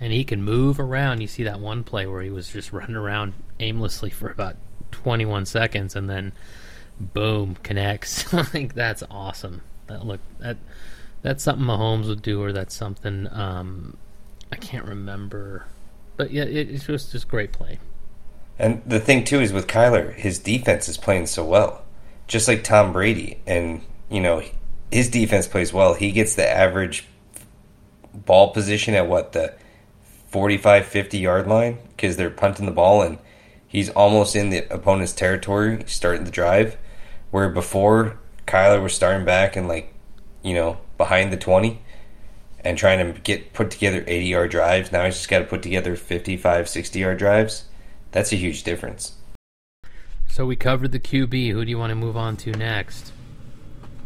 And 0.00 0.12
he 0.12 0.24
can 0.24 0.42
move 0.42 0.80
around. 0.80 1.20
You 1.20 1.26
see 1.26 1.44
that 1.44 1.60
one 1.60 1.84
play 1.84 2.06
where 2.06 2.22
he 2.22 2.30
was 2.30 2.48
just 2.48 2.72
running 2.72 2.96
around 2.96 3.34
aimlessly 3.58 4.10
for 4.10 4.30
about 4.30 4.56
21 4.92 5.46
seconds 5.46 5.94
and 5.94 6.08
then 6.08 6.32
boom, 6.98 7.56
connects. 7.62 8.32
I 8.34 8.42
think 8.42 8.74
that's 8.74 9.02
awesome. 9.10 9.62
That 9.86 10.06
look 10.06 10.20
that 10.38 10.56
that's 11.22 11.42
something 11.42 11.66
Mahomes 11.66 12.06
would 12.08 12.22
do 12.22 12.42
or 12.42 12.52
that's 12.52 12.74
something 12.74 13.28
um 13.30 13.96
I 14.52 14.56
can't 14.56 14.84
remember. 14.84 15.66
But 16.16 16.30
yeah, 16.30 16.44
it, 16.44 16.70
it's 16.70 16.86
just 16.86 17.12
just 17.12 17.28
great 17.28 17.52
play. 17.52 17.78
And 18.58 18.82
the 18.84 19.00
thing 19.00 19.24
too 19.24 19.40
is 19.40 19.52
with 19.52 19.66
Kyler, 19.66 20.14
his 20.14 20.38
defense 20.38 20.88
is 20.88 20.98
playing 20.98 21.26
so 21.26 21.44
well, 21.44 21.82
just 22.26 22.46
like 22.46 22.62
Tom 22.62 22.92
Brady. 22.92 23.40
And 23.46 23.82
you 24.10 24.20
know, 24.20 24.42
his 24.90 25.08
defense 25.08 25.48
plays 25.48 25.72
well. 25.72 25.94
He 25.94 26.12
gets 26.12 26.34
the 26.34 26.48
average 26.48 27.06
ball 28.12 28.52
position 28.52 28.94
at 28.94 29.08
what 29.08 29.32
the 29.32 29.54
45, 30.30 30.86
50 30.86 31.18
yard 31.18 31.46
line 31.46 31.78
because 31.88 32.16
they're 32.16 32.30
punting 32.30 32.66
the 32.66 32.72
ball, 32.72 33.02
and 33.02 33.18
he's 33.66 33.90
almost 33.90 34.34
in 34.34 34.50
the 34.50 34.72
opponent's 34.72 35.12
territory 35.12 35.84
starting 35.86 36.24
the 36.24 36.30
drive. 36.30 36.76
Where 37.30 37.48
before 37.48 38.18
Kyler 38.46 38.82
was 38.82 38.94
starting 38.94 39.24
back 39.24 39.54
and 39.54 39.68
like, 39.68 39.94
you 40.42 40.54
know, 40.54 40.78
behind 40.96 41.32
the 41.32 41.36
twenty. 41.36 41.82
And 42.62 42.76
trying 42.76 43.14
to 43.14 43.18
get 43.22 43.54
put 43.54 43.70
together 43.70 44.04
80 44.06 44.26
yard 44.26 44.50
drives. 44.50 44.92
Now 44.92 45.06
he's 45.06 45.14
just 45.14 45.30
got 45.30 45.38
to 45.38 45.46
put 45.46 45.62
together 45.62 45.96
55, 45.96 46.68
60 46.68 46.98
yard 46.98 47.16
drives. 47.16 47.64
That's 48.12 48.32
a 48.32 48.36
huge 48.36 48.64
difference. 48.64 49.14
So 50.28 50.44
we 50.44 50.56
covered 50.56 50.92
the 50.92 51.00
QB. 51.00 51.52
Who 51.52 51.64
do 51.64 51.70
you 51.70 51.78
want 51.78 51.90
to 51.90 51.94
move 51.94 52.18
on 52.18 52.36
to 52.36 52.50
next? 52.52 53.12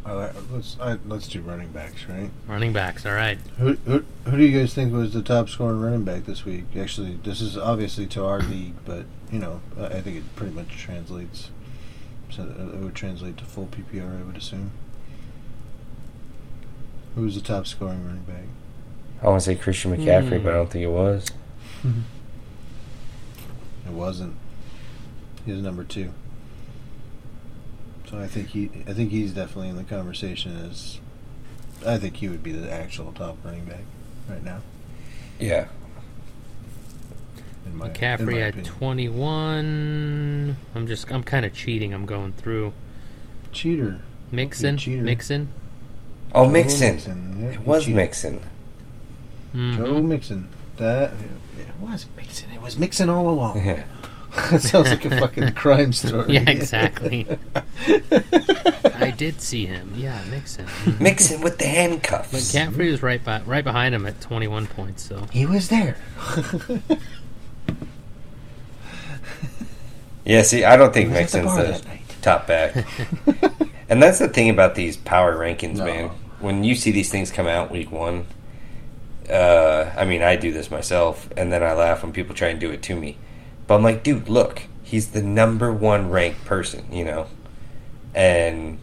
I 0.06 0.30
let's 0.52 0.76
I, 0.80 0.98
let's 1.06 1.28
do 1.28 1.40
running 1.40 1.68
backs, 1.68 2.06
right? 2.08 2.30
Running 2.46 2.72
backs. 2.72 3.06
All 3.06 3.14
right. 3.14 3.38
Who, 3.58 3.74
who 3.86 4.04
who 4.24 4.36
do 4.36 4.44
you 4.44 4.58
guys 4.58 4.74
think 4.74 4.92
was 4.92 5.12
the 5.12 5.22
top 5.22 5.48
scoring 5.48 5.80
running 5.80 6.04
back 6.04 6.24
this 6.26 6.44
week? 6.44 6.64
Actually, 6.78 7.18
this 7.22 7.40
is 7.40 7.56
obviously 7.56 8.06
to 8.08 8.24
our 8.24 8.40
league, 8.40 8.74
but 8.84 9.06
you 9.30 9.38
know, 9.38 9.60
I 9.78 9.86
I 9.86 10.00
think 10.02 10.18
it 10.18 10.36
pretty 10.36 10.54
much 10.54 10.68
translates. 10.76 11.50
So 12.30 12.42
it 12.42 12.78
would 12.78 12.94
translate 12.94 13.36
to 13.38 13.44
full 13.44 13.66
PPR, 13.66 14.20
I 14.20 14.24
would 14.24 14.36
assume. 14.36 14.72
Who 17.14 17.22
was 17.22 17.36
the 17.36 17.40
top 17.40 17.66
scoring 17.66 18.04
running 18.04 18.24
back? 18.24 18.44
I 19.22 19.28
want 19.28 19.40
to 19.40 19.44
say 19.46 19.54
Christian 19.54 19.96
McCaffrey, 19.96 20.42
but 20.42 20.52
I 20.52 20.56
don't 20.56 20.70
think 20.70 20.84
it 20.84 20.88
was. 20.88 21.30
It 23.86 23.92
wasn't. 23.92 24.34
He 25.44 25.52
was 25.52 25.60
number 25.60 25.84
two. 25.84 26.12
So 28.10 28.18
I 28.18 28.26
think 28.26 28.48
he, 28.48 28.70
I 28.86 28.92
think 28.92 29.10
he's 29.10 29.32
definitely 29.32 29.68
in 29.70 29.76
the 29.76 29.84
conversation 29.84 30.56
as. 30.70 30.98
I 31.86 31.98
think 31.98 32.16
he 32.16 32.28
would 32.28 32.42
be 32.42 32.52
the 32.52 32.70
actual 32.72 33.12
top 33.12 33.36
running 33.44 33.64
back 33.66 33.82
right 34.28 34.42
now. 34.42 34.60
Yeah. 35.38 35.66
In 37.66 37.76
my, 37.76 37.86
in 37.86 37.92
my 37.92 37.98
McCaffrey 37.98 38.40
at 38.40 38.50
opinion. 38.54 38.72
21. 38.72 40.56
I'm 40.74 40.86
just 40.86 41.10
I'm 41.12 41.22
kind 41.24 41.44
of 41.44 41.52
cheating. 41.52 41.92
I'm 41.92 42.06
going 42.06 42.32
through 42.32 42.72
cheater. 43.52 44.00
Mixon. 44.30 44.78
cheater. 44.78 45.02
Mixon. 45.02 45.48
Oh, 46.34 46.44
Joe 46.46 46.50
Mixon. 46.50 46.94
Mixon, 46.94 47.36
yeah, 47.42 47.48
It 47.50 47.60
was 47.66 47.82
cheated. 47.84 47.96
Mixon. 47.96 48.40
Mhm. 49.54 49.76
Joe 49.76 50.02
Mixon. 50.02 50.48
That 50.78 51.12
it 51.58 51.66
was 51.80 52.06
Mixon. 52.16 52.50
It 52.52 52.60
was 52.62 52.78
Mixon 52.78 53.08
all 53.08 53.28
along. 53.28 53.64
Yeah. 53.64 53.84
That 54.50 54.62
sounds 54.62 54.90
like 54.90 55.04
a 55.04 55.10
fucking 55.18 55.52
crime 55.52 55.92
story. 55.92 56.34
Yeah, 56.34 56.48
exactly. 56.50 57.26
I 58.96 59.12
did 59.16 59.40
see 59.40 59.66
him. 59.66 59.92
Yeah, 59.96 60.20
Mixon. 60.30 60.66
Mixon 61.00 61.40
with 61.40 61.58
the 61.58 61.66
handcuffs. 61.66 62.30
But 62.32 62.40
McCaffrey 62.40 62.90
was 62.90 63.02
right 63.02 63.22
by, 63.22 63.40
right 63.42 63.64
behind 63.64 63.94
him 63.94 64.06
at 64.06 64.20
21 64.20 64.66
points. 64.68 65.02
So 65.08 65.26
he 65.32 65.46
was 65.46 65.68
there. 65.68 65.96
Yeah, 70.24 70.40
see, 70.42 70.64
I 70.64 70.76
don't 70.78 70.92
think 70.94 71.10
He 71.12 71.20
was 71.22 71.32
the 71.32 71.42
Mixon's 71.42 71.82
the 71.82 71.86
top 72.22 72.46
back. 72.46 72.74
and 73.90 74.02
that's 74.02 74.18
the 74.18 74.28
thing 74.28 74.48
about 74.48 74.74
these 74.74 74.96
power 74.96 75.36
rankings, 75.36 75.76
No. 75.76 75.84
man. 75.84 76.10
When 76.40 76.64
you 76.64 76.74
see 76.74 76.90
these 76.90 77.10
things 77.10 77.30
come 77.30 77.46
out 77.46 77.70
week 77.70 77.92
one, 77.92 78.24
uh, 79.30 79.90
I 79.96 80.04
mean, 80.06 80.22
I 80.22 80.36
do 80.36 80.50
this 80.52 80.70
myself, 80.70 81.28
and 81.36 81.52
then 81.52 81.62
I 81.62 81.74
laugh 81.74 82.02
when 82.02 82.12
people 82.12 82.34
try 82.34 82.48
and 82.48 82.58
do 82.58 82.70
it 82.70 82.82
to 82.84 82.94
me. 82.96 83.18
But 83.66 83.76
I'm 83.76 83.82
like, 83.82 84.02
dude, 84.02 84.28
look, 84.28 84.62
he's 84.82 85.10
the 85.12 85.22
number 85.22 85.72
one 85.72 86.10
ranked 86.10 86.44
person, 86.44 86.90
you 86.92 87.04
know? 87.04 87.26
And 88.14 88.78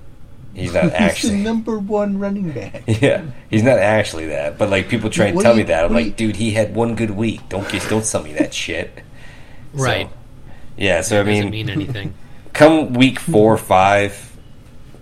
He's 0.54 0.74
not 0.74 0.84
He's 0.84 0.92
the 0.92 1.02
actually. 1.02 1.38
number 1.38 1.80
one 1.80 2.20
running 2.20 2.52
back. 2.52 2.84
Yeah, 2.88 3.24
he's 3.50 3.64
not 3.64 3.80
actually 3.80 4.28
that. 4.28 4.58
But 4.58 4.70
like 4.70 4.90
people 4.90 5.10
try 5.10 5.28
and 5.28 5.36
What 5.36 5.44
tell 5.44 5.54
do 5.54 5.60
me 5.60 5.64
that, 5.64 5.86
I'm 5.86 5.94
what 5.94 6.00
do 6.00 6.06
like, 6.06 6.16
dude, 6.18 6.36
he 6.36 6.52
had 6.52 6.76
one 6.76 6.96
good 6.96 7.12
week. 7.12 7.48
Don't 7.50 7.70
get, 7.70 7.88
don't 7.90 8.06
tell 8.06 8.24
me 8.24 8.34
that 8.34 8.54
shit. 8.54 9.04
So, 9.76 9.84
Right. 9.84 10.10
yeah. 10.78 11.02
So 11.02 11.22
I 11.22 11.24
doesn't 11.24 11.52
mean, 11.52 11.68
mean 11.68 11.70
anything. 11.70 12.14
come 12.54 12.94
week 12.94 13.20
four 13.20 13.54
or 13.54 13.58
five, 13.58 14.38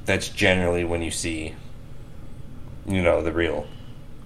that's 0.05 0.29
generally 0.29 0.83
when 0.83 1.01
you 1.01 1.09
see, 1.11 1.55
you 2.87 3.01
know, 3.01 3.23
the 3.23 3.31
real, 3.31 3.67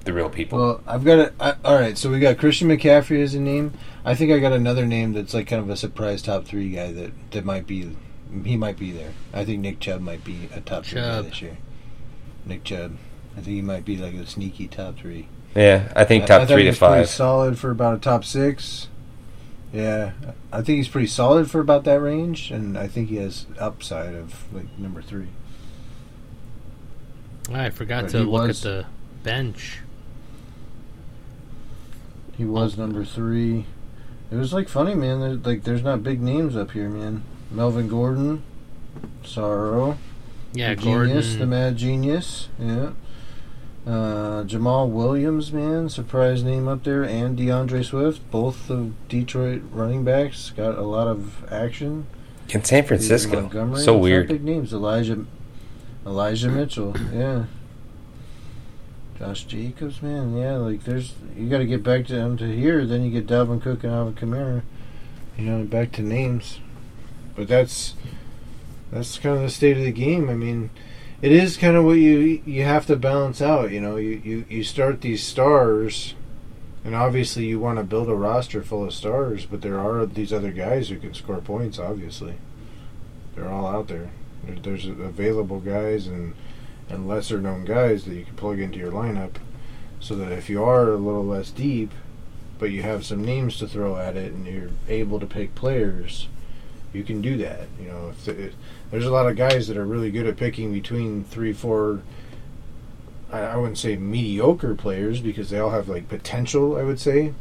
the 0.03 0.11
real 0.11 0.29
people. 0.29 0.59
Well, 0.59 0.83
I've 0.85 1.05
got 1.05 1.19
it. 1.19 1.33
All 1.39 1.75
right, 1.79 1.97
so 1.97 2.09
we 2.11 2.19
got 2.19 2.37
Christian 2.37 2.67
McCaffrey 2.67 3.21
as 3.23 3.33
a 3.33 3.39
name. 3.39 3.73
I 4.05 4.15
think 4.15 4.31
I 4.31 4.39
got 4.39 4.51
another 4.51 4.85
name 4.85 5.13
that's 5.13 5.33
like 5.33 5.47
kind 5.47 5.61
of 5.61 5.69
a 5.69 5.77
surprise 5.77 6.21
top 6.21 6.45
three 6.45 6.69
guy 6.71 6.91
that 6.91 7.11
that 7.31 7.45
might 7.45 7.65
be. 7.67 7.95
He 8.43 8.57
might 8.57 8.77
be 8.77 8.91
there. 8.91 9.11
I 9.33 9.45
think 9.45 9.61
Nick 9.61 9.79
Chubb 9.79 10.01
might 10.01 10.23
be 10.23 10.49
a 10.53 10.59
top 10.61 10.85
three 10.85 10.99
guy 11.01 11.07
Chubb. 11.17 11.25
this 11.25 11.41
year. 11.41 11.57
Nick 12.45 12.63
Chubb. 12.63 12.97
I 13.33 13.35
think 13.37 13.47
he 13.55 13.61
might 13.61 13.85
be 13.85 13.97
like 13.97 14.13
a 14.15 14.25
sneaky 14.25 14.67
top 14.67 14.97
three. 14.97 15.27
yeah, 15.55 15.91
I 15.95 16.03
think 16.03 16.23
I- 16.23 16.27
top 16.27 16.41
I 16.41 16.45
thought 16.45 16.53
three 16.53 16.63
he 16.63 16.65
to 16.65 16.69
was 16.71 16.79
pretty 16.79 16.93
five. 17.03 17.09
solid 17.09 17.57
for 17.59 17.69
about 17.71 17.95
a 17.95 17.99
top 17.99 18.25
six. 18.25 18.87
Yeah, 19.71 20.11
I 20.51 20.57
think 20.61 20.77
he's 20.77 20.87
pretty 20.87 21.07
solid 21.07 21.49
for 21.49 21.59
about 21.59 21.83
that 21.85 21.99
range, 21.99 22.51
and 22.51 22.77
I 22.77 22.87
think 22.87 23.09
he 23.09 23.15
has 23.17 23.45
upside 23.59 24.13
of 24.13 24.51
like 24.53 24.65
number 24.77 25.01
three. 25.01 25.29
I 27.51 27.69
forgot 27.71 28.03
But 28.03 28.11
to 28.11 28.17
he 28.19 28.23
look 28.25 28.47
was- 28.47 28.65
at 28.65 28.71
the 28.71 28.85
bench. 29.23 29.79
He 32.37 32.45
was 32.45 32.77
number 32.77 33.05
three. 33.05 33.65
It 34.33 34.37
was 34.37 34.51
like 34.51 34.67
funny, 34.67 34.95
man. 34.95 35.19
There's, 35.19 35.45
like, 35.45 35.63
there's 35.63 35.83
not 35.83 36.01
big 36.01 36.19
names 36.19 36.55
up 36.55 36.71
here, 36.71 36.89
man. 36.89 37.23
Melvin 37.51 37.87
Gordon, 37.87 38.41
Sorrow, 39.23 39.99
Yeah, 40.53 40.73
the 40.73 40.81
genius, 40.81 41.35
the 41.35 41.45
mad 41.45 41.77
genius. 41.77 42.49
Yeah. 42.57 42.93
Uh, 43.85 44.43
Jamaal 44.43 44.89
Williams, 44.89 45.53
man, 45.53 45.87
surprise 45.87 46.43
name 46.43 46.67
up 46.67 46.83
there, 46.83 47.03
and 47.03 47.37
D'Andre 47.37 47.83
Swift, 47.83 48.31
both 48.31 48.71
of 48.71 48.93
Detroit 49.07 49.61
running 49.71 50.03
backs, 50.03 50.51
got 50.55 50.79
a 50.79 50.83
lot 50.83 51.07
of 51.07 51.43
action. 51.51 52.07
In 52.49 52.63
San 52.63 52.85
Francisco, 52.85 53.41
Montgomery, 53.41 53.75
so 53.75 53.79
it's 53.81 53.87
not 53.87 53.99
weird. 53.99 54.27
Big 54.29 54.43
names, 54.43 54.73
Elijah, 54.73 55.25
Elijah 56.07 56.49
Mitchell, 56.49 56.95
yeah. 57.13 57.43
Josh 59.23 59.45
Jacobs, 59.45 60.01
man, 60.01 60.35
yeah. 60.35 60.57
Like 60.57 60.83
there's, 60.83 61.13
you 61.37 61.47
got 61.47 61.59
to 61.59 61.65
get 61.65 61.81
back 61.81 62.05
to 62.07 62.13
them 62.13 62.35
to 62.37 62.45
here. 62.45 62.85
Then 62.85 63.03
you 63.03 63.11
get 63.11 63.25
Dalvin 63.25 63.61
Cook 63.61 63.83
and 63.85 63.93
Alvin 63.93 64.15
Kamara. 64.15 64.63
You 65.37 65.45
know, 65.45 65.63
back 65.63 65.93
to 65.93 66.01
names. 66.01 66.59
But 67.33 67.47
that's 67.47 67.95
that's 68.91 69.17
kind 69.17 69.37
of 69.37 69.41
the 69.41 69.49
state 69.49 69.77
of 69.77 69.83
the 69.83 69.93
game. 69.93 70.29
I 70.29 70.33
mean, 70.33 70.71
it 71.21 71.31
is 71.31 71.55
kind 71.55 71.77
of 71.77 71.85
what 71.85 71.93
you 71.93 72.41
you 72.45 72.63
have 72.63 72.85
to 72.87 72.97
balance 72.97 73.41
out. 73.41 73.71
You 73.71 73.79
know, 73.79 73.95
you 73.95 74.21
you, 74.23 74.45
you 74.49 74.63
start 74.63 75.01
these 75.01 75.23
stars. 75.23 76.15
And 76.83 76.93
obviously, 76.93 77.45
you 77.45 77.61
want 77.61 77.77
to 77.77 77.83
build 77.85 78.09
a 78.09 78.15
roster 78.15 78.61
full 78.61 78.83
of 78.83 78.93
stars, 78.93 79.45
but 79.45 79.61
there 79.61 79.79
are 79.79 80.05
these 80.05 80.33
other 80.33 80.51
guys 80.51 80.89
who 80.89 80.99
can 80.99 81.13
score 81.13 81.37
points. 81.37 81.79
Obviously, 81.79 82.33
they're 83.35 83.49
all 83.49 83.67
out 83.67 83.87
there. 83.87 84.09
there 84.43 84.57
there's 84.57 84.85
available 84.85 85.61
guys 85.61 86.07
and 86.07 86.35
and 86.89 87.07
lesser 87.07 87.39
known 87.39 87.65
guys 87.65 88.05
that 88.05 88.15
you 88.15 88.25
can 88.25 88.35
plug 88.35 88.59
into 88.59 88.79
your 88.79 88.91
lineup, 88.91 89.35
so 89.99 90.15
that 90.15 90.31
if 90.31 90.49
you 90.49 90.63
are 90.63 90.89
a 90.89 90.97
little 90.97 91.25
less 91.25 91.49
deep, 91.49 91.91
but 92.59 92.71
you 92.71 92.81
have 92.81 93.05
some 93.05 93.23
names 93.23 93.57
to 93.57 93.67
throw 93.67 93.97
at 93.97 94.15
it 94.15 94.31
and 94.33 94.45
you're 94.45 94.69
able 94.87 95.19
to 95.19 95.25
pick 95.25 95.55
players, 95.55 96.27
you 96.93 97.03
can 97.03 97.21
do 97.21 97.37
that. 97.37 97.67
You 97.79 97.87
know, 97.87 98.09
if 98.09 98.25
the, 98.25 98.45
if, 98.45 98.53
there's 98.91 99.05
a 99.05 99.11
lot 99.11 99.27
of 99.27 99.35
guys 99.35 99.67
that 99.67 99.77
are 99.77 99.85
really 99.85 100.11
good 100.11 100.27
at 100.27 100.37
picking 100.37 100.71
between 100.71 101.23
three, 101.23 101.53
four. 101.53 102.01
I, 103.31 103.39
I 103.39 103.55
wouldn't 103.57 103.79
say 103.79 103.95
mediocre 103.95 104.75
players 104.75 105.19
because 105.19 105.49
they 105.49 105.59
all 105.59 105.71
have 105.71 105.89
like 105.89 106.07
potential. 106.07 106.77
I 106.77 106.83
would 106.83 106.99
say 106.99 107.33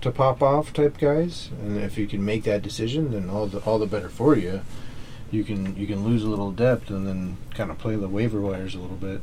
to 0.00 0.10
pop 0.10 0.42
off 0.42 0.72
type 0.72 0.98
guys, 0.98 1.50
and 1.60 1.78
if 1.78 1.98
you 1.98 2.06
can 2.06 2.24
make 2.24 2.44
that 2.44 2.62
decision, 2.62 3.12
then 3.12 3.30
all 3.30 3.46
the 3.46 3.58
all 3.60 3.78
the 3.78 3.86
better 3.86 4.08
for 4.08 4.36
you. 4.36 4.60
You 5.30 5.44
can 5.44 5.76
you 5.76 5.86
can 5.86 6.04
lose 6.04 6.24
a 6.24 6.28
little 6.28 6.50
depth 6.50 6.90
and 6.90 7.06
then 7.06 7.36
kind 7.54 7.70
of 7.70 7.78
play 7.78 7.96
the 7.96 8.08
waiver 8.08 8.40
wires 8.40 8.74
a 8.74 8.78
little 8.78 8.96
bit. 8.96 9.20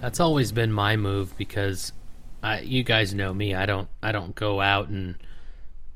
That's 0.00 0.20
always 0.20 0.52
been 0.52 0.72
my 0.72 0.96
move 0.96 1.36
because 1.36 1.92
I, 2.42 2.60
you 2.60 2.82
guys 2.82 3.14
know 3.14 3.34
me. 3.34 3.54
I 3.54 3.66
don't 3.66 3.88
I 4.02 4.12
don't 4.12 4.34
go 4.34 4.60
out 4.60 4.88
and 4.88 5.16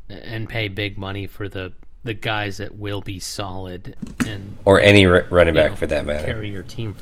and 0.09 0.49
pay 0.49 0.68
big 0.68 0.99
money 0.99 1.26
for 1.26 1.49
the 1.49 1.72
the 2.05 2.14
guys 2.14 2.57
that 2.57 2.76
will 2.76 3.01
be 3.01 3.18
solid 3.18 3.97
and 4.26 4.59
or 4.64 4.80
any 4.80 5.07
r- 5.07 5.26
running 5.30 5.55
back 5.55 5.70
know, 5.72 5.76
for 5.76 5.86
that 5.86 6.05
matter. 6.05 6.26
carry 6.26 6.51
your 6.51 6.64
team. 6.64 6.97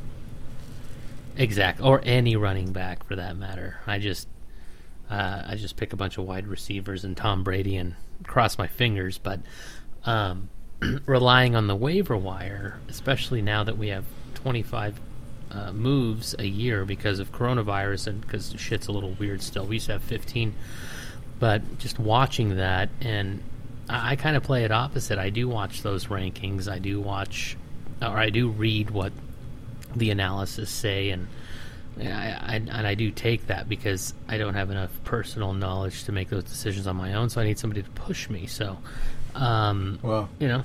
Exact, 1.36 1.80
or 1.80 2.00
any 2.04 2.36
running 2.36 2.72
back 2.72 3.04
for 3.04 3.16
that 3.16 3.36
matter. 3.36 3.78
I 3.86 3.98
just 3.98 4.28
uh, 5.10 5.42
I 5.46 5.56
just 5.56 5.76
pick 5.76 5.92
a 5.92 5.96
bunch 5.96 6.18
of 6.18 6.24
wide 6.24 6.46
receivers 6.46 7.04
and 7.04 7.16
Tom 7.16 7.42
Brady 7.42 7.76
and 7.76 7.94
cross 8.26 8.58
my 8.58 8.66
fingers. 8.66 9.16
But 9.18 9.40
um, 10.04 10.50
relying 11.06 11.54
on 11.54 11.66
the 11.66 11.76
waiver 11.76 12.16
wire, 12.16 12.78
especially 12.88 13.42
now 13.42 13.64
that 13.64 13.76
we 13.76 13.88
have 13.88 14.04
25 14.34 15.00
uh, 15.50 15.72
moves 15.72 16.34
a 16.38 16.46
year 16.46 16.84
because 16.84 17.18
of 17.18 17.32
coronavirus 17.32 18.06
and 18.06 18.20
because 18.20 18.54
shit's 18.56 18.86
a 18.86 18.92
little 18.92 19.12
weird 19.12 19.42
still. 19.42 19.66
We 19.66 19.76
used 19.76 19.86
to 19.86 19.92
have 19.92 20.02
15, 20.02 20.54
but 21.38 21.78
just 21.78 21.98
watching 21.98 22.56
that 22.56 22.88
and 23.00 23.42
I, 23.90 24.12
I 24.12 24.16
kind 24.16 24.36
of 24.36 24.42
play 24.42 24.64
it 24.64 24.70
opposite. 24.70 25.18
I 25.18 25.30
do 25.30 25.48
watch 25.48 25.82
those 25.82 26.06
rankings. 26.06 26.70
I 26.70 26.78
do 26.78 27.00
watch, 27.00 27.56
or 28.00 28.16
I 28.16 28.30
do 28.30 28.48
read 28.48 28.90
what 28.90 29.12
the 29.94 30.10
analysis 30.10 30.70
say, 30.70 31.10
and 31.10 31.26
I, 31.98 32.04
I 32.04 32.54
and 32.54 32.86
I 32.86 32.94
do 32.94 33.10
take 33.10 33.48
that 33.48 33.68
because 33.68 34.14
I 34.28 34.38
don't 34.38 34.54
have 34.54 34.70
enough 34.70 34.90
personal 35.04 35.52
knowledge 35.52 36.04
to 36.04 36.12
make 36.12 36.28
those 36.28 36.44
decisions 36.44 36.86
on 36.86 36.96
my 36.96 37.14
own. 37.14 37.28
So 37.28 37.40
I 37.40 37.44
need 37.44 37.58
somebody 37.58 37.82
to 37.82 37.90
push 37.90 38.30
me. 38.30 38.46
So, 38.46 38.78
um, 39.34 39.98
Well, 40.02 40.28
you 40.38 40.48
know, 40.48 40.62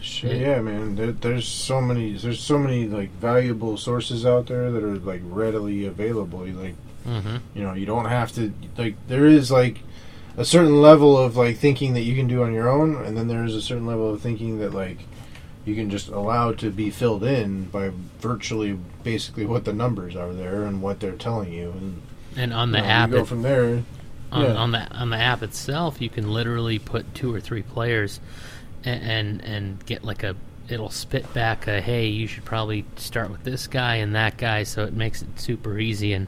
Shit, 0.00 0.36
Yeah. 0.36 0.60
man. 0.60 0.96
There, 0.96 1.12
there's 1.12 1.48
so 1.48 1.80
many. 1.80 2.12
There's 2.12 2.40
so 2.40 2.58
many 2.58 2.86
like 2.86 3.10
valuable 3.12 3.78
sources 3.78 4.26
out 4.26 4.46
there 4.48 4.70
that 4.70 4.82
are 4.82 4.96
like 4.98 5.22
readily 5.24 5.86
available. 5.86 6.46
You, 6.46 6.52
like 6.54 6.74
hmm 7.04 7.36
you 7.54 7.62
know, 7.62 7.72
you 7.74 7.86
don't 7.86 8.04
have 8.06 8.30
to 8.32 8.52
like. 8.76 8.96
There 9.08 9.24
is 9.26 9.50
like 9.50 9.78
a 10.36 10.44
certain 10.44 10.82
level 10.82 11.16
of 11.16 11.38
like 11.38 11.56
thinking 11.56 11.94
that 11.94 12.02
you 12.02 12.14
can 12.14 12.26
do 12.26 12.42
on 12.42 12.52
your 12.52 12.68
own, 12.68 12.96
and 13.02 13.16
then 13.16 13.28
there 13.28 13.44
is 13.44 13.54
a 13.54 13.62
certain 13.62 13.86
level 13.86 14.12
of 14.12 14.20
thinking 14.20 14.58
that 14.58 14.74
like 14.74 14.98
you 15.64 15.74
can 15.74 15.88
just 15.88 16.08
allow 16.08 16.52
to 16.52 16.70
be 16.70 16.90
filled 16.90 17.24
in 17.24 17.64
by 17.64 17.90
virtually 18.20 18.78
basically 19.04 19.46
what 19.46 19.64
the 19.64 19.72
numbers 19.72 20.14
are 20.14 20.34
there 20.34 20.64
and 20.64 20.82
what 20.82 21.00
they're 21.00 21.12
telling 21.12 21.50
you. 21.50 21.70
And 21.70 22.02
and 22.36 22.52
on 22.52 22.72
the 22.72 22.78
you 22.78 22.84
know, 22.84 22.90
app, 22.90 23.08
you 23.08 23.16
go 23.16 23.22
it- 23.22 23.26
from 23.26 23.40
there. 23.40 23.82
On, 24.32 24.42
Yeah. 24.44 24.54
on 24.54 24.70
the 24.72 24.80
on 24.92 25.10
the 25.10 25.16
app 25.16 25.42
itself, 25.42 26.00
you 26.00 26.08
can 26.10 26.30
literally 26.30 26.78
put 26.78 27.14
two 27.14 27.34
or 27.34 27.40
three 27.40 27.62
players, 27.62 28.20
and, 28.84 29.02
and 29.02 29.40
and 29.44 29.86
get 29.86 30.04
like 30.04 30.22
a 30.22 30.36
it'll 30.68 30.90
spit 30.90 31.30
back 31.34 31.66
a 31.66 31.80
hey 31.80 32.06
you 32.06 32.26
should 32.26 32.44
probably 32.44 32.84
start 32.96 33.30
with 33.30 33.44
this 33.44 33.66
guy 33.66 33.96
and 33.96 34.14
that 34.14 34.36
guy, 34.36 34.62
so 34.62 34.84
it 34.84 34.92
makes 34.94 35.22
it 35.22 35.28
super 35.38 35.78
easy. 35.78 36.12
And 36.14 36.26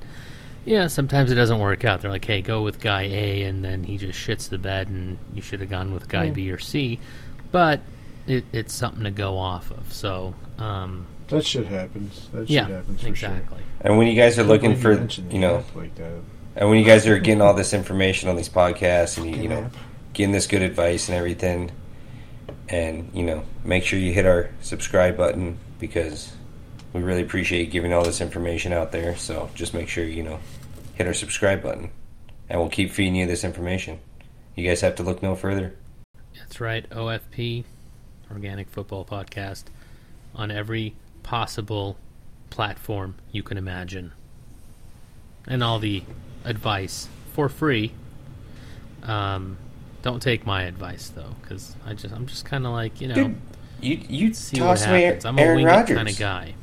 yeah, 0.65 0.89
sometimes 0.89 1.31
it 1.31 1.37
doesn't 1.37 1.59
work 1.59 1.85
out. 1.85 2.01
They're 2.03 2.11
like 2.11 2.25
hey 2.25 2.43
go 2.43 2.63
with 2.63 2.81
guy 2.81 3.03
A, 3.03 3.43
and 3.45 3.65
then 3.65 3.85
he 3.85 3.97
just 3.99 4.19
shits 4.19 4.49
the 4.49 4.59
bed, 4.59 4.89
and 4.89 5.19
you 5.35 5.43
should 5.43 5.61
have 5.61 5.71
gone 5.71 5.93
with 5.95 6.09
guy 6.09 6.25
Yeah. 6.25 6.31
B 6.33 6.51
or 6.51 6.59
C, 6.59 6.99
but 7.53 7.81
it, 8.27 8.45
it's 8.53 8.75
something 8.75 9.05
to 9.05 9.11
go 9.11 9.39
off 9.39 9.71
of. 9.71 9.93
So 9.93 10.35
um, 10.59 11.07
That 11.29 11.45
shit 11.47 11.67
happens. 11.67 12.29
That 12.33 12.51
yeah, 12.51 12.67
shit 12.67 12.75
happens 12.77 13.01
for 13.01 13.15
sure. 13.15 13.31
exactly. 13.31 13.59
And 13.83 13.97
when 13.99 14.09
you 14.09 14.15
guys 14.17 14.37
are 14.39 14.43
looking 14.45 14.75
for, 14.75 14.95
mentioned 14.97 15.33
you 15.33 15.39
know, 15.39 15.65
like 15.77 15.95
that. 15.95 16.13
And 16.57 16.71
when 16.71 16.79
you 16.79 16.85
guys 16.85 17.07
are 17.07 17.19
getting 17.19 17.43
all 17.43 17.55
this 17.55 17.75
information 17.75 18.29
on 18.31 18.37
these 18.37 18.49
podcasts 18.49 19.19
and 19.19 19.27
you, 19.29 19.43
you 19.43 19.49
know, 19.49 19.71
getting 20.15 20.33
this 20.33 20.47
good 20.47 20.63
advice 20.63 21.09
and 21.09 21.17
everything, 21.17 21.71
and 22.69 23.11
you 23.13 23.23
know, 23.23 23.45
make 23.63 23.85
sure 23.85 23.99
you 23.99 24.13
hit 24.13 24.25
our 24.25 24.51
subscribe 24.63 25.17
button 25.17 25.59
because 25.79 26.33
we 26.95 27.03
really 27.03 27.23
appreciate 27.23 27.71
giving 27.71 27.93
all 27.93 28.03
this 28.03 28.23
information 28.23 28.73
out 28.73 28.91
there. 28.91 29.17
So 29.17 29.51
just 29.55 29.75
make 29.75 29.89
sure 29.89 30.05
you 30.05 30.23
know, 30.23 30.41
hit 30.95 31.07
our 31.07 31.15
subscribe 31.15 31.63
button, 31.63 31.91
and 32.49 32.59
we'll 32.59 32.71
keep 32.71 32.91
feeding 32.91 33.17
you 33.17 33.27
this 33.27 33.45
information. 33.45 34.01
You 34.55 34.67
guys 34.67 34.81
have 34.81 34.97
to 34.97 35.03
look 35.03 35.23
no 35.23 35.37
further. 35.37 35.77
That's 36.39 36.59
right, 36.59 36.89
OFP, 36.89 37.65
Organic 38.31 38.71
Football 38.71 39.05
Podcast, 39.05 39.65
on 40.35 40.51
every 40.51 40.95
possible 41.23 41.99
platform 42.49 43.17
you 43.31 43.43
can 43.43 43.59
imagine. 43.59 44.13
And 45.47 45.63
all 45.63 45.79
the 45.79 46.03
advice 46.47 47.09
for 47.35 47.49
free. 47.49 47.93
Um, 49.03 49.59
don't 50.03 50.21
take 50.21 50.47
my 50.47 50.63
advice 50.63 51.09
though, 51.09 51.35
because 51.43 51.77
I 51.85 51.93
just 51.95 52.15
I'm 52.15 52.27
just 52.27 52.45
kind 52.45 52.65
of 52.65 52.73
like 52.73 53.01
you 53.01 53.09
know 53.09 53.15
Dude, 53.15 53.37
you 53.81 54.01
you 54.09 54.35
see 54.35 54.61
what 54.61 54.69
toss 54.69 54.87
away 54.87 55.03
happens. 55.03 55.25
I'm 55.27 55.39
a 55.39 55.43
Aaron 55.43 55.57
wing 55.57 55.67
it 55.67 55.71
Rodgers. 55.71 55.97
kind 55.97 56.09
of 56.09 56.19
guy. 56.19 56.55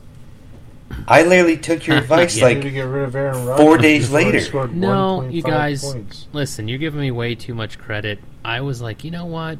I 1.07 1.23
literally 1.23 1.57
took 1.57 1.85
your 1.85 1.97
advice 1.99 2.37
Yeah. 2.37 2.45
Ready 2.45 2.59
to 2.61 2.65
like 2.65 2.73
get 2.73 2.81
rid 2.81 3.03
of 3.03 3.15
Aaron 3.15 3.45
Rodgers 3.45 3.65
four 3.65 3.77
days 3.77 4.11
later. 4.11 4.67
No, 4.67 5.27
you 5.27 5.41
guys, 5.41 5.83
points. 5.83 6.27
listen, 6.33 6.67
you're 6.67 6.77
giving 6.79 7.01
me 7.01 7.11
way 7.11 7.35
too 7.35 7.53
much 7.53 7.77
credit. 7.77 8.19
I 8.45 8.61
was 8.61 8.81
like, 8.81 9.03
you 9.03 9.11
know 9.11 9.25
what? 9.25 9.59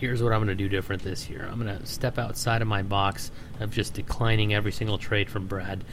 here's 0.00 0.22
what 0.22 0.32
I'm 0.32 0.38
going 0.38 0.48
to 0.48 0.54
do 0.54 0.66
different 0.66 1.02
this 1.02 1.28
year. 1.28 1.46
I'm 1.52 1.62
going 1.62 1.78
to 1.78 1.84
step 1.84 2.18
outside 2.18 2.62
of 2.62 2.68
my 2.68 2.82
box 2.82 3.30
of 3.60 3.70
just 3.70 3.92
declining 3.92 4.54
every 4.54 4.72
single 4.72 4.96
trade 4.96 5.28
from 5.28 5.46
Brad, 5.46 5.84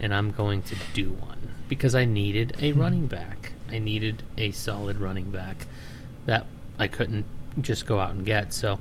and 0.00 0.14
I'm 0.14 0.32
going 0.32 0.60
to 0.64 0.76
do 0.92 1.12
one 1.12 1.53
because 1.68 1.94
I 1.94 2.04
needed 2.04 2.56
a 2.60 2.72
hmm. 2.72 2.80
running 2.80 3.06
back. 3.06 3.52
I 3.70 3.78
needed 3.78 4.22
a 4.36 4.50
solid 4.52 4.98
running 4.98 5.30
back 5.30 5.66
that 6.26 6.46
I 6.78 6.88
couldn't 6.88 7.24
just 7.60 7.86
go 7.86 7.98
out 7.98 8.10
and 8.10 8.24
get. 8.24 8.52
So 8.52 8.78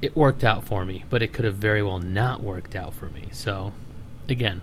it 0.00 0.16
worked 0.16 0.44
out 0.44 0.64
for 0.64 0.84
me, 0.84 1.04
but 1.08 1.22
it 1.22 1.32
could 1.32 1.44
have 1.44 1.54
very 1.54 1.82
well 1.82 1.98
not 1.98 2.42
worked 2.42 2.74
out 2.74 2.94
for 2.94 3.06
me. 3.06 3.28
So 3.32 3.72
again, 4.28 4.60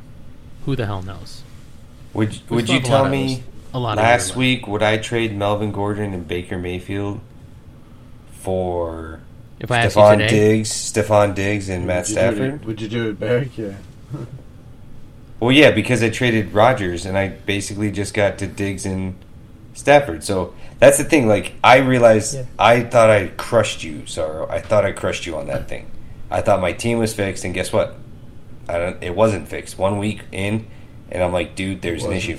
who 0.65 0.75
the 0.75 0.85
hell 0.85 1.01
knows? 1.01 1.43
Would 2.13 2.39
We 2.49 2.57
Would 2.57 2.69
you 2.69 2.79
have 2.79 2.83
a 2.83 2.91
lot 2.91 3.03
tell 3.03 3.09
me 3.09 3.43
a 3.73 3.79
lot 3.79 3.97
of 3.97 4.03
last 4.03 4.35
week 4.35 4.67
would 4.67 4.81
I 4.81 4.97
trade 4.97 5.35
Melvin 5.35 5.71
Gordon 5.71 6.13
and 6.13 6.27
Baker 6.27 6.57
Mayfield 6.57 7.21
for 8.31 9.21
If 9.59 9.71
I 9.71 9.85
Stefon 9.85 10.17
today, 10.17 10.27
Diggs, 10.27 10.71
Stefon 10.71 11.35
Diggs, 11.35 11.69
and 11.69 11.85
Matt 11.85 12.07
Would 12.07 12.09
you 12.09 12.15
it- 12.15 12.33
Stafford? 12.33 12.65
would 12.65 12.81
you 12.81 12.87
do 12.87 13.09
it 13.09 13.19
back? 13.19 13.57
Yeah. 13.57 13.75
Well, 15.39 15.51
yeah, 15.51 15.71
because 15.71 16.03
I 16.03 16.09
traded 16.09 16.53
Rodgers 16.53 17.05
and 17.05 17.17
I 17.17 17.29
basically 17.29 17.91
just 17.91 18.13
got 18.13 18.37
to 18.39 18.47
Diggs 18.47 18.85
and 18.85 19.15
Stafford. 19.73 20.23
So 20.23 20.53
that's 20.79 20.97
the 20.97 21.03
thing. 21.05 21.27
Like 21.27 21.53
I 21.63 21.77
realized, 21.77 22.35
Yeah. 22.35 22.43
I 22.57 22.81
thought 22.83 23.09
I 23.09 23.27
crushed 23.37 23.83
you, 23.83 24.05
Sorrow. 24.05 24.47
I 24.49 24.59
thought 24.59 24.85
I 24.85 24.91
crushed 24.91 25.25
you 25.25 25.37
on 25.37 25.47
that 25.47 25.69
thing. 25.69 25.89
I 26.29 26.41
thought 26.41 26.61
my 26.61 26.73
team 26.73 26.99
was 26.99 27.13
fixed, 27.13 27.43
and 27.45 27.53
guess 27.53 27.71
what? 27.73 27.95
I 28.67 28.77
don't. 28.77 29.01
It 29.03 29.15
wasn't 29.15 29.47
fixed. 29.47 29.77
One 29.79 29.97
week 29.97 30.21
in, 30.31 30.67
and 31.11 31.23
I'm 31.23 31.33
like, 31.33 31.55
dude, 31.55 31.81
there's 31.81 32.03
an 32.03 32.11
issue. 32.13 32.37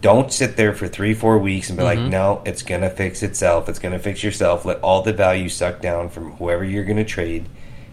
Don't 0.00 0.32
sit 0.32 0.56
there 0.56 0.74
for 0.74 0.88
three, 0.88 1.14
four 1.14 1.38
weeks 1.38 1.68
and 1.70 1.78
be 1.78 1.84
like, 1.84 1.98
Mhm. 1.98 2.10
no, 2.10 2.42
it's 2.44 2.62
gonna 2.62 2.90
fix 2.90 3.22
itself. 3.22 3.68
It's 3.68 3.78
gonna 3.78 3.98
fix 3.98 4.22
yourself. 4.24 4.64
Let 4.64 4.80
all 4.80 5.02
the 5.02 5.12
value 5.12 5.48
suck 5.48 5.80
down 5.80 6.08
from 6.10 6.32
whoever 6.32 6.64
you're 6.64 6.84
gonna 6.84 7.04
trade, 7.04 7.46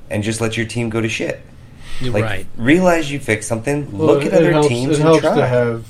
and 0.09 0.23
just 0.23 0.41
let 0.41 0.57
your 0.57 0.65
team 0.65 0.89
go 0.89 0.99
to 1.01 1.07
shit. 1.07 1.41
You're 2.01 2.13
Like, 2.13 2.23
right. 2.23 2.47
realize 2.57 3.11
you 3.11 3.19
fixed 3.19 3.47
something. 3.47 3.95
Well, 3.97 4.07
look 4.07 4.25
at 4.25 4.33
other 4.33 4.51
helps, 4.51 4.67
teams 4.67 4.91
It 4.91 4.95
and 4.95 5.03
helps 5.03 5.21
try. 5.21 5.35
to 5.35 5.47
have. 5.47 5.85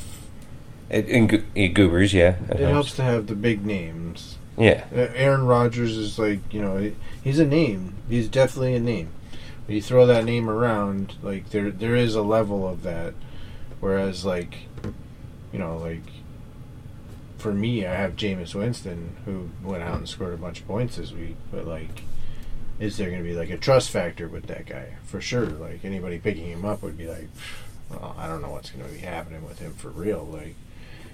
It, 0.89 1.07
in, 1.07 1.27
Go- 1.27 1.43
in 1.55 1.73
Goobers, 1.73 2.13
yeah. 2.13 2.35
It 2.49 2.59
helps 2.59 2.95
to 2.97 3.03
have 3.03 3.27
the 3.27 3.35
big 3.35 3.65
names. 3.65 4.37
Yeah. 4.57 4.83
Uh, 4.93 5.07
Aaron 5.15 5.45
Rodgers 5.45 5.95
is 5.97 6.19
like 6.19 6.39
you 6.53 6.61
know 6.61 6.91
he's 7.23 7.39
a 7.39 7.45
name. 7.45 7.95
He's 8.09 8.27
definitely 8.27 8.75
a 8.75 8.79
name. 8.79 9.07
When 9.65 9.75
you 9.75 9.81
throw 9.81 10.05
that 10.05 10.25
name 10.25 10.49
around, 10.49 11.15
like 11.23 11.49
there 11.51 11.71
there 11.71 11.95
is 11.95 12.15
a 12.15 12.21
level 12.21 12.67
of 12.67 12.83
that. 12.83 13.13
Whereas 13.79 14.25
like, 14.25 14.55
you 15.53 15.59
know, 15.59 15.77
like 15.77 16.03
for 17.37 17.53
me, 17.53 17.85
I 17.87 17.95
have 17.95 18.15
Jameis 18.17 18.53
Winston 18.53 19.15
who 19.25 19.49
went 19.63 19.81
out 19.81 19.97
and 19.97 20.07
scored 20.09 20.33
a 20.33 20.37
bunch 20.37 20.59
of 20.59 20.67
points 20.67 20.97
this 20.97 21.11
week. 21.13 21.37
But 21.51 21.65
like, 21.65 22.03
is 22.81 22.97
there 22.97 23.09
going 23.09 23.23
to 23.23 23.27
be 23.29 23.35
like 23.35 23.51
a 23.51 23.57
trust 23.57 23.91
factor 23.91 24.27
with 24.27 24.47
that 24.47 24.65
guy 24.65 24.95
for 25.05 25.21
sure? 25.21 25.45
Like 25.45 25.85
anybody 25.85 26.17
picking 26.17 26.47
him 26.47 26.65
up 26.65 26.81
would 26.81 26.97
be 26.97 27.07
like, 27.07 27.27
well, 27.89 28.15
I 28.17 28.27
don't 28.27 28.41
know 28.41 28.49
what's 28.49 28.71
going 28.71 28.85
to 28.85 28.91
be 28.91 28.99
happening 28.99 29.45
with 29.45 29.59
him 29.59 29.73
for 29.73 29.89
real. 29.89 30.27
Like 30.29 30.55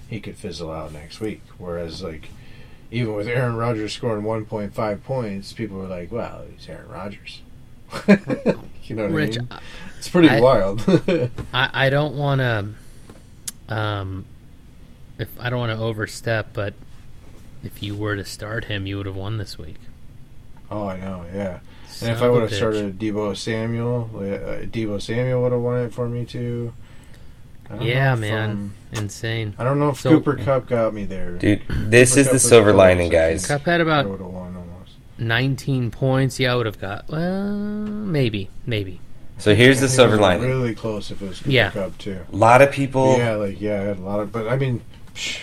he 0.10 0.19
could 0.22 0.38
fizzle 0.38 0.72
out 0.72 0.94
next 0.94 1.19
week. 1.19 1.41
Whereas 1.57 2.02
like 2.02 2.30
even 2.89 3.14
with 3.15 3.27
Aaron 3.27 3.57
Rodgers 3.57 3.91
scoring 3.94 4.23
1.5 4.23 5.03
points, 5.03 5.52
people 5.52 5.77
were 5.77 5.88
like, 5.88 6.10
"Wow, 6.10 6.44
he's 6.49 6.69
Aaron 6.69 6.88
Rodgers." 6.89 7.41
you 8.84 8.95
know 8.95 9.03
what 9.03 9.11
Rich, 9.11 9.38
I 9.38 9.39
mean? 9.41 9.49
It's 9.98 10.07
pretty 10.10 10.30
I- 10.30 10.39
wild. 10.39 10.81
I, 11.53 11.69
I 11.73 11.89
don't 11.89 12.15
want 12.15 12.39
to, 12.39 13.76
um, 13.76 14.26
if 15.19 15.27
I 15.39 15.49
don't 15.49 15.60
want 15.60 15.77
to 15.77 15.84
overstep, 15.84 16.53
but 16.53 16.73
if 17.64 17.84
you 17.84 17.94
were 17.95 18.15
to 18.15 18.23
start 18.23 18.65
him, 18.65 18.88
you 18.88 18.95
would 18.98 19.06
have 19.06 19.15
won 19.15 19.38
this 19.38 19.57
week. 19.57 19.76
Oh, 20.69 20.88
I 20.88 20.98
know, 20.99 21.26
yeah. 21.34 21.60
Son 21.89 22.10
And 22.10 22.18
if 22.18 22.23
I 22.23 22.30
would 22.30 22.44
have 22.44 22.53
started 22.53 22.99
Deebo 22.99 23.35
Samuel, 23.35 24.10
uh, 24.15 24.19
Deebo 24.65 25.02
Samuel 25.02 25.41
would 25.44 25.52
have 25.52 25.61
won 25.61 25.80
it 25.85 25.94
for 25.94 26.07
me 26.07 26.26
too. 26.26 26.73
Yeah, 27.81 28.10
know 28.10 28.14
if, 28.14 28.19
man. 28.19 28.49
um, 28.52 28.73
insane. 28.94 29.53
I 29.57 29.64
don't 29.64 29.80
know 29.80 29.89
if 29.89 29.99
So- 29.99 30.10
Cooper 30.11 30.35
Kupp 30.35 30.68
got 30.68 30.94
me 30.94 31.06
there. 31.06 31.31
Dude, 31.38 31.61
this 31.68 32.11
Cooper 32.11 32.19
is 32.22 32.27
Kupp 32.27 32.34
the 32.34 32.39
silver 32.39 32.72
close. 32.72 32.77
lining, 32.77 33.10
guys. 33.10 33.45
Kupp 33.45 33.61
had 33.65 33.80
I 33.81 33.84
about 33.84 34.07
would 34.10 34.19
have 34.19 34.30
won 34.30 34.56
almost. 34.56 34.91
19 35.18 35.91
points. 35.91 36.39
Yeah, 36.39 36.53
I 36.53 36.56
would 36.56 36.65
have 36.65 36.80
got. 36.80 37.10
Well, 37.10 37.44
maybe, 37.48 38.49
maybe. 38.65 38.99
So 39.39 39.53
here's 39.56 39.80
the 39.81 39.89
silver 39.89 40.14
was 40.14 40.22
lining. 40.22 40.48
Really 40.48 40.76
close 40.76 41.11
if 41.11 41.22
it 41.22 41.27
was 41.27 41.39
Cooper 41.39 41.52
Yeah. 41.52 41.72
Kupp 41.72 41.98
too. 41.98 42.19
A 42.31 42.35
lot 42.35 42.61
of 42.61 42.72
people, 42.72 43.18
Yeah, 43.18 43.35
like 43.35 43.60
yeah, 43.60 43.81
I 43.81 43.84
had 43.84 43.98
a 43.98 44.02
lot 44.02 44.19
of. 44.19 44.31
But 44.31 44.48
I 44.48 44.56
mean, 44.56 44.81
psh, 45.14 45.41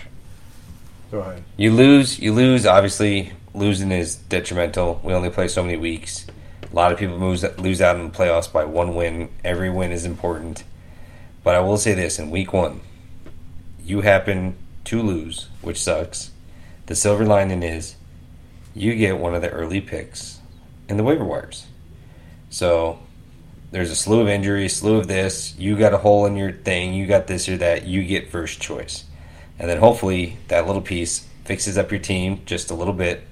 go 1.11 1.19
ahead. 1.21 1.43
you 1.57 1.73
lose, 1.73 2.19
you 2.19 2.33
lose. 2.33 2.65
Obviously, 2.67 3.33
losing 3.55 3.93
is 3.93 4.17
detrimental. 4.17 5.01
We 5.03 5.15
only 5.15 5.31
play 5.31 5.49
so 5.49 5.63
many 5.63 5.77
weeks. 5.77 6.27
A 6.71 6.75
lot 6.75 6.93
of 6.93 6.99
people 6.99 7.17
lose, 7.17 7.45
lose 7.59 7.81
out 7.81 7.97
in 7.97 8.11
the 8.11 8.17
playoffs 8.17 8.53
by 8.53 8.65
one 8.65 8.95
win. 8.95 9.31
Every 9.45 9.71
win 9.71 9.93
is 9.93 10.05
important. 10.05 10.65
But 11.43 11.55
I 11.55 11.61
will 11.61 11.77
say 11.77 11.95
this 11.95 12.19
in 12.19 12.31
week 12.31 12.53
one, 12.53 12.81
you 13.85 14.01
happen 14.01 14.57
to 14.85 15.03
lose, 15.03 15.49
which 15.63 15.83
sucks. 15.83 16.31
The 16.87 16.95
silver 16.95 17.25
lining 17.25 17.63
is 17.63 17.97
you 18.75 18.95
get 18.95 19.19
one 19.19 19.35
of 19.35 19.43
the 19.43 19.51
early 19.51 19.81
picks 19.81 20.41
in 20.89 20.97
the 20.97 21.05
waiver 21.05 21.25
wires. 21.25 21.67
So 22.51 22.99
there's 23.71 23.91
a 23.91 23.97
slew 23.97 24.21
of 24.21 24.29
injuries, 24.29 24.77
slew 24.77 24.97
of 24.97 25.07
this. 25.07 25.57
You 25.59 25.77
got 25.77 25.95
a 25.95 25.99
hole 25.99 26.27
in 26.27 26.37
your 26.37 26.53
thing. 26.53 26.95
You 26.95 27.07
got 27.07 27.27
this 27.27 27.49
or 27.49 27.57
that. 27.59 27.87
You 27.87 28.05
get 28.05 28.31
first 28.31 28.61
choice, 28.61 29.05
and 29.59 29.69
then 29.69 29.79
hopefully 29.79 30.39
that 30.49 30.67
little 30.67 30.83
piece 30.83 31.27
fixes 31.45 31.77
up 31.77 31.91
your 31.91 32.01
team 32.01 32.43
just 32.47 32.71
a 32.71 32.75
little 32.75 32.95
bit. 32.95 33.27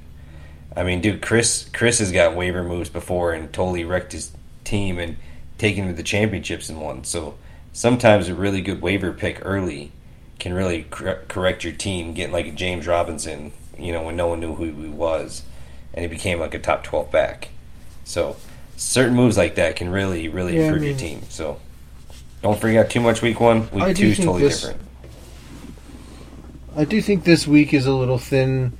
I 0.76 0.82
mean, 0.84 1.00
dude, 1.00 1.20
Chris 1.22 1.68
Chris 1.72 1.98
has 1.98 2.12
got 2.12 2.34
waiver 2.36 2.62
moves 2.62 2.88
before 2.88 3.32
and 3.32 3.52
totally 3.52 3.84
wrecked 3.84 4.12
his 4.12 4.32
team 4.64 4.98
and 4.98 5.16
taken 5.58 5.84
him 5.84 5.90
to 5.90 5.96
the 5.96 6.02
championships 6.02 6.68
and 6.68 6.80
won. 6.80 7.04
So 7.04 7.34
sometimes 7.72 8.28
a 8.28 8.34
really 8.34 8.62
good 8.62 8.80
waiver 8.80 9.12
pick 9.12 9.40
early 9.44 9.92
can 10.38 10.54
really 10.54 10.84
cor- 10.84 11.20
correct 11.28 11.64
your 11.64 11.72
team. 11.74 12.14
Getting 12.14 12.32
like 12.32 12.46
a 12.46 12.52
James 12.52 12.86
Robinson, 12.86 13.52
you 13.78 13.92
know, 13.92 14.02
when 14.02 14.16
no 14.16 14.28
one 14.28 14.40
knew 14.40 14.54
who 14.54 14.64
he 14.64 14.88
was, 14.88 15.42
and 15.92 16.02
he 16.02 16.08
became 16.08 16.40
like 16.40 16.54
a 16.54 16.58
top 16.58 16.84
twelve 16.84 17.10
back. 17.10 17.50
So 18.04 18.36
certain 18.76 19.14
moves 19.14 19.36
like 19.36 19.54
that 19.56 19.76
can 19.76 19.90
really, 19.90 20.28
really 20.28 20.56
Yeah, 20.56 20.62
I 20.62 20.66
improve 20.66 20.84
your 20.84 20.96
team. 20.96 21.22
So 21.28 21.60
don't 22.42 22.58
freak 22.60 22.78
out 22.78 22.88
too 22.90 23.00
much 23.00 23.20
week 23.22 23.40
one. 23.40 23.70
Week 23.70 23.82
I 23.82 23.92
two 23.92 24.06
is 24.06 24.16
totally 24.16 24.42
this- 24.42 24.60
different. 24.62 24.80
I 26.74 26.84
do 26.86 27.02
think 27.02 27.24
this 27.24 27.46
week 27.46 27.74
is 27.74 27.84
a 27.84 27.92
little 27.92 28.16
thin 28.16 28.72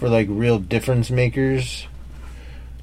for 0.00 0.08
like 0.08 0.26
real 0.30 0.58
difference 0.58 1.10
makers 1.10 1.86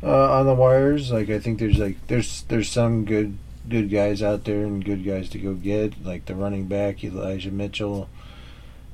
uh, 0.04 0.32
on 0.40 0.46
the 0.46 0.54
wires. 0.54 1.12
Like 1.12 1.30
I 1.32 1.40
think 1.40 1.58
there's 1.58 1.80
like 1.80 1.96
there's 2.08 2.44
there's 2.44 2.70
some 2.70 3.04
good 3.06 3.38
good 3.68 3.90
guys 3.90 4.22
out 4.22 4.46
there 4.46 4.64
and 4.64 4.86
good 4.86 5.04
guys 5.04 5.28
to 5.30 5.40
go 5.40 5.54
get, 5.56 6.06
like 6.06 6.26
the 6.28 6.36
running 6.36 6.68
back 6.68 7.04
Elijah 7.04 7.52
Mitchell. 7.52 8.08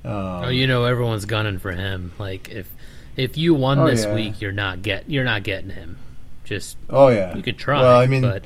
Um, 0.06 0.12
oh, 0.46 0.50
you 0.50 0.66
know 0.68 0.86
everyone's 0.86 1.26
gunning 1.26 1.60
for 1.60 1.74
him. 1.74 2.14
Like 2.18 2.50
if 2.50 2.72
if 3.18 3.38
you 3.38 3.54
won 3.54 3.80
Oh, 3.80 3.88
this 3.88 4.06
yeah. 4.06 4.16
week, 4.16 4.42
you're 4.42 4.52
not 4.54 4.82
get 4.82 5.10
you're 5.10 5.26
not 5.26 5.44
getting 5.44 5.70
him. 5.72 5.98
Just 6.46 6.78
oh 6.90 7.10
yeah, 7.10 7.36
you 7.36 7.44
could 7.44 7.58
try. 7.58 7.82
Well, 7.82 8.00
I 8.00 8.08
mean, 8.08 8.22
but 8.22 8.46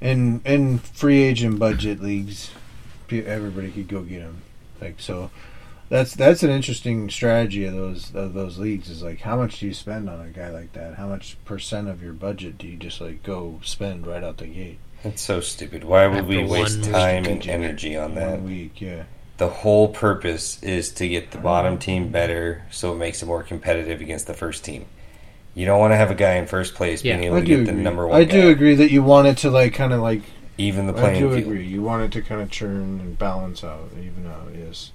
in 0.00 0.40
in 0.44 0.78
free 0.78 1.22
agent 1.22 1.60
budget 1.60 2.00
leagues, 2.00 2.50
everybody 3.08 3.70
could 3.70 3.86
go 3.86 4.02
get 4.02 4.22
him. 4.22 4.42
Like 4.80 4.96
so, 4.98 5.30
that's 5.92 6.14
that's 6.14 6.42
an 6.42 6.48
interesting 6.50 7.10
strategy 7.10 7.66
of 7.66 7.74
those 7.74 8.14
of 8.14 8.32
those 8.32 8.58
leagues. 8.58 8.88
Is 8.88 9.02
like 9.02 9.20
how 9.20 9.36
much 9.36 9.60
do 9.60 9.66
you 9.66 9.74
spend 9.74 10.08
on 10.08 10.20
a 10.20 10.30
guy 10.30 10.48
like 10.50 10.72
that? 10.72 10.94
How 10.94 11.06
much 11.06 11.36
percent 11.44 11.88
of 11.88 12.02
your 12.02 12.14
budget 12.14 12.56
do 12.56 12.66
you 12.66 12.76
just 12.78 13.00
like 13.00 13.22
go 13.22 13.60
spend 13.62 14.06
right 14.06 14.24
out 14.24 14.38
the 14.38 14.46
gate? 14.46 14.78
That's 15.02 15.20
so 15.20 15.40
stupid. 15.40 15.84
Why 15.84 16.06
would 16.06 16.26
we 16.26 16.42
waste 16.44 16.84
time 16.84 17.26
and 17.26 17.46
energy 17.46 17.94
on 17.96 18.14
that? 18.14 18.40
Week, 18.40 18.80
yeah. 18.80 19.04
The 19.36 19.48
whole 19.48 19.88
purpose 19.88 20.62
is 20.62 20.90
to 20.92 21.08
get 21.08 21.32
the 21.32 21.38
bottom 21.38 21.76
team 21.78 22.10
better 22.10 22.62
so 22.70 22.92
it 22.92 22.96
makes 22.96 23.22
it 23.22 23.26
more 23.26 23.42
competitive 23.42 24.00
against 24.00 24.26
the 24.28 24.34
first 24.34 24.64
team. 24.64 24.86
You 25.54 25.66
don't 25.66 25.80
want 25.80 25.92
to 25.92 25.96
have 25.96 26.10
a 26.10 26.14
guy 26.14 26.34
in 26.34 26.46
first 26.46 26.74
place 26.74 27.02
being 27.02 27.24
able 27.24 27.36
I 27.36 27.40
to 27.40 27.46
do 27.46 27.56
get 27.58 27.64
the 27.66 27.72
agree. 27.72 27.82
number 27.82 28.06
one 28.06 28.18
I 28.20 28.24
guy. 28.24 28.30
do 28.40 28.48
agree 28.48 28.76
that 28.76 28.90
you 28.90 29.02
want 29.02 29.26
it 29.26 29.36
to 29.38 29.50
like 29.50 29.74
kind 29.74 29.92
of 29.92 30.00
like 30.00 30.22
Even 30.56 30.86
the 30.86 30.94
I 30.94 31.12
do 31.18 31.28
field. 31.30 31.34
agree. 31.34 31.66
You 31.66 31.82
want 31.82 32.04
it 32.04 32.12
to 32.12 32.22
kind 32.22 32.40
of 32.40 32.50
churn 32.50 33.00
and 33.00 33.18
balance 33.18 33.62
out, 33.64 33.90
even 34.00 34.26
out. 34.26 34.48
Yes, 34.56 34.92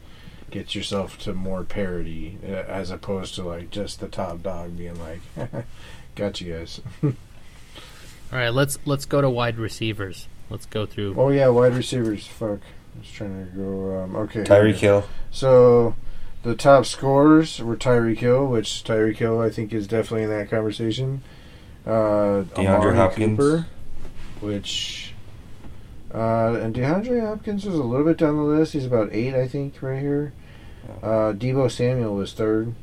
get 0.51 0.75
yourself 0.75 1.17
to 1.19 1.33
more 1.33 1.63
parity 1.63 2.37
uh, 2.43 2.51
as 2.51 2.91
opposed 2.91 3.35
to 3.35 3.43
like 3.43 3.69
just 3.69 3.99
the 3.99 4.07
top 4.07 4.43
dog 4.43 4.77
being 4.77 4.99
like, 4.99 5.21
"Got 6.15 6.41
you 6.41 6.53
guys." 6.53 6.81
all 7.03 7.13
right, 8.31 8.49
let's 8.49 8.79
let's 8.85 9.05
go 9.05 9.21
to 9.21 9.29
wide 9.29 9.57
receivers. 9.57 10.27
Let's 10.49 10.65
go 10.65 10.85
through. 10.85 11.15
oh 11.17 11.29
yeah, 11.29 11.47
wide 11.49 11.73
receivers. 11.73 12.27
Fuck, 12.27 12.59
I 12.95 12.99
was 12.99 13.11
trying 13.11 13.45
to 13.45 13.51
go. 13.51 14.03
Um, 14.03 14.15
okay, 14.15 14.43
Tyreek 14.43 14.75
Hill. 14.75 15.05
So 15.31 15.95
the 16.43 16.55
top 16.55 16.85
scorers 16.85 17.61
were 17.61 17.75
Tyreek 17.75 18.19
Hill, 18.19 18.47
which 18.47 18.83
Tyreek 18.83 19.17
Hill 19.17 19.41
I 19.41 19.49
think 19.49 19.73
is 19.73 19.87
definitely 19.87 20.23
in 20.23 20.29
that 20.29 20.49
conversation. 20.49 21.21
Uh, 21.85 22.43
DeAndre 22.55 22.67
Amari 22.67 22.95
Hopkins. 22.95 23.37
Cooper, 23.37 23.67
which 24.41 25.13
uh, 26.13 26.53
and 26.61 26.73
DeAndre 26.75 27.25
Hopkins 27.25 27.65
was 27.65 27.75
a 27.75 27.83
little 27.83 28.05
bit 28.05 28.17
down 28.17 28.37
the 28.37 28.43
list. 28.43 28.73
He's 28.73 28.85
about 28.85 29.09
eight, 29.13 29.33
I 29.35 29.47
think, 29.47 29.81
right 29.81 29.99
here. 30.01 30.33
Uh, 31.03 31.33
Deebo 31.33 31.69
Samuel 31.69 32.15
was 32.15 32.33
third. 32.33 32.73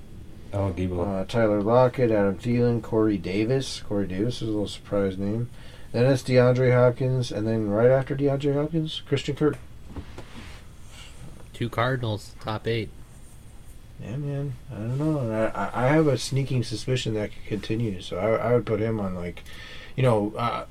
Oh, 0.52 0.72
Deebo. 0.76 1.22
Uh, 1.22 1.24
Tyler 1.24 1.62
Lockett, 1.62 2.10
Adam 2.10 2.36
Thielen, 2.38 2.82
Corey 2.82 3.16
Davis. 3.18 3.80
Corey 3.88 4.06
Davis 4.06 4.36
is 4.36 4.42
a 4.42 4.50
little 4.52 4.68
surprise 4.68 5.16
name. 5.18 5.48
Then 5.92 6.06
it's 6.06 6.22
DeAndre 6.22 6.74
Hopkins, 6.74 7.30
and 7.32 7.46
then 7.46 7.68
right 7.70 7.90
after 7.90 8.14
DeAndre 8.16 8.54
Hopkins, 8.54 9.02
Christian 9.06 9.36
Kirk. 9.36 9.56
Two 11.52 11.68
Cardinals, 11.68 12.34
top 12.40 12.66
eight. 12.66 12.90
Yeah, 14.02 14.16
man. 14.16 14.54
I 14.72 14.74
don't 14.74 14.98
know. 14.98 15.32
I, 15.54 15.64
I- 15.66 15.84
I 15.84 15.88
have 15.88 16.06
a 16.08 16.18
sneaking 16.18 16.64
suspicion 16.64 17.14
that 17.14 17.30
could 17.30 17.46
continue. 17.46 18.00
So 18.00 18.16
I, 18.18 18.50
I 18.50 18.54
would 18.54 18.66
put 18.66 18.80
him 18.80 18.98
on 19.00 19.14
like, 19.14 19.44
you 19.96 20.02
know, 20.02 20.34
uh, 20.36 20.64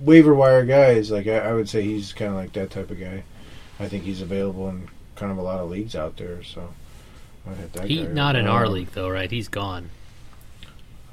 waiver 0.00 0.34
wire 0.34 0.64
guys. 0.64 1.10
Like 1.10 1.26
I, 1.26 1.38
I 1.38 1.52
would 1.52 1.68
say 1.68 1.82
he's 1.82 2.12
kind 2.12 2.30
of 2.30 2.36
like 2.36 2.52
that 2.54 2.70
type 2.70 2.90
of 2.90 2.98
guy. 3.00 3.24
I 3.78 3.88
think 3.88 4.04
he's 4.04 4.20
available 4.22 4.68
in 4.68 4.88
kind 5.16 5.32
of 5.32 5.38
a 5.38 5.42
lot 5.42 5.60
of 5.60 5.70
leagues 5.70 5.94
out 5.94 6.16
there. 6.16 6.42
So 6.42 6.72
I'd 7.48 7.56
hit 7.56 7.72
that 7.74 7.88
He 7.88 8.04
guy. 8.04 8.12
not 8.12 8.36
in 8.36 8.46
our 8.46 8.68
league 8.68 8.90
though, 8.92 9.08
right? 9.08 9.30
He's 9.30 9.48
gone. 9.48 9.90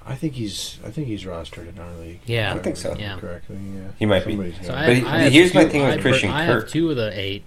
I 0.05 0.15
think 0.15 0.33
he's. 0.35 0.79
I 0.85 0.89
think 0.89 1.07
he's 1.07 1.23
rostered 1.25 1.67
in 1.67 1.79
our 1.79 1.93
league. 1.95 2.21
Yeah. 2.25 2.53
I 2.53 2.59
think 2.59 2.77
so. 2.77 2.95
Yeah. 2.97 3.17
Correctly. 3.19 3.57
Yeah. 3.75 3.87
He 3.99 4.05
might 4.05 4.25
be. 4.25 4.35
So 4.61 4.69
got 4.69 4.77
I. 4.77 4.85
But 4.87 4.95
he- 4.97 5.05
I 5.05 5.17
have 5.23 5.33
here's 5.33 5.53
my 5.53 5.65
thing 5.65 5.83
with 5.83 5.99
I- 5.99 6.01
Christian 6.01 6.29
I 6.31 6.45
Kirk. 6.45 6.63
have 6.63 6.71
two 6.71 6.89
of 6.91 6.95
the 6.95 7.11
eight. 7.19 7.43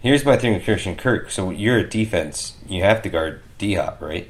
Here's 0.00 0.24
my 0.24 0.36
thing 0.36 0.52
with 0.54 0.64
Christian 0.64 0.94
Kirk. 0.94 1.30
So 1.30 1.50
you're 1.50 1.78
a 1.78 1.88
defense. 1.88 2.56
You 2.68 2.82
have 2.82 3.00
to 3.02 3.08
guard 3.08 3.40
D 3.56 3.74
Hop, 3.74 4.00
right? 4.02 4.28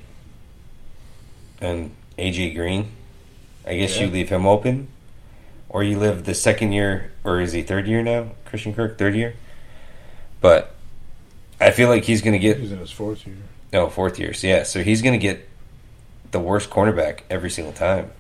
And 1.61 1.91
AJ 2.19 2.55
Green. 2.55 2.93
I 3.67 3.77
guess 3.77 3.99
you 3.99 4.07
leave 4.07 4.29
him 4.31 4.47
open, 4.47 4.89
or 5.69 5.83
you 5.83 5.99
live 5.99 6.25
the 6.25 6.35
second 6.35 6.73
year, 6.73 7.13
or 7.25 7.41
is 7.41 7.53
he 7.53 7.63
third 7.63 7.87
year 7.87 8.03
now? 8.03 8.33
Christian 8.47 8.75
Kirk, 8.75 8.99
third 8.99 9.15
year. 9.15 9.35
But 10.41 10.75
I 11.61 11.71
feel 11.73 11.89
like 11.89 12.05
he's 12.05 12.23
going 12.23 12.33
to 12.33 12.39
get 12.39 12.59
He's 12.59 12.73
in 12.73 12.79
his 12.79 12.91
fourth 12.91 13.27
year. 13.27 13.37
no 13.73 13.89
fourth 13.89 14.19
year. 14.19 14.33
So 14.33 14.47
yeah, 14.47 14.63
so 14.63 14.83
he's 14.83 15.03
going 15.03 15.19
to 15.19 15.23
get 15.25 15.49
the 16.31 16.41
worst 16.41 16.71
cornerback 16.71 17.21
every 17.29 17.51
single 17.51 17.73
time. 17.73 18.11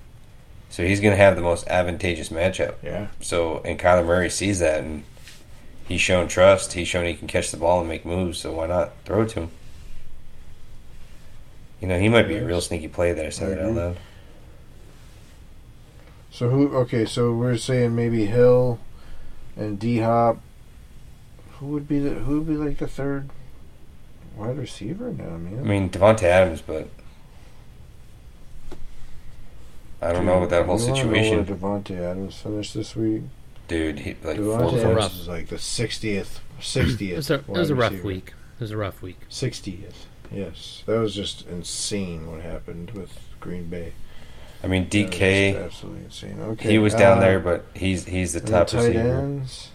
So 0.70 0.84
he's 0.84 1.00
going 1.00 1.12
to 1.12 1.16
have 1.16 1.36
the 1.36 1.42
most 1.42 1.66
advantageous 1.68 2.28
matchup. 2.28 2.74
Yeah. 2.82 3.08
So 3.20 3.60
and 3.64 3.78
Kyler 3.78 4.04
Murray 4.04 4.28
sees 4.28 4.58
that 4.58 4.80
and 4.84 5.04
he's 5.86 6.00
shown 6.00 6.28
trust. 6.28 6.72
He's 6.74 6.88
shown 6.88 7.06
he 7.06 7.14
can 7.14 7.28
catch 7.28 7.50
the 7.50 7.56
ball 7.56 7.80
and 7.80 7.88
make 7.88 8.04
moves. 8.04 8.38
So 8.38 8.52
why 8.52 8.66
not 8.66 8.92
throw 9.04 9.22
it 9.22 9.30
to 9.30 9.40
him? 9.42 9.50
You 11.80 11.88
know, 11.88 11.98
he 11.98 12.08
might 12.08 12.26
be 12.26 12.36
a 12.36 12.44
real 12.44 12.60
sneaky 12.60 12.88
play 12.88 13.12
there. 13.12 13.28
I 13.28 13.30
said 13.30 13.52
I 13.52 13.54
that 13.54 13.64
out 13.64 13.74
loud. 13.74 13.96
So 16.30 16.50
who? 16.50 16.74
Okay, 16.76 17.04
so 17.04 17.32
we're 17.32 17.56
saying 17.56 17.94
maybe 17.96 18.26
Hill 18.26 18.78
and 19.56 19.78
D 19.78 19.98
Hop. 19.98 20.38
Who 21.58 21.66
would 21.68 21.88
be 21.88 21.98
the? 21.98 22.10
Who 22.10 22.38
would 22.40 22.46
be 22.48 22.54
like 22.56 22.78
the 22.78 22.86
third 22.86 23.30
wide 24.36 24.58
receiver 24.58 25.10
now, 25.12 25.36
man? 25.36 25.58
I 25.58 25.62
mean 25.62 25.90
Davante 25.90 26.22
Adams, 26.24 26.60
but 26.60 26.88
I 30.00 30.12
don't 30.12 30.26
know 30.26 30.38
with 30.40 30.50
that 30.50 30.66
whole 30.66 30.78
You 30.80 30.86
wanna 30.92 30.94
know 31.04 31.12
situation, 31.12 31.44
Davante 31.46 31.98
Adams 31.98 32.36
finished 32.36 32.74
this 32.74 32.94
week. 32.94 33.22
dude. 33.66 34.00
He 34.00 34.16
like 34.22 34.38
Davante 34.38 34.70
full 34.70 34.78
Adams 34.80 34.94
rough- 34.96 35.14
is 35.14 35.28
like 35.28 35.48
the 35.48 35.58
sixtieth, 35.58 36.40
It 36.58 36.64
sixtieth. 36.64 37.16
was 37.16 37.30
a, 37.30 37.34
it 37.34 37.48
was 37.48 37.70
a 37.70 37.74
rough 37.74 38.02
week. 38.04 38.32
It 38.58 38.60
was 38.62 38.70
a 38.70 38.76
rough 38.76 39.02
week. 39.02 39.18
Sixtieth. 39.28 40.06
Yes, 40.30 40.82
that 40.86 40.98
was 40.98 41.14
just 41.14 41.46
insane. 41.48 42.30
What 42.30 42.42
happened 42.42 42.90
with 42.92 43.18
Green 43.40 43.64
Bay? 43.68 43.94
I 44.62 44.66
mean 44.66 44.88
That 44.88 44.94
was 44.94 45.08
just 45.10 45.20
DK. 45.20 45.64
absolutely 45.64 46.04
insane. 46.04 46.40
Okay, 46.40 46.70
He 46.70 46.78
was 46.78 46.94
down 46.94 47.18
uh, 47.18 47.20
there, 47.20 47.38
but 47.40 47.66
he's 47.74 48.04
he's 48.04 48.32
the 48.32 48.40
and 48.40 48.48
top 48.48 48.66
tight 48.68 48.78
receiver. 48.86 48.98
ends. 49.18 49.68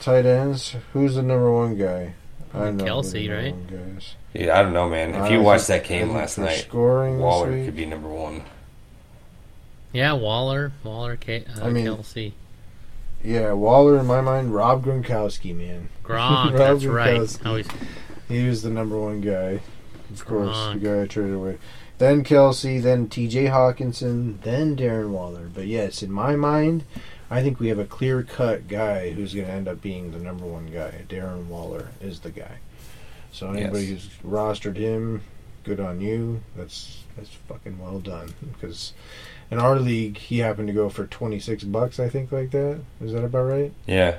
Tight 0.00 0.26
ends. 0.26 0.76
Who's 0.92 1.14
the 1.14 1.22
number 1.22 1.50
one 1.52 1.76
guy? 1.76 2.14
I 2.52 2.70
know 2.70 2.84
Kelce, 2.84 3.12
the 3.12 3.28
right? 3.30 3.52
one 3.54 3.66
guys. 3.94 4.14
Dude, 4.34 4.48
I 4.48 4.62
don't 4.62 4.72
know, 4.72 4.88
man. 4.88 5.14
If 5.14 5.30
you 5.30 5.40
Uh, 5.40 5.42
watched 5.42 5.66
that 5.68 5.84
game 5.84 6.12
last 6.12 6.38
night, 6.38 6.58
scoring 6.68 7.18
Waller 7.18 7.50
week? 7.52 7.64
could 7.64 7.76
be 7.76 7.86
number 7.86 8.08
one. 8.08 8.42
Yeah, 9.92 10.12
Waller, 10.12 10.72
Waller, 10.82 11.16
K, 11.16 11.44
uh, 11.60 11.64
I 11.64 11.70
mean- 11.70 11.86
Kelce, 11.86 12.32
Yeah, 13.22 13.52
Waller 13.52 13.98
in 13.98 14.06
my 14.06 14.20
mind. 14.20 14.54
Rob 14.54 14.84
Gronkowski, 14.84 15.56
man. 15.56 15.88
Gronk. 16.04 16.50
Rob 16.52 16.52
that's 16.54 16.84
right. 16.84 17.14
Gronkowski. 17.20 17.46
Always 17.46 17.66
He 18.28 18.46
was 18.48 18.62
the 18.62 18.70
number 18.70 18.98
one 19.00 19.20
guy, 19.20 19.60
of 20.12 20.24
course. 20.26 20.56
The 20.74 20.78
guy 20.80 21.02
I 21.02 21.06
traded 21.06 21.34
away. 21.34 21.58
Then 21.98 22.24
Kelce, 22.24 22.82
then 22.82 23.08
T.J. 23.08 23.46
Hockenson, 23.46 24.40
then 24.42 24.76
Darren 24.76 25.10
Waller. 25.10 25.48
But 25.52 25.66
yes, 25.66 26.02
in 26.02 26.10
my 26.10 26.34
mind, 26.34 26.84
I 27.30 27.40
think 27.42 27.60
we 27.60 27.68
have 27.68 27.78
a 27.78 27.84
clear 27.84 28.22
cut 28.22 28.66
guy 28.68 29.10
who's 29.10 29.32
going 29.34 29.46
to 29.46 29.52
end 29.52 29.68
up 29.68 29.80
being 29.80 30.10
the 30.10 30.18
number 30.18 30.44
one 30.44 30.66
guy. 30.66 31.04
Darren 31.08 31.46
Waller 31.46 31.90
is 32.00 32.20
the 32.20 32.30
guy. 32.30 32.58
So 33.30 33.50
anybody 33.50 33.84
Yes. 33.86 33.90
who's 34.04 34.08
rostered 34.32 34.76
him, 34.76 35.22
good 35.62 35.80
on 35.80 36.00
you. 36.00 36.40
That's 36.56 37.02
that's 37.16 37.30
fucking 37.48 37.78
well 37.78 38.00
done. 38.00 38.34
Because 38.52 38.92
in 39.50 39.58
our 39.60 39.78
league, 39.78 40.18
he 40.18 40.38
happened 40.38 40.68
to 40.68 40.74
go 40.74 40.88
for 40.88 41.06
twenty 41.06 41.38
six 41.40 41.62
bucks. 41.64 41.98
I 42.00 42.08
think 42.08 42.30
like 42.32 42.50
that. 42.52 42.80
Is 43.00 43.12
that 43.12 43.24
about 43.24 43.44
right? 43.44 43.72
Yeah, 43.86 44.18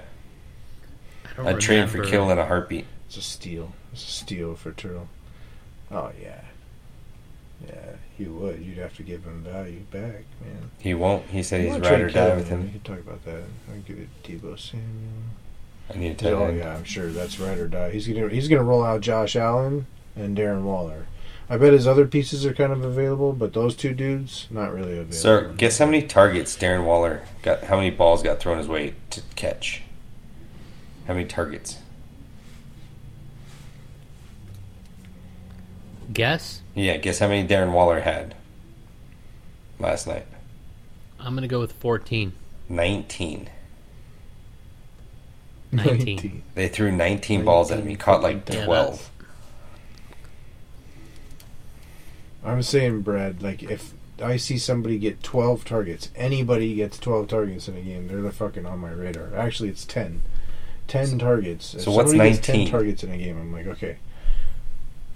I 1.26 1.34
don't 1.38 1.48
I'd 1.48 1.60
trade 1.62 1.90
for 1.90 1.98
remember. 1.98 2.10
Kill 2.12 2.30
in 2.32 2.40
a 2.40 2.46
heartbeat. 2.46 2.86
It's 3.08 3.18
a 3.18 3.22
steal. 3.22 3.74
It's 3.94 4.04
a 4.04 4.12
steal 4.12 4.56
for 4.56 4.72
Turtle. 4.74 5.08
Oh 5.92 6.12
yeah, 6.22 6.42
yeah. 7.66 7.94
he 8.18 8.26
would. 8.26 8.62
You'd 8.62 8.78
have 8.78 8.96
to 8.98 9.04
give 9.04 9.24
him 9.24 9.44
value 9.44 9.82
back, 9.92 10.24
man. 10.42 10.72
He 10.80 10.94
won't. 10.94 11.26
He 11.28 11.44
said 11.44 11.62
he's 11.62 11.78
ride 11.80 12.02
or 12.02 12.10
die 12.10 12.36
with. 12.36 12.50
We 12.50 12.56
him. 12.56 12.72
can 12.72 12.80
talk 12.82 13.00
about 13.00 13.24
that. 13.26 13.44
I'll 13.70 13.80
give 13.82 14.00
it 14.00 14.10
Deebo 14.24 14.58
Samuel. 14.60 14.86
I 15.94 15.98
need 15.98 16.12
a 16.12 16.16
tight 16.16 16.34
Oh 16.34 16.50
yeah, 16.50 16.76
I'm 16.76 16.84
sure 16.84 17.08
that's 17.08 17.40
ride 17.40 17.60
or 17.60 17.68
die. 17.68 17.92
He's 17.92 18.08
gonna 18.08 18.30
he's 18.30 18.48
gonna 18.48 18.64
roll 18.64 18.84
out 18.84 19.02
Josh 19.02 19.36
Allen 19.36 19.86
and 20.16 20.38
Darren 20.38 20.64
Waller. 20.64 21.08
I 21.48 21.58
bet 21.58 21.74
his 21.74 21.86
other 21.86 22.08
pieces 22.08 22.44
are 22.46 22.54
kind 22.54 22.72
of 22.72 22.84
available, 22.84 23.32
but 23.32 23.54
those 23.54 23.76
two 23.76 23.94
dudes 23.94 24.48
not 24.50 24.74
really 24.74 24.94
available. 24.94 25.14
Sir, 25.14 25.54
guess 25.58 25.78
how 25.78 25.86
many 25.86 26.02
targets 26.02 26.58
Darren 26.58 26.86
Waller 26.86 27.22
got? 27.44 27.66
How 27.66 27.78
many 27.78 27.92
balls 27.92 28.24
got 28.24 28.40
thrown 28.40 28.58
his 28.58 28.68
way 28.68 28.96
to 29.12 29.22
catch? 29.36 29.84
How 31.08 31.14
many 31.14 31.26
targets? 31.28 31.78
Guess. 36.16 36.62
Yeah, 36.74 36.98
guess 36.98 37.20
how 37.20 37.28
many 37.28 37.48
Darren 37.48 37.72
Waller 37.72 38.00
had 38.00 38.36
last 39.80 40.08
night? 40.08 40.26
I'm 41.20 41.36
gonna 41.36 41.48
go 41.48 41.60
with 41.60 41.74
14. 41.74 42.34
Nineteen. 42.68 43.50
19. 45.72 46.42
They 46.56 46.68
threw 46.70 46.92
19 46.92 47.44
balls 47.44 47.70
at 47.70 47.80
him. 47.80 47.88
He 47.88 47.96
caught 47.96 48.22
like 48.22 48.48
Yeah, 48.50 48.66
12. 48.66 49.12
I'm 52.44 52.62
saying, 52.62 53.02
Brad, 53.02 53.42
like 53.42 53.64
if 53.64 53.94
I 54.24 54.38
see 54.38 54.58
somebody 54.58 54.98
get 55.00 55.22
12 55.24 55.66
targets, 55.66 56.10
anybody 56.16 56.76
gets 56.76 56.98
12 57.00 57.28
targets 57.28 57.68
in 57.68 57.76
a 57.76 57.82
game, 57.82 58.08
they're 58.08 58.22
the 58.22 58.32
fucking 58.32 58.66
on 58.66 58.80
my 58.80 58.92
radar. 58.92 59.36
Actually, 59.36 59.70
it's 59.70 59.84
10. 59.86 60.22
10 60.88 61.20
targets. 61.20 61.74
If 61.74 61.82
So 61.82 61.92
what's 61.92 62.12
somebody 62.12 62.30
gets 62.32 62.46
10 62.46 62.56
19? 62.58 62.72
targets 62.72 63.04
in 63.04 63.12
a 63.12 63.18
game, 63.18 63.38
I'm 63.38 63.52
like, 63.52 63.68
okay. 63.68 63.98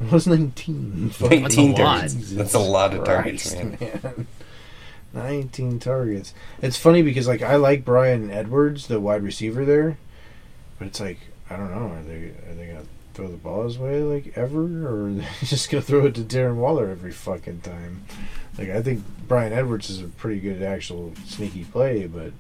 What's 0.07 0.27
19? 0.27 1.11
19 1.19 1.41
That's 1.43 1.55
a 1.57 1.61
lot. 1.61 1.75
targets. 1.77 2.31
That's 2.31 2.53
a 2.53 2.59
lot 2.59 2.93
of 2.93 3.03
targets, 3.03 3.53
man. 3.53 3.77
man. 3.81 4.27
19 5.13 5.79
targets. 5.79 6.33
It's 6.61 6.77
funny 6.77 7.01
because 7.01 7.27
like 7.27 7.41
I 7.41 7.55
like 7.55 7.83
Bryan 7.83 8.29
Edwards, 8.31 8.87
the 8.87 8.99
wide 8.99 9.23
receiver 9.23 9.65
there, 9.65 9.97
but 10.77 10.87
it's 10.87 10.99
like 10.99 11.17
I 11.49 11.57
don't 11.57 11.71
know. 11.71 11.87
Are 11.95 12.03
they 12.03 12.31
are 12.49 12.55
they 12.55 12.67
gonna 12.67 12.85
throw 13.13 13.27
the 13.27 13.37
ball 13.37 13.63
his 13.63 13.77
way 13.77 14.01
like 14.03 14.37
ever, 14.37 14.61
or 14.87 15.07
are 15.07 15.11
they 15.13 15.25
just 15.45 15.69
gonna 15.69 15.81
throw 15.81 16.05
it 16.05 16.15
to 16.15 16.21
Darren 16.21 16.55
Waller 16.55 16.89
every 16.89 17.11
fucking 17.11 17.61
time? 17.61 18.03
Like 18.57 18.69
I 18.69 18.81
think 18.81 19.03
Bryan 19.27 19.51
Edwards 19.51 19.89
is 19.89 20.01
a 20.01 20.05
pretty 20.07 20.39
good 20.39 20.61
actual 20.61 21.13
sneaky 21.25 21.63
play, 21.65 22.05
but 22.07 22.31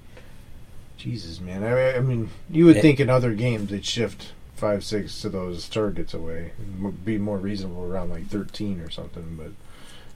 Jesus, 0.97 1.39
man. 1.41 1.63
I, 1.63 1.95
I 1.97 1.99
mean, 2.01 2.29
you 2.49 2.65
would 2.65 2.75
Yeah. 2.77 2.81
think 2.83 2.99
in 2.99 3.09
other 3.09 3.33
games 3.33 3.69
they'd 3.71 3.85
shift 3.85 4.33
five 4.59 4.83
six 4.83 5.21
to 5.21 5.29
those 5.29 5.67
targets 5.67 6.13
away, 6.13 6.51
and 6.57 7.05
be 7.05 7.17
more 7.17 7.37
reasonable 7.37 7.83
around 7.83 8.09
like 8.09 8.27
thirteen 8.27 8.79
or 8.81 8.89
something, 8.89 9.35
but. 9.37 9.51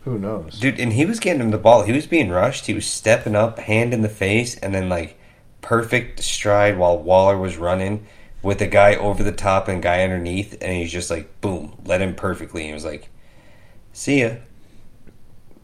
Who 0.03 0.19
knows? 0.19 0.59
Dude, 0.59 0.81
and 0.81 0.91
he 0.91 1.05
was 1.05 1.21
getting 1.21 1.39
him 1.39 1.51
the 1.51 1.57
ball. 1.57 1.83
He 1.83 1.93
was 1.93 2.05
being 2.05 2.29
rushed. 2.29 2.65
He 2.65 2.73
was 2.73 2.85
stepping 2.85 3.37
up, 3.37 3.57
hand 3.57 3.93
in 3.93 4.01
the 4.01 4.09
face, 4.09 4.57
and 4.57 4.75
then 4.75 4.89
like 4.89 5.17
perfect 5.61 6.21
stride 6.21 6.77
while 6.77 6.97
Waller 6.97 7.37
was 7.37 7.55
running 7.55 8.05
with 8.41 8.61
a 8.61 8.67
guy 8.67 8.95
over 8.95 9.23
the 9.23 9.31
top 9.31 9.69
and 9.69 9.81
guy 9.81 10.03
underneath, 10.03 10.61
and 10.61 10.73
he's 10.73 10.91
just 10.91 11.09
like 11.09 11.39
boom, 11.41 11.81
led 11.85 12.01
him 12.01 12.13
perfectly. 12.13 12.63
And 12.63 12.67
he 12.67 12.73
was 12.73 12.85
like, 12.85 13.09
"See 13.93 14.21
ya." 14.21 14.35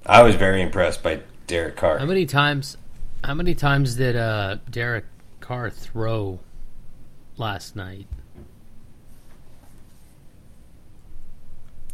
I 0.06 0.24
was 0.24 0.36
very 0.36 0.62
impressed 0.62 1.04
by 1.04 1.20
Derek 1.46 1.76
Carr. 1.76 2.00
How 2.00 2.06
many 2.06 2.26
times? 2.26 2.78
How 3.24 3.34
many 3.34 3.54
times 3.54 3.96
did 3.96 4.16
uh, 4.16 4.58
Derek 4.70 5.06
Carr 5.42 5.70
throw 5.70 6.40
last 7.38 7.76
night? 7.76 8.08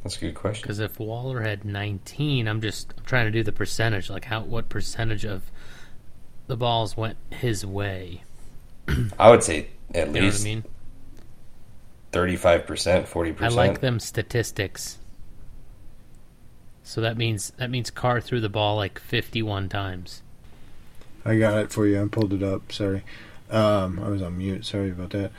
That's 0.06 0.18
a 0.18 0.20
good 0.20 0.36
question. 0.36 0.62
Because 0.62 0.78
if 0.78 1.00
Waller 1.00 1.42
had 1.42 1.66
19, 1.66 2.48
I'm 2.48 2.62
just 2.62 2.94
I'm 2.96 3.04
trying 3.06 3.26
to 3.26 3.32
do 3.32 3.42
the 3.42 3.52
percentage. 3.52 4.08
Like 4.08 4.26
how 4.26 4.42
what 4.42 4.70
percentage 4.70 5.26
of 5.26 5.42
the 6.46 6.56
balls 6.56 6.96
went 6.96 7.18
his 7.32 7.66
way? 7.66 8.22
I 9.20 9.32
would 9.32 9.42
say 9.42 9.70
at 9.96 10.06
You 10.06 10.06
know 10.06 10.12
what 10.12 10.22
I 10.22 10.26
least 10.26 10.44
mean? 10.46 10.64
thirty-five 12.12 12.68
percent, 12.68 13.08
40. 13.08 13.32
I 13.32 13.34
percent. 13.34 13.56
like 13.56 13.82
them 13.82 14.00
statistics. 14.00 15.00
So 16.84 17.02
that 17.02 17.18
means 17.18 17.52
that 17.58 17.72
means 17.72 17.90
Carr 17.90 18.22
threw 18.22 18.40
the 18.40 18.48
ball 18.48 18.76
like 18.76 19.00
51 19.00 19.70
times. 19.70 20.22
I 21.26 21.40
got 21.40 21.58
it 21.58 21.72
for 21.72 21.88
you. 21.88 22.00
I 22.00 22.08
pulled 22.08 22.32
it 22.32 22.44
up. 22.44 22.72
Sorry. 22.72 23.04
Um, 23.50 24.00
I 24.00 24.10
was 24.10 24.22
on 24.22 24.38
mute. 24.38 24.68
Sorry 24.68 24.92
about 24.92 25.10
that. 25.10 25.32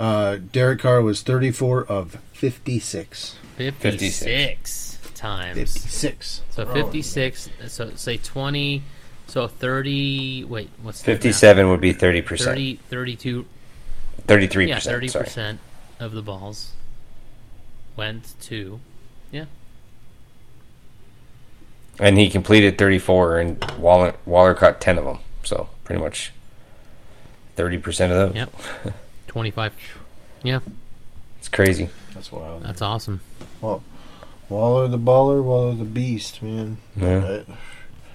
Uh, 0.00 0.36
Derek 0.36 0.80
Carr 0.80 1.02
was 1.02 1.20
34 1.20 1.84
of 1.84 2.18
56. 2.32 3.36
56, 3.56 4.98
times. 5.14 5.56
56. 5.58 6.42
So 6.50 6.64
Oh, 6.64 6.72
56. 6.74 7.50
So 7.68 7.90
say 7.94 8.16
20. 8.18 8.82
So 9.28 9.48
30. 9.48 10.44
Wait, 10.44 10.70
what's 10.82 11.02
57 11.02 11.68
would 11.68 11.80
be 11.80 11.92
30%. 11.94 12.44
30, 12.44 12.76
32. 12.88 13.46
33%. 14.26 14.68
Yeah, 14.68 14.78
30 14.78 15.08
sorry. 15.08 15.24
percent 15.24 15.60
of 15.98 16.12
the 16.12 16.22
balls 16.22 16.72
went 17.96 18.34
to. 18.42 18.80
Yeah. 19.32 19.46
And 21.98 22.18
he 22.18 22.28
completed 22.28 22.76
34, 22.76 23.38
and 23.38 23.70
Waller, 23.78 24.14
Waller 24.26 24.54
caught 24.54 24.80
10 24.82 24.98
of 24.98 25.04
them. 25.06 25.18
So 25.44 25.68
pretty 25.84 26.02
much 26.02 26.32
30% 27.56 27.86
of 27.86 28.10
those. 28.10 28.34
Yep. 28.34 28.52
25. 29.28 29.72
Yeah, 30.42 30.60
It's 31.38 31.48
crazy. 31.48 31.88
That's 32.14 32.30
wild. 32.30 32.62
that's 32.62 32.82
awesome. 32.82 33.20
Waller 34.48 34.88
the 34.88 34.98
baller, 34.98 35.42
Waller 35.42 35.74
the 35.74 35.84
beast, 35.84 36.42
man. 36.42 36.78
Yeah. 36.96 37.42
I- 37.48 37.52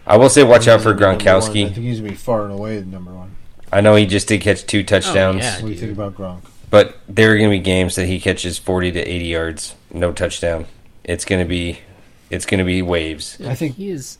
I 0.03 0.17
will 0.17 0.29
say, 0.29 0.43
watch 0.43 0.67
out 0.67 0.81
for 0.81 0.93
He's 0.93 0.99
gonna 0.99 1.17
be 1.17 1.23
number 1.25 1.33
one. 1.35 1.43
I 1.43 1.47
Gronkowski. 1.47 1.53
think 1.53 1.75
he's 1.77 1.99
going 1.99 2.09
to 2.11 2.15
be 2.15 2.15
far 2.17 2.43
and 2.45 2.51
away 2.53 2.79
the 2.79 2.85
number 2.87 3.11
one. 3.11 3.35
I 3.71 3.81
know 3.81 3.95
he 3.95 4.07
just 4.07 4.27
did 4.27 4.41
catch 4.41 4.65
two 4.65 4.83
touchdowns, 4.83 5.43
Oh, 5.43 5.45
yeah. 5.45 5.55
What 5.57 5.61
do 5.67 5.67
you 5.73 5.75
think 5.79 5.91
about 5.91 6.15
Gronk? 6.15 6.41
but 6.71 6.97
there 7.07 7.31
are 7.31 7.37
going 7.37 7.51
to 7.51 7.55
be 7.57 7.61
games 7.63 7.95
that 7.95 8.07
he 8.07 8.19
catches 8.19 8.57
40 8.57 8.91
to 8.93 8.99
80 8.99 9.25
yards, 9.25 9.75
no 9.93 10.11
touchdown. 10.11 10.65
It's 11.03 11.23
going 11.23 11.39
to 11.39 11.47
be, 11.47 11.79
it's 12.31 12.45
going 12.47 12.57
to 12.57 12.63
be 12.65 12.81
waves. 12.81 13.39
I 13.45 13.53
think- 13.53 13.75
he 13.75 13.89
is 13.91 14.17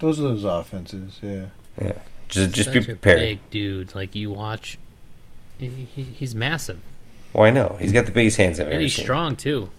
Those 0.00 0.20
are 0.20 0.24
those 0.24 0.44
offenses, 0.44 1.18
yeah. 1.22 1.46
Yeah, 1.80 1.92
Just, 2.28 2.52
just 2.54 2.72
be 2.72 2.80
such 2.80 2.82
a 2.82 2.86
prepared. 2.92 3.18
big 3.20 3.50
dude. 3.50 3.94
Like 3.94 4.14
you 4.14 4.30
watch, 4.30 4.78
he, 5.58 5.68
he, 5.68 6.02
he's 6.02 6.34
massive 6.34 6.80
Well, 7.32 7.44
I 7.46 7.50
know 7.50 7.76
he's 7.80 7.92
got 7.92 8.06
the 8.06 8.12
biggest 8.12 8.36
hands 8.36 8.58
I've 8.60 8.68
and 8.68 8.74
ever 8.74 8.82
he's 8.82 8.94
seen. 8.94 9.04
strong 9.04 9.36
too. 9.36 9.70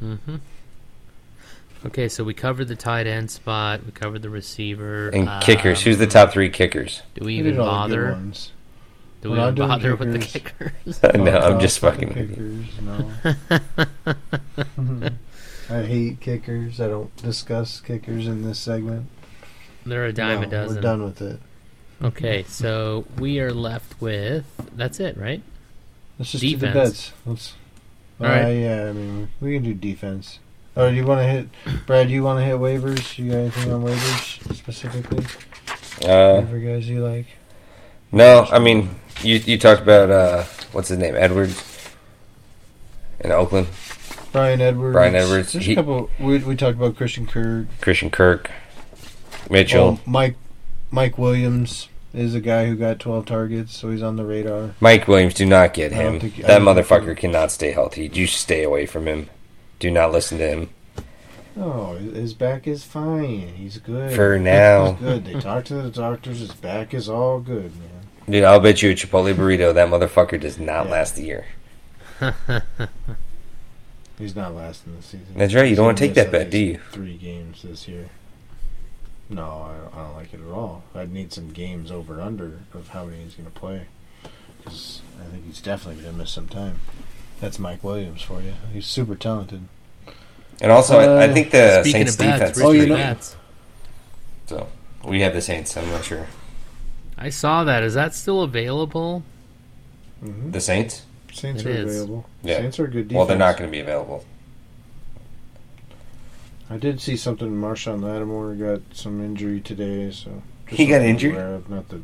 Mm-hmm. 0.00 0.36
Okay, 1.86 2.08
so 2.08 2.24
we 2.24 2.34
covered 2.34 2.66
the 2.68 2.76
tight 2.76 3.06
end 3.06 3.30
spot. 3.30 3.84
We 3.84 3.92
covered 3.92 4.22
the 4.22 4.30
receiver 4.30 5.08
And 5.10 5.28
kickers. 5.40 5.82
Who's 5.82 5.98
the 5.98 6.04
Um, 6.04 6.10
top 6.10 6.32
three 6.32 6.50
kickers? 6.50 7.02
Do 7.14 7.24
we 7.24 7.38
We 7.38 7.38
even 7.38 7.54
did 7.54 7.58
all 7.58 7.72
the 7.74 7.80
good 7.84 8.00
bother? 8.00 8.12
ones. 8.12 8.52
Do 9.20 9.30
We're 9.30 9.36
we 9.36 9.36
not 9.36 9.54
even 9.54 9.54
doing 9.54 9.68
bother 9.68 9.96
with 9.96 10.12
the 10.12 10.18
kickers. 10.18 10.62
kickers? 10.84 11.02
no, 11.14 11.38
I'm 11.38 11.60
just 11.60 11.78
fucking. 11.78 12.08
with 12.08 12.16
with 12.16 12.30
you. 12.30 12.36
kickers. 12.36 12.80
No. 12.80 13.12
I 15.68 15.82
hate 15.82 16.20
kickers. 16.20 16.80
I 16.80 16.88
don't 16.88 17.14
discuss 17.16 17.80
kickers 17.80 18.26
in 18.26 18.42
this 18.42 18.58
segment. 18.58 19.08
They're 19.84 20.06
a 20.06 20.12
dime 20.12 20.42
a 20.42 20.46
dozen. 20.46 20.76
We're 20.76 20.82
done 20.82 21.02
with 21.04 21.22
it. 21.22 21.40
Okay, 22.02 22.44
so 22.44 23.04
we 23.18 23.40
are 23.40 23.52
left 23.52 24.00
with 24.00 24.44
that's 24.76 25.00
it, 25.00 25.16
right? 25.16 25.42
Let's 26.18 26.32
just 26.32 26.42
do 26.42 26.56
the 26.56 26.66
Defense. 26.66 26.74
bets. 26.74 27.12
Let's. 27.26 27.54
All 28.20 28.26
uh, 28.26 28.30
right. 28.30 28.50
Yeah, 28.52 28.86
I 28.88 28.92
mean, 28.92 29.28
we 29.40 29.54
can 29.54 29.62
do 29.62 29.74
defense. 29.74 30.38
Oh, 30.76 30.90
do 30.90 30.96
you 30.96 31.04
want 31.06 31.20
to 31.20 31.26
hit, 31.26 31.48
Brad? 31.86 32.08
Do 32.08 32.14
you 32.14 32.22
want 32.22 32.38
to 32.40 32.44
hit 32.44 32.56
waivers? 32.56 33.18
You 33.18 33.30
got 33.30 33.36
anything 33.38 33.72
on 33.72 33.82
waivers 33.82 34.54
specifically? 34.54 35.24
Uh, 36.06 36.42
Waiver 36.44 36.58
guys 36.58 36.88
you 36.88 37.02
like? 37.02 37.26
no, 38.12 38.46
I 38.50 38.58
mean 38.58 38.90
you 39.22 39.36
you 39.36 39.56
talked 39.58 39.80
about 39.82 40.10
uh, 40.10 40.44
what's 40.72 40.88
his 40.88 40.98
name, 40.98 41.14
Edwards, 41.16 41.62
in 43.20 43.32
Oakland, 43.32 43.68
Bryan 44.32 44.60
Edwards. 44.60 44.92
Bryan 44.94 45.14
Edwards, 45.14 45.52
There's 45.54 45.64
he- 45.66 45.72
a 45.72 45.76
couple. 45.76 46.10
We, 46.20 46.38
we 46.38 46.54
talked 46.56 46.76
about 46.76 46.96
Christian 46.96 47.26
Kirk. 47.26 47.66
Christian 47.80 48.10
Kirk, 48.10 48.50
Mitchell, 49.50 49.98
Oh, 49.98 50.10
Mike 50.10 50.36
Mike 50.90 51.16
Williams 51.18 51.88
is 52.16 52.34
a 52.34 52.40
guy 52.40 52.66
who 52.66 52.74
got 52.76 52.98
12 52.98 53.26
targets, 53.26 53.76
so 53.76 53.90
he's 53.90 54.02
on 54.02 54.16
the 54.16 54.24
radar. 54.24 54.74
Mike 54.80 55.06
Williams. 55.06 55.34
Do 55.34 55.46
not 55.46 55.74
get 55.74 55.92
him. 55.92 56.18
think- 56.18 56.36
that 56.36 56.58
don't 56.58 56.74
think 56.74 56.86
motherfucker 56.86 57.16
cannot 57.16 57.52
stay 57.52 57.70
healthy. 57.72 58.10
You 58.12 58.26
stay 58.26 58.62
away 58.64 58.86
from 58.86 59.06
him. 59.06 59.28
Do 59.78 59.90
not 59.90 60.10
listen 60.12 60.38
to 60.38 60.48
him 60.48 60.70
Oh, 61.58 61.94
his 61.96 62.34
back 62.34 62.66
is 62.66 62.84
fine. 62.84 63.52
He's 63.56 63.78
good. 63.78 64.12
for 64.14 64.38
now. 64.38 64.92
He's 64.92 65.00
good. 65.00 65.24
They 65.24 65.40
talked 65.40 65.68
to 65.68 65.74
the 65.74 65.90
doctors. 65.90 66.40
His 66.40 66.52
back 66.52 66.92
is 66.92 67.08
all 67.08 67.40
good, 67.40 67.72
man. 67.78 67.90
Dude, 68.28 68.44
I'll 68.44 68.60
bet 68.60 68.82
you 68.82 68.90
a 68.90 68.94
Chipotle 68.94 69.34
burrito 69.34 69.72
that 69.72 69.88
motherfucker 69.88 70.38
does 70.38 70.58
not 70.58 70.86
Yeah. 70.86 70.92
last 70.92 71.16
a 71.18 71.22
year. 71.22 71.46
He's 74.18 74.34
not 74.36 74.54
lasting 74.54 74.96
the 74.96 75.02
season. 75.02 75.26
That's 75.36 75.54
right, 75.54 75.62
you 75.62 75.68
He's 75.68 75.76
don't 75.76 75.86
wanna 75.86 75.98
take 75.98 76.14
that 76.14 76.30
bet, 76.32 76.50
do 76.50 76.58
you? 76.58 76.80
Three 76.90 77.16
games 77.16 77.62
this 77.62 77.86
year. 77.86 78.08
No, 79.28 79.42
I 79.42 79.76
don't, 79.76 79.94
I 79.94 80.02
don't 80.06 80.16
like 80.16 80.34
it 80.34 80.40
at 80.40 80.52
all. 80.52 80.84
I'd 80.94 81.12
need 81.12 81.32
some 81.32 81.50
games 81.50 81.90
over 81.90 82.20
under 82.20 82.60
of 82.74 82.88
how 82.88 83.04
many 83.04 83.22
he's 83.24 83.34
going 83.34 83.50
to 83.50 83.58
play. 83.58 83.86
Because 84.58 85.02
I 85.20 85.24
think 85.30 85.46
he's 85.46 85.60
definitely 85.60 86.02
going 86.02 86.14
to 86.14 86.18
miss 86.20 86.30
some 86.30 86.48
time. 86.48 86.78
That's 87.40 87.58
Mike 87.58 87.82
Williams 87.84 88.22
for 88.22 88.40
you. 88.40 88.52
He's 88.72 88.86
super 88.86 89.14
talented. 89.16 89.62
And 90.60 90.72
also, 90.72 90.98
I, 90.98 91.24
I 91.24 91.28
Uh, 91.28 91.34
think 91.34 91.50
the 91.50 91.82
Saints 91.84 92.12
of 92.14 92.18
bats, 92.18 92.38
defense. 92.40 92.60
Oh, 92.60 92.72
you 92.72 92.86
know- 92.86 92.96
Bats. 92.96 93.36
So 94.46 94.68
we 95.04 95.20
have 95.22 95.34
the 95.34 95.42
Saints. 95.42 95.76
I'm 95.76 95.88
not 95.90 96.04
sure. 96.04 96.26
I 97.18 97.30
saw 97.30 97.64
that. 97.64 97.82
Is 97.82 97.94
that 97.94 98.14
still 98.14 98.42
available? 98.42 99.22
Mm-hmm. 100.24 100.52
The 100.52 100.60
Saints? 100.60 101.02
Saints 101.32 101.62
It 101.62 101.66
are 101.66 101.70
is. 101.70 101.84
available. 101.96 102.26
Yeah. 102.42 102.58
Saints 102.58 102.78
are 102.78 102.84
a 102.84 102.88
good 102.88 103.08
defense. 103.08 103.16
Well, 103.16 103.26
they're 103.26 103.36
not 103.36 103.56
going 103.58 103.68
to 103.68 103.72
be 103.72 103.80
available. 103.80 104.24
I 106.68 106.76
did 106.78 107.00
see 107.00 107.16
something. 107.16 107.50
Marshon 107.50 108.02
Lattimore 108.02 108.54
got 108.54 108.80
some 108.92 109.20
injury 109.24 109.60
today, 109.60 110.10
so 110.10 110.42
just 110.66 110.78
He 110.78 110.86
got 110.86 110.96
something 110.96 111.02
to 111.02 111.08
injured? 111.08 111.34
aware 111.34 111.54
of. 111.54 111.70
Not 111.70 111.88
that 111.90 112.02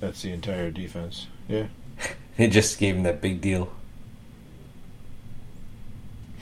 that's 0.00 0.22
the 0.22 0.30
entire 0.32 0.70
defense. 0.70 1.26
Yeah. 1.48 1.66
They 2.36 2.46
just 2.46 2.78
gave 2.78 2.94
him 2.94 3.02
that 3.02 3.20
big 3.20 3.40
deal. 3.40 3.72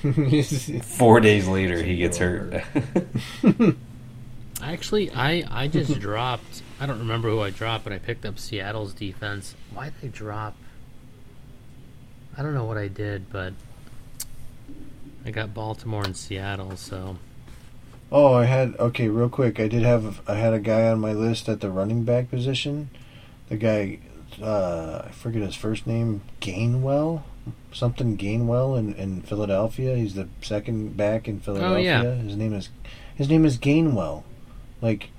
Four 0.82 1.20
days 1.20 1.48
later, 1.48 1.82
he 1.82 1.96
gets 1.96 2.18
hurt. 2.18 2.62
Actually, 4.62 5.10
I 5.12 5.42
I 5.50 5.68
just 5.68 5.98
dropped. 5.98 6.62
I 6.78 6.84
don't 6.84 6.98
remember 6.98 7.30
who 7.30 7.40
I 7.40 7.48
dropped, 7.48 7.84
but 7.84 7.94
I 7.94 7.98
picked 7.98 8.26
up 8.26 8.38
Seattle's 8.38 8.92
defense. 8.92 9.54
Why 9.72 9.90
did 10.00 10.08
I 10.14 10.16
drop? 10.16 10.54
I 12.36 12.42
don't 12.42 12.52
know 12.52 12.64
what 12.66 12.76
I 12.76 12.88
did, 12.88 13.32
but 13.32 13.54
I 15.24 15.30
got 15.30 15.54
Baltimore 15.54 16.04
and 16.04 16.14
Seattle. 16.16 16.76
So 16.76 17.16
oh, 18.12 18.34
I 18.34 18.44
had 18.44 18.74
okay. 18.78 19.08
Real 19.08 19.28
quick, 19.28 19.58
I 19.60 19.68
did 19.68 19.82
have 19.82 20.20
I 20.28 20.34
had 20.34 20.52
a 20.52 20.60
guy 20.60 20.88
on 20.88 21.00
my 21.00 21.12
list 21.12 21.48
at 21.48 21.60
the 21.60 21.70
running 21.70 22.04
back 22.04 22.30
position. 22.30 22.90
The 23.48 23.56
guy, 23.56 23.98
uh, 24.42 25.02
I 25.06 25.10
forget 25.12 25.42
his 25.42 25.54
first 25.54 25.86
name, 25.86 26.22
Gainwell, 26.40 27.22
something 27.72 28.16
Gainwell 28.16 28.78
in, 28.78 28.94
in 28.94 29.22
Philadelphia. 29.22 29.96
He's 29.96 30.14
the 30.14 30.28
second 30.42 30.96
back 30.96 31.28
in 31.28 31.40
Philadelphia. 31.40 31.76
Oh, 31.76 32.02
yeah. 32.02 32.14
His 32.14 32.36
name 32.36 32.52
is 32.52 32.70
his 33.14 33.28
name 33.28 33.44
is 33.44 33.58
Gainwell. 33.58 34.24
Like 34.82 35.10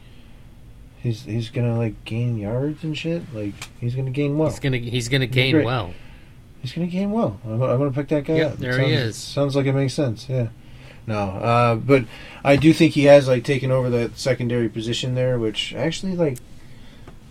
he's 1.01 1.23
he's 1.23 1.49
gonna 1.49 1.77
like 1.77 2.03
gain 2.05 2.37
yards 2.37 2.83
and 2.83 2.97
shit. 2.97 3.23
Like 3.33 3.53
he's 3.79 3.95
gonna 3.95 4.11
gain 4.11 4.37
well. 4.37 4.49
he's 4.49 4.59
gonna 4.59 4.77
he's 4.77 5.09
gonna 5.09 5.27
gain 5.27 5.53
great. 5.55 5.65
well. 5.65 5.93
He's 6.61 6.73
gonna 6.73 6.87
gain 6.87 7.11
well. 7.11 7.39
I'm, 7.45 7.61
I'm 7.61 7.77
gonna 7.77 7.91
pick 7.91 8.09
that 8.09 8.25
guy 8.25 8.35
Yep, 8.37 8.53
up. 8.53 8.57
There 8.59 8.79
he 8.79 8.93
is. 8.93 9.15
Sounds 9.15 9.55
like 9.55 9.65
it 9.65 9.73
makes 9.73 9.93
sense. 9.93 10.27
Yeah. 10.27 10.49
No, 11.07 11.19
uh, 11.19 11.75
but 11.75 12.03
I 12.43 12.57
do 12.57 12.73
think 12.73 12.93
he 12.93 13.05
has 13.05 13.29
like 13.29 13.45
taken 13.45 13.71
over 13.71 13.89
that 13.89 14.19
secondary 14.19 14.67
position 14.67 15.15
there, 15.15 15.39
which 15.39 15.73
actually 15.73 16.15
like 16.15 16.37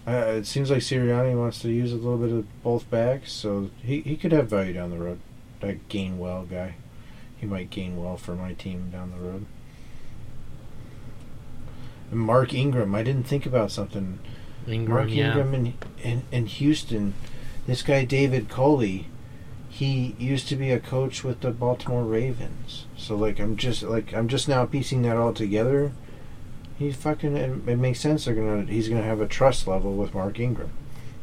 uh, 0.06 0.36
it 0.38 0.46
seems 0.46 0.70
like 0.70 0.80
Sirianni 0.80 1.38
wants 1.38 1.58
to 1.60 1.68
use 1.68 1.92
a 1.92 1.96
little 1.96 2.16
bit 2.16 2.32
of 2.32 2.62
both 2.62 2.88
backs, 2.90 3.32
so 3.32 3.70
he 3.82 4.00
he 4.00 4.16
could 4.16 4.32
have 4.32 4.48
value 4.48 4.72
down 4.72 4.90
the 4.90 4.98
road. 4.98 5.20
That 5.60 5.88
Gainwell 5.90 6.48
guy, 6.48 6.76
he 7.36 7.44
might 7.44 7.70
gain 7.70 8.02
well 8.02 8.16
for 8.16 8.34
my 8.34 8.54
team 8.54 8.90
down 8.90 9.10
the 9.10 9.18
road. 9.18 9.46
And 12.10 12.20
Mark 12.20 12.54
Ingram, 12.54 12.94
I 12.94 13.02
didn't 13.02 13.24
think 13.24 13.46
about 13.46 13.70
something. 13.70 14.20
Ingram, 14.66 14.96
Mark 14.96 15.10
yeah. 15.10 15.28
Ingram 15.28 15.54
in, 15.54 15.74
in, 16.02 16.22
in 16.32 16.46
Houston, 16.46 17.14
this 17.66 17.82
guy 17.82 18.04
David 18.04 18.48
Culley, 18.48 19.06
he 19.78 20.14
used 20.18 20.48
to 20.48 20.56
be 20.56 20.70
a 20.70 20.80
coach 20.80 21.22
with 21.22 21.40
the 21.40 21.50
Baltimore 21.50 22.02
Ravens. 22.04 22.86
So 22.96 23.14
like 23.14 23.38
I'm 23.38 23.56
just 23.58 23.82
like 23.82 24.14
I'm 24.14 24.26
just 24.28 24.48
now 24.48 24.64
piecing 24.64 25.02
that 25.02 25.16
all 25.18 25.34
together. 25.34 25.92
He 26.78 26.92
fucking 26.92 27.36
it, 27.36 27.50
it 27.68 27.76
makes 27.76 28.00
sense. 28.00 28.24
They're 28.24 28.34
gonna 28.34 28.64
he's 28.64 28.88
gonna 28.88 29.02
have 29.02 29.20
a 29.20 29.26
trust 29.28 29.66
level 29.66 29.92
with 29.94 30.14
Mark 30.14 30.40
Ingram. 30.40 30.70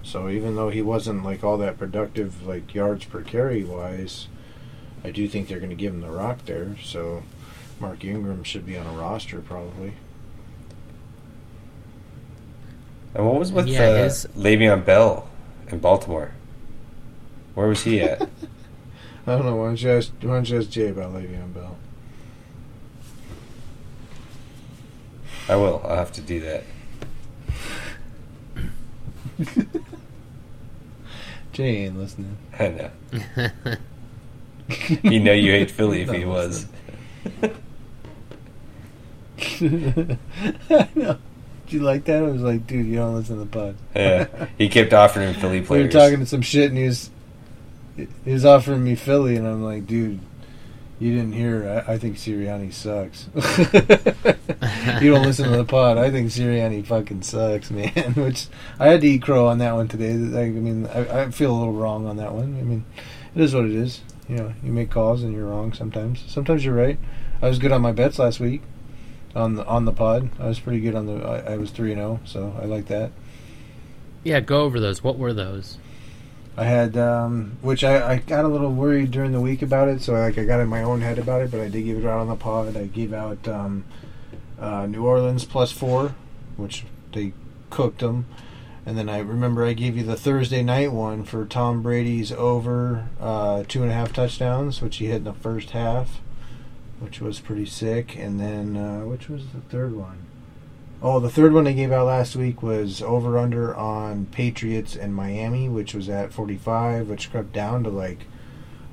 So 0.03 0.29
even 0.29 0.55
though 0.55 0.69
he 0.69 0.81
wasn't 0.83 1.23
like 1.23 1.43
all 1.43 1.57
that 1.57 1.79
productive 1.79 2.45
like 2.45 2.75
yards 2.75 3.05
per 3.05 3.21
carry 3.21 3.63
wise, 3.63 4.27
I 5.03 5.09
do 5.09 5.27
think 5.27 5.47
they're 5.47 5.59
gonna 5.59 5.73
give 5.75 5.93
him 5.93 6.01
the 6.01 6.11
rock 6.11 6.45
there. 6.45 6.75
So 6.83 7.23
Mark 7.79 8.03
Ingram 8.05 8.43
should 8.43 8.65
be 8.67 8.77
on 8.77 8.85
a 8.85 8.91
roster 8.99 9.39
probably. 9.41 9.93
and 13.15 13.25
what 13.25 13.39
was 13.39 13.51
with 13.51 13.67
Yeah, 13.67 14.03
his- 14.03 14.27
Le'Veon 14.37 14.85
Bell 14.85 15.27
in 15.69 15.79
Baltimore? 15.79 16.31
Where 17.55 17.67
was 17.67 17.83
he 17.83 18.01
at? 18.01 18.21
I 19.27 19.35
don't 19.35 19.45
know. 19.45 19.55
Why 19.55 19.67
don't 19.67 19.81
you 19.81 19.91
ask, 19.91 20.11
why 20.21 20.33
don't 20.33 20.49
you 20.49 20.57
ask 20.59 20.69
Jay 20.69 20.89
about 20.89 21.13
Le'Veon 21.13 21.53
Bell? 21.53 21.77
I 25.47 25.55
will. 25.55 25.81
I'll 25.85 25.95
have 25.97 26.11
to 26.13 26.21
do 26.21 26.39
that. 26.41 26.63
Jay 31.53 31.85
ain't 31.85 31.97
listening. 31.99 32.37
I 32.57 32.67
know. 32.69 32.91
you 35.03 35.19
know 35.19 35.33
you 35.33 35.51
hate 35.51 35.69
Philly 35.69 36.01
if 36.01 36.09
he 36.13 36.25
was. 36.25 36.65
I 39.39 40.87
know. 40.95 41.17
Did 41.65 41.73
you 41.73 41.79
like 41.81 42.05
that? 42.05 42.23
I 42.23 42.27
was 42.27 42.41
like, 42.41 42.65
dude, 42.67 42.85
you 42.87 42.95
don't 42.95 43.15
listen 43.15 43.37
to 43.37 43.43
the 43.45 43.49
pod. 43.49 43.75
yeah. 43.95 44.47
He 44.57 44.69
kept 44.69 44.93
offering 44.93 45.33
Philly 45.35 45.61
Philly 45.63 45.79
We 45.79 45.85
were 45.85 45.91
talking 45.91 46.19
to 46.19 46.25
some 46.25 46.41
shit, 46.41 46.69
and 46.69 46.77
he 46.77 46.85
was 46.85 47.09
he 47.95 48.31
was 48.31 48.45
offering 48.45 48.83
me 48.83 48.95
Philly, 48.95 49.35
and 49.35 49.47
I'm 49.47 49.63
like, 49.63 49.85
dude, 49.85 50.19
you 50.99 51.15
didn't 51.15 51.33
hear. 51.33 51.83
I, 51.87 51.93
I 51.93 51.97
think 51.97 52.17
Sirianni 52.17 52.71
sucks. 52.73 53.27
you 55.01 55.11
don't 55.11 55.23
listen 55.23 55.49
to 55.49 55.57
the 55.57 55.65
pod. 55.65 55.97
I 55.97 56.09
think 56.11 56.29
Sirianni 56.29 56.85
fucking 56.85 57.23
sucks, 57.23 57.71
man. 57.71 57.91
Which 58.15 58.47
I 58.79 58.87
had 58.87 59.01
to 59.01 59.07
eat 59.07 59.21
crow 59.21 59.47
on 59.47 59.57
that 59.59 59.73
one 59.73 59.87
today. 59.87 60.11
I, 60.11 60.43
I 60.43 60.49
mean, 60.49 60.87
I, 60.87 61.23
I 61.23 61.31
feel 61.31 61.51
a 61.51 61.57
little 61.57 61.73
wrong 61.73 62.07
on 62.07 62.17
that 62.17 62.33
one. 62.33 62.57
I 62.59 62.63
mean, 62.63 62.85
it 63.35 63.41
is 63.41 63.53
what 63.53 63.65
it 63.65 63.73
is. 63.73 64.01
You 64.29 64.37
know, 64.37 64.53
you 64.63 64.71
make 64.71 64.89
calls 64.89 65.23
and 65.23 65.33
you're 65.33 65.47
wrong 65.47 65.73
sometimes. 65.73 66.23
Sometimes 66.27 66.63
you're 66.63 66.75
right. 66.75 66.97
I 67.41 67.49
was 67.49 67.59
good 67.59 67.73
on 67.73 67.81
my 67.81 67.91
bets 67.91 68.19
last 68.19 68.39
week 68.39 68.61
on 69.35 69.55
the 69.55 69.65
on 69.65 69.85
the 69.85 69.91
pod. 69.91 70.29
I 70.39 70.47
was 70.47 70.59
pretty 70.59 70.79
good 70.79 70.95
on 70.95 71.05
the. 71.05 71.23
I, 71.23 71.53
I 71.53 71.57
was 71.57 71.71
three 71.71 71.91
and 71.91 71.99
zero, 71.99 72.19
so 72.25 72.55
I 72.61 72.65
like 72.65 72.87
that. 72.87 73.11
Yeah, 74.23 74.39
go 74.39 74.61
over 74.61 74.79
those. 74.79 75.03
What 75.03 75.17
were 75.17 75.33
those? 75.33 75.77
I 76.55 76.65
had, 76.65 76.95
um, 76.97 77.57
which 77.61 77.83
I, 77.83 78.13
I 78.13 78.17
got 78.17 78.45
a 78.45 78.47
little 78.47 78.71
worried 78.71 79.09
during 79.09 79.31
the 79.31 79.41
week 79.41 79.63
about 79.63 79.89
it, 79.89 80.01
so 80.01 80.13
like 80.13 80.37
I 80.37 80.45
got 80.45 80.59
in 80.59 80.67
my 80.67 80.83
own 80.83 81.01
head 81.01 81.17
about 81.17 81.41
it, 81.41 81.49
but 81.49 81.59
I 81.59 81.67
did 81.67 81.81
give 81.81 81.97
it 81.97 82.05
out 82.05 82.19
on 82.19 82.27
the 82.27 82.35
pod. 82.35 82.77
I 82.77 82.85
gave 82.85 83.11
out 83.11 83.47
um, 83.47 83.85
uh, 84.59 84.85
New 84.85 85.03
Orleans 85.03 85.45
plus 85.45 85.71
four, 85.71 86.13
which 86.55 86.85
they 87.11 87.33
cooked 87.71 87.99
them, 87.99 88.27
and 88.85 88.95
then 88.97 89.09
I 89.09 89.19
remember 89.19 89.65
I 89.65 89.73
gave 89.73 89.97
you 89.97 90.03
the 90.03 90.15
Thursday 90.15 90.61
night 90.61 90.91
one 90.91 91.23
for 91.23 91.45
Tom 91.45 91.81
Brady's 91.81 92.31
over 92.31 93.07
uh, 93.19 93.63
two 93.67 93.81
and 93.81 93.89
a 93.89 93.95
half 93.95 94.13
touchdowns, 94.13 94.79
which 94.79 94.97
he 94.97 95.07
hit 95.07 95.17
in 95.17 95.23
the 95.23 95.33
first 95.33 95.71
half, 95.71 96.21
which 96.99 97.19
was 97.19 97.39
pretty 97.39 97.65
sick. 97.65 98.15
And 98.15 98.39
then 98.39 98.77
uh, 98.77 99.05
which 99.05 99.27
was 99.27 99.47
the 99.47 99.61
third 99.61 99.95
one? 99.95 100.27
Oh, 101.05 101.19
the 101.19 101.29
third 101.29 101.51
one 101.51 101.67
I 101.67 101.73
gave 101.73 101.91
out 101.91 102.07
last 102.07 102.33
week 102.33 102.63
was 102.63 103.01
over 103.01 103.37
under 103.37 103.75
on 103.75 104.25
Patriots 104.27 104.95
and 104.95 105.13
Miami, 105.13 105.67
which 105.67 105.93
was 105.93 106.07
at 106.07 106.31
45, 106.31 107.09
which 107.09 107.29
crept 107.29 107.51
down 107.51 107.83
to 107.83 107.89
like 107.89 108.19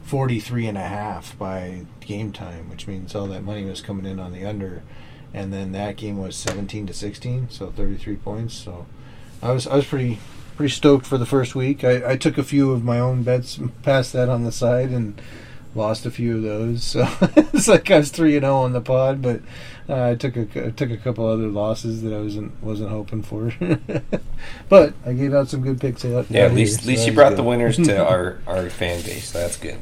43 0.02 0.66
and 0.66 0.76
a 0.76 0.80
half 0.80 1.38
by 1.38 1.86
game 2.00 2.32
time, 2.32 2.68
which 2.68 2.88
means 2.88 3.14
all 3.14 3.28
that 3.28 3.44
money 3.44 3.64
was 3.64 3.80
coming 3.80 4.06
in 4.06 4.18
on 4.18 4.32
the 4.32 4.44
under. 4.44 4.82
And 5.32 5.52
then 5.52 5.70
that 5.70 5.96
game 5.96 6.18
was 6.18 6.34
17 6.34 6.88
to 6.88 6.92
16, 6.92 7.48
so 7.48 7.70
33 7.70 8.16
points. 8.16 8.54
So 8.54 8.86
I 9.40 9.52
was 9.52 9.68
I 9.68 9.76
was 9.76 9.86
pretty 9.86 10.18
pretty 10.56 10.72
stoked 10.72 11.06
for 11.06 11.16
the 11.16 11.26
first 11.26 11.54
week. 11.54 11.84
I, 11.84 12.10
I 12.10 12.16
took 12.16 12.36
a 12.36 12.42
few 12.42 12.72
of 12.72 12.82
my 12.82 12.98
own 12.98 13.22
bets 13.22 13.60
past 13.84 14.12
that 14.14 14.28
on 14.28 14.42
the 14.42 14.50
side 14.50 14.90
and 14.90 15.22
lost 15.76 16.04
a 16.04 16.10
few 16.10 16.38
of 16.38 16.42
those. 16.42 16.96
So 17.06 17.08
it's 17.36 17.68
like 17.68 17.88
I 17.88 17.98
was 17.98 18.10
three 18.10 18.34
and 18.34 18.42
zero 18.42 18.56
on 18.56 18.72
the 18.72 18.80
pod, 18.80 19.22
but 19.22 19.42
I 19.92 20.14
took 20.14 20.36
a 20.36 20.66
I 20.66 20.70
took 20.70 20.90
a 20.90 20.96
couple 20.96 21.26
other 21.26 21.48
losses 21.48 22.02
that 22.02 22.12
I 22.12 22.20
wasn't 22.20 22.62
wasn't 22.62 22.90
hoping 22.90 23.22
for. 23.22 23.52
but 24.68 24.94
I 25.04 25.12
gave 25.14 25.34
out 25.34 25.48
some 25.48 25.62
good 25.62 25.80
picks. 25.80 26.04
Out, 26.04 26.26
Yeah, 26.30 26.42
at 26.46 26.54
least 26.54 26.80
at 26.80 26.86
least 26.86 27.04
that 27.04 27.10
you 27.10 27.14
brought 27.14 27.30
good. 27.30 27.38
the 27.38 27.42
winners 27.44 27.76
to 27.78 28.04
our, 28.08 28.38
our 28.46 28.70
fan 28.70 29.02
base. 29.02 29.32
That's 29.32 29.56
good. 29.56 29.78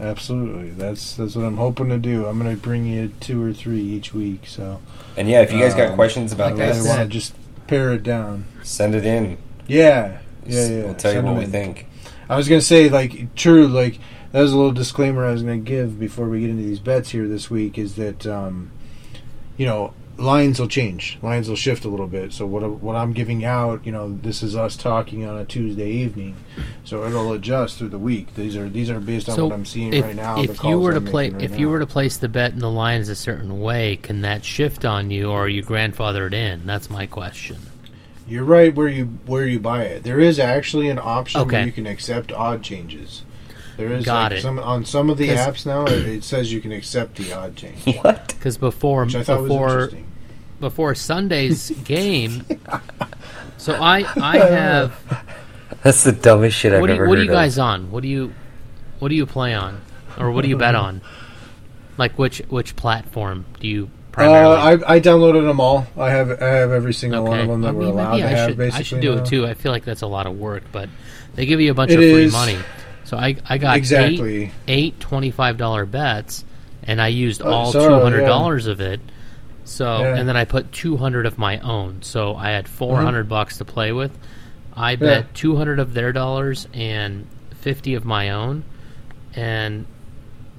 Absolutely, 0.00 0.70
that's 0.70 1.16
that's 1.16 1.36
what 1.36 1.44
I'm 1.44 1.58
hoping 1.58 1.90
to 1.90 1.98
do. 1.98 2.24
I'm 2.26 2.38
going 2.38 2.54
to 2.56 2.60
bring 2.60 2.86
you 2.86 3.08
two 3.20 3.42
or 3.42 3.52
three 3.52 3.82
each 3.82 4.14
week. 4.14 4.46
So 4.46 4.80
And 5.16 5.28
yeah, 5.28 5.42
if 5.42 5.52
you 5.52 5.58
guys 5.58 5.74
got 5.74 5.90
Um, 5.90 5.94
questions 5.94 6.32
about 6.32 6.56
like 6.56 6.70
I 6.72 6.82
want 6.82 7.00
to 7.00 7.06
just 7.06 7.34
pare 7.66 7.92
it 7.92 8.02
down. 8.02 8.46
send 8.62 8.94
it 8.94 9.04
in. 9.04 9.36
Yeah, 9.66 10.18
yeah, 10.46 10.66
yeah. 10.68 10.84
We'll 10.84 10.94
tell 10.94 11.12
you 11.12 11.20
what 11.22 11.36
we 11.36 11.44
in. 11.44 11.50
think. 11.50 11.86
I 12.30 12.36
was 12.36 12.48
gonna 12.48 12.60
say, 12.62 12.88
like, 12.88 13.34
true, 13.34 13.68
like 13.68 13.98
that 14.32 14.40
was 14.40 14.52
a 14.52 14.56
little 14.56 14.72
disclaimer 14.72 15.24
I 15.24 15.32
was 15.32 15.42
gonna 15.42 15.58
give 15.58 15.98
before 15.98 16.28
we 16.28 16.40
get 16.40 16.50
into 16.50 16.62
these 16.62 16.80
bets 16.80 17.10
here 17.10 17.26
this 17.26 17.50
week. 17.50 17.78
Is 17.78 17.96
that, 17.96 18.26
um, 18.26 18.70
you 19.56 19.66
know, 19.66 19.94
lines 20.20 20.60
will 20.60 20.68
change, 20.68 21.18
lines 21.22 21.48
will 21.48 21.56
shift 21.56 21.84
a 21.84 21.88
little 21.88 22.06
bit. 22.06 22.32
So 22.32 22.46
what 22.46 22.68
what 22.80 22.94
I'm 22.94 23.12
giving 23.12 23.44
out, 23.44 23.84
you 23.84 23.92
know, 23.92 24.16
this 24.22 24.42
is 24.42 24.54
us 24.54 24.76
talking 24.76 25.24
on 25.24 25.38
a 25.38 25.44
Tuesday 25.44 25.90
evening, 25.90 26.36
so 26.84 27.04
it'll 27.04 27.32
adjust 27.32 27.78
through 27.78 27.88
the 27.88 27.98
week. 27.98 28.34
These 28.34 28.56
are 28.56 28.68
these 28.68 28.90
are 28.90 29.00
based 29.00 29.28
on 29.28 29.36
So 29.36 29.46
what 29.46 29.54
I'm 29.54 29.64
seeing 29.64 29.92
if, 29.92 30.04
right 30.04 30.16
now. 30.16 30.40
if 30.40 30.62
you 30.62 30.78
were 30.78 30.92
to 30.92 31.00
play, 31.00 31.30
right 31.30 31.42
if 31.42 31.58
you 31.58 31.68
were 31.68 31.80
to 31.80 31.86
place 31.86 32.16
the 32.18 32.28
bet 32.28 32.52
in 32.52 32.58
the 32.60 32.70
lines 32.70 33.08
a 33.08 33.16
certain 33.16 33.60
way, 33.60 33.96
can 33.96 34.20
that 34.22 34.44
shift 34.44 34.84
on 34.84 35.10
you, 35.10 35.30
or 35.30 35.44
are 35.44 35.48
you 35.48 35.62
grandfathered 35.62 36.34
in? 36.34 36.66
That's 36.66 36.90
my 36.90 37.06
question. 37.06 37.58
You're 38.28 38.44
right 38.44 38.72
where 38.72 38.88
you 38.88 39.06
where 39.26 39.46
you 39.46 39.58
buy 39.58 39.84
it. 39.84 40.04
There 40.04 40.20
is 40.20 40.38
actually 40.38 40.88
an 40.88 41.00
option 41.02 41.48
where 41.48 41.66
you 41.66 41.72
can 41.72 41.86
accept 41.86 42.30
odd 42.32 42.62
changes. 42.62 43.24
There 43.80 43.92
is 43.92 44.04
Got 44.04 44.30
like 44.32 44.38
it. 44.38 44.42
some 44.42 44.58
on 44.58 44.84
some 44.84 45.08
of 45.10 45.16
the 45.18 45.28
'Cause- 45.28 45.38
apps 45.38 45.66
now. 45.66 45.84
It, 45.86 46.06
it 46.06 46.24
says 46.24 46.52
you 46.52 46.60
can 46.60 46.70
accept 46.72 47.16
the 47.16 47.32
odd 47.32 47.56
change, 47.56 47.84
What? 48.02 48.28
Because 48.28 48.56
before 48.58 49.04
which 49.04 49.16
I 49.16 49.22
thought 49.24 49.40
was 49.42 49.48
before 49.50 49.68
interesting. 49.72 50.06
before 50.60 50.94
Sunday's 50.94 51.70
game, 51.84 52.44
so 53.56 53.74
I 53.74 54.04
I 54.20 54.38
have 54.38 55.26
That's 55.82 56.04
the 56.04 56.12
dumbest 56.12 56.56
shit 56.58 56.72
I've 56.74 56.80
what 56.80 56.88
do 56.88 56.92
you, 56.94 56.96
ever 57.00 57.08
what 57.08 57.16
are 57.18 57.20
heard 57.22 57.26
you 57.26 57.32
guys 57.32 57.58
on? 57.58 57.90
What 57.90 58.02
do 58.02 58.08
you 58.08 58.32
what 58.98 59.08
do 59.08 59.14
you 59.14 59.24
play 59.26 59.54
on, 59.54 59.80
or 60.18 60.30
what 60.30 60.42
do 60.42 60.48
you 60.48 60.56
bet 60.58 60.74
on? 60.74 61.00
Like 61.96 62.18
which 62.18 62.38
which 62.48 62.76
platform 62.76 63.44
do 63.60 63.66
you 63.68 63.84
Uh, 63.84 64.12
primarily? 64.12 64.56
I, 64.84 64.94
I 64.96 65.00
downloaded 65.00 65.46
them 65.46 65.60
all. 65.60 65.86
I 65.96 66.10
have 66.10 66.30
I 66.42 66.46
have 66.46 66.70
every 66.72 66.92
single 66.92 67.24
one 67.24 67.40
of 67.40 67.48
them 67.48 67.62
that 67.62 67.68
I 67.68 67.72
we're 67.72 67.80
mean, 67.84 67.90
allowed 67.92 68.10
maybe 68.12 68.22
to 68.22 68.28
I 68.28 68.30
have. 68.32 68.48
should 68.50 68.58
basically, 68.58 68.78
I 68.78 68.82
should 68.82 69.00
do 69.00 69.14
now. 69.16 69.22
it 69.22 69.26
too. 69.26 69.46
I 69.46 69.54
feel 69.54 69.72
like 69.72 69.84
that's 69.84 70.02
a 70.02 70.06
lot 70.06 70.26
of 70.26 70.38
work, 70.38 70.64
but 70.72 70.88
they 71.34 71.46
give 71.46 71.60
you 71.60 71.70
a 71.70 71.74
bunch 71.74 71.90
It 71.92 71.94
of 71.94 72.00
free 72.00 72.24
is. 72.24 72.32
money. 72.32 72.58
So 73.10 73.16
I 73.16 73.34
I 73.48 73.58
got 73.58 73.74
eight 73.74 73.78
Exactly. 73.78 74.52
eight 74.68 75.00
twenty 75.00 75.32
five 75.32 75.56
dollar 75.56 75.84
bets, 75.84 76.44
and 76.84 77.00
I 77.02 77.08
used 77.08 77.42
Oh, 77.42 77.50
all 77.50 77.72
two 77.72 77.80
hundred 77.80 78.24
dollars 78.24 78.68
of 78.68 78.80
it. 78.80 79.00
So 79.64 79.98
Yeah. 80.02 80.14
and 80.16 80.28
then 80.28 80.36
I 80.36 80.44
put 80.44 80.70
two 80.70 80.96
hundred 80.96 81.26
of 81.26 81.36
my 81.36 81.58
own. 81.58 82.02
So 82.02 82.36
I 82.36 82.50
had 82.50 82.68
four 82.68 83.00
hundred 83.00 83.28
bucks 83.28 83.58
to 83.58 83.64
play 83.64 83.90
with. 83.90 84.16
I 84.76 84.94
bet 84.94 85.08
Mm-hmm. 85.24 85.26
Yeah. 85.26 85.34
two 85.34 85.56
hundred 85.56 85.80
of 85.80 85.92
their 85.92 86.12
dollars 86.12 86.68
and 86.72 87.26
fifty 87.56 87.94
of 87.94 88.04
my 88.04 88.30
own, 88.30 88.62
and 89.34 89.86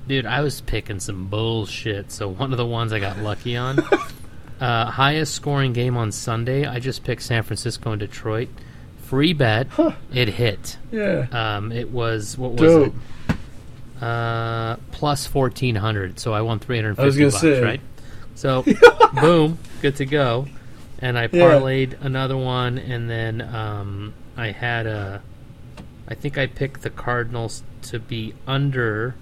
dude, 0.07 0.25
I 0.25 0.41
was 0.41 0.59
picking 0.59 0.99
some 0.99 1.27
bullshit. 1.27 2.11
So 2.11 2.27
one 2.27 2.51
of 2.51 2.57
the 2.57 2.65
ones 2.65 2.91
I 2.91 2.99
got 2.99 3.17
lucky 3.19 3.55
on. 3.55 3.79
Uh, 4.61 4.85
highest 4.85 5.33
scoring 5.33 5.73
game 5.73 5.97
on 5.97 6.11
Sunday. 6.11 6.67
I 6.67 6.77
just 6.77 7.03
picked 7.03 7.23
San 7.23 7.41
Francisco 7.41 7.93
and 7.93 7.99
Detroit. 7.99 8.47
Free 9.11 9.33
bet. 9.33 9.67
It 10.13 10.29
hit. 10.29 10.77
Yeah. 10.89 11.27
Um, 11.33 11.73
it 11.73 11.89
was 11.91 12.37
what 12.37 12.51
was 12.53 12.61
Dope. 12.61 12.93
it? 13.99 14.01
Uh, 14.01 14.77
plus 14.91 15.27
fourteen 15.27 15.75
hundred. 15.75 16.17
So 16.17 16.31
I 16.33 16.39
won 16.43 16.59
three 16.59 16.77
hundred 16.77 16.95
gonna 16.95 17.11
bucks. 17.11 17.41
say. 17.41 17.61
Right. 17.61 17.81
So 18.35 18.63
boom, 19.13 19.59
good 19.81 19.97
to 19.97 20.05
go. 20.05 20.47
And 20.99 21.19
I 21.19 21.23
Yeah. 21.23 21.27
parlayed 21.29 21.99
another 22.01 22.37
one, 22.37 22.77
and 22.77 23.09
then 23.09 23.41
um, 23.41 24.13
I 24.37 24.51
had 24.51 24.87
a. 24.87 25.21
I 26.07 26.13
think 26.13 26.37
I 26.37 26.47
picked 26.47 26.81
the 26.83 26.89
Cardinals 26.89 27.63
to 27.89 27.99
be 27.99 28.33
under 28.47 29.13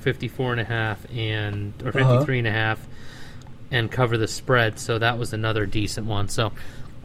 54 0.00 0.52
and 0.52 0.60
a 0.60 0.64
half 0.64 0.98
and 1.14 1.72
or 1.82 1.88
Uh-huh. 1.98 2.12
53 2.18 2.38
and 2.40 2.48
a 2.48 2.52
half 2.52 2.86
and 3.70 3.90
cover 3.90 4.18
the 4.18 4.28
spread 4.28 4.78
so 4.78 4.98
that 4.98 5.18
was 5.18 5.32
another 5.32 5.64
decent 5.66 6.06
one 6.06 6.28
so 6.28 6.52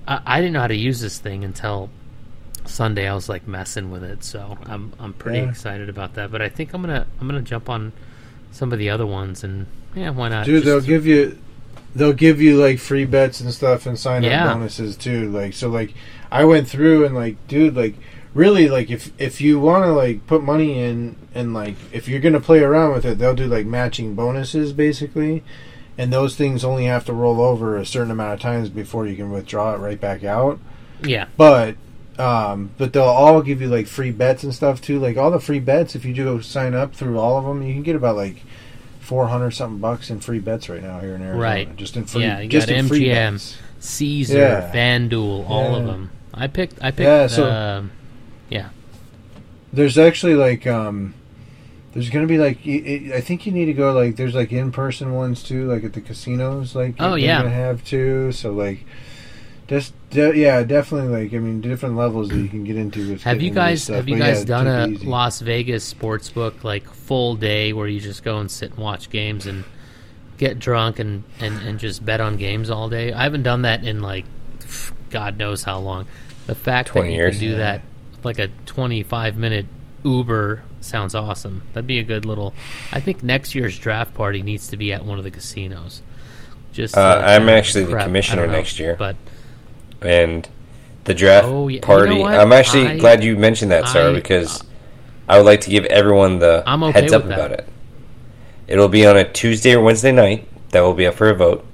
I, 0.08 0.22
I 0.26 0.40
didn't 0.42 0.54
know 0.54 0.62
how 0.62 0.68
to 0.68 0.76
use 0.76 1.00
this 1.02 1.20
thing 1.20 1.44
until 1.44 1.90
sunday 2.66 3.08
i 3.10 3.14
was 3.14 3.28
like 3.28 3.46
messing 3.48 3.92
with 3.92 4.04
it 4.04 4.24
so 4.24 4.58
i'm 4.64 4.94
i'm 5.00 5.14
pretty 5.14 5.40
Yeah. 5.40 5.50
excited 5.50 5.90
about 5.90 6.14
that 6.14 6.32
but 6.32 6.42
i 6.42 6.48
think 6.50 6.74
i'm 6.74 6.82
gonna 6.82 7.06
i'm 7.20 7.28
gonna 7.28 7.42
jump 7.42 7.70
on 7.70 7.92
some 8.52 8.72
of 8.72 8.80
the 8.80 8.90
other 8.90 9.06
ones 9.06 9.44
and 9.44 9.66
yeah 9.96 10.12
why 10.12 10.30
not 10.30 10.46
Dude, 10.46 10.64
Just- 10.64 10.66
they'll 10.66 10.82
give 10.82 11.06
you 11.06 11.38
they'll 11.96 12.14
give 12.14 12.42
you 12.42 12.58
like 12.58 12.80
free 12.80 13.06
bets 13.06 13.40
and 13.42 13.54
stuff 13.54 13.86
and 13.86 14.00
sign 14.00 14.24
up 14.26 14.32
Yeah. 14.32 14.52
bonuses 14.54 14.96
too. 14.98 15.30
Like 15.30 15.54
so 15.54 15.70
like 15.70 15.94
I 16.32 16.44
went 16.44 16.68
through 16.68 17.06
and 17.06 17.14
like 17.14 17.36
dude 17.48 17.76
like 17.76 17.94
really 18.34 18.68
like 18.68 18.90
if 18.90 19.12
if 19.22 19.40
you 19.42 19.60
want 19.60 19.84
to 19.84 19.92
like 19.92 20.26
put 20.26 20.42
money 20.42 20.80
in 20.80 21.16
and 21.36 21.54
like 21.54 21.76
if 21.92 22.08
you're 22.08 22.20
to 22.20 22.40
play 22.40 22.62
around 22.64 22.94
with 22.94 23.06
it, 23.06 23.20
they'll 23.20 23.36
do 23.36 23.46
like 23.46 23.68
matching 23.68 24.16
bonuses 24.16 24.74
basically. 24.74 25.44
And 25.98 26.12
those 26.12 26.36
things 26.36 26.64
only 26.64 26.86
have 26.86 27.06
to 27.06 27.14
roll 27.14 27.40
over 27.42 27.78
a 27.78 27.86
certain 27.86 28.10
amount 28.12 28.34
of 28.34 28.40
times 28.40 28.70
before 28.70 29.06
you 29.06 29.16
can 29.16 29.30
withdraw 29.32 29.76
it 29.76 29.78
right 29.78 30.00
back 30.02 30.24
out. 30.24 30.60
yeah 31.04 31.28
But 31.38 31.76
um, 32.18 32.72
but 32.78 32.94
they'll 32.94 33.04
all 33.04 33.42
give 33.42 33.62
you 33.62 33.68
like 33.68 33.88
free 33.88 34.12
bets 34.12 34.44
and 34.44 34.54
stuff 34.54 34.82
too. 34.82 35.00
Like 35.00 35.18
all 35.18 35.32
the 35.32 35.40
free 35.40 35.60
bets, 35.60 35.96
if 35.96 36.06
you 36.06 36.14
do 36.14 36.42
sign 36.42 36.74
up 36.74 36.94
through 36.96 37.20
all 37.20 37.38
of 37.38 37.46
them, 37.46 37.62
you 37.64 37.74
can 37.74 37.84
get 37.84 37.96
about 37.96 38.16
like 38.16 38.38
four 39.00 39.28
hundred 39.28 39.52
something 39.52 39.80
bucks 39.80 40.10
in 40.10 40.20
free 40.20 40.40
bets 40.40 40.70
right 40.70 40.82
now 40.82 41.00
here 41.00 41.14
in 41.16 41.22
Arizona. 41.22 41.42
Right. 41.44 41.76
Just 41.76 41.96
in 41.98 42.06
free, 42.06 42.22
Yeah, 42.24 42.40
you 42.40 42.50
just 42.50 42.68
got 42.70 42.78
in 42.78 42.88
free 42.88 43.06
MGM. 43.06 43.34
bets. 43.34 43.58
caesar 43.80 44.38
Yeah. 44.40 44.72
fanduel 44.74 45.48
all 45.50 45.76
of 45.76 45.86
them 45.86 46.10
i 46.34 46.48
picked 46.48 46.82
i 46.82 46.90
picked 46.90 47.02
Yeah, 47.02 47.28
so- 47.28 47.52
um, 47.52 47.92
yeah 48.50 48.70
There's 49.74 49.98
actually 49.98 50.36
like 50.36 50.66
um, 50.66 51.14
There's 51.94 52.10
gonna 52.10 52.28
be 52.28 52.38
like 52.40 52.58
I 52.68 53.22
think 53.22 53.46
you 53.46 53.52
need 53.52 53.66
to 53.66 53.74
go 53.74 53.94
like 53.94 54.16
there's 54.16 54.34
like 54.36 54.52
in 54.52 54.72
person 54.72 55.14
ones 55.14 55.44
too, 55.44 55.68
like 55.70 55.84
at 55.84 55.94
the 55.94 56.02
casinos. 56.02 56.76
Like 56.76 56.96
Oh, 57.00 57.12
they're 57.12 57.20
yeah. 57.20 57.38
gonna 57.44 57.50
have 57.54 57.84
too. 57.84 58.32
So 58.32 58.52
like, 58.52 58.84
just 59.68 59.94
de- 60.10 60.36
yeah, 60.38 60.64
definitely 60.64 61.10
like 61.16 61.34
I 61.34 61.38
mean 61.38 61.62
different 61.62 61.96
levels 61.96 62.30
that 62.30 62.38
you 62.38 62.50
can 62.50 62.64
get 62.64 62.78
into. 62.78 63.12
With 63.12 63.24
Have 63.24 63.42
you 63.42 63.52
getting 63.52 63.58
into 63.64 63.72
this 63.72 63.80
guys 63.80 63.84
stuff, 63.84 63.96
have 63.98 64.10
you 64.10 64.16
but 64.18 64.24
guys 64.26 64.40
yeah, 64.40 64.46
done 64.46 64.68
a 64.68 64.88
easy. 64.88 65.06
Las 65.06 65.40
Vegas 65.42 65.84
sports 65.84 66.30
book 66.30 66.64
like 66.64 66.90
full 66.92 67.36
day 67.36 67.74
where 67.74 67.88
you 67.88 68.00
just 68.00 68.24
go 68.24 68.40
and 68.40 68.50
sit 68.50 68.72
and 68.72 68.80
watch 68.80 69.10
games 69.12 69.46
and 69.46 69.64
get 70.40 70.58
drunk 70.58 70.98
and, 70.98 71.24
and, 71.40 71.60
and 71.62 71.80
just 71.80 72.04
bet 72.04 72.20
on 72.20 72.38
games 72.38 72.72
all 72.72 72.90
day? 72.90 73.14
I 73.14 73.22
haven't 73.24 73.44
done 73.44 73.62
that 73.62 73.84
in 73.86 74.02
like 74.02 74.26
God 75.12 75.38
knows 75.38 75.62
how 75.64 75.78
long. 75.78 76.08
The 76.48 76.56
fact 76.56 76.92
that 76.96 77.06
you 77.06 77.12
years. 77.12 77.38
can 77.38 77.50
do 77.50 77.56
that 77.58 77.82
like 78.24 78.40
a 78.40 78.48
twenty 78.66 79.04
five 79.04 79.38
minute 79.38 79.68
Uber 80.04 80.64
sounds 80.84 81.16
awesome. 81.16 81.64
That'd 81.74 81.88
be 81.88 82.00
a 82.00 82.04
good 82.04 82.26
little 82.26 82.54
I 82.92 83.00
think 83.00 83.24
next 83.24 83.56
year's 83.56 83.78
draft 83.78 84.14
party 84.14 84.42
needs 84.42 84.68
to 84.70 84.78
be 84.78 84.92
at 84.94 85.04
one 85.06 85.18
of 85.18 85.24
the 85.24 85.32
casinos. 85.32 86.02
Just 86.72 86.98
Uh, 86.98 87.22
I'm 87.26 87.50
actually 87.50 87.86
the 87.86 87.92
prep. 87.92 88.02
I 88.02 88.06
commissioner 88.06 88.48
know, 88.48 88.54
next 88.54 88.80
year. 88.80 88.96
But 88.98 89.16
and 90.02 90.48
the 91.06 91.14
draft 91.14 91.48
Oh, 91.48 91.68
yeah. 91.68 91.76
You 91.76 91.82
party. 91.82 92.16
know? 92.16 92.26
I'm 92.26 92.52
actually 92.54 92.88
I- 92.88 92.98
glad 92.98 93.24
you 93.24 93.36
mentioned 93.38 93.72
that, 93.72 93.88
Sarah, 93.90 94.12
I- 94.12 94.16
because 94.16 94.64
I 95.30 95.38
would 95.38 95.46
like 95.46 95.62
to 95.62 95.70
give 95.70 95.86
everyone 95.86 96.40
the 96.40 96.64
okay 96.70 96.92
heads 96.92 97.14
up 97.14 97.26
about 97.26 97.52
it. 97.52 97.68
It'll 98.68 98.88
be 98.90 99.06
on 99.06 99.18
a 99.18 99.24
Tuesday 99.30 99.76
or 99.76 99.82
Wednesday 99.82 100.12
night. 100.12 100.48
That 100.72 100.82
will 100.82 100.94
be 100.94 101.06
up 101.06 101.14
for 101.16 101.30
a 101.30 101.36
vote, 101.36 101.66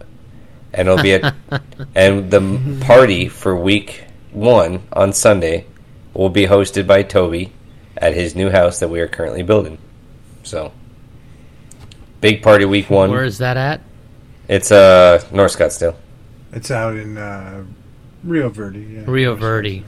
and 0.74 0.88
it'll 0.88 1.02
be 1.02 1.14
a 1.14 1.34
and 1.96 2.30
the 2.32 2.78
party 2.86 3.28
for 3.30 3.56
week 3.56 4.04
one 4.32 4.82
on 4.94 5.14
Sunday 5.14 5.66
will 6.14 6.30
be 6.30 6.46
hosted 6.48 6.86
by 6.86 7.02
Toby 7.04 7.52
at 8.00 8.14
his 8.16 8.36
new 8.36 8.50
house 8.50 8.80
that 8.80 8.90
we 8.90 9.00
are 9.02 9.08
currently 9.08 9.44
building. 9.44 9.78
So, 10.44 10.72
big 12.22 12.42
party 12.42 12.66
week 12.66 12.90
one. 12.90 13.12
where 13.12 13.24
is 13.26 13.38
that 13.40 13.58
at? 13.58 13.82
It's 14.48 14.72
uh 14.72 15.24
North 15.32 15.56
Scottsdale. 15.58 15.96
It's 16.52 16.72
out 16.72 16.96
in 16.96 17.18
uh, 17.18 17.64
Rio 18.24 18.50
Verde. 18.50 18.80
Yeah. 18.80 19.02
Rio 19.06 19.36
Verde. 19.36 19.86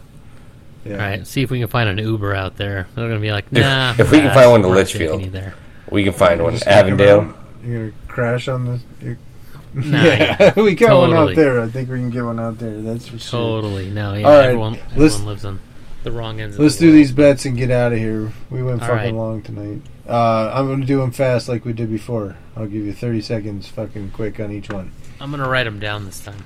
Yeah. 0.85 0.93
All 0.93 0.99
right, 0.99 1.25
see 1.27 1.41
if 1.41 1.49
we 1.49 1.59
can 1.59 1.67
find 1.67 1.89
an 1.89 1.97
Uber 1.97 2.35
out 2.35 2.57
there. 2.57 2.87
They're 2.95 3.07
gonna 3.07 3.19
be 3.19 3.31
like, 3.31 3.45
If- 3.51 3.59
nah. 3.61 3.95
if 3.97 4.11
we 4.11 4.19
can 4.19 4.33
find 4.33 4.51
one 4.51 4.61
to 4.61 4.67
Litchfield. 4.67 5.19
taking 5.19 5.25
you 5.25 5.31
there. 5.31 5.55
We 5.89 6.03
can 6.03 6.13
find 6.13 6.41
one. 6.43 6.53
Just 6.53 6.67
Avondale. 6.67 7.21
out. 7.21 7.35
You're 7.63 7.89
gonna 7.89 8.01
crash 8.07 8.47
on 8.47 8.65
the. 8.65 8.79
You're... 9.05 9.17
Nah, 9.73 10.03
yeah, 10.03 10.53
we 10.59 10.75
got 10.75 10.97
one 10.97 11.13
out 11.13 11.33
there. 11.33 11.61
I 11.61 11.69
think 11.69 11.89
we 11.89 11.97
can 11.99 12.09
get 12.09 12.25
one 12.25 12.41
out 12.41 12.57
there. 12.57 12.81
That's 12.81 13.07
for 13.07 13.17
sure. 13.17 13.61
Totally. 13.61 13.89
No, 13.89 14.15
yeah. 14.15 14.27
All 14.27 14.33
right, 14.33 14.45
Everyone, 14.47 14.73
let's- 14.73 15.13
everyone 15.15 15.25
lives 15.27 15.45
on 15.45 15.59
the 16.03 16.11
wrong 16.11 16.39
ends. 16.41 16.57
Let's 16.59 16.75
of 16.75 16.79
the 16.79 16.85
do 16.85 16.89
world. 16.91 16.97
these 16.99 17.11
bets 17.11 17.45
and 17.45 17.57
get 17.57 17.71
out 17.71 17.91
of 17.93 17.99
here. 17.99 18.31
We 18.49 18.63
went 18.63 18.81
All 18.81 18.87
fucking 18.87 18.95
right. 18.97 19.13
long 19.13 19.41
tonight. 19.41 19.81
Uh, 20.07 20.51
I'm 20.53 20.67
gonna 20.67 20.85
do 20.85 20.99
them 20.99 21.11
fast 21.11 21.47
like 21.47 21.63
we 21.65 21.73
did 21.73 21.89
before. 21.89 22.35
I'll 22.55 22.65
give 22.67 22.85
you 22.85 22.93
30 22.93 23.21
seconds, 23.21 23.67
fucking 23.67 24.11
quick 24.11 24.39
on 24.39 24.51
each 24.51 24.69
one. 24.69 24.91
I'm 25.19 25.31
gonna 25.31 25.47
write 25.47 25.63
them 25.65 25.79
down 25.79 26.05
this 26.05 26.19
time. 26.19 26.43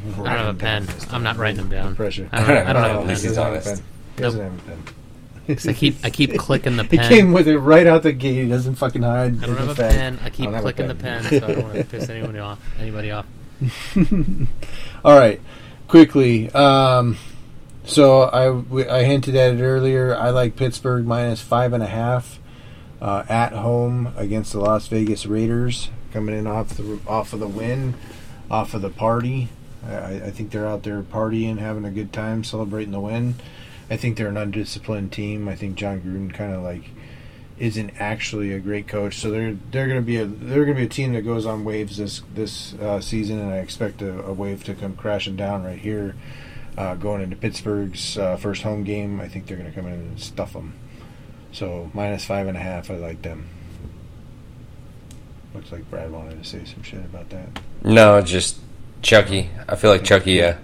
I 0.00 0.16
don't 0.16 0.26
have 0.26 0.54
a 0.56 0.58
pen. 0.58 0.86
I'm 1.10 1.22
not 1.22 1.36
writing 1.36 1.56
them 1.58 1.68
No 1.70 1.76
down. 1.82 1.96
pressure. 1.96 2.28
I 2.32 2.38
don't, 2.46 2.66
I 2.68 2.72
don't 2.72 2.82
have 2.84 2.96
a 2.96 2.98
pen. 3.00 3.08
he's 3.10 3.22
doesn't 3.24 3.42
have 3.42 3.52
a 3.52 3.56
honest. 3.56 3.82
He 4.16 4.22
doesn't 4.22 4.40
have 4.40 4.54
a 4.54 4.62
pen. 4.62 4.82
I 5.66 5.72
keep 5.72 5.96
I 6.04 6.10
keep 6.10 6.36
clicking 6.38 6.76
the 6.76 6.84
pen. 6.90 6.98
He 7.00 7.08
came 7.08 7.32
with 7.32 7.48
it 7.48 7.58
right 7.58 7.86
out 7.86 8.02
the 8.02 8.12
gate. 8.12 8.42
He 8.44 8.48
doesn't 8.48 8.74
fucking 8.76 9.02
hide. 9.02 9.42
I 9.42 9.46
don't 9.46 9.56
have 9.56 9.68
a 9.70 9.74
fact. 9.74 9.94
pen. 9.94 10.18
I 10.22 10.30
keep 10.30 10.50
a 10.50 10.60
clicking 10.60 10.88
the 10.88 10.94
pen. 10.94 11.24
pen, 11.24 11.40
so 11.40 11.46
I 11.46 11.54
don't 11.54 11.62
want 11.64 11.74
to 11.76 11.84
piss 11.84 12.08
anyone 12.10 12.36
off. 12.38 12.58
Anybody 12.78 13.10
off? 13.12 13.26
All 15.04 15.18
right, 15.18 15.40
quickly. 15.88 16.50
Um, 16.52 17.16
so 17.88 18.22
I 18.22 18.98
I 18.98 19.02
hinted 19.02 19.34
at 19.34 19.54
it 19.54 19.62
earlier. 19.62 20.14
I 20.14 20.30
like 20.30 20.56
Pittsburgh 20.56 21.06
minus 21.06 21.40
five 21.40 21.72
and 21.72 21.82
a 21.82 21.88
half 21.88 22.38
uh, 23.00 23.24
at 23.28 23.52
home 23.52 24.12
against 24.16 24.52
the 24.52 24.60
Las 24.60 24.86
Vegas 24.88 25.26
Raiders, 25.26 25.90
coming 26.12 26.36
in 26.36 26.46
off 26.46 26.68
the 26.76 27.00
off 27.06 27.32
of 27.32 27.40
the 27.40 27.48
win, 27.48 27.94
off 28.50 28.74
of 28.74 28.82
the 28.82 28.90
party. 28.90 29.48
I, 29.86 30.14
I 30.14 30.30
think 30.30 30.50
they're 30.50 30.66
out 30.66 30.82
there 30.82 31.02
partying, 31.02 31.58
having 31.58 31.84
a 31.84 31.90
good 31.90 32.12
time, 32.12 32.44
celebrating 32.44 32.92
the 32.92 33.00
win. 33.00 33.36
I 33.90 33.96
think 33.96 34.16
they're 34.16 34.28
an 34.28 34.36
undisciplined 34.36 35.12
team. 35.12 35.48
I 35.48 35.56
think 35.56 35.76
Jon 35.76 36.00
Gruden 36.00 36.32
kind 36.32 36.52
of 36.52 36.62
like 36.62 36.90
isn't 37.58 37.90
actually 37.98 38.52
a 38.52 38.60
great 38.60 38.86
coach. 38.86 39.16
So 39.16 39.30
they're 39.30 39.56
they're 39.70 39.86
going 39.86 40.00
to 40.00 40.06
be 40.06 40.16
a 40.18 40.26
they're 40.26 40.64
going 40.64 40.76
to 40.76 40.82
be 40.82 40.86
a 40.86 40.90
team 40.90 41.14
that 41.14 41.22
goes 41.22 41.46
on 41.46 41.64
waves 41.64 41.96
this 41.96 42.22
this 42.34 42.74
uh, 42.74 43.00
season, 43.00 43.38
and 43.38 43.50
I 43.50 43.58
expect 43.58 44.02
a, 44.02 44.24
a 44.24 44.32
wave 44.32 44.64
to 44.64 44.74
come 44.74 44.94
crashing 44.96 45.36
down 45.36 45.64
right 45.64 45.78
here, 45.78 46.14
uh, 46.78 46.94
going 46.94 47.20
into 47.20 47.36
Pittsburgh's 47.36 48.16
uh, 48.16 48.36
first 48.36 48.62
home 48.62 48.84
game. 48.84 49.20
I 49.20 49.28
think 49.28 49.46
they're 49.46 49.56
going 49.56 49.68
to 49.68 49.74
come 49.74 49.86
in 49.88 49.94
and 49.94 50.20
stuff 50.20 50.52
them. 50.54 50.74
So 51.52 51.90
minus 51.92 52.24
five 52.24 52.46
and 52.46 52.56
a 52.56 52.60
half, 52.60 52.90
I 52.90 52.94
like 52.96 53.20
them. 53.22 53.48
Looks 55.54 55.72
like 55.72 55.90
Brad 55.90 56.10
wanted 56.12 56.42
to 56.42 56.48
say 56.48 56.64
some 56.64 56.82
shit 56.82 57.00
about 57.00 57.30
that. 57.30 57.48
No, 57.82 58.20
just 58.22 58.58
Chucky. 59.02 59.50
I 59.68 59.74
feel 59.76 59.90
like 59.90 60.04
Chucky. 60.04 60.42
Uh, 60.42 60.54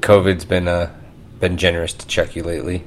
COVID's 0.00 0.44
been 0.44 0.68
uh, 0.68 0.92
been 1.40 1.56
generous 1.56 1.92
to 1.94 2.06
Chucky 2.06 2.42
lately. 2.42 2.82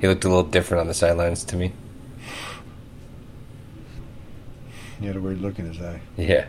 He 0.00 0.06
looked 0.08 0.24
a 0.24 0.28
little 0.28 0.44
different 0.44 0.82
on 0.82 0.86
the 0.88 0.94
sidelines 0.94 1.42
to 1.44 1.56
me. 1.56 1.72
He 5.00 5.06
had 5.06 5.16
a 5.16 5.20
weird 5.20 5.40
look 5.40 5.58
in 5.58 5.66
his 5.66 5.80
eye. 5.80 6.00
Yeah, 6.16 6.46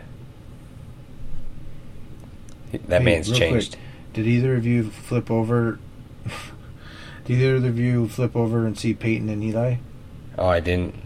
that 2.86 2.98
Hey, 3.00 3.04
man's 3.04 3.30
changed. 3.30 3.72
quick, 3.72 3.82
Did 4.18 4.26
either 4.26 4.56
of 4.56 4.66
you 4.66 4.90
flip 4.90 5.30
over? 5.30 5.78
did 7.24 7.38
either 7.40 7.68
of 7.68 7.78
you 7.78 8.08
flip 8.08 8.34
over 8.34 8.66
and 8.66 8.76
see 8.76 8.92
Peyton 8.92 9.28
and 9.28 9.44
Eli? 9.44 9.76
Oh, 10.36 10.48
I 10.48 10.58
didn't. 10.58 10.96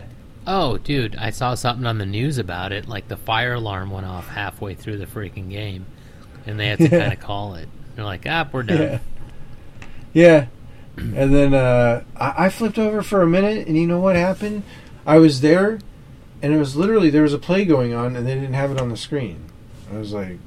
Oh, 0.46 0.78
dude, 0.78 1.14
I 1.16 1.28
saw 1.28 1.54
something 1.54 1.84
on 1.84 1.98
the 1.98 2.06
news 2.06 2.38
about 2.38 2.72
it. 2.72 2.88
Like 2.88 3.08
the 3.08 3.18
fire 3.18 3.52
alarm 3.52 3.90
went 3.90 4.06
off 4.06 4.28
halfway 4.28 4.74
through 4.74 4.96
the 4.96 5.04
freaking 5.04 5.50
game, 5.50 5.84
and 6.46 6.58
they 6.58 6.68
had 6.68 6.78
to 6.78 6.84
Yeah. 6.90 7.00
kind 7.00 7.12
of 7.12 7.20
call 7.20 7.56
it. 7.56 7.68
They're 7.94 8.04
like, 8.06 8.22
ah, 8.26 8.48
we're 8.50 8.62
done. 8.62 8.78
Yeah. 8.80 8.98
Yeah. 10.14 10.46
And 10.96 11.34
then 11.34 11.52
uh, 11.52 12.04
I, 12.16 12.46
I 12.46 12.48
flipped 12.48 12.78
over 12.78 13.02
for 13.02 13.20
a 13.20 13.26
minute, 13.26 13.66
and 13.66 13.76
you 13.76 13.86
know 13.86 14.00
what 14.00 14.16
happened? 14.16 14.62
I 15.04 15.18
was 15.18 15.42
there, 15.42 15.80
and 16.40 16.54
it 16.54 16.58
was 16.58 16.76
literally 16.76 17.10
there 17.10 17.20
was 17.24 17.34
a 17.34 17.38
play 17.38 17.66
going 17.66 17.92
on, 17.92 18.16
and 18.16 18.26
they 18.26 18.34
didn't 18.36 18.54
have 18.54 18.70
it 18.70 18.80
on 18.80 18.88
the 18.88 18.96
screen. 18.96 19.44
I 19.92 19.98
was 19.98 20.14
like, 20.14 20.38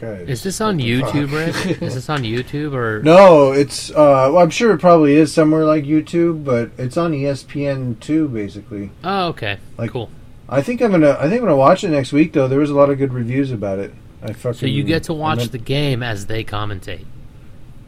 "Guys, 0.00 0.28
Is 0.28 0.42
this 0.42 0.60
on 0.60 0.78
YouTube, 0.78 1.28
fuck?" 1.30 1.66
Rick? 1.66 1.82
Is 1.82 1.94
this 1.94 2.08
on 2.08 2.22
YouTube 2.22 2.72
or? 2.74 3.02
no, 3.04 3.52
it's. 3.52 3.90
Uh, 3.90 3.94
well, 4.32 4.38
I'm 4.38 4.50
sure 4.50 4.72
it 4.72 4.78
probably 4.78 5.14
is 5.16 5.32
somewhere 5.32 5.64
like 5.64 5.84
YouTube, 5.84 6.44
but 6.44 6.70
it's 6.78 6.96
on 6.96 7.12
ESPN 7.12 7.98
too, 8.00 8.28
basically. 8.28 8.90
Oh, 9.04 9.28
okay. 9.28 9.58
Like- 9.78 9.90
cool. 9.90 10.10
I 10.48 10.62
think 10.62 10.80
I'm 10.80 10.92
gonna. 10.92 11.16
I 11.18 11.22
think 11.28 11.34
I'm 11.40 11.48
gonna 11.48 11.56
watch 11.56 11.82
it 11.82 11.88
next 11.88 12.12
week, 12.12 12.32
though. 12.32 12.46
There 12.46 12.60
was 12.60 12.70
a 12.70 12.74
lot 12.74 12.88
of 12.90 12.98
good 12.98 13.12
reviews 13.12 13.50
about 13.50 13.78
it. 13.80 13.92
I 14.22 14.32
fucking. 14.32 14.58
So 14.60 14.66
you 14.66 14.84
get 14.84 15.02
to 15.04 15.12
watch 15.12 15.38
meant- 15.38 15.52
the 15.52 15.58
game 15.58 16.02
as 16.04 16.26
they 16.26 16.44
commentate. 16.44 17.04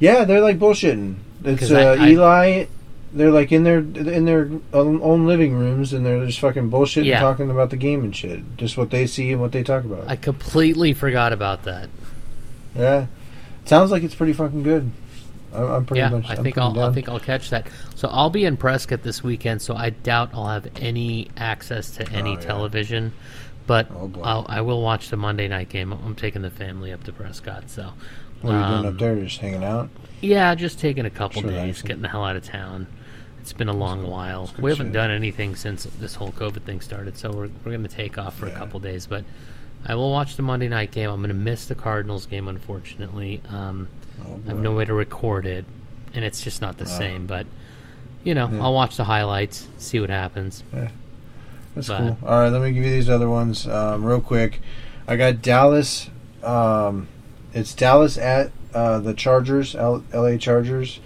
Yeah, 0.00 0.24
they're 0.24 0.40
like 0.40 0.58
bullshitting. 0.58 1.16
It's 1.44 1.60
'Cause 1.60 1.72
I- 1.72 1.84
uh, 1.84 1.96
I- 2.02 2.08
Eli. 2.08 2.64
They're 3.12 3.30
like 3.30 3.52
in 3.52 3.62
their 3.64 3.78
in 3.78 4.24
their 4.26 4.50
own 4.74 5.26
living 5.26 5.54
rooms, 5.54 5.92
and 5.94 6.04
they're 6.04 6.26
just 6.26 6.40
fucking 6.40 6.70
bullshitting, 6.70 7.06
Yeah. 7.06 7.20
talking 7.20 7.50
about 7.50 7.70
the 7.70 7.76
game 7.76 8.04
and 8.04 8.14
shit. 8.14 8.40
Just 8.58 8.76
what 8.76 8.90
they 8.90 9.06
see 9.06 9.32
and 9.32 9.40
what 9.40 9.52
they 9.52 9.62
talk 9.62 9.84
about. 9.84 10.08
I 10.08 10.16
completely 10.16 10.92
forgot 10.92 11.32
about 11.32 11.62
that. 11.64 11.88
yeah, 12.76 13.06
sounds 13.64 13.90
like 13.90 14.02
it's 14.02 14.14
pretty 14.14 14.34
fucking 14.34 14.62
good. 14.62 14.90
I'm, 15.54 15.64
I'm 15.70 15.84
pretty 15.86 16.00
yeah, 16.00 16.10
much. 16.10 16.28
I 16.28 16.34
I'm 16.34 16.42
think 16.42 16.58
I'll 16.58 16.78
I 16.78 16.92
think 16.92 17.08
I'll 17.08 17.18
catch 17.18 17.48
that. 17.50 17.68
So 17.94 18.08
I'll 18.08 18.28
be 18.28 18.44
in 18.44 18.58
Prescott 18.58 19.02
this 19.02 19.22
weekend, 19.24 19.62
so 19.62 19.74
I 19.74 19.88
doubt 19.90 20.30
I'll 20.34 20.46
have 20.48 20.68
any 20.76 21.28
access 21.38 21.92
to 21.92 22.08
any 22.12 22.32
Oh, 22.32 22.34
yeah. 22.34 22.40
television. 22.40 23.12
But 23.66 23.88
Oh. 23.90 24.10
I'll, 24.22 24.46
I 24.48 24.60
will 24.60 24.82
watch 24.82 25.08
the 25.08 25.16
Monday 25.16 25.48
night 25.48 25.70
game. 25.70 25.92
I'm 25.92 26.14
taking 26.14 26.42
the 26.42 26.50
family 26.50 26.92
up 26.92 27.04
to 27.04 27.12
Prescott, 27.12 27.70
so 27.70 27.90
What 28.42 28.54
are 28.54 28.60
you 28.60 28.66
doing 28.66 28.78
um, 28.80 28.86
up 28.94 28.98
there? 28.98 29.16
Just 29.16 29.38
hanging 29.40 29.64
out. 29.64 29.88
yeah, 30.20 30.54
just 30.54 30.78
taking 30.78 31.06
a 31.06 31.10
couple 31.10 31.40
Sure, 31.42 31.50
days, 31.50 31.80
getting 31.82 32.02
the 32.02 32.08
hell 32.08 32.24
out 32.24 32.36
of 32.36 32.44
town. 32.44 32.86
It's 33.48 33.56
been 33.56 33.70
a 33.70 33.72
long 33.72 34.06
while. 34.06 34.50
We 34.58 34.70
haven't 34.70 34.92
done 34.92 35.10
anything 35.10 35.56
since 35.56 35.84
this 35.84 36.14
whole 36.14 36.32
COVID 36.32 36.64
thing 36.64 36.82
started, 36.82 37.16
so 37.16 37.30
we're 37.30 37.48
we're 37.64 37.70
going 37.72 37.82
to 37.82 37.88
take 37.88 38.18
off 38.18 38.36
for 38.36 38.44
a 38.46 38.50
couple 38.50 38.78
days. 38.78 39.06
But 39.06 39.24
I 39.86 39.94
will 39.94 40.10
watch 40.10 40.36
the 40.36 40.42
Monday 40.42 40.68
night 40.68 40.90
game. 40.90 41.08
I'm 41.08 41.20
going 41.20 41.28
to 41.30 41.34
miss 41.34 41.64
the 41.64 41.74
Cardinals 41.74 42.26
game, 42.26 42.46
unfortunately. 42.46 43.40
Um, 43.48 43.88
Oh, 44.22 44.38
I 44.46 44.48
have 44.50 44.58
no 44.58 44.72
way 44.74 44.84
to 44.84 44.92
record 44.92 45.46
it, 45.46 45.64
and 46.12 46.24
it's 46.26 46.42
just 46.42 46.60
not 46.60 46.76
the 46.76 46.84
Wow. 46.84 46.98
same. 46.98 47.26
But 47.26 47.46
you 48.22 48.34
know, 48.34 48.50
Yeah. 48.52 48.62
I'll 48.64 48.74
watch 48.74 48.98
the 48.98 49.04
highlights, 49.04 49.66
see 49.78 49.98
what 49.98 50.10
happens. 50.10 50.62
That's 51.74 51.88
but- 51.88 51.98
cool. 51.98 52.18
All 52.26 52.40
right, 52.42 52.48
let 52.50 52.60
me 52.60 52.72
give 52.72 52.84
you 52.84 52.90
these 52.90 53.08
other 53.08 53.30
ones 53.30 53.66
um, 53.66 54.04
real 54.04 54.20
quick. 54.20 54.60
I 55.06 55.16
got 55.16 55.40
Dallas. 55.40 56.10
Um, 56.44 57.08
it's 57.54 57.72
Dallas 57.72 58.18
at 58.18 58.50
uh, 58.74 58.98
the 58.98 59.14
Chargers, 59.14 59.74
L- 59.74 60.04
LA 60.12 60.36
Chargers. 60.36 61.00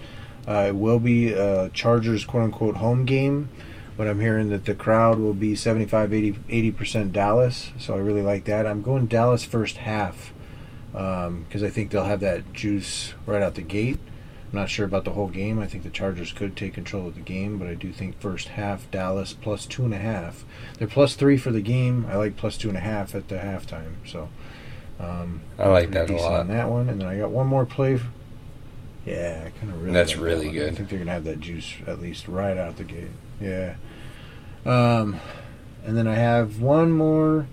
Uh, 0.47 0.65
it 0.67 0.75
will 0.75 0.99
be 0.99 1.31
a 1.31 1.69
Chargers 1.69 2.25
quote 2.25 2.43
unquote 2.43 2.77
home 2.77 3.05
game, 3.05 3.49
but 3.97 4.07
I'm 4.07 4.19
hearing 4.19 4.49
that 4.49 4.65
the 4.65 4.75
crowd 4.75 5.19
will 5.19 5.33
be 5.33 5.55
75 5.55 6.13
80 6.13 6.71
percent 6.71 7.13
Dallas. 7.13 7.71
So 7.79 7.93
I 7.93 7.97
really 7.97 8.21
like 8.21 8.45
that. 8.45 8.67
I'm 8.67 8.81
going 8.81 9.07
Dallas 9.07 9.43
first 9.43 9.77
half 9.77 10.33
because 10.91 11.63
I 11.63 11.69
think 11.69 11.91
they'll 11.91 12.03
have 12.03 12.19
that 12.19 12.53
juice 12.53 13.13
right 13.25 13.41
out 13.41 13.55
the 13.55 13.61
gate. 13.61 13.99
I'm 14.51 14.59
not 14.59 14.69
sure 14.69 14.85
about 14.85 15.03
the 15.03 15.11
whole 15.11 15.29
game. 15.29 15.57
I 15.57 15.65
think 15.65 15.83
the 15.83 15.89
Chargers 15.89 16.31
could 16.31 16.55
take 16.55 16.75
control 16.75 17.07
of 17.07 17.15
the 17.15 17.21
game, 17.21 17.57
but 17.57 17.67
I 17.67 17.73
do 17.73 17.91
think 17.91 18.19
first 18.19 18.49
half 18.49 18.89
Dallas 18.91 19.33
plus 19.33 19.65
two 19.65 19.83
and 19.83 19.93
a 19.93 19.97
half. 19.97 20.45
They're 20.77 20.87
plus 20.87 21.15
three 21.15 21.37
for 21.37 21.51
the 21.51 21.61
game. 21.61 22.05
I 22.07 22.17
like 22.17 22.37
plus 22.37 22.55
two 22.55 22.69
and 22.69 22.77
a 22.77 22.81
half 22.81 23.15
at 23.15 23.29
the 23.29 23.37
halftime. 23.37 23.93
So 24.05 24.29
um, 24.99 25.41
I 25.57 25.69
like 25.69 25.89
that 25.91 26.11
a 26.11 26.15
lot. 26.17 26.41
on 26.41 26.47
that 26.49 26.69
one. 26.69 26.87
And 26.87 27.01
then 27.01 27.07
I 27.07 27.17
got 27.17 27.31
one 27.31 27.47
more 27.47 27.65
play. 27.65 27.99
Yeah, 29.05 29.43
I 29.45 29.59
kind 29.59 29.71
of 29.71 29.81
really. 29.81 29.93
That's 29.93 30.11
like 30.11 30.19
that 30.19 30.25
really 30.25 30.47
one. 30.47 30.69
I 30.69 30.71
think 30.71 30.89
they're 30.89 30.99
gonna 30.99 31.11
have 31.11 31.25
that 31.25 31.39
juice 31.39 31.73
at 31.87 32.01
least 32.01 32.27
right 32.27 32.57
out 32.57 32.77
the 32.77 32.83
gate. 32.83 33.11
Yeah. 33.41 33.75
Um, 34.65 35.19
and 35.85 35.97
then 35.97 36.07
I 36.07 36.15
have 36.15 36.61
one 36.61 36.91
more. 36.91 37.47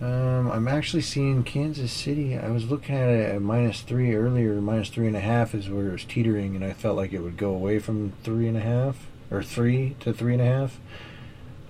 Um, 0.00 0.50
I'm 0.50 0.68
actually 0.68 1.00
seeing 1.00 1.42
Kansas 1.42 1.90
City. 1.90 2.36
I 2.36 2.50
was 2.50 2.70
looking 2.70 2.94
at 2.94 3.08
it 3.08 3.34
at 3.34 3.40
minus 3.40 3.80
three 3.80 4.14
earlier. 4.14 4.60
Minus 4.60 4.90
three 4.90 5.06
and 5.06 5.16
a 5.16 5.20
half 5.20 5.54
is 5.54 5.70
where 5.70 5.88
it 5.88 5.92
was 5.92 6.04
teetering, 6.04 6.54
and 6.54 6.62
I 6.62 6.74
felt 6.74 6.96
like 6.96 7.14
it 7.14 7.20
would 7.20 7.38
go 7.38 7.50
away 7.50 7.78
from 7.78 8.12
three 8.22 8.46
and 8.46 8.58
a 8.58 8.60
half 8.60 9.06
or 9.30 9.42
three 9.42 9.96
to 10.00 10.12
three 10.12 10.34
and 10.34 10.42
a 10.42 10.46
half. 10.46 10.78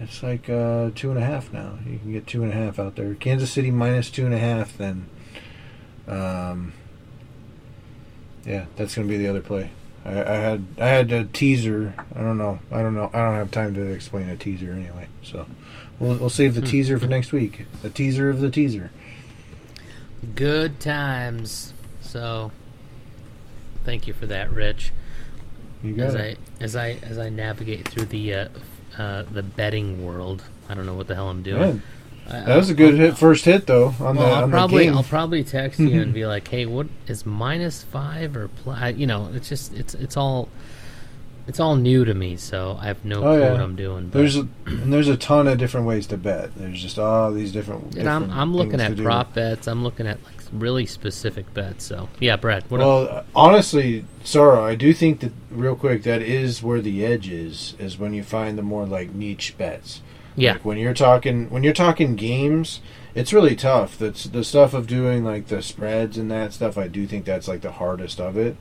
It's 0.01 0.23
like 0.23 0.51
uh, 0.51 0.91
two 0.95 1.11
and 1.11 1.19
a 1.19 1.25
half 1.25 1.53
now. 1.53 1.79
You 1.87 1.99
can 1.99 2.13
get 2.13 2.27
two 2.27 2.43
and 2.43 2.53
a 2.53 2.57
half 2.57 2.79
out 2.79 2.97
there. 2.97 3.15
Kansas 3.15 3.53
City 3.53 3.71
minus 3.71 4.11
two 4.11 4.27
and 4.27 4.35
a 4.35 4.39
half. 4.39 4.77
Then, 4.77 5.09
um, 6.09 6.73
yeah, 8.47 8.67
that's 8.77 8.95
going 8.95 9.09
to 9.09 9.13
be 9.13 9.19
the 9.19 9.29
other 9.29 9.41
play. 9.41 9.71
I, 10.05 10.23
I 10.23 10.37
had 10.37 10.67
I 10.79 10.87
had 10.87 11.13
a 11.13 11.25
teaser. 11.25 11.95
I 12.15 12.21
don't 12.21 12.39
know. 12.39 12.61
I 12.71 12.81
don't 12.81 12.95
know. 12.95 13.11
I 13.13 13.19
don't 13.19 13.35
have 13.35 13.51
time 13.51 13.75
to 13.75 13.83
explain 13.83 14.29
a 14.29 14.37
teaser 14.37 14.73
anyway. 14.73 15.09
So 15.23 15.47
we'll 15.99 16.17
we'll 16.17 16.31
save 16.31 16.55
the 16.55 16.63
teaser 16.63 16.99
for 16.99 17.07
next 17.07 17.33
week. 17.33 17.67
The 17.83 17.91
teaser 17.91 18.31
of 18.31 18.41
the 18.41 18.51
teaser. 18.51 18.91
Good 20.35 20.81
times. 20.81 21.73
So, 22.01 22.53
thank 23.85 24.07
you 24.07 24.15
for 24.15 24.27
that, 24.27 24.51
Rich. 24.51 24.93
You 25.83 25.95
got 25.95 26.07
As 26.09 26.15
it. 26.15 26.39
I 26.61 26.65
as 26.65 26.77
I 26.77 26.91
as 27.03 27.19
I 27.19 27.29
navigate 27.29 27.89
through 27.89 28.07
the 28.07 28.35
uh, 28.35 28.49
uh, 28.97 29.23
the 29.25 29.43
betting 29.43 30.07
world, 30.07 30.45
I 30.69 30.75
don't 30.75 30.87
know 30.87 30.95
what 30.95 31.09
the 31.09 31.15
hell 31.15 31.29
I'm 31.29 31.43
doing. 31.43 31.61
Man, 31.61 31.83
I- 32.29 32.41
that 32.41 32.57
was 32.57 32.71
a 32.71 32.75
good 32.75 32.95
hit, 32.97 33.17
first 33.17 33.45
hit 33.45 33.67
though 33.67 33.95
on 34.01 34.17
Well, 34.17 34.27
the 34.29 34.33
I'll 34.35 34.43
on 34.45 34.51
probably. 34.51 34.89
I'll 34.89 35.03
probably 35.03 35.45
text 35.45 35.79
you 35.81 36.01
and 36.03 36.13
be 36.21 36.27
like, 36.27 36.49
"Hey, 36.49 36.67
what 36.67 36.87
is 37.07 37.25
minus 37.27 37.83
five 37.85 38.37
or 38.37 38.49
pl-? 38.49 38.73
I- 38.73 38.89
You 38.91 39.07
know, 39.07 39.31
it's 39.35 39.49
just 39.49 39.73
it's 39.75 39.95
it's 39.95 40.17
all 40.17 40.49
it's 41.49 41.61
all 41.61 41.77
new 41.77 42.05
to 42.05 42.13
me, 42.13 42.37
so 42.37 42.77
I 42.81 42.87
have 42.87 43.05
no 43.05 43.19
Oh, 43.19 43.21
clue 43.23 43.41
yeah. 43.41 43.53
what 43.53 43.61
I'm 43.61 43.77
doing. 43.77 44.09
But, 44.09 44.19
There's 44.19 44.37
a, 44.37 44.49
and 44.67 44.93
there's 44.93 45.07
a 45.07 45.17
ton 45.17 45.47
of 45.47 45.59
different 45.59 45.87
ways 45.87 46.09
to 46.09 46.17
bet. 46.17 46.57
There's 46.57 46.83
just 46.83 46.99
all 46.99 47.31
these 47.33 47.53
different. 47.53 47.95
and 47.95 48.09
I'm 48.09 48.29
I'm 48.33 48.53
looking 48.57 48.81
at 48.81 48.97
do. 48.97 49.05
prop 49.05 49.35
bets. 49.35 49.69
I'm 49.69 49.85
looking 49.85 50.09
at 50.09 50.19
like 50.25 50.35
really 50.53 50.87
specific 50.87 51.53
bets. 51.55 51.85
So 51.85 52.09
yeah, 52.19 52.35
Brad. 52.35 52.65
Up? 52.65 52.71
Well, 52.73 53.25
honestly, 53.37 54.05
Sarah, 54.25 54.63
I 54.65 54.75
do 54.75 54.93
think 54.93 55.21
that 55.21 55.31
real 55.53 55.77
quick 55.77 56.03
that 56.03 56.21
is 56.23 56.63
where 56.65 56.81
the 56.81 57.05
edge 57.07 57.29
is. 57.29 57.75
Is 57.79 57.97
when 57.97 58.13
you 58.13 58.25
find 58.25 58.59
the 58.59 58.63
more 58.63 58.85
like 58.85 59.15
niche 59.15 59.55
bets. 59.57 60.01
Yeah, 60.37 60.53
Like 60.53 60.65
when 60.65 60.77
you're 60.79 60.95
talking 60.95 61.49
when 61.51 61.63
you're 61.65 61.73
talking 61.73 62.15
games, 62.15 62.81
it's 63.15 63.33
really 63.33 63.57
tough. 63.57 63.99
That's 63.99 64.25
the 64.25 64.45
stuff 64.45 64.75
of 64.75 64.87
doing 64.87 65.25
like 65.25 65.47
the 65.47 65.63
spreads 65.63 66.19
and 66.19 66.31
that 66.31 66.53
stuff. 66.53 66.77
I 66.77 66.89
do 66.89 67.07
think 67.07 67.25
that's 67.25 67.49
like 67.49 67.63
the 67.63 67.73
hardest 67.73 68.21
of 68.21 68.37
it. 68.37 68.57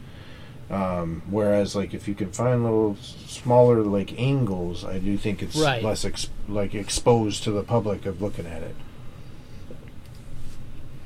Um, 0.72 1.22
whereas 1.30 1.76
like 1.76 1.94
if 1.94 2.08
you 2.08 2.16
can 2.16 2.32
find 2.32 2.64
little 2.64 2.96
smaller 3.28 3.82
like 3.84 4.18
angles, 4.20 4.84
I 4.86 4.98
do 5.00 5.18
think 5.18 5.44
it's 5.44 5.56
Right. 5.56 5.84
less 5.84 6.06
ex- 6.06 6.30
like 6.48 6.74
exposed 6.74 7.44
to 7.44 7.52
the 7.52 7.62
public 7.64 8.06
of 8.06 8.22
looking 8.22 8.48
at 8.48 8.64
it. 8.64 8.76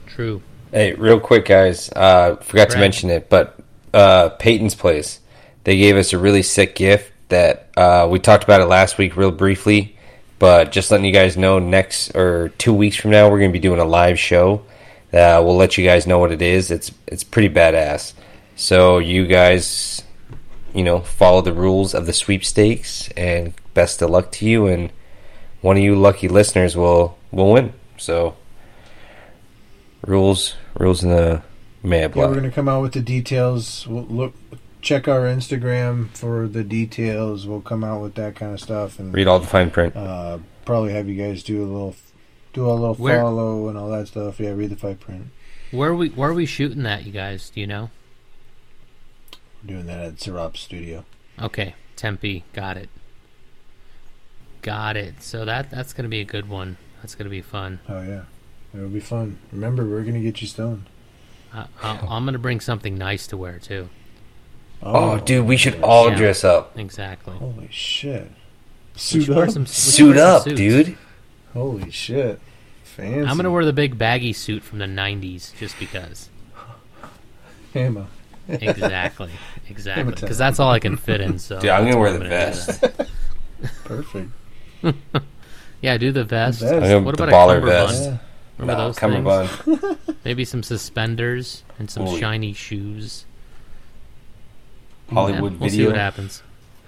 true. 0.05 0.41
Hey, 0.71 0.93
real 0.93 1.19
quick, 1.19 1.45
guys. 1.45 1.89
Uh, 1.95 2.35
forgot 2.37 2.69
to 2.71 2.77
mention 2.79 3.09
it, 3.09 3.29
but 3.29 3.59
uh, 3.93 4.29
Peyton's 4.29 4.75
Place. 4.75 5.19
They 5.63 5.77
gave 5.77 5.97
us 5.97 6.13
a 6.13 6.17
really 6.17 6.43
sick 6.43 6.75
gift 6.75 7.11
that 7.29 7.69
uh, 7.77 8.07
we 8.09 8.19
talked 8.19 8.43
about 8.43 8.61
it 8.61 8.65
last 8.65 8.97
week, 8.97 9.15
real 9.17 9.31
briefly. 9.31 9.97
But 10.39 10.71
just 10.71 10.89
letting 10.89 11.05
you 11.05 11.11
guys 11.11 11.35
know, 11.37 11.59
next 11.59 12.15
or 12.15 12.49
two 12.57 12.73
weeks 12.73 12.95
from 12.95 13.11
now, 13.11 13.29
we're 13.29 13.39
going 13.39 13.51
to 13.51 13.53
be 13.53 13.59
doing 13.59 13.79
a 13.79 13.85
live 13.85 14.17
show. 14.17 14.63
Uh, 15.11 15.41
we'll 15.43 15.57
let 15.57 15.77
you 15.77 15.85
guys 15.85 16.07
know 16.07 16.19
what 16.19 16.31
it 16.31 16.41
is. 16.41 16.71
It's 16.71 16.91
it's 17.07 17.23
pretty 17.23 17.53
badass. 17.53 18.13
So 18.55 18.99
you 18.99 19.27
guys, 19.27 20.03
you 20.73 20.83
know, 20.83 21.01
follow 21.01 21.41
the 21.41 21.53
rules 21.53 21.93
of 21.93 22.05
the 22.05 22.13
sweepstakes, 22.13 23.09
and 23.17 23.53
best 23.73 24.01
of 24.01 24.09
luck 24.11 24.31
to 24.33 24.45
you. 24.45 24.67
And 24.67 24.91
one 25.61 25.77
of 25.77 25.83
you 25.83 25.95
lucky 25.95 26.27
listeners 26.27 26.77
will 26.77 27.17
will 27.31 27.51
win. 27.51 27.73
So 27.97 28.35
rules 30.05 30.55
rules 30.77 31.03
in 31.03 31.09
the 31.09 31.41
mad 31.83 32.15
Yeah, 32.15 32.27
we're 32.27 32.35
gonna 32.35 32.51
come 32.51 32.69
out 32.69 32.81
with 32.81 32.93
the 32.93 33.01
details. 33.01 33.87
We'll 33.87 34.05
look, 34.05 34.33
check 34.81 35.07
our 35.07 35.21
Instagram 35.21 36.09
for 36.15 36.47
the 36.47 36.63
details. 36.63 37.45
We'll 37.47 37.61
come 37.61 37.83
out 37.83 38.01
with 38.01 38.15
that 38.15 38.35
kind 38.35 38.53
of 38.53 38.59
stuff 38.59 38.99
and 38.99 39.13
Read 39.13 39.27
all 39.27 39.39
the 39.39 39.47
fine 39.47 39.71
print. 39.71 39.95
uh, 39.95 40.39
probably 40.65 40.93
have 40.93 41.07
you 41.09 41.15
guys 41.21 41.43
do 41.43 41.61
a 41.61 41.65
little, 41.65 41.95
do 42.53 42.65
a 42.69 42.71
little 42.73 42.95
Where- 42.95 43.21
follow 43.21 43.67
and 43.69 43.77
all 43.77 43.89
that 43.89 44.07
stuff. 44.07 44.39
Yeah, 44.39 44.51
read 44.51 44.69
the 44.69 44.75
fine 44.75 44.97
print. 44.97 45.27
Where 45.71 45.91
are 45.91 45.95
we 45.95 46.09
where 46.09 46.29
are 46.31 46.33
we 46.33 46.45
shooting 46.47 46.81
that? 46.83 47.05
You 47.05 47.11
guys, 47.11 47.49
do 47.51 47.61
you 47.61 47.67
know? 47.67 47.91
We're 49.63 49.75
doing 49.75 49.85
that 49.85 49.99
at 49.99 50.19
Syrup 50.21 50.57
Studio. 50.57 51.05
Okay, 51.39 51.75
Tempe, 51.95 52.43
got 52.53 52.75
it. 52.77 52.89
Got 54.61 54.97
it. 54.97 55.21
So 55.21 55.45
that 55.45 55.69
that's 55.69 55.93
gonna 55.93 56.09
be 56.09 56.21
a 56.21 56.25
good 56.25 56.49
one. 56.49 56.77
That's 57.01 57.13
gonna 57.15 57.29
be 57.29 57.41
fun. 57.41 57.79
Oh 57.87 58.01
yeah, 58.01 58.23
it'll 58.73 58.89
be 58.89 58.99
fun. 58.99 59.37
Remember, 59.51 59.85
we're 59.85 60.03
gonna 60.03 60.21
get 60.21 60.41
you 60.41 60.47
stoned. 60.47 60.85
I, 61.53 61.67
I, 61.83 61.99
I'm 62.09 62.25
gonna 62.25 62.39
bring 62.39 62.59
something 62.59 62.97
nice 62.97 63.27
to 63.27 63.37
wear 63.37 63.59
too. 63.59 63.89
Oh, 64.81 65.11
oh, 65.11 65.19
dude, 65.19 65.45
we 65.45 65.57
should 65.57 65.81
all 65.81 66.09
Yeah. 66.09 66.15
dress 66.17 66.43
up. 66.43 66.77
Exactly. 66.77 67.35
Holy 67.37 67.67
shit! 67.71 68.31
Suit 68.95 69.29
up. 69.29 69.49
some- 69.49 69.65
Suit 69.65 70.17
up, 70.17 70.45
dude. 70.45 70.97
Holy 71.53 71.91
shit! 71.91 72.39
Fancy. 72.83 73.27
I'm 73.29 73.35
gonna 73.37 73.51
wear 73.51 73.65
the 73.65 73.73
big 73.73 73.97
baggy 73.97 74.33
suit 74.33 74.63
from 74.63 74.79
the 74.79 74.85
'90s 74.85 75.51
just 75.59 75.77
because. 75.79 76.29
Emma. 77.75 78.07
Exactly. 78.47 79.29
Exactly. 79.69 80.15
Because 80.15 80.37
that's 80.39 80.59
all 80.59 80.71
I 80.71 80.79
can 80.79 80.97
fit 80.97 81.21
in. 81.21 81.37
So. 81.37 81.59
Dude, 81.61 81.69
I'm 81.69 81.83
gonna 81.85 81.99
wear 81.99 82.11
the 82.11 82.19
do 82.19 82.27
vest. 82.29 82.81
that. 82.81 83.07
Perfect. 83.83 84.31
Yeah, 85.81 85.97
do 85.97 86.11
the 86.11 86.23
vest. 86.23 86.61
vest. 86.61 87.05
What 87.05 87.15
the 87.17 87.23
about 87.25 87.29
a 87.29 87.31
baller 87.31 87.59
cummerbund? 87.61 87.65
vest. 87.89 88.03
Yeah. 88.03 88.17
Remember 88.57 88.81
Nah, 88.81 88.87
those 88.87 88.97
cummerbund. 88.97 89.49
things? 89.49 90.17
Maybe 90.25 90.43
some 90.45 90.63
suspenders 90.63 91.63
and 91.77 91.89
some 91.91 92.07
Oh, 92.07 92.13
yeah. 92.15 92.19
shiny 92.19 92.53
shoes. 92.53 93.25
Hollywood 95.09 95.53
Yeah, 95.53 95.59
we'll 95.59 95.69
see 95.69 95.77
video. 95.77 95.89
what 95.91 95.97
happens. 95.97 96.43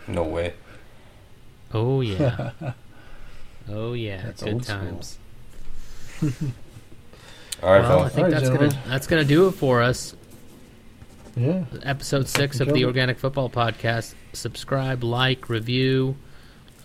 No 0.08 0.24
way. 0.24 0.54
Oh 1.74 2.02
yeah. 2.02 2.52
oh 3.70 3.94
yeah. 3.94 4.22
That's 4.24 4.44
Good 4.44 4.54
old 4.54 4.64
times. 4.64 5.18
All 7.64 7.72
right, 7.72 7.82
well, 7.82 8.00
I 8.02 8.10
think 8.10 8.18
All 8.18 8.24
right, 8.24 8.32
that's 8.32 8.44
gentlemen. 8.44 8.70
gonna 8.72 8.82
that's 8.88 9.08
gonna 9.08 9.24
do 9.24 9.48
it 9.48 9.52
for 9.52 9.82
us. 9.82 10.16
Yeah. 11.36 11.64
Episode 11.84 12.28
six 12.28 12.60
of 12.60 12.68
the 12.70 12.82
it. 12.82 12.86
Organic 12.86 13.18
Football 13.20 13.50
Podcast. 13.50 14.16
Subscribe, 14.34 15.04
like, 15.04 15.48
review. 15.50 16.18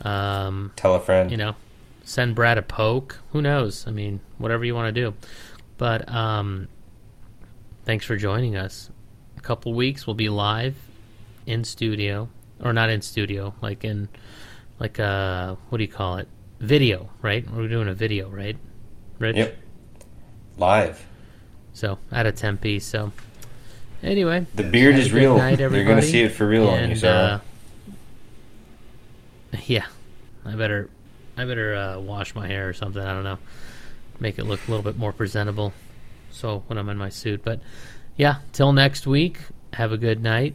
Um, 0.02 0.72
Tell 0.76 0.94
a 0.94 1.00
friend. 1.00 1.30
you 1.30 1.36
know, 1.36 1.56
send 2.04 2.34
Brad 2.36 2.56
a 2.58 2.62
poke. 2.62 3.18
Who 3.32 3.42
knows? 3.42 3.86
I 3.88 3.90
mean, 3.90 4.20
whatever 4.38 4.64
you 4.64 4.74
want 4.74 4.94
to 4.94 5.00
do. 5.00 5.14
But 5.78 6.08
um, 6.08 6.68
thanks 7.84 8.04
for 8.06 8.16
joining 8.16 8.54
us. 8.56 8.90
A 9.36 9.40
couple 9.40 9.74
weeks 9.74 10.06
we'll 10.06 10.14
be 10.14 10.28
live 10.28 10.76
in 11.46 11.64
studio, 11.64 12.28
or 12.62 12.72
not 12.72 12.90
in 12.90 13.00
studio, 13.02 13.54
like 13.62 13.84
in 13.84 14.08
like 14.78 14.98
uh, 15.00 15.54
what 15.68 15.78
do 15.78 15.84
you 15.84 15.90
call 15.90 16.16
it? 16.18 16.28
Video, 16.60 17.10
right? 17.22 17.48
We're 17.50 17.68
doing 17.68 17.88
a 17.88 17.94
video, 17.94 18.28
right? 18.28 18.56
Rich? 19.18 19.36
Yep. 19.36 19.56
Live. 20.58 21.06
So 21.72 21.98
out 22.12 22.26
of 22.26 22.34
Tempe. 22.34 22.78
So 22.80 23.12
anyway, 24.02 24.46
The 24.54 24.62
beard 24.62 24.96
is 24.96 25.12
real. 25.12 25.36
night, 25.36 25.58
They're 25.58 25.68
gonna 25.84 26.02
see 26.02 26.22
it 26.22 26.30
for 26.32 26.46
real 26.46 26.68
on 26.68 26.78
you, 26.78 26.84
and 26.90 26.98
Sarah. 26.98 27.42
uh, 29.52 29.56
yeah, 29.66 29.86
I 30.44 30.54
better 30.54 30.88
I 31.36 31.44
better 31.44 31.74
uh, 31.74 31.98
wash 32.00 32.34
my 32.34 32.46
hair 32.46 32.68
or 32.68 32.72
something. 32.72 33.02
I 33.02 33.12
don't 33.12 33.24
know, 33.24 33.38
make 34.18 34.38
it 34.38 34.44
look 34.44 34.60
a 34.66 34.70
little 34.70 34.84
bit 34.84 34.98
more 34.98 35.12
presentable. 35.12 35.72
So 36.30 36.62
when 36.66 36.78
I'm 36.78 36.88
in 36.88 36.98
my 36.98 37.08
suit, 37.08 37.42
but 37.44 37.60
yeah, 38.16 38.36
till 38.52 38.72
next 38.72 39.06
week. 39.06 39.38
Have 39.72 39.92
a 39.92 39.98
good 39.98 40.22
night. 40.22 40.54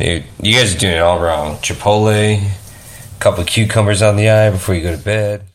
You 0.00 0.54
guys 0.54 0.74
are 0.74 0.78
doing 0.78 0.94
it 0.94 1.00
all 1.00 1.20
wrong. 1.20 1.56
Chipotle, 1.56 2.40
a 2.40 3.20
couple 3.20 3.44
cucumbers 3.44 4.00
on 4.00 4.16
the 4.16 4.30
eye 4.30 4.50
before 4.50 4.74
you 4.74 4.82
go 4.82 4.96
to 4.96 5.02
bed. 5.02 5.49